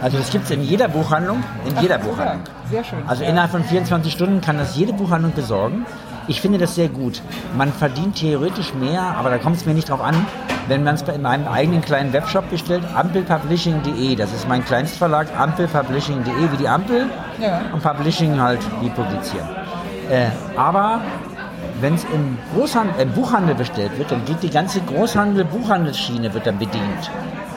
Also 0.00 0.16
das 0.18 0.30
gibt 0.30 0.44
es 0.44 0.50
in 0.50 0.62
jeder 0.62 0.88
Buchhandlung, 0.88 1.42
in 1.68 1.78
jeder 1.82 1.96
Ach, 2.00 2.06
Buchhandlung. 2.06 2.40
ja, 2.64 2.70
Sehr 2.70 2.84
schön. 2.84 2.98
Also 3.06 3.22
innerhalb 3.24 3.50
von 3.50 3.62
24 3.64 4.12
Stunden 4.12 4.40
kann 4.40 4.56
das 4.56 4.74
jede 4.76 4.92
Buchhandlung 4.94 5.32
besorgen. 5.32 5.84
Ich 6.28 6.40
finde 6.40 6.58
das 6.58 6.74
sehr 6.74 6.88
gut. 6.88 7.20
Man 7.56 7.72
verdient 7.72 8.16
theoretisch 8.16 8.74
mehr, 8.74 9.02
aber 9.02 9.30
da 9.30 9.38
kommt 9.38 9.56
es 9.56 9.66
mir 9.66 9.74
nicht 9.74 9.88
drauf 9.88 10.00
an, 10.00 10.14
wenn 10.68 10.84
man 10.84 10.94
es 10.94 11.02
in 11.02 11.22
meinem 11.22 11.48
eigenen 11.48 11.82
kleinen 11.82 12.12
Webshop 12.12 12.48
bestellt, 12.50 12.84
ampelpublishing.de. 12.94 14.14
Das 14.14 14.32
ist 14.32 14.48
mein 14.48 14.64
Kleinstverlag, 14.64 15.26
ampelpublishing.de 15.36 16.52
wie 16.52 16.56
die 16.56 16.68
Ampel 16.68 17.06
Ja. 17.40 17.62
und 17.72 17.82
Publishing 17.82 18.40
halt 18.40 18.60
wie 18.80 18.88
publizieren. 18.90 19.48
Äh, 20.10 20.26
aber 20.56 21.00
wenn 21.80 21.94
es 21.94 22.04
im, 22.04 22.38
im 22.98 23.12
Buchhandel 23.12 23.54
bestellt 23.56 23.98
wird, 23.98 24.12
dann 24.12 24.24
geht 24.24 24.42
die 24.42 24.50
ganze 24.50 24.80
Großhandel-Buchhandelsschiene 24.82 26.32
wird 26.32 26.46
dann 26.46 26.58
bedient. 26.58 27.10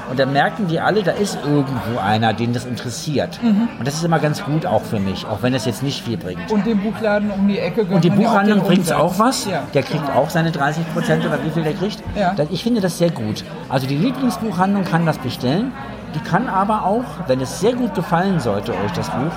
Und 0.10 0.20
dann 0.20 0.34
merken 0.34 0.68
die 0.68 0.80
alle, 0.80 1.02
da 1.04 1.12
ist 1.12 1.38
irgendwo 1.46 2.00
einer, 2.00 2.34
den 2.34 2.54
das 2.54 2.66
interessiert. 2.66 3.40
Und 3.44 3.88
das 3.88 3.96
ist 3.96 4.04
immer 4.04 4.20
ganz 4.20 4.44
gut 4.44 4.66
auch 4.66 4.84
für 4.84 5.00
mich, 5.00 5.26
auch 5.26 5.42
wenn 5.42 5.54
es 5.54 5.66
jetzt 5.66 5.82
nicht 5.84 6.04
viel 6.04 6.18
bringt. 6.18 6.52
und 6.52 6.66
den 6.66 6.80
Buchladen 6.80 7.32
um 7.32 7.48
die 7.48 7.60
Ecke 7.60 7.82
Und 7.86 8.04
die 8.04 8.10
Buchhandlung 8.10 8.62
bringt 8.62 8.84
es 8.86 8.92
auch 8.92 9.18
was. 9.20 9.46
Ja. 9.46 9.64
Der 9.74 9.84
kriegt 9.84 10.10
auch 10.16 10.30
seine 10.30 10.52
30 10.52 10.84
Prozent 10.94 11.26
oder 11.26 11.44
wie 11.44 11.50
viel 11.50 11.64
der 11.64 11.74
kriegt. 11.74 12.04
Ja. 12.16 12.34
Das- 12.36 12.48
Ich 12.52 12.64
finde 12.64 12.82
das 12.82 12.98
sehr 12.98 13.10
gut. 13.12 13.44
Also 13.70 13.88
die 13.88 13.98
Lieblingsbuchhandlung 13.98 14.84
kann 14.86 15.06
das 15.06 15.18
bestellen. 15.18 15.72
Die 16.14 16.20
kann 16.20 16.48
aber 16.48 16.86
auch, 16.86 17.04
wenn 17.28 17.42
es 17.42 17.60
sehr 17.60 17.74
gut 17.74 17.94
gefallen 17.96 18.40
sollte 18.40 18.72
euch 18.74 18.92
das 18.96 19.10
Buch, 19.10 19.32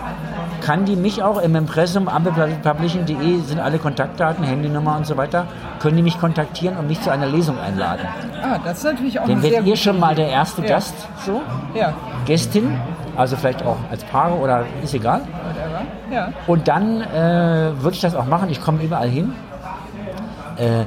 kann 0.61 0.84
die 0.84 0.96
mich 0.96 1.22
auch 1.22 1.38
im 1.40 1.54
Impressum 1.56 2.09
ampelpublishing.de 2.09 3.40
sind 3.40 3.61
alle 3.61 3.78
Kontaktdaten, 3.78 4.44
Handynummer 4.44 4.96
und 4.96 5.06
so 5.06 5.16
weiter, 5.16 5.46
können 5.80 5.96
die 5.96 6.02
mich 6.02 6.18
kontaktieren 6.20 6.76
und 6.76 6.86
mich 6.88 7.00
zu 7.00 7.11
einer 7.11 7.26
Lesung 7.26 7.59
einladen. 7.59 8.06
Ah, 8.42 8.59
das 8.64 8.78
ist 8.78 8.84
natürlich 8.84 9.18
auch 9.20 9.26
Dann 9.26 9.42
werdet 9.42 9.66
ihr 9.66 9.76
schon 9.76 9.98
mal 9.98 10.14
der 10.14 10.28
erste 10.28 10.62
Ja. 10.62 10.68
Gast, 10.68 10.94
so, 11.24 11.40
Ja, 11.74 11.92
Gästin, 12.26 12.78
also 13.16 13.36
vielleicht 13.36 13.64
auch 13.64 13.76
als 13.90 14.04
Paare 14.04 14.34
oder 14.34 14.64
ist 14.82 14.94
egal. 14.94 15.20
whatever. 15.20 15.82
Ja. 16.11 16.28
Und 16.46 16.68
dann 16.68 17.00
äh, 17.02 17.70
würde 17.82 17.94
ich 17.94 18.00
das 18.00 18.14
auch 18.14 18.26
machen. 18.26 18.48
Ich 18.50 18.61
komme 18.62 18.82
überall 18.82 19.09
hin. 19.09 19.32
Äh, 20.56 20.84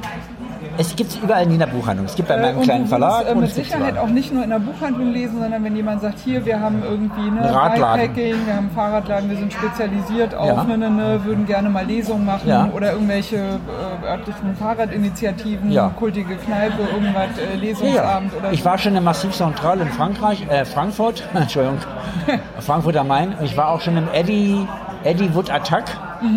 es 0.78 0.96
gibt 0.96 1.10
es 1.10 1.16
überall 1.16 1.44
in 1.44 1.52
jeder 1.52 1.66
Buchhandlung. 1.66 2.06
Es 2.06 2.14
gibt 2.14 2.28
bei 2.28 2.34
Äh, 2.34 2.40
meinem 2.42 2.56
und 2.58 2.62
kleinen 2.64 2.86
Verlag. 2.86 3.26
äh, 3.28 3.32
und 3.32 3.40
mit 3.40 3.50
Sicherheit 3.54 3.98
auch 3.98 4.08
nicht 4.08 4.32
nur 4.32 4.42
in 4.44 4.50
der 4.50 4.58
Buchhandlung 4.58 5.12
lesen, 5.12 5.40
sondern 5.40 5.62
wenn 5.64 5.76
jemand 5.76 6.00
sagt, 6.00 6.18
hier, 6.20 6.44
wir 6.44 6.60
haben 6.60 6.82
irgendwie 6.82 7.30
ne. 7.30 7.40
Bikepacking, 7.42 8.46
wir 8.46 8.56
haben 8.56 8.70
Fahrradladen, 8.74 9.30
wir 9.30 9.36
sind 9.36 9.52
spezialisiert 9.52 10.34
auf, 10.34 10.46
Ja. 10.48 10.64
ne, 10.64 10.78
ne, 10.78 10.90
ne, 10.90 11.20
würden 11.24 11.46
gerne 11.46 11.68
mal 11.68 11.84
Lesungen 11.84 12.24
machen 12.24 12.48
Ja. 12.48 12.68
oder 12.74 12.92
irgendwelche 12.92 13.36
äh, 13.36 14.06
örtlichen 14.06 14.54
Fahrradinitiativen, 14.56 15.70
Ja. 15.70 15.88
kultige 15.98 16.36
Kneipe, 16.36 16.82
irgendwas, 16.92 17.28
äh. 17.38 17.56
Lesungsabend 17.56 18.32
oder 18.38 18.52
Ich 18.52 18.60
so. 18.60 18.64
war 18.66 18.78
schon 18.78 18.96
im 18.96 19.04
Massiv 19.04 19.32
Central 19.32 19.80
in 19.80 19.88
Frankreich, 19.88 20.46
äh, 20.48 20.64
Frankfurt, 20.64 21.22
Entschuldigung, 21.34 21.78
Frankfurt 22.60 22.96
am 22.96 23.08
Main. 23.08 23.34
Ich 23.42 23.56
war 23.56 23.68
auch 23.68 23.80
schon 23.80 23.96
im 23.96 24.08
Eddie, 24.12 24.66
Eddie 25.04 25.34
Wood 25.34 25.50
Attack. 25.50 25.84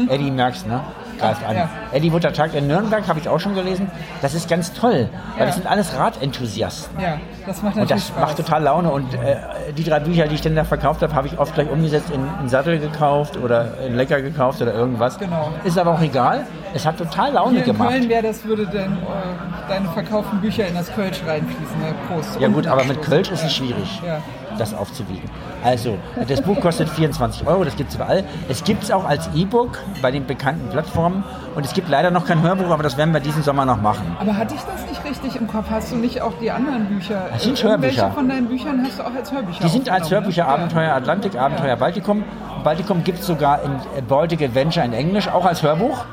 Eddie 0.09 0.31
merkst, 0.31 0.67
ne? 0.67 0.79
Greift 1.19 1.45
an. 1.45 1.55
Ja. 1.55 1.69
Eddie 1.91 2.11
Attack 2.11 2.53
in 2.55 2.67
Nürnberg 2.67 3.07
habe 3.07 3.19
ich 3.19 3.29
auch 3.29 3.39
schon 3.39 3.55
gelesen. 3.55 3.89
Das 4.21 4.33
ist 4.33 4.49
ganz 4.49 4.73
toll, 4.73 5.09
weil 5.33 5.39
Ja. 5.39 5.45
das 5.45 5.55
sind 5.55 5.67
alles 5.67 5.97
Radenthusiasten. 5.97 6.99
Ja, 6.99 7.17
das 7.45 7.61
macht 7.61 7.75
Und 7.77 7.89
das 7.89 8.07
Spaß. 8.07 8.21
macht 8.21 8.37
total 8.37 8.63
Laune. 8.63 8.91
Und 8.91 9.13
äh, 9.13 9.37
die 9.77 9.83
drei 9.83 9.99
Bücher, 9.99 10.27
die 10.27 10.35
ich 10.35 10.41
dann 10.41 10.55
da 10.55 10.63
verkauft 10.63 11.01
habe, 11.01 11.13
habe 11.13 11.27
ich 11.27 11.37
oft 11.39 11.53
gleich 11.55 11.69
umgesetzt 11.69 12.09
in 12.13 12.21
einen 12.39 12.49
Sattel 12.49 12.79
gekauft 12.79 13.37
oder 13.37 13.79
in 13.85 13.95
Lecker 13.95 14.21
gekauft 14.21 14.61
oder 14.61 14.73
irgendwas. 14.73 15.17
Genau. 15.19 15.49
Ist 15.63 15.77
aber 15.77 15.91
auch 15.93 16.01
egal. 16.01 16.45
Es 16.73 16.85
hat 16.85 16.97
total 16.97 17.31
Laune 17.33 17.51
Hier 17.51 17.59
in 17.61 17.65
gemacht. 17.65 17.89
Köln 17.89 18.09
wäre 18.09 18.23
das, 18.23 18.43
würde 18.45 18.65
dann 18.65 18.93
äh, 18.97 19.69
deine 19.69 19.87
verkauften 19.89 20.41
Bücher 20.41 20.67
in 20.67 20.75
das 20.75 20.93
Kölsch 20.93 21.21
reinfließen. 21.25 21.79
Ne? 21.81 21.93
Prost. 22.07 22.39
Ja 22.39 22.47
gut, 22.49 22.67
aber 22.67 22.83
mit. 22.83 23.01
Kölsch 23.01 23.29
ist 23.31 23.43
es 23.43 23.53
schwierig, 23.53 24.01
Ja. 24.05 24.19
Das 24.57 24.73
aufzuwiegen. 24.73 25.29
Also, 25.63 25.97
das 26.27 26.41
Buch 26.41 26.59
kostet 26.59 26.89
24 26.89 27.47
Euro, 27.47 27.63
das 27.63 27.75
gibt 27.75 27.89
es 27.89 27.95
überall. 27.95 28.23
Es 28.49 28.63
gibt 28.63 28.83
es 28.83 28.91
auch 28.91 29.05
als 29.05 29.29
E-Book 29.35 29.79
bei 30.01 30.11
den 30.11 30.25
bekannten 30.25 30.69
Plattformen. 30.69 31.23
Und 31.55 31.65
es 31.65 31.73
gibt 31.73 31.87
leider 31.87 32.11
noch 32.11 32.25
kein 32.25 32.41
Hörbuch, 32.41 32.69
aber 32.69 32.83
das 32.83 32.97
werden 32.97 33.13
wir 33.13 33.21
diesen 33.21 33.41
Sommer 33.41 33.65
noch 33.65 33.81
machen. 33.81 34.17
Aber 34.19 34.35
hatte 34.35 34.55
ich 34.55 34.61
das 34.61 34.85
nicht 34.89 35.03
richtig 35.05 35.39
im 35.39 35.47
Kopf? 35.47 35.65
Hast 35.69 35.91
du 35.91 35.95
nicht 35.95 36.21
auch 36.21 36.33
die 36.41 36.51
anderen 36.51 36.85
Bücher? 36.87 37.29
Das 37.31 37.43
sind 37.43 37.63
Hörbücher. 37.63 38.11
von 38.11 38.27
deinen 38.27 38.47
Büchern 38.47 38.83
hast 38.83 38.99
du 38.99 39.03
auch 39.03 39.15
als 39.15 39.31
Hörbücher 39.31 39.63
Die 39.63 39.69
sind 39.69 39.89
als 39.89 40.03
aufgenommen, 40.03 40.25
Hörbücher 40.25 40.43
ne? 40.43 40.49
Abenteuer 40.49 40.93
Atlantik, 40.93 41.35
Abenteuer 41.39 41.75
Baltikum. 41.77 42.23
Baltikum 42.63 43.03
gibt 43.03 43.19
es 43.19 43.27
sogar 43.27 43.61
in 43.63 44.05
Baltic 44.07 44.41
Adventure 44.41 44.85
in 44.85 44.93
Englisch, 44.93 45.27
auch 45.29 45.45
als 45.45 45.63
Hörbuch. 45.63 46.03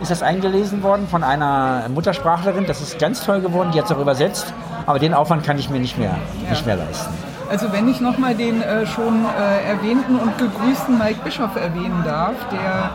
Ist 0.00 0.10
das 0.10 0.22
eingelesen 0.22 0.82
worden 0.82 1.06
von 1.08 1.22
einer 1.22 1.88
Muttersprachlerin. 1.88 2.66
Das 2.66 2.80
ist 2.80 2.98
ganz 2.98 3.24
toll 3.24 3.40
geworden, 3.40 3.70
die 3.72 3.78
hat 3.78 3.86
es 3.86 3.92
auch 3.92 4.00
übersetzt. 4.00 4.52
Aber 4.86 4.98
den 4.98 5.14
Aufwand 5.14 5.44
kann 5.44 5.58
ich 5.58 5.70
mir 5.70 5.78
nicht 5.80 5.98
mehr, 5.98 6.16
nicht 6.50 6.66
mehr 6.66 6.76
leisten. 6.76 7.14
Also 7.50 7.72
wenn 7.72 7.88
ich 7.88 8.00
nochmal 8.00 8.34
den 8.34 8.62
äh, 8.62 8.86
schon 8.86 9.24
äh, 9.24 9.68
erwähnten 9.70 10.16
und 10.16 10.36
gegrüßten 10.38 10.98
Mike 10.98 11.20
Bischoff 11.24 11.54
erwähnen 11.56 12.02
darf, 12.04 12.34
der 12.50 12.90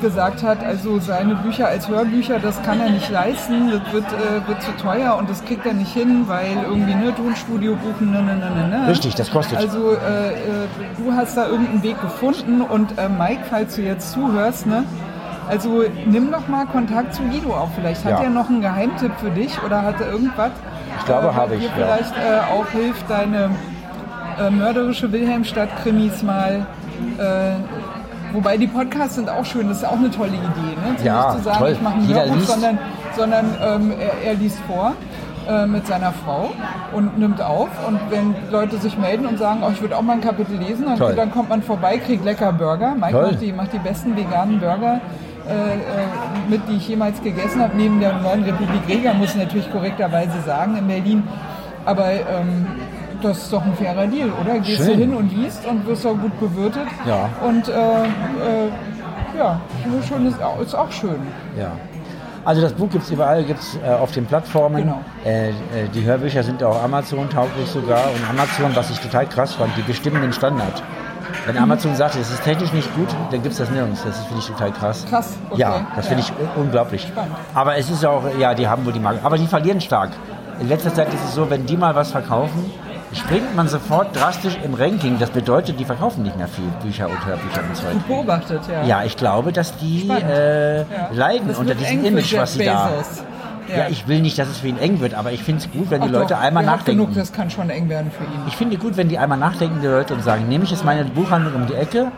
gesagt 0.00 0.42
hat, 0.42 0.64
also 0.64 0.98
seine 1.00 1.34
Bücher 1.36 1.68
als 1.68 1.88
Hörbücher, 1.88 2.38
das 2.38 2.60
kann 2.62 2.80
er 2.80 2.90
nicht 2.90 3.10
leisten, 3.10 3.70
das 3.70 3.92
wird, 3.92 4.04
äh, 4.12 4.46
wird 4.48 4.62
zu 4.62 4.72
teuer 4.76 5.16
und 5.16 5.28
das 5.30 5.44
kriegt 5.44 5.64
er 5.66 5.72
nicht 5.74 5.92
hin, 5.92 6.24
weil 6.26 6.56
irgendwie 6.66 6.94
ne 6.94 7.14
Tonstudio 7.14 7.74
buchen, 7.76 8.12
ne, 8.12 8.22
ne, 8.22 8.36
ne, 8.36 8.50
ne, 8.50 8.68
ne. 8.82 8.88
Richtig, 8.88 9.14
das 9.14 9.30
kostet. 9.30 9.58
Also 9.58 9.92
äh, 9.92 9.94
äh, 9.94 10.36
du 10.96 11.12
hast 11.14 11.36
da 11.36 11.46
irgendeinen 11.46 11.82
Weg 11.82 12.00
gefunden 12.00 12.62
und 12.62 12.96
äh, 12.98 13.08
Mike, 13.08 13.42
falls 13.48 13.76
du 13.76 13.82
jetzt 13.82 14.12
zuhörst, 14.12 14.66
ne? 14.66 14.84
Also 15.48 15.82
nimm 16.04 16.30
doch 16.30 16.46
mal 16.46 16.66
Kontakt 16.66 17.14
zu 17.14 17.22
Guido 17.22 17.54
auf. 17.56 17.70
Vielleicht 17.74 18.04
hat 18.04 18.12
Ja. 18.18 18.24
er 18.24 18.30
noch 18.30 18.50
einen 18.50 18.60
Geheimtipp 18.60 19.12
für 19.18 19.30
dich 19.30 19.60
oder 19.64 19.80
hat 19.82 19.98
er 19.98 20.12
irgendwas? 20.12 20.50
Ich 20.98 21.04
glaube, 21.04 21.28
äh, 21.28 21.32
habe 21.32 21.54
ich, 21.54 21.60
dir 21.60 21.66
ja. 21.66 21.72
vielleicht 21.74 22.14
äh, 22.16 22.52
auch 22.52 22.68
hilft, 22.68 23.10
deine 23.10 23.50
äh, 24.38 24.50
mörderische 24.50 25.10
Wilhelmstadt-Krimis 25.10 26.22
mal. 26.22 26.66
Äh, 27.18 28.32
wobei 28.32 28.56
die 28.56 28.66
Podcasts 28.66 29.16
sind 29.16 29.28
auch 29.28 29.44
schön, 29.44 29.68
das 29.68 29.78
ist 29.78 29.84
auch 29.84 29.96
eine 29.96 30.10
tolle 30.10 30.34
Idee. 30.34 30.76
Ne? 30.84 30.96
Ja, 31.04 31.26
nicht 31.26 31.38
zu 31.38 31.44
sagen, 31.44 31.58
toll. 31.58 31.72
ich 31.72 31.80
mache 31.80 31.94
ein 31.94 32.06
Jeder 32.06 32.20
Hörbuch, 32.20 32.36
liest. 32.36 32.48
sondern, 32.48 32.78
sondern 33.16 33.56
ähm, 33.62 33.92
er, 33.98 34.30
er 34.30 34.34
liest 34.34 34.58
vor 34.66 34.94
äh, 35.48 35.66
mit 35.66 35.86
seiner 35.86 36.12
Frau 36.12 36.50
und 36.92 37.18
nimmt 37.18 37.40
auf. 37.40 37.68
Und 37.86 37.98
wenn 38.10 38.34
Leute 38.50 38.78
sich 38.78 38.98
melden 38.98 39.26
und 39.26 39.38
sagen, 39.38 39.60
oh, 39.64 39.70
ich 39.72 39.80
würde 39.80 39.96
auch 39.96 40.02
mal 40.02 40.14
ein 40.14 40.20
Kapitel 40.20 40.56
lesen, 40.56 40.86
dann, 40.86 41.16
dann 41.16 41.30
kommt 41.30 41.48
man 41.48 41.62
vorbei, 41.62 41.98
kriegt 41.98 42.24
lecker 42.24 42.52
Burger. 42.52 42.94
Mike 42.94 43.16
macht 43.16 43.40
die, 43.40 43.52
macht 43.52 43.72
die 43.72 43.78
besten 43.78 44.16
veganen 44.16 44.60
Burger. 44.60 45.00
Äh, 45.48 45.52
äh, 45.52 45.78
mit, 46.50 46.60
die 46.68 46.76
ich 46.76 46.88
jemals 46.88 47.22
gegessen 47.22 47.62
habe, 47.62 47.74
neben 47.76 48.00
der 48.00 48.12
neuen 48.20 48.44
Republik 48.44 48.82
Rega, 48.86 49.14
muss 49.14 49.30
ich 49.30 49.36
natürlich 49.36 49.70
korrekterweise 49.70 50.40
sagen, 50.44 50.76
in 50.76 50.86
Berlin. 50.86 51.22
Aber 51.86 52.10
ähm, 52.10 52.66
das 53.22 53.38
ist 53.44 53.52
doch 53.52 53.64
ein 53.64 53.74
fairer 53.74 54.06
Deal, 54.06 54.30
oder? 54.40 54.58
Gehst 54.58 54.78
Schön. 54.78 54.86
du 54.88 54.94
hin 54.94 55.14
und 55.14 55.32
liest 55.34 55.66
und 55.66 55.86
wirst 55.86 56.06
auch 56.06 56.16
gut 56.18 56.38
bewirtet. 56.38 56.86
Ja. 57.06 57.30
Und 57.46 57.66
äh, 57.68 57.72
äh, 57.72 58.68
ja, 59.38 59.60
schon 60.06 60.26
ist 60.26 60.42
auch, 60.42 60.60
ist 60.60 60.74
auch 60.74 60.92
schön. 60.92 61.18
Ja. 61.58 61.72
Also 62.44 62.62
das 62.62 62.72
Buch 62.72 62.88
gibt 62.90 63.04
es 63.04 63.10
überall, 63.10 63.44
gibt 63.44 63.60
es 63.60 63.78
äh, 63.84 63.88
auf 63.88 64.12
den 64.12 64.26
Plattformen. 64.26 64.82
Genau. 64.82 65.00
Äh, 65.24 65.48
äh, 65.48 65.52
die 65.94 66.04
Hörbücher 66.04 66.42
sind 66.42 66.62
auch 66.62 66.82
Amazon-tauglich 66.82 67.68
sogar. 67.68 68.04
Und 68.14 68.28
Amazon, 68.28 68.74
was 68.74 68.90
ich 68.90 68.98
total 69.00 69.26
krass 69.26 69.54
fand, 69.54 69.76
die 69.76 69.82
bestimmen 69.82 70.22
den 70.22 70.32
Standard. 70.32 70.82
Wenn. 71.46 71.56
Amazon 71.58 71.94
sagt, 71.96 72.16
es 72.16 72.30
ist 72.30 72.42
technisch 72.44 72.72
nicht 72.72 72.94
gut, 72.94 73.08
dann 73.30 73.42
gibt 73.42 73.52
es 73.52 73.58
das 73.58 73.70
nirgends. 73.70 74.02
Das 74.04 74.18
finde 74.26 74.38
ich 74.40 74.46
total 74.46 74.72
krass. 74.72 75.04
Krass, 75.08 75.36
okay. 75.50 75.60
Ja, 75.60 75.86
das 75.96 76.06
finde 76.08 76.22
ich 76.22 76.30
un- 76.32 76.64
unglaublich. 76.64 77.02
Spannend. 77.02 77.34
Aber 77.54 77.76
es 77.76 77.90
ist 77.90 78.04
auch, 78.04 78.22
ja, 78.38 78.54
die 78.54 78.66
haben 78.68 78.84
wohl 78.84 78.92
die 78.92 79.00
Marke. 79.00 79.20
Aber 79.22 79.38
die 79.38 79.46
verlieren 79.46 79.80
stark. 79.80 80.10
In 80.60 80.68
letzter 80.68 80.92
Zeit 80.94 81.12
ist 81.14 81.24
es 81.24 81.34
so, 81.34 81.48
wenn 81.50 81.66
die 81.66 81.76
mal 81.76 81.94
was 81.94 82.10
verkaufen, 82.10 82.70
springt 83.14 83.54
man 83.56 83.68
sofort 83.68 84.14
drastisch 84.18 84.58
im 84.64 84.74
Ranking. 84.74 85.18
Das 85.18 85.30
bedeutet, 85.30 85.78
die 85.80 85.84
verkaufen 85.84 86.22
nicht 86.24 86.36
mehr 86.36 86.48
viel 86.48 86.64
Bücher 86.82 87.08
und 87.08 87.24
Hörbücher 87.24 87.62
und 87.66 87.76
Zeug. 87.76 88.06
Beobachtet, 88.08 88.60
ja. 88.70 88.82
Ja, 88.84 89.04
ich 89.04 89.16
glaube, 89.16 89.52
dass 89.52 89.76
die 89.76 90.08
äh, 90.10 90.78
Ja. 90.80 90.84
leiden 91.12 91.54
unter 91.54 91.74
diesem 91.74 92.04
Image, 92.04 92.36
was 92.36 92.54
sie 92.54 92.64
da. 92.66 92.90
Ja. 93.68 93.88
ich 93.88 94.08
will 94.08 94.20
nicht, 94.20 94.38
dass 94.38 94.48
es 94.48 94.58
für 94.58 94.68
ihn 94.68 94.78
eng 94.78 95.00
wird, 95.00 95.14
aber 95.14 95.32
ich 95.32 95.42
finde 95.42 95.62
es 95.64 95.70
gut, 95.70 95.90
wenn 95.90 96.00
die 96.02 96.08
Ach 96.08 96.12
Leute 96.12 96.34
doch, 96.34 96.40
einmal 96.40 96.64
nachdenken. 96.64 97.02
Genug, 97.02 97.14
das 97.14 97.32
kann 97.32 97.50
schon 97.50 97.70
eng 97.70 97.88
werden 97.88 98.10
für 98.10 98.24
ihn. 98.24 98.40
Ich 98.46 98.56
finde 98.56 98.76
gut, 98.78 98.96
wenn 98.96 99.08
die 99.08 99.18
einmal 99.18 99.38
nachdenken, 99.38 99.80
die 99.82 99.86
Leute, 99.86 100.14
und 100.14 100.22
sagen, 100.22 100.48
nehme 100.48 100.64
ich 100.64 100.70
jetzt 100.70 100.84
meine 100.84 101.04
Buchhandlung 101.04 101.54
um 101.54 101.66
die 101.66 101.74
Ecke 101.74 102.10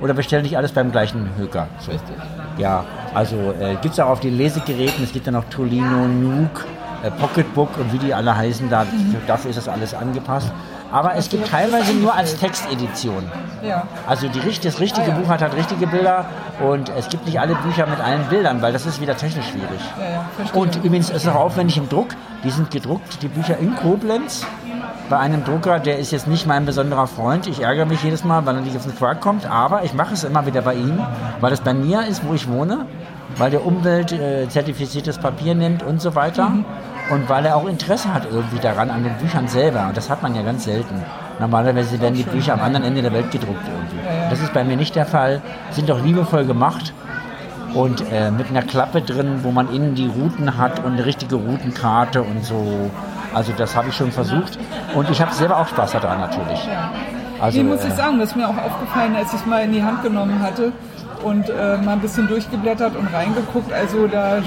oder 0.00 0.14
bestelle 0.14 0.44
ich 0.44 0.56
alles 0.56 0.72
beim 0.72 0.92
gleichen 0.92 1.30
Höker? 1.36 1.68
So. 1.78 1.92
Richtig. 1.92 2.16
Ja, 2.58 2.84
also 3.14 3.36
äh, 3.60 3.76
gibt 3.82 3.94
es 3.94 4.00
auch 4.00 4.08
auf 4.08 4.20
den 4.20 4.36
Lesegeräten, 4.36 5.04
es 5.04 5.12
gibt 5.12 5.26
dann 5.26 5.34
noch 5.34 5.44
Tolino, 5.44 6.06
Nuke, 6.06 6.64
äh, 7.02 7.10
Pocketbook 7.10 7.78
und 7.78 7.92
wie 7.92 7.98
die 7.98 8.12
alle 8.12 8.36
heißen, 8.36 8.68
da, 8.68 8.86
dafür 9.26 9.50
ist 9.50 9.56
das 9.56 9.68
alles 9.68 9.94
angepasst. 9.94 10.52
Aber 10.92 11.14
es 11.14 11.28
gibt 11.28 11.48
teilweise 11.48 11.92
nur 11.94 12.14
als 12.14 12.36
Textedition. 12.36 13.30
Ja. 13.62 13.84
Also 14.06 14.28
die, 14.28 14.40
das 14.40 14.80
richtige 14.80 15.06
Ah, 15.06 15.14
ja. 15.14 15.18
Buch 15.20 15.28
hat 15.28 15.42
halt 15.42 15.54
richtige 15.56 15.86
Bilder 15.86 16.24
und 16.66 16.88
es 16.90 17.08
gibt 17.08 17.26
nicht 17.26 17.38
alle 17.38 17.54
Bücher 17.54 17.86
mit 17.86 18.00
allen 18.00 18.24
Bildern, 18.24 18.60
weil 18.62 18.72
das 18.72 18.86
ist 18.86 19.00
wieder 19.00 19.16
technisch 19.16 19.46
schwierig. 19.46 19.80
Ja. 19.98 20.24
Und 20.58 20.76
übrigens 20.76 21.10
ist 21.10 21.24
es 21.24 21.28
auch 21.28 21.36
aufwendig 21.36 21.76
im 21.76 21.88
Druck. 21.88 22.08
Die 22.42 22.50
sind 22.50 22.70
gedruckt, 22.70 23.22
die 23.22 23.28
Bücher 23.28 23.56
in 23.58 23.76
Koblenz. 23.76 24.44
Bei 25.08 25.18
einem 25.18 25.44
Drucker, 25.44 25.78
der 25.80 25.98
ist 25.98 26.12
jetzt 26.12 26.28
nicht 26.28 26.46
mein 26.46 26.64
besonderer 26.66 27.06
Freund. 27.06 27.46
Ich 27.46 27.60
ärgere 27.62 27.84
mich 27.86 28.02
jedes 28.02 28.24
Mal, 28.24 28.46
weil 28.46 28.54
er 28.56 28.60
nicht 28.62 28.76
auf 28.76 28.84
den 28.84 28.94
Quark 28.96 29.20
kommt. 29.20 29.44
Aber 29.44 29.82
ich 29.84 29.92
mache 29.92 30.14
es 30.14 30.24
immer 30.24 30.46
wieder 30.46 30.62
bei 30.62 30.74
ihm, 30.74 31.00
weil 31.40 31.52
es 31.52 31.60
bei 31.60 31.74
mir 31.74 32.06
ist, 32.06 32.24
wo 32.26 32.32
ich 32.34 32.48
wohne. 32.48 32.86
Weil 33.36 33.50
der 33.50 33.64
Umwelt 33.66 34.12
äh, 34.12 34.48
zertifiziertes 34.48 35.18
Papier 35.18 35.54
nimmt 35.54 35.82
und 35.82 36.00
so 36.00 36.14
weiter. 36.14 36.48
Mhm. 36.50 36.64
Und 37.10 37.28
weil 37.28 37.44
er 37.44 37.56
auch 37.56 37.66
Interesse 37.66 38.14
hat 38.14 38.26
irgendwie 38.30 38.58
daran, 38.58 38.90
an 38.90 39.02
den 39.02 39.14
Büchern 39.14 39.48
selber. 39.48 39.86
Und 39.88 39.96
das 39.96 40.08
hat 40.08 40.22
man 40.22 40.34
ja 40.34 40.42
ganz 40.42 40.64
selten. 40.64 41.02
Normalerweise 41.40 42.00
werden 42.00 42.14
die 42.14 42.22
Bücher 42.22 42.54
am 42.54 42.60
anderen 42.60 42.84
Ende 42.84 43.02
der 43.02 43.12
Welt 43.12 43.30
gedruckt 43.30 43.66
irgendwie. 43.66 44.30
Das 44.30 44.40
ist 44.40 44.52
bei 44.52 44.62
mir 44.62 44.76
nicht 44.76 44.94
der 44.94 45.06
Fall. 45.06 45.42
Sind 45.70 45.88
doch 45.88 46.02
liebevoll 46.02 46.44
gemacht 46.44 46.92
und 47.74 48.02
äh, 48.12 48.30
mit 48.30 48.50
einer 48.50 48.62
Klappe 48.62 49.00
drin, 49.00 49.40
wo 49.42 49.50
man 49.50 49.72
innen 49.72 49.94
die 49.94 50.06
Routen 50.06 50.56
hat 50.56 50.84
und 50.84 50.92
eine 50.92 51.04
richtige 51.04 51.36
Routenkarte 51.36 52.22
und 52.22 52.44
so. 52.44 52.90
Also 53.34 53.52
das 53.56 53.76
habe 53.76 53.88
ich 53.88 53.96
schon 53.96 54.12
versucht 54.12 54.58
und 54.94 55.08
ich 55.08 55.20
habe 55.20 55.32
selber 55.32 55.58
auch 55.58 55.68
Spaß 55.68 55.92
daran 55.92 56.20
natürlich. 56.20 56.68
Also, 57.40 57.58
nee, 57.58 57.64
muss 57.64 57.84
ich 57.84 57.92
äh, 57.92 57.96
sagen, 57.96 58.18
das 58.18 58.30
ist 58.30 58.36
mir 58.36 58.48
auch 58.48 58.56
aufgefallen, 58.56 59.16
als 59.16 59.32
ich 59.32 59.40
es 59.40 59.46
mal 59.46 59.64
in 59.64 59.72
die 59.72 59.82
Hand 59.82 60.02
genommen 60.02 60.42
hatte 60.42 60.72
und 61.22 61.48
äh, 61.48 61.76
mal 61.78 61.92
ein 61.92 62.00
bisschen 62.00 62.28
durchgeblättert 62.28 62.96
und 62.96 63.06
reingeguckt. 63.12 63.72
Also 63.72 64.06
da, 64.06 64.38
äh, 64.38 64.42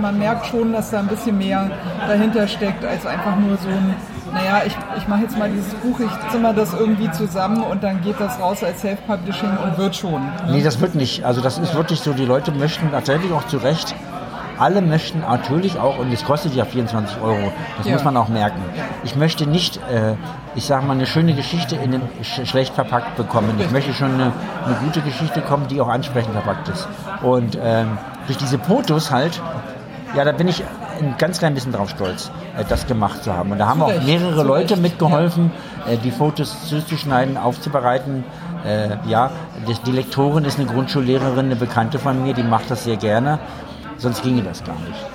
man 0.00 0.18
merkt 0.18 0.46
schon, 0.46 0.72
dass 0.72 0.90
da 0.90 1.00
ein 1.00 1.08
bisschen 1.08 1.38
mehr 1.38 1.70
dahinter 2.06 2.46
steckt, 2.48 2.84
als 2.84 3.06
einfach 3.06 3.36
nur 3.36 3.56
so 3.56 3.68
ein, 3.68 3.94
naja, 4.32 4.62
ich, 4.66 4.76
ich 4.96 5.08
mache 5.08 5.22
jetzt 5.22 5.38
mal 5.38 5.50
dieses 5.50 5.74
Buch, 5.74 6.00
ich 6.00 6.30
zimmer 6.30 6.52
das 6.52 6.74
irgendwie 6.74 7.10
zusammen 7.12 7.62
und 7.62 7.82
dann 7.82 8.00
geht 8.02 8.18
das 8.18 8.40
raus 8.40 8.64
als 8.64 8.80
Self-Publishing 8.80 9.56
und 9.64 9.78
wird 9.78 9.94
schon. 9.96 10.22
Nee, 10.50 10.62
das 10.62 10.80
wird 10.80 10.94
nicht. 10.94 11.24
Also 11.24 11.40
das 11.40 11.58
ist 11.58 11.74
wirklich 11.74 12.00
so, 12.00 12.12
die 12.12 12.24
Leute 12.24 12.50
möchten 12.52 12.90
tatsächlich 12.90 13.32
auch 13.32 13.46
zu 13.46 13.58
Recht, 13.58 13.94
alle 14.58 14.80
möchten 14.82 15.20
natürlich 15.20 15.78
auch, 15.78 15.98
und 15.98 16.12
es 16.12 16.24
kostet 16.24 16.54
ja 16.54 16.64
24 16.64 17.20
Euro, 17.22 17.52
das 17.78 17.86
Ja. 17.86 17.92
muss 17.92 18.04
man 18.04 18.16
auch 18.16 18.28
merken. 18.28 18.60
Ich 19.04 19.16
möchte 19.16 19.46
nicht, 19.46 19.76
äh, 19.90 20.14
ich 20.54 20.64
sage 20.66 20.86
mal, 20.86 20.92
eine 20.92 21.06
schöne 21.06 21.34
Geschichte 21.34 21.76
in 21.76 21.94
einem 21.94 22.02
sch 22.22 22.46
schlecht 22.48 22.74
verpackt 22.74 23.16
bekommen. 23.16 23.54
Ich 23.58 23.70
möchte 23.70 23.92
schon 23.94 24.14
eine, 24.14 24.32
eine 24.66 24.74
gute 24.84 25.00
Geschichte 25.00 25.40
kommen, 25.40 25.66
die 25.68 25.80
auch 25.80 25.88
ansprechend 25.88 26.32
verpackt 26.32 26.68
ist. 26.68 26.88
Und 27.22 27.58
ähm, 27.62 27.98
durch 28.26 28.38
diese 28.38 28.58
Fotos 28.58 29.10
halt, 29.10 29.40
ja, 30.16 30.24
da 30.24 30.32
bin 30.32 30.48
ich 30.48 30.62
ein 31.00 31.16
ganz 31.18 31.38
klein 31.40 31.54
bisschen 31.54 31.72
drauf 31.72 31.90
stolz, 31.90 32.30
äh, 32.56 32.64
das 32.68 32.86
gemacht 32.86 33.24
zu 33.24 33.34
haben. 33.34 33.50
Und 33.52 33.58
da 33.58 33.66
haben 33.66 33.80
Zu 33.80 33.86
auch 33.86 34.02
mehrere 34.02 34.36
zu 34.36 34.46
Leute 34.46 34.76
mitgeholfen, 34.76 35.50
äh, 35.88 35.96
die 35.96 36.10
Fotos 36.10 36.68
zuzuschneiden, 36.68 37.36
aufzubereiten. 37.36 38.24
Äh, 38.64 38.96
ja, 39.08 39.30
die, 39.68 39.74
die 39.84 39.92
Lektorin 39.92 40.44
ist 40.44 40.58
eine 40.58 40.66
Grundschullehrerin, 40.68 41.46
eine 41.46 41.56
Bekannte 41.56 41.98
von 41.98 42.22
mir, 42.22 42.32
die 42.32 42.42
macht 42.44 42.70
das 42.70 42.84
sehr 42.84 42.96
gerne. 42.96 43.38
Sonst 43.96 44.22
ginge 44.22 44.42
das 44.42 44.62
gar 44.64 44.76
nicht. 44.80 45.06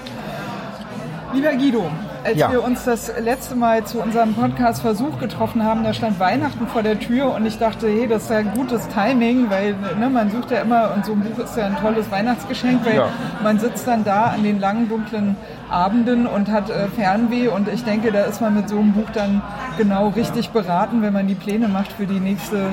Lieber 1.32 1.52
Guido, 1.52 1.84
als 2.24 2.38
Ja. 2.40 2.52
wir 2.52 2.64
uns 2.64 2.86
das 2.86 3.12
letzte 3.20 3.54
Mal 3.56 3.84
zu 3.84 4.02
unserem 4.02 4.34
Podcast-Versuch 4.34 5.20
getroffen 5.20 5.64
haben, 5.64 5.84
da 5.84 5.94
stand 5.94 6.20
Weihnachten 6.20 6.66
vor 6.68 6.82
der 6.82 7.00
Tür 7.00 7.36
und 7.36 7.46
ich 7.46 7.60
dachte, 7.60 7.88
hey, 7.88 8.08
das 8.08 8.24
ist 8.24 8.32
ja 8.32 8.38
ein 8.38 8.52
gutes 8.56 8.88
Timing, 8.88 9.48
weil 9.52 9.76
ne, 10.00 10.10
man 10.10 10.32
sucht 10.32 10.50
ja 10.50 10.62
immer, 10.62 10.92
und 10.96 11.06
so 11.06 11.12
ein 11.12 11.20
Buch 11.20 11.38
ist 11.44 11.56
ja 11.56 11.68
ein 11.68 11.78
tolles 11.80 12.10
Weihnachtsgeschenk, 12.10 12.84
weil 12.84 12.96
Ja. 12.96 13.10
man 13.44 13.60
sitzt 13.60 13.86
dann 13.88 14.04
da 14.04 14.24
an 14.36 14.42
den 14.42 14.60
langen, 14.60 14.90
dunklen 14.90 15.36
Abenden 15.70 16.26
und 16.26 16.50
hat 16.50 16.72
äh, 16.72 16.88
Fernweh 16.88 17.48
und 17.50 17.68
ich 17.68 17.84
denke, 17.84 18.12
da 18.12 18.24
ist 18.24 18.42
man 18.42 18.56
mit 18.56 18.68
so 18.68 18.80
einem 18.80 18.94
Buch 18.94 19.10
dann 19.14 19.44
genau 19.78 20.08
richtig 20.08 20.50
beraten, 20.50 21.04
wenn 21.04 21.14
man 21.14 21.28
die 21.28 21.36
Pläne 21.36 21.68
macht 21.68 21.92
für 21.92 22.08
die 22.08 22.20
nächste 22.20 22.70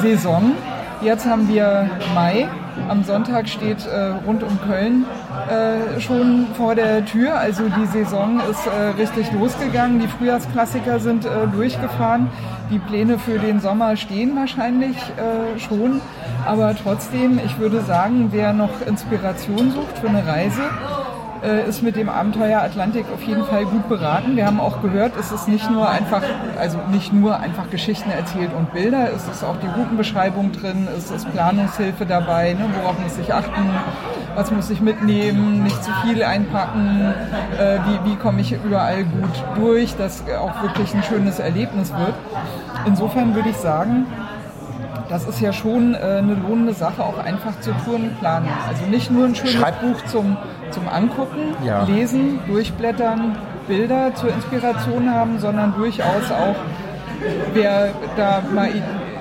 Saison. 0.00 0.52
Jetzt 1.02 1.26
haben 1.26 1.48
wir 1.48 1.90
Mai. 2.14 2.48
Am 2.88 3.04
Sonntag 3.04 3.48
steht 3.48 3.86
äh, 3.86 4.12
rund 4.26 4.42
um 4.42 4.58
Köln 4.66 5.04
äh, 5.48 6.00
schon 6.00 6.46
vor 6.56 6.74
der 6.74 7.04
Tür. 7.04 7.38
Also 7.38 7.64
die 7.68 7.86
Saison 7.86 8.40
ist 8.50 8.66
äh, 8.66 9.00
richtig 9.00 9.30
losgegangen. 9.32 10.00
Die 10.00 10.08
Frühjahrsklassiker 10.08 10.98
sind 10.98 11.24
äh, 11.24 11.46
durchgefahren. 11.52 12.28
Die 12.70 12.78
Pläne 12.78 13.18
für 13.18 13.38
den 13.38 13.60
Sommer 13.60 13.96
stehen 13.96 14.36
wahrscheinlich 14.36 14.96
äh, 14.96 15.58
schon. 15.58 16.00
Aber 16.46 16.74
trotzdem, 16.74 17.40
ich 17.44 17.58
würde 17.58 17.82
sagen, 17.82 18.28
wer 18.30 18.52
noch 18.52 18.80
Inspiration 18.86 19.72
sucht 19.72 19.98
für 19.98 20.08
eine 20.08 20.26
Reise, 20.26 20.62
äh, 21.42 21.68
ist 21.68 21.82
mit 21.82 21.96
dem 21.96 22.08
Abenteuer 22.08 22.60
Atlantik 22.60 23.06
auf 23.12 23.22
jeden 23.22 23.44
Fall 23.44 23.64
gut 23.64 23.88
beraten. 23.88 24.36
Wir 24.36 24.46
haben 24.46 24.60
auch 24.60 24.82
gehört, 24.82 25.12
es 25.18 25.32
ist 25.32 25.48
nicht 25.48 25.70
nur 25.70 25.88
einfach, 25.88 26.22
also 26.58 26.78
nicht 26.90 27.12
nur 27.12 27.38
einfach 27.38 27.70
Geschichten 27.70 28.10
erzählt 28.10 28.50
und 28.56 28.72
Bilder, 28.72 29.10
es 29.14 29.28
ist 29.28 29.44
auch 29.44 29.56
die 29.56 29.66
Routenbeschreibung 29.66 30.52
drin, 30.52 30.88
es 30.96 31.10
ist 31.10 31.30
Planungshilfe 31.32 32.06
dabei, 32.06 32.54
ne, 32.54 32.68
worauf 32.80 32.98
muss 32.98 33.18
ich 33.18 33.32
achten, 33.32 33.70
was 34.34 34.50
muss 34.50 34.70
ich 34.70 34.80
mitnehmen, 34.80 35.62
nicht 35.62 35.82
zu 35.82 35.90
viel 36.04 36.22
einpacken, 36.22 37.14
äh, 37.58 37.78
wie, 37.86 38.10
wie 38.10 38.16
komme 38.16 38.40
ich 38.40 38.52
überall 38.52 39.04
gut 39.04 39.44
durch, 39.56 39.96
dass 39.96 40.24
auch 40.28 40.62
wirklich 40.62 40.94
ein 40.94 41.02
schönes 41.02 41.38
Erlebnis 41.38 41.90
wird. 41.92 42.14
Insofern 42.86 43.34
würde 43.34 43.48
ich 43.48 43.56
sagen, 43.56 44.06
das 45.08 45.26
ist 45.26 45.40
ja 45.40 45.52
schon 45.52 45.94
äh, 45.94 45.98
eine 45.98 46.34
lohnende 46.34 46.72
Sache, 46.74 47.02
auch 47.02 47.18
einfach 47.18 47.58
zur 47.60 47.74
Tourenplanung. 47.84 48.48
Also 48.68 48.84
nicht 48.86 49.10
nur 49.10 49.26
ein 49.26 49.34
schönes 49.34 49.54
Schreib- 49.54 49.80
Buch 49.80 50.02
zum, 50.06 50.36
zum 50.70 50.88
Angucken, 50.88 51.54
Ja. 51.64 51.84
lesen, 51.84 52.40
durchblättern, 52.46 53.36
Bilder 53.68 54.14
zur 54.14 54.30
Inspiration 54.32 55.12
haben, 55.12 55.38
sondern 55.38 55.74
durchaus 55.74 56.30
auch, 56.30 56.54
wer 57.54 57.88
da 58.16 58.42
mal 58.54 58.68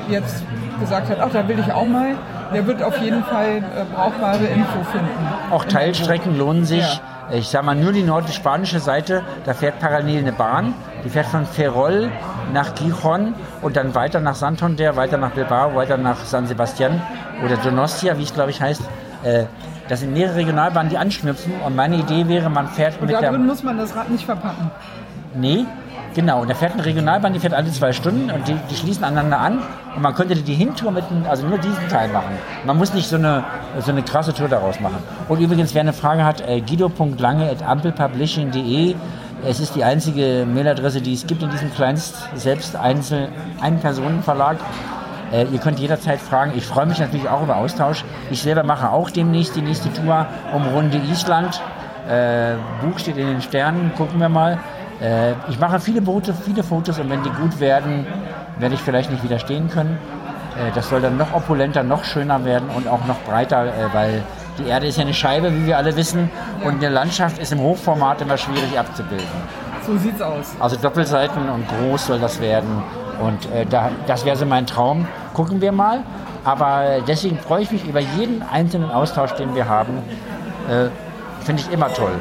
jetzt 0.10 0.44
gesagt 0.80 1.10
hat, 1.10 1.18
ach, 1.20 1.30
da 1.32 1.48
will 1.48 1.58
ich 1.60 1.72
auch 1.72 1.88
mal, 1.88 2.12
der 2.54 2.68
wird 2.68 2.84
auf 2.84 2.98
jeden 3.00 3.24
Fall 3.24 3.58
äh, 3.58 3.62
brauchbare 3.96 4.46
Info 4.46 4.84
finden. 4.92 5.10
Auch 5.52 5.66
Teilstrecken 5.66 6.38
lohnen 6.38 6.66
sich. 6.66 7.02
Ich 7.32 7.48
sage 7.50 7.66
mal, 7.66 7.76
nur 7.76 7.92
die 7.92 8.04
nordspanische 8.04 8.80
Seite, 8.80 9.24
da 9.46 9.56
fährt 9.56 9.80
parallel 9.80 10.20
eine 10.20 10.32
Bahn. 10.32 10.76
Die 11.04 11.10
fährt 11.10 11.26
von 11.26 11.46
Ferrol 11.48 12.12
nach 12.54 12.76
Gijon 12.76 13.34
und 13.62 13.76
dann 13.76 13.96
weiter 13.96 14.20
nach 14.20 14.36
Santander, 14.36 14.96
weiter 14.96 15.18
nach 15.18 15.32
Bilbao, 15.32 15.76
weiter 15.76 15.98
nach 15.98 16.24
San 16.26 16.46
Sebastian 16.48 17.02
oder 17.44 17.58
Donostia, 17.58 18.18
wie 18.18 18.24
es 18.24 18.34
glaube 18.34 18.52
ich 18.52 18.62
heißt. 18.62 18.82
Äh, 19.24 19.46
Das 19.88 20.00
sind 20.00 20.14
mehrere 20.14 20.38
Regionalbahnen, 20.38 20.90
die 20.90 20.98
anknüpfen. 20.98 21.54
Und 21.64 21.76
meine 21.76 21.98
Idee 21.98 22.28
wäre, 22.28 22.50
man 22.50 22.68
fährt 22.68 23.00
Und 23.00 23.06
mit 23.08 23.22
der... 23.22 23.32
muss 23.34 23.62
man 23.62 23.78
das 23.78 23.96
Rad 23.96 24.10
nicht 24.10 24.26
verpacken. 24.26 24.72
Nee, 25.36 25.64
genau. 26.16 26.42
Und 26.42 26.50
da 26.50 26.56
fährt 26.56 26.74
eine 26.74 26.84
Regionalbahn, 26.86 27.34
die 27.34 27.40
fährt 27.40 27.54
alle 27.54 27.72
zwei 27.72 27.94
Stunden 27.94 28.32
und 28.32 28.48
die, 28.48 28.56
die 28.72 28.76
schließen 28.76 29.04
aneinander 29.04 29.38
an. 29.40 29.60
Und 29.96 30.02
man 30.02 30.16
könnte 30.16 30.34
die 30.36 30.56
Hintour 30.56 30.90
mit, 30.92 31.04
also 31.30 31.46
nur 31.46 31.60
diesen 31.60 31.88
Teil 31.88 32.10
machen. 32.10 32.32
Man 32.66 32.78
muss 32.78 32.96
nicht 32.96 33.08
so 33.08 33.16
eine, 33.18 33.44
so 33.80 33.92
eine 33.92 34.02
krasse 34.02 34.34
Tour 34.34 34.48
daraus 34.48 34.80
machen. 34.80 34.98
Und 35.30 35.40
übrigens, 35.40 35.76
wer 35.76 35.82
eine 35.82 35.94
Frage 35.94 36.26
hat, 36.26 36.42
äh, 36.42 36.62
guido.lange.ampelpublishing.de. 36.62 38.96
Es 39.48 39.60
ist 39.60 39.76
die 39.76 39.84
einzige 39.84 40.44
Mailadresse, 40.52 41.02
die 41.02 41.14
es 41.14 41.28
gibt 41.28 41.44
in 41.44 41.52
diesem 41.52 41.72
kleinst 41.72 42.16
selbst 42.34 42.76
einzel 42.76 43.30
Ein-Personen-Verlag. 43.62 44.58
Äh, 45.32 45.46
ihr 45.46 45.60
könnt 45.60 45.80
jederzeit 45.80 46.20
fragen. 46.20 46.54
Ich 46.56 46.66
freue 46.66 46.88
mich 46.88 46.98
natürlich 46.98 47.30
auch 47.30 47.44
über 47.44 47.58
Austausch. 47.58 48.04
Ich 48.32 48.42
selber 48.42 48.64
mache 48.64 48.90
auch 48.90 49.12
demnächst 49.12 49.56
die 49.56 49.62
nächste 49.62 49.94
Tour 49.94 50.26
um 50.52 50.66
Runde 50.66 50.98
Island. 50.98 51.62
Äh, 52.10 52.56
Buch 52.82 52.98
steht 52.98 53.18
in 53.18 53.28
den 53.28 53.42
Sternen, 53.44 53.92
gucken 53.96 54.20
wir 54.20 54.30
mal. 54.30 54.58
Äh, 55.00 55.34
ich 55.48 55.60
mache 55.60 55.80
viele 55.80 56.02
Boote, 56.02 56.34
viele 56.34 56.64
Fotos 56.64 56.98
und 56.98 57.12
wenn 57.12 57.22
die 57.22 57.30
gut 57.30 57.60
werden, 57.60 58.08
werde 58.58 58.74
ich 58.74 58.82
vielleicht 58.82 59.12
nicht 59.12 59.24
widerstehen 59.24 59.70
können. 59.70 60.00
Äh, 60.58 60.72
das 60.74 60.90
soll 60.90 61.02
dann 61.02 61.18
noch 61.18 61.34
opulenter, 61.36 61.84
noch 61.84 62.04
schöner 62.04 62.46
werden 62.46 62.70
und 62.76 62.88
auch 62.88 63.06
noch 63.06 63.20
breiter, 63.20 63.66
äh, 63.66 63.94
weil 63.94 64.24
die 64.58 64.68
Erde 64.68 64.88
ist 64.88 64.98
ja 64.98 65.04
eine 65.04 65.14
Scheibe, 65.14 65.54
wie 65.54 65.66
wir 65.66 65.78
alle 65.78 65.96
wissen, 65.96 66.30
und 66.64 66.76
eine 66.76 66.90
Landschaft 66.90 67.40
ist 67.40 67.52
im 67.52 67.60
Hochformat 67.60 68.22
immer 68.22 68.38
schwierig 68.38 68.78
abzubilden. 68.78 69.28
So 69.86 69.98
sieht's 69.98 70.22
aus. 70.22 70.56
Also 70.60 70.78
Doppelseiten 70.78 71.50
und 71.50 71.66
groß 71.68 72.08
soll 72.08 72.20
das 72.20 72.40
werden. 72.42 72.84
Und 73.22 73.52
äh, 73.52 73.66
da, 73.66 73.92
das 74.08 74.26
wäre 74.26 74.36
so 74.36 74.46
mein 74.46 74.66
Traum. 74.66 75.08
Gucken 75.34 75.62
wir 75.62 75.72
mal. 75.72 76.04
Aber 76.44 77.02
deswegen 77.08 77.38
freue 77.38 77.64
ich 77.64 77.72
mich 77.72 77.86
über 77.88 78.00
jeden 78.00 78.44
einzelnen 78.44 78.92
Austausch, 78.92 79.32
den 79.34 79.56
wir 79.56 79.68
haben. 79.68 79.98
Äh, 80.70 80.90
Finde 81.44 81.62
ich 81.62 81.72
immer 81.72 81.94
toll. 81.94 82.14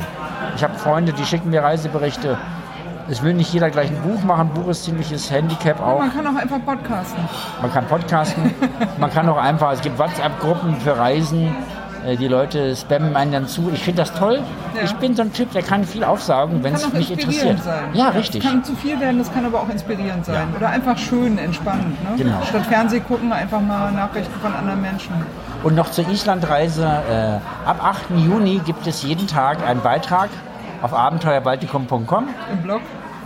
Ich 0.57 0.63
habe 0.63 0.75
Freunde, 0.75 1.13
die 1.13 1.25
schicken 1.25 1.51
mir 1.51 1.63
Reiseberichte. 1.63 2.37
Es 3.09 3.23
will 3.23 3.35
nicht 3.35 3.53
jeder 3.53 3.71
gleich 3.71 3.91
ein 3.91 4.01
Buch 4.03 4.23
machen. 4.25 4.49
Buch 4.55 4.69
ist 4.69 4.85
ziemliches 4.85 5.31
Handicap 5.31 5.81
auch. 5.81 5.99
Man 5.99 6.13
kann 6.13 6.27
auch 6.27 6.41
einfach 6.41 6.65
podcasten. 6.65 7.23
Man 7.61 7.73
kann 7.73 7.87
podcasten. 7.87 8.55
man 8.99 9.11
kann 9.11 9.29
auch 9.29 9.37
einfach, 9.37 9.73
es 9.73 9.81
gibt 9.81 9.99
WhatsApp-Gruppen 9.99 10.77
für 10.81 10.97
Reisen. 10.97 11.55
Äh, 12.07 12.17
Die 12.17 12.29
Leute 12.29 12.75
spammen 12.77 13.17
einen 13.17 13.33
dann 13.33 13.49
zu. 13.49 13.71
Ich 13.73 13.83
finde 13.83 14.03
das 14.03 14.13
toll. 14.15 14.41
Ja. 14.77 14.83
Ich 14.85 14.93
bin 14.95 15.15
so 15.17 15.23
ein 15.23 15.33
Typ, 15.33 15.53
der 15.53 15.63
kann 15.63 15.85
viel 15.85 16.05
aufsaugen, 16.05 16.63
wenn 16.63 16.75
es 16.75 16.93
mich 16.93 17.11
interessiert. 17.11 17.63
sein. 17.63 17.85
Ja, 17.93 18.09
richtig. 18.11 18.45
Es 18.45 18.51
kann 18.51 18.63
zu 18.65 18.75
viel 18.77 18.99
werden, 19.01 19.19
das 19.19 19.33
kann 19.33 19.45
aber 19.47 19.61
auch 19.61 19.69
inspirierend 19.69 20.25
sein. 20.27 20.49
Ja. 20.51 20.57
Oder 20.57 20.69
einfach 20.71 20.99
schön, 20.99 21.39
entspannend. 21.39 22.03
Ne? 22.05 22.11
Genau. 22.17 22.43
Statt 22.49 22.67
Fernseh 22.67 23.01
gucken, 23.01 23.33
einfach 23.33 23.61
mal 23.61 23.91
Nachrichten 23.93 24.39
von 24.41 24.53
anderen 24.55 24.81
Menschen. 24.81 25.13
Und 25.63 25.75
noch 25.75 25.91
zur 25.91 26.09
Islandreise. 26.09 26.85
Äh, 26.85 27.69
ab 27.69 27.83
8. 27.83 28.11
Juni 28.19 28.61
gibt 28.65 28.87
es 28.87 29.03
jeden 29.03 29.27
Tag 29.27 29.67
einen 29.67 29.81
Beitrag 29.81 30.29
auf 30.83 30.93
abenteuerbaltikum.com 30.93 32.29
Im 32.53 32.63
Blog. 32.63 32.81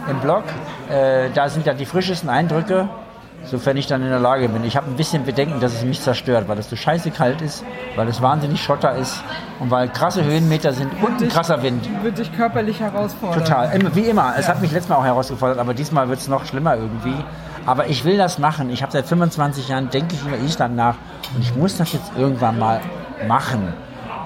im 0.09 0.19
Blog. 0.21 0.45
Äh, 0.89 1.31
da 1.35 1.49
sind 1.49 1.67
dann 1.67 1.77
die 1.77 1.85
frischesten 1.87 2.31
Eindrücke, 2.31 2.89
sofern 3.45 3.77
ich 3.77 3.87
dann 3.87 4.03
in 4.03 4.09
der 4.11 4.19
Lage 4.19 4.49
bin. 4.49 4.65
Ich 4.65 4.77
habe 4.77 4.87
ein 4.91 4.97
bisschen 4.97 5.25
Bedenken, 5.25 5.61
dass 5.61 5.73
es 5.75 5.85
mich 5.85 6.01
zerstört, 6.01 6.49
weil 6.49 6.59
es 6.59 6.69
so 6.69 6.77
scheiße 6.77 7.11
kalt 7.11 7.41
ist, 7.41 7.65
weil 7.97 8.09
es 8.09 8.21
wahnsinnig 8.21 8.63
Schotter 8.63 8.95
ist 8.97 9.23
und 9.61 9.71
weil 9.71 9.89
krasse 9.89 10.23
Höhenmeter 10.25 10.73
sind 10.73 10.91
und 11.03 11.23
ein 11.23 11.29
krasser 11.29 11.63
Wind. 11.63 11.89
Wird 12.03 12.19
dich 12.19 12.35
körperlich 12.37 12.81
herausfordern. 12.81 13.39
Total, 13.45 13.71
wie 13.95 14.03
immer. 14.03 14.35
Es 14.37 14.47
Ja. 14.47 14.55
hat 14.55 14.61
mich 14.61 14.71
letztes 14.73 14.89
Mal 14.91 14.97
auch 14.97 15.05
herausgefordert, 15.05 15.59
aber 15.59 15.75
diesmal 15.75 16.09
wird 16.09 16.19
es 16.21 16.29
noch 16.29 16.45
schlimmer 16.45 16.77
irgendwie. 16.77 17.15
Aber 17.67 17.87
ich 17.89 18.05
will 18.05 18.17
das 18.17 18.39
machen. 18.39 18.71
Ich 18.71 18.83
habe 18.83 18.93
seit 18.93 19.07
25 19.07 19.69
Jahren, 19.69 19.91
denke 19.91 20.15
ich 20.15 20.23
über 20.27 20.37
Island 20.39 20.77
nach 20.77 20.95
und 21.35 21.43
ich 21.43 21.55
muss 21.55 21.77
das 21.77 21.93
jetzt 21.93 22.13
irgendwann 22.17 22.59
mal 22.59 22.81
machen. 23.27 23.73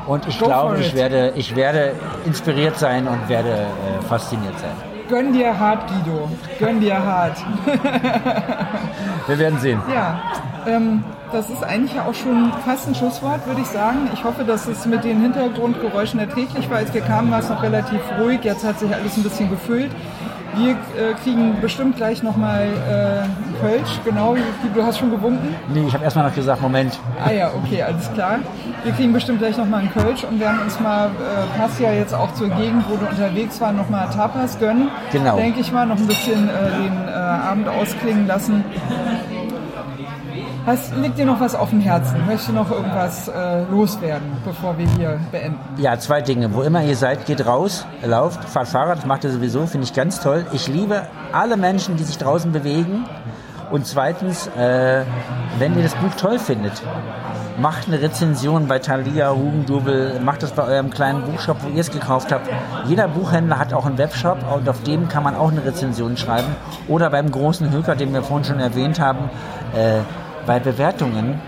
Und 0.06 0.26
ich 0.26 0.38
glaube, 0.38 0.78
ich 0.80 0.94
werde, 0.94 1.32
ich 1.36 1.54
werde 1.54 1.92
inspiriert 2.24 2.76
sein 2.78 3.06
und 3.06 3.28
werde 3.28 3.50
äh, 3.50 4.02
fasziniert 4.08 4.58
sein. 4.58 4.91
Gönn 5.12 5.34
dir 5.34 5.60
hart, 5.60 5.90
Guido. 5.90 6.26
Gönn 6.58 6.80
dir 6.80 6.96
hart. 6.96 7.36
Wir 9.26 9.38
werden 9.38 9.58
sehen. 9.58 9.78
Ja, 9.92 10.22
ähm, 10.66 11.04
das 11.30 11.50
ist 11.50 11.62
eigentlich 11.62 12.00
auch 12.00 12.14
schon 12.14 12.50
fast 12.64 12.88
ein 12.88 12.94
Schlusswort, 12.94 13.46
würde 13.46 13.60
ich 13.60 13.66
sagen. 13.66 14.08
Ich 14.14 14.24
hoffe, 14.24 14.44
dass 14.44 14.66
es 14.66 14.86
mit 14.86 15.04
den 15.04 15.20
Hintergrundgeräuschen 15.20 16.18
erträglich 16.18 16.70
war. 16.70 16.78
Als 16.78 16.94
wir 16.94 17.02
kamen, 17.02 17.30
war 17.30 17.40
es 17.40 17.50
noch 17.50 17.62
relativ 17.62 18.00
ruhig. 18.18 18.40
Jetzt 18.42 18.64
hat 18.64 18.78
sich 18.78 18.90
alles 18.94 19.14
ein 19.18 19.22
bisschen 19.22 19.50
gefüllt. 19.50 19.90
Wir 20.54 20.72
äh, 20.72 21.14
kriegen 21.22 21.60
bestimmt 21.60 21.96
gleich 21.96 22.22
nochmal 22.22 22.64
äh, 22.64 23.60
Kölsch. 23.60 24.00
Genau, 24.04 24.36
du 24.74 24.82
hast 24.82 24.98
schon 24.98 25.10
gewunken. 25.10 25.54
Nee, 25.72 25.84
ich 25.86 25.94
habe 25.94 26.04
erstmal 26.04 26.26
noch 26.26 26.34
gesagt, 26.34 26.60
Moment, 26.60 26.98
Ah 27.24 27.32
ja, 27.32 27.50
okay, 27.54 27.82
alles 27.82 28.12
klar. 28.12 28.40
Wir 28.84 28.92
kriegen 28.92 29.12
bestimmt 29.12 29.38
gleich 29.38 29.56
nochmal 29.56 29.80
einen 29.80 29.92
Kölsch 29.92 30.24
und 30.24 30.40
werden 30.40 30.60
uns 30.60 30.78
mal, 30.80 31.06
äh, 31.06 31.58
passt 31.58 31.80
ja 31.80 31.92
jetzt 31.92 32.12
auch 32.12 32.34
zur 32.34 32.48
Gegend, 32.48 32.84
wo 32.88 32.96
du 32.96 33.06
unterwegs 33.06 33.60
warst, 33.60 33.76
nochmal 33.76 34.10
Tapas 34.10 34.58
gönnen. 34.58 34.88
Genau. 35.10 35.36
Denke 35.36 35.60
ich 35.60 35.72
mal, 35.72 35.86
noch 35.86 35.96
ein 35.98 36.06
bisschen 36.06 36.48
äh, 36.48 36.52
den 36.82 37.08
äh, 37.08 37.12
Abend 37.12 37.68
ausklingen 37.68 38.26
lassen. 38.26 38.64
Hast, 40.64 40.94
liegt 40.94 41.18
dir 41.18 41.26
noch 41.26 41.40
was 41.40 41.56
auf 41.56 41.70
dem 41.70 41.80
Herzen? 41.80 42.24
Möchtest 42.24 42.50
du 42.50 42.52
noch 42.52 42.70
irgendwas 42.70 43.26
äh, 43.26 43.64
loswerden, 43.64 44.28
bevor 44.44 44.78
wir 44.78 44.86
hier 44.96 45.18
beenden? 45.32 45.58
Ja, 45.76 45.98
zwei 45.98 46.20
Dinge. 46.20 46.54
Wo 46.54 46.62
immer 46.62 46.84
ihr 46.84 46.94
seid, 46.94 47.26
geht 47.26 47.44
raus, 47.44 47.84
lauft, 48.04 48.44
fahrt 48.44 48.68
Fahrrad, 48.68 48.98
das 48.98 49.06
macht 49.06 49.24
ihr 49.24 49.30
sowieso, 49.30 49.66
finde 49.66 49.86
ich 49.86 49.92
ganz 49.92 50.20
toll. 50.20 50.46
Ich 50.52 50.68
liebe 50.68 51.02
alle 51.32 51.56
Menschen, 51.56 51.96
die 51.96 52.04
sich 52.04 52.16
draußen 52.16 52.52
bewegen. 52.52 53.06
Und 53.72 53.86
zweitens, 53.86 54.48
äh, 54.56 55.02
wenn 55.58 55.76
ihr 55.76 55.82
das 55.82 55.96
Buch 55.96 56.14
toll 56.16 56.38
findet, 56.38 56.80
macht 57.58 57.88
eine 57.88 58.00
Rezension 58.00 58.68
bei 58.68 58.78
Thalia, 58.78 59.32
Hugendubel, 59.32 60.20
macht 60.20 60.44
das 60.44 60.52
bei 60.52 60.62
eurem 60.62 60.90
kleinen 60.90 61.22
Buchshop, 61.22 61.56
wo 61.62 61.68
ihr 61.70 61.80
es 61.80 61.90
gekauft 61.90 62.30
habt. 62.30 62.48
Jeder 62.86 63.08
Buchhändler 63.08 63.58
hat 63.58 63.72
auch 63.72 63.86
einen 63.86 63.98
Webshop 63.98 64.38
und 64.54 64.68
auf 64.68 64.82
dem 64.84 65.08
kann 65.08 65.24
man 65.24 65.34
auch 65.34 65.50
eine 65.50 65.64
Rezension 65.64 66.16
schreiben. 66.16 66.54
Oder 66.86 67.10
beim 67.10 67.30
großen 67.30 67.72
Höker, 67.72 67.96
den 67.96 68.12
wir 68.12 68.22
vorhin 68.22 68.44
schon 68.44 68.60
erwähnt 68.60 69.00
haben, 69.00 69.30
äh, 69.74 70.00
bei 70.46 70.58
Bewertungen 70.58 71.40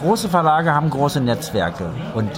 Große 0.00 0.28
Verlage 0.28 0.74
haben 0.74 0.90
große 0.90 1.20
Netzwerke 1.20 1.86
und 2.14 2.28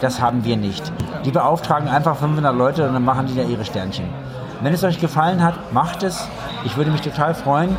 das 0.00 0.20
haben 0.20 0.44
wir 0.44 0.56
nicht. 0.56 0.92
Die 1.24 1.30
beauftragen 1.30 1.88
einfach 1.88 2.16
500 2.16 2.52
Leute 2.52 2.88
und 2.88 2.94
dann 2.94 3.04
machen 3.04 3.26
die 3.26 3.36
da 3.36 3.42
ihre 3.42 3.64
Sternchen. 3.64 4.06
Wenn 4.60 4.72
es 4.74 4.82
euch 4.82 4.98
gefallen 5.00 5.40
hat, 5.40 5.72
macht 5.72 6.02
es. 6.02 6.28
Ich 6.64 6.76
würde 6.76 6.90
mich 6.90 7.00
total 7.00 7.34
freuen. 7.34 7.76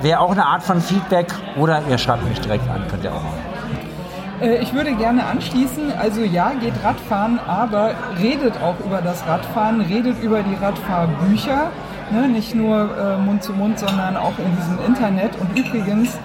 Wäre 0.00 0.20
auch 0.20 0.30
eine 0.30 0.46
Art 0.46 0.62
von 0.62 0.80
Feedback 0.80 1.26
oder 1.58 1.82
ihr 1.88 1.98
schreibt 1.98 2.26
mich 2.26 2.40
direkt 2.40 2.66
an, 2.70 2.82
könnt 2.88 3.04
ihr 3.04 3.10
auch 3.10 3.22
machen. 3.22 3.40
Äh, 4.40 4.56
Ich 4.62 4.72
würde 4.72 4.94
gerne 4.94 5.26
anschließen, 5.26 5.92
also 5.98 6.22
ja, 6.22 6.52
geht 6.58 6.74
Radfahren, 6.82 7.38
aber 7.46 7.90
redet 8.18 8.54
auch 8.62 8.76
über 8.84 9.02
das 9.02 9.26
Radfahren, 9.26 9.82
redet 9.82 10.22
über 10.22 10.42
die 10.42 10.54
Radfahrbücher, 10.54 11.70
ne? 12.10 12.28
nicht 12.28 12.54
nur 12.54 12.88
äh, 12.96 13.18
Mund 13.18 13.42
zu 13.42 13.52
Mund, 13.52 13.78
sondern 13.78 14.16
auch 14.16 14.38
in 14.38 14.56
diesem 14.56 14.78
Internet. 14.86 15.32
Und 15.40 15.58
übrigens, 15.58 16.18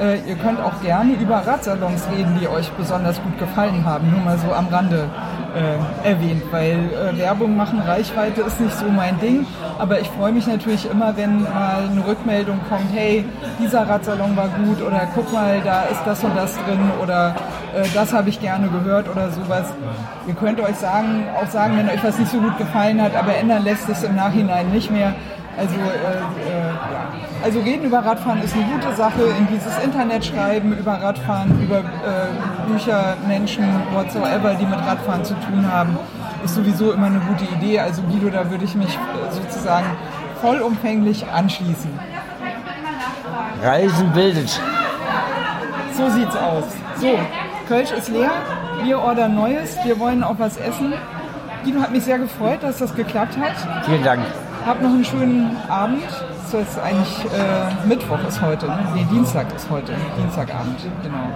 äh, 0.00 0.18
ihr 0.28 0.36
könnt 0.36 0.60
auch 0.60 0.80
gerne 0.82 1.14
über 1.14 1.36
Radsalons 1.46 2.06
reden, 2.16 2.38
die 2.40 2.48
euch 2.48 2.70
besonders 2.72 3.22
gut 3.22 3.38
gefallen 3.38 3.84
haben, 3.84 4.10
nur 4.10 4.20
mal 4.20 4.38
so 4.38 4.52
am 4.52 4.68
Rande 4.68 5.08
äh, 5.54 6.08
erwähnt, 6.08 6.42
weil 6.50 6.78
äh, 6.92 7.18
Werbung 7.18 7.56
machen, 7.56 7.80
Reichweite 7.80 8.42
ist 8.42 8.60
nicht 8.60 8.76
so 8.76 8.86
mein 8.86 9.18
Ding, 9.20 9.46
aber 9.78 10.00
ich 10.00 10.08
freue 10.08 10.32
mich 10.32 10.46
natürlich 10.46 10.90
immer, 10.90 11.16
wenn 11.16 11.42
mal 11.42 11.88
eine 11.90 12.06
Rückmeldung 12.06 12.60
kommt, 12.68 12.92
hey, 12.92 13.24
dieser 13.60 13.88
Radsalon 13.88 14.36
war 14.36 14.48
gut 14.48 14.82
oder 14.82 15.06
guck 15.14 15.32
mal, 15.32 15.60
da 15.64 15.82
ist 15.84 16.02
das 16.04 16.24
und 16.24 16.36
das 16.36 16.54
drin 16.64 16.90
oder 17.02 17.34
äh, 17.74 17.86
das 17.94 18.12
habe 18.12 18.28
ich 18.28 18.40
gerne 18.40 18.68
gehört 18.68 19.08
oder 19.08 19.30
sowas. 19.30 19.72
Ihr 20.26 20.34
könnt 20.34 20.60
euch 20.60 20.76
sagen, 20.76 21.24
auch 21.40 21.48
sagen, 21.48 21.76
wenn 21.76 21.88
euch 21.88 22.02
was 22.04 22.18
nicht 22.18 22.30
so 22.30 22.38
gut 22.38 22.56
gefallen 22.58 23.00
hat, 23.00 23.14
aber 23.14 23.34
ändern 23.34 23.64
lässt 23.64 23.88
es 23.88 24.02
im 24.02 24.16
Nachhinein 24.16 24.70
nicht 24.70 24.90
mehr. 24.90 25.14
Also, 25.56 25.74
äh, 25.74 25.78
äh, 25.78 27.44
also 27.44 27.60
reden 27.60 27.84
über 27.84 27.98
Radfahren 27.98 28.42
ist 28.42 28.54
eine 28.54 28.64
gute 28.64 28.94
Sache. 28.94 29.22
In 29.38 29.46
dieses 29.48 29.76
Internet 29.82 30.24
schreiben 30.24 30.72
über 30.72 30.92
Radfahren, 30.92 31.62
über 31.62 31.78
äh, 31.80 32.70
Bücher, 32.70 33.16
Menschen, 33.28 33.64
whatsoever, 33.92 34.54
die 34.54 34.64
mit 34.64 34.78
Radfahren 34.78 35.24
zu 35.24 35.34
tun 35.34 35.70
haben, 35.70 35.98
ist 36.44 36.54
sowieso 36.54 36.92
immer 36.92 37.06
eine 37.06 37.20
gute 37.20 37.44
Idee. 37.44 37.80
Also 37.80 38.02
Guido, 38.02 38.30
da 38.30 38.50
würde 38.50 38.64
ich 38.64 38.74
mich 38.74 38.94
äh, 38.94 39.32
sozusagen 39.32 39.86
vollumfänglich 40.40 41.26
anschließen. 41.28 41.90
Reisen 43.62 44.10
bildet. 44.12 44.60
So 45.96 46.08
sieht's 46.08 46.34
aus. 46.34 46.64
So, 46.96 47.18
Kölsch 47.68 47.90
ist 47.92 48.08
leer. 48.08 48.30
Wir 48.84 48.98
ordern 48.98 49.34
Neues. 49.34 49.76
Wir 49.84 49.98
wollen 49.98 50.22
auch 50.22 50.38
was 50.38 50.56
essen. 50.56 50.92
Guido 51.64 51.80
hat 51.80 51.92
mich 51.92 52.04
sehr 52.04 52.18
gefreut, 52.18 52.62
dass 52.62 52.78
das 52.78 52.94
geklappt 52.94 53.36
hat. 53.38 53.84
Vielen 53.84 54.02
Dank. 54.02 54.22
Habt 54.66 54.82
noch 54.82 54.90
einen 54.90 55.04
schönen 55.04 55.56
Abend. 55.68 56.02
Das 56.50 56.68
ist 56.68 56.78
eigentlich 56.78 57.24
äh, 57.24 57.88
Mittwoch 57.88 58.18
ist 58.28 58.42
heute. 58.42 58.66
Ne? 58.66 58.78
Nee, 58.94 59.06
Dienstag 59.10 59.46
ist 59.54 59.70
heute. 59.70 59.94
Dienstagabend, 60.18 60.78
genau. 61.02 61.28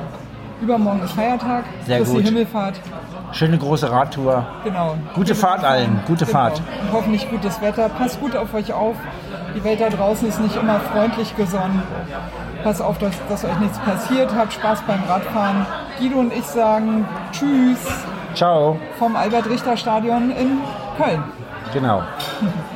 Übermorgen 0.61 1.03
ist 1.03 1.13
Feiertag. 1.13 1.65
Sehr 1.87 2.01
ist 2.01 2.13
gut. 2.13 2.23
Himmelfahrt. 2.23 2.81
Schöne 3.33 3.59
große 3.59 3.91
Radtour. 3.91 4.47
Genau. 4.65 4.97
Gute 5.15 5.35
Fahrt 5.35 5.65
allen. 5.65 6.01
Gute 6.07 6.25
genau. 6.25 6.39
Fahrt. 6.39 6.61
Und 6.83 6.93
hoffentlich 6.93 7.29
gutes 7.31 7.61
Wetter. 7.61 7.89
Passt 7.89 8.21
gut 8.21 8.37
auf 8.37 8.53
euch 8.55 8.73
auf. 8.73 8.97
Die 9.57 9.65
Welt 9.65 9.81
da 9.81 9.89
draußen 9.89 10.29
ist 10.29 10.39
nicht 10.39 10.55
immer 10.55 10.79
freundlich 10.79 11.35
gesonnen. 11.35 11.83
Passt 12.63 12.83
auf, 12.83 12.99
dass, 12.99 13.15
dass 13.31 13.43
euch 13.43 13.59
nichts 13.59 13.79
passiert. 13.79 14.31
Habt 14.37 14.53
Spaß 14.53 14.83
beim 14.83 15.03
Radfahren. 15.05 15.65
Guido 15.99 16.19
und 16.19 16.31
ich 16.31 16.45
sagen 16.45 17.09
Tschüss 17.33 17.79
Ciao. 18.35 18.79
vom 18.99 19.17
Albert-Richter-Stadion 19.17 20.31
in 20.31 20.59
Köln. 20.99 21.25
Genau. 21.73 22.03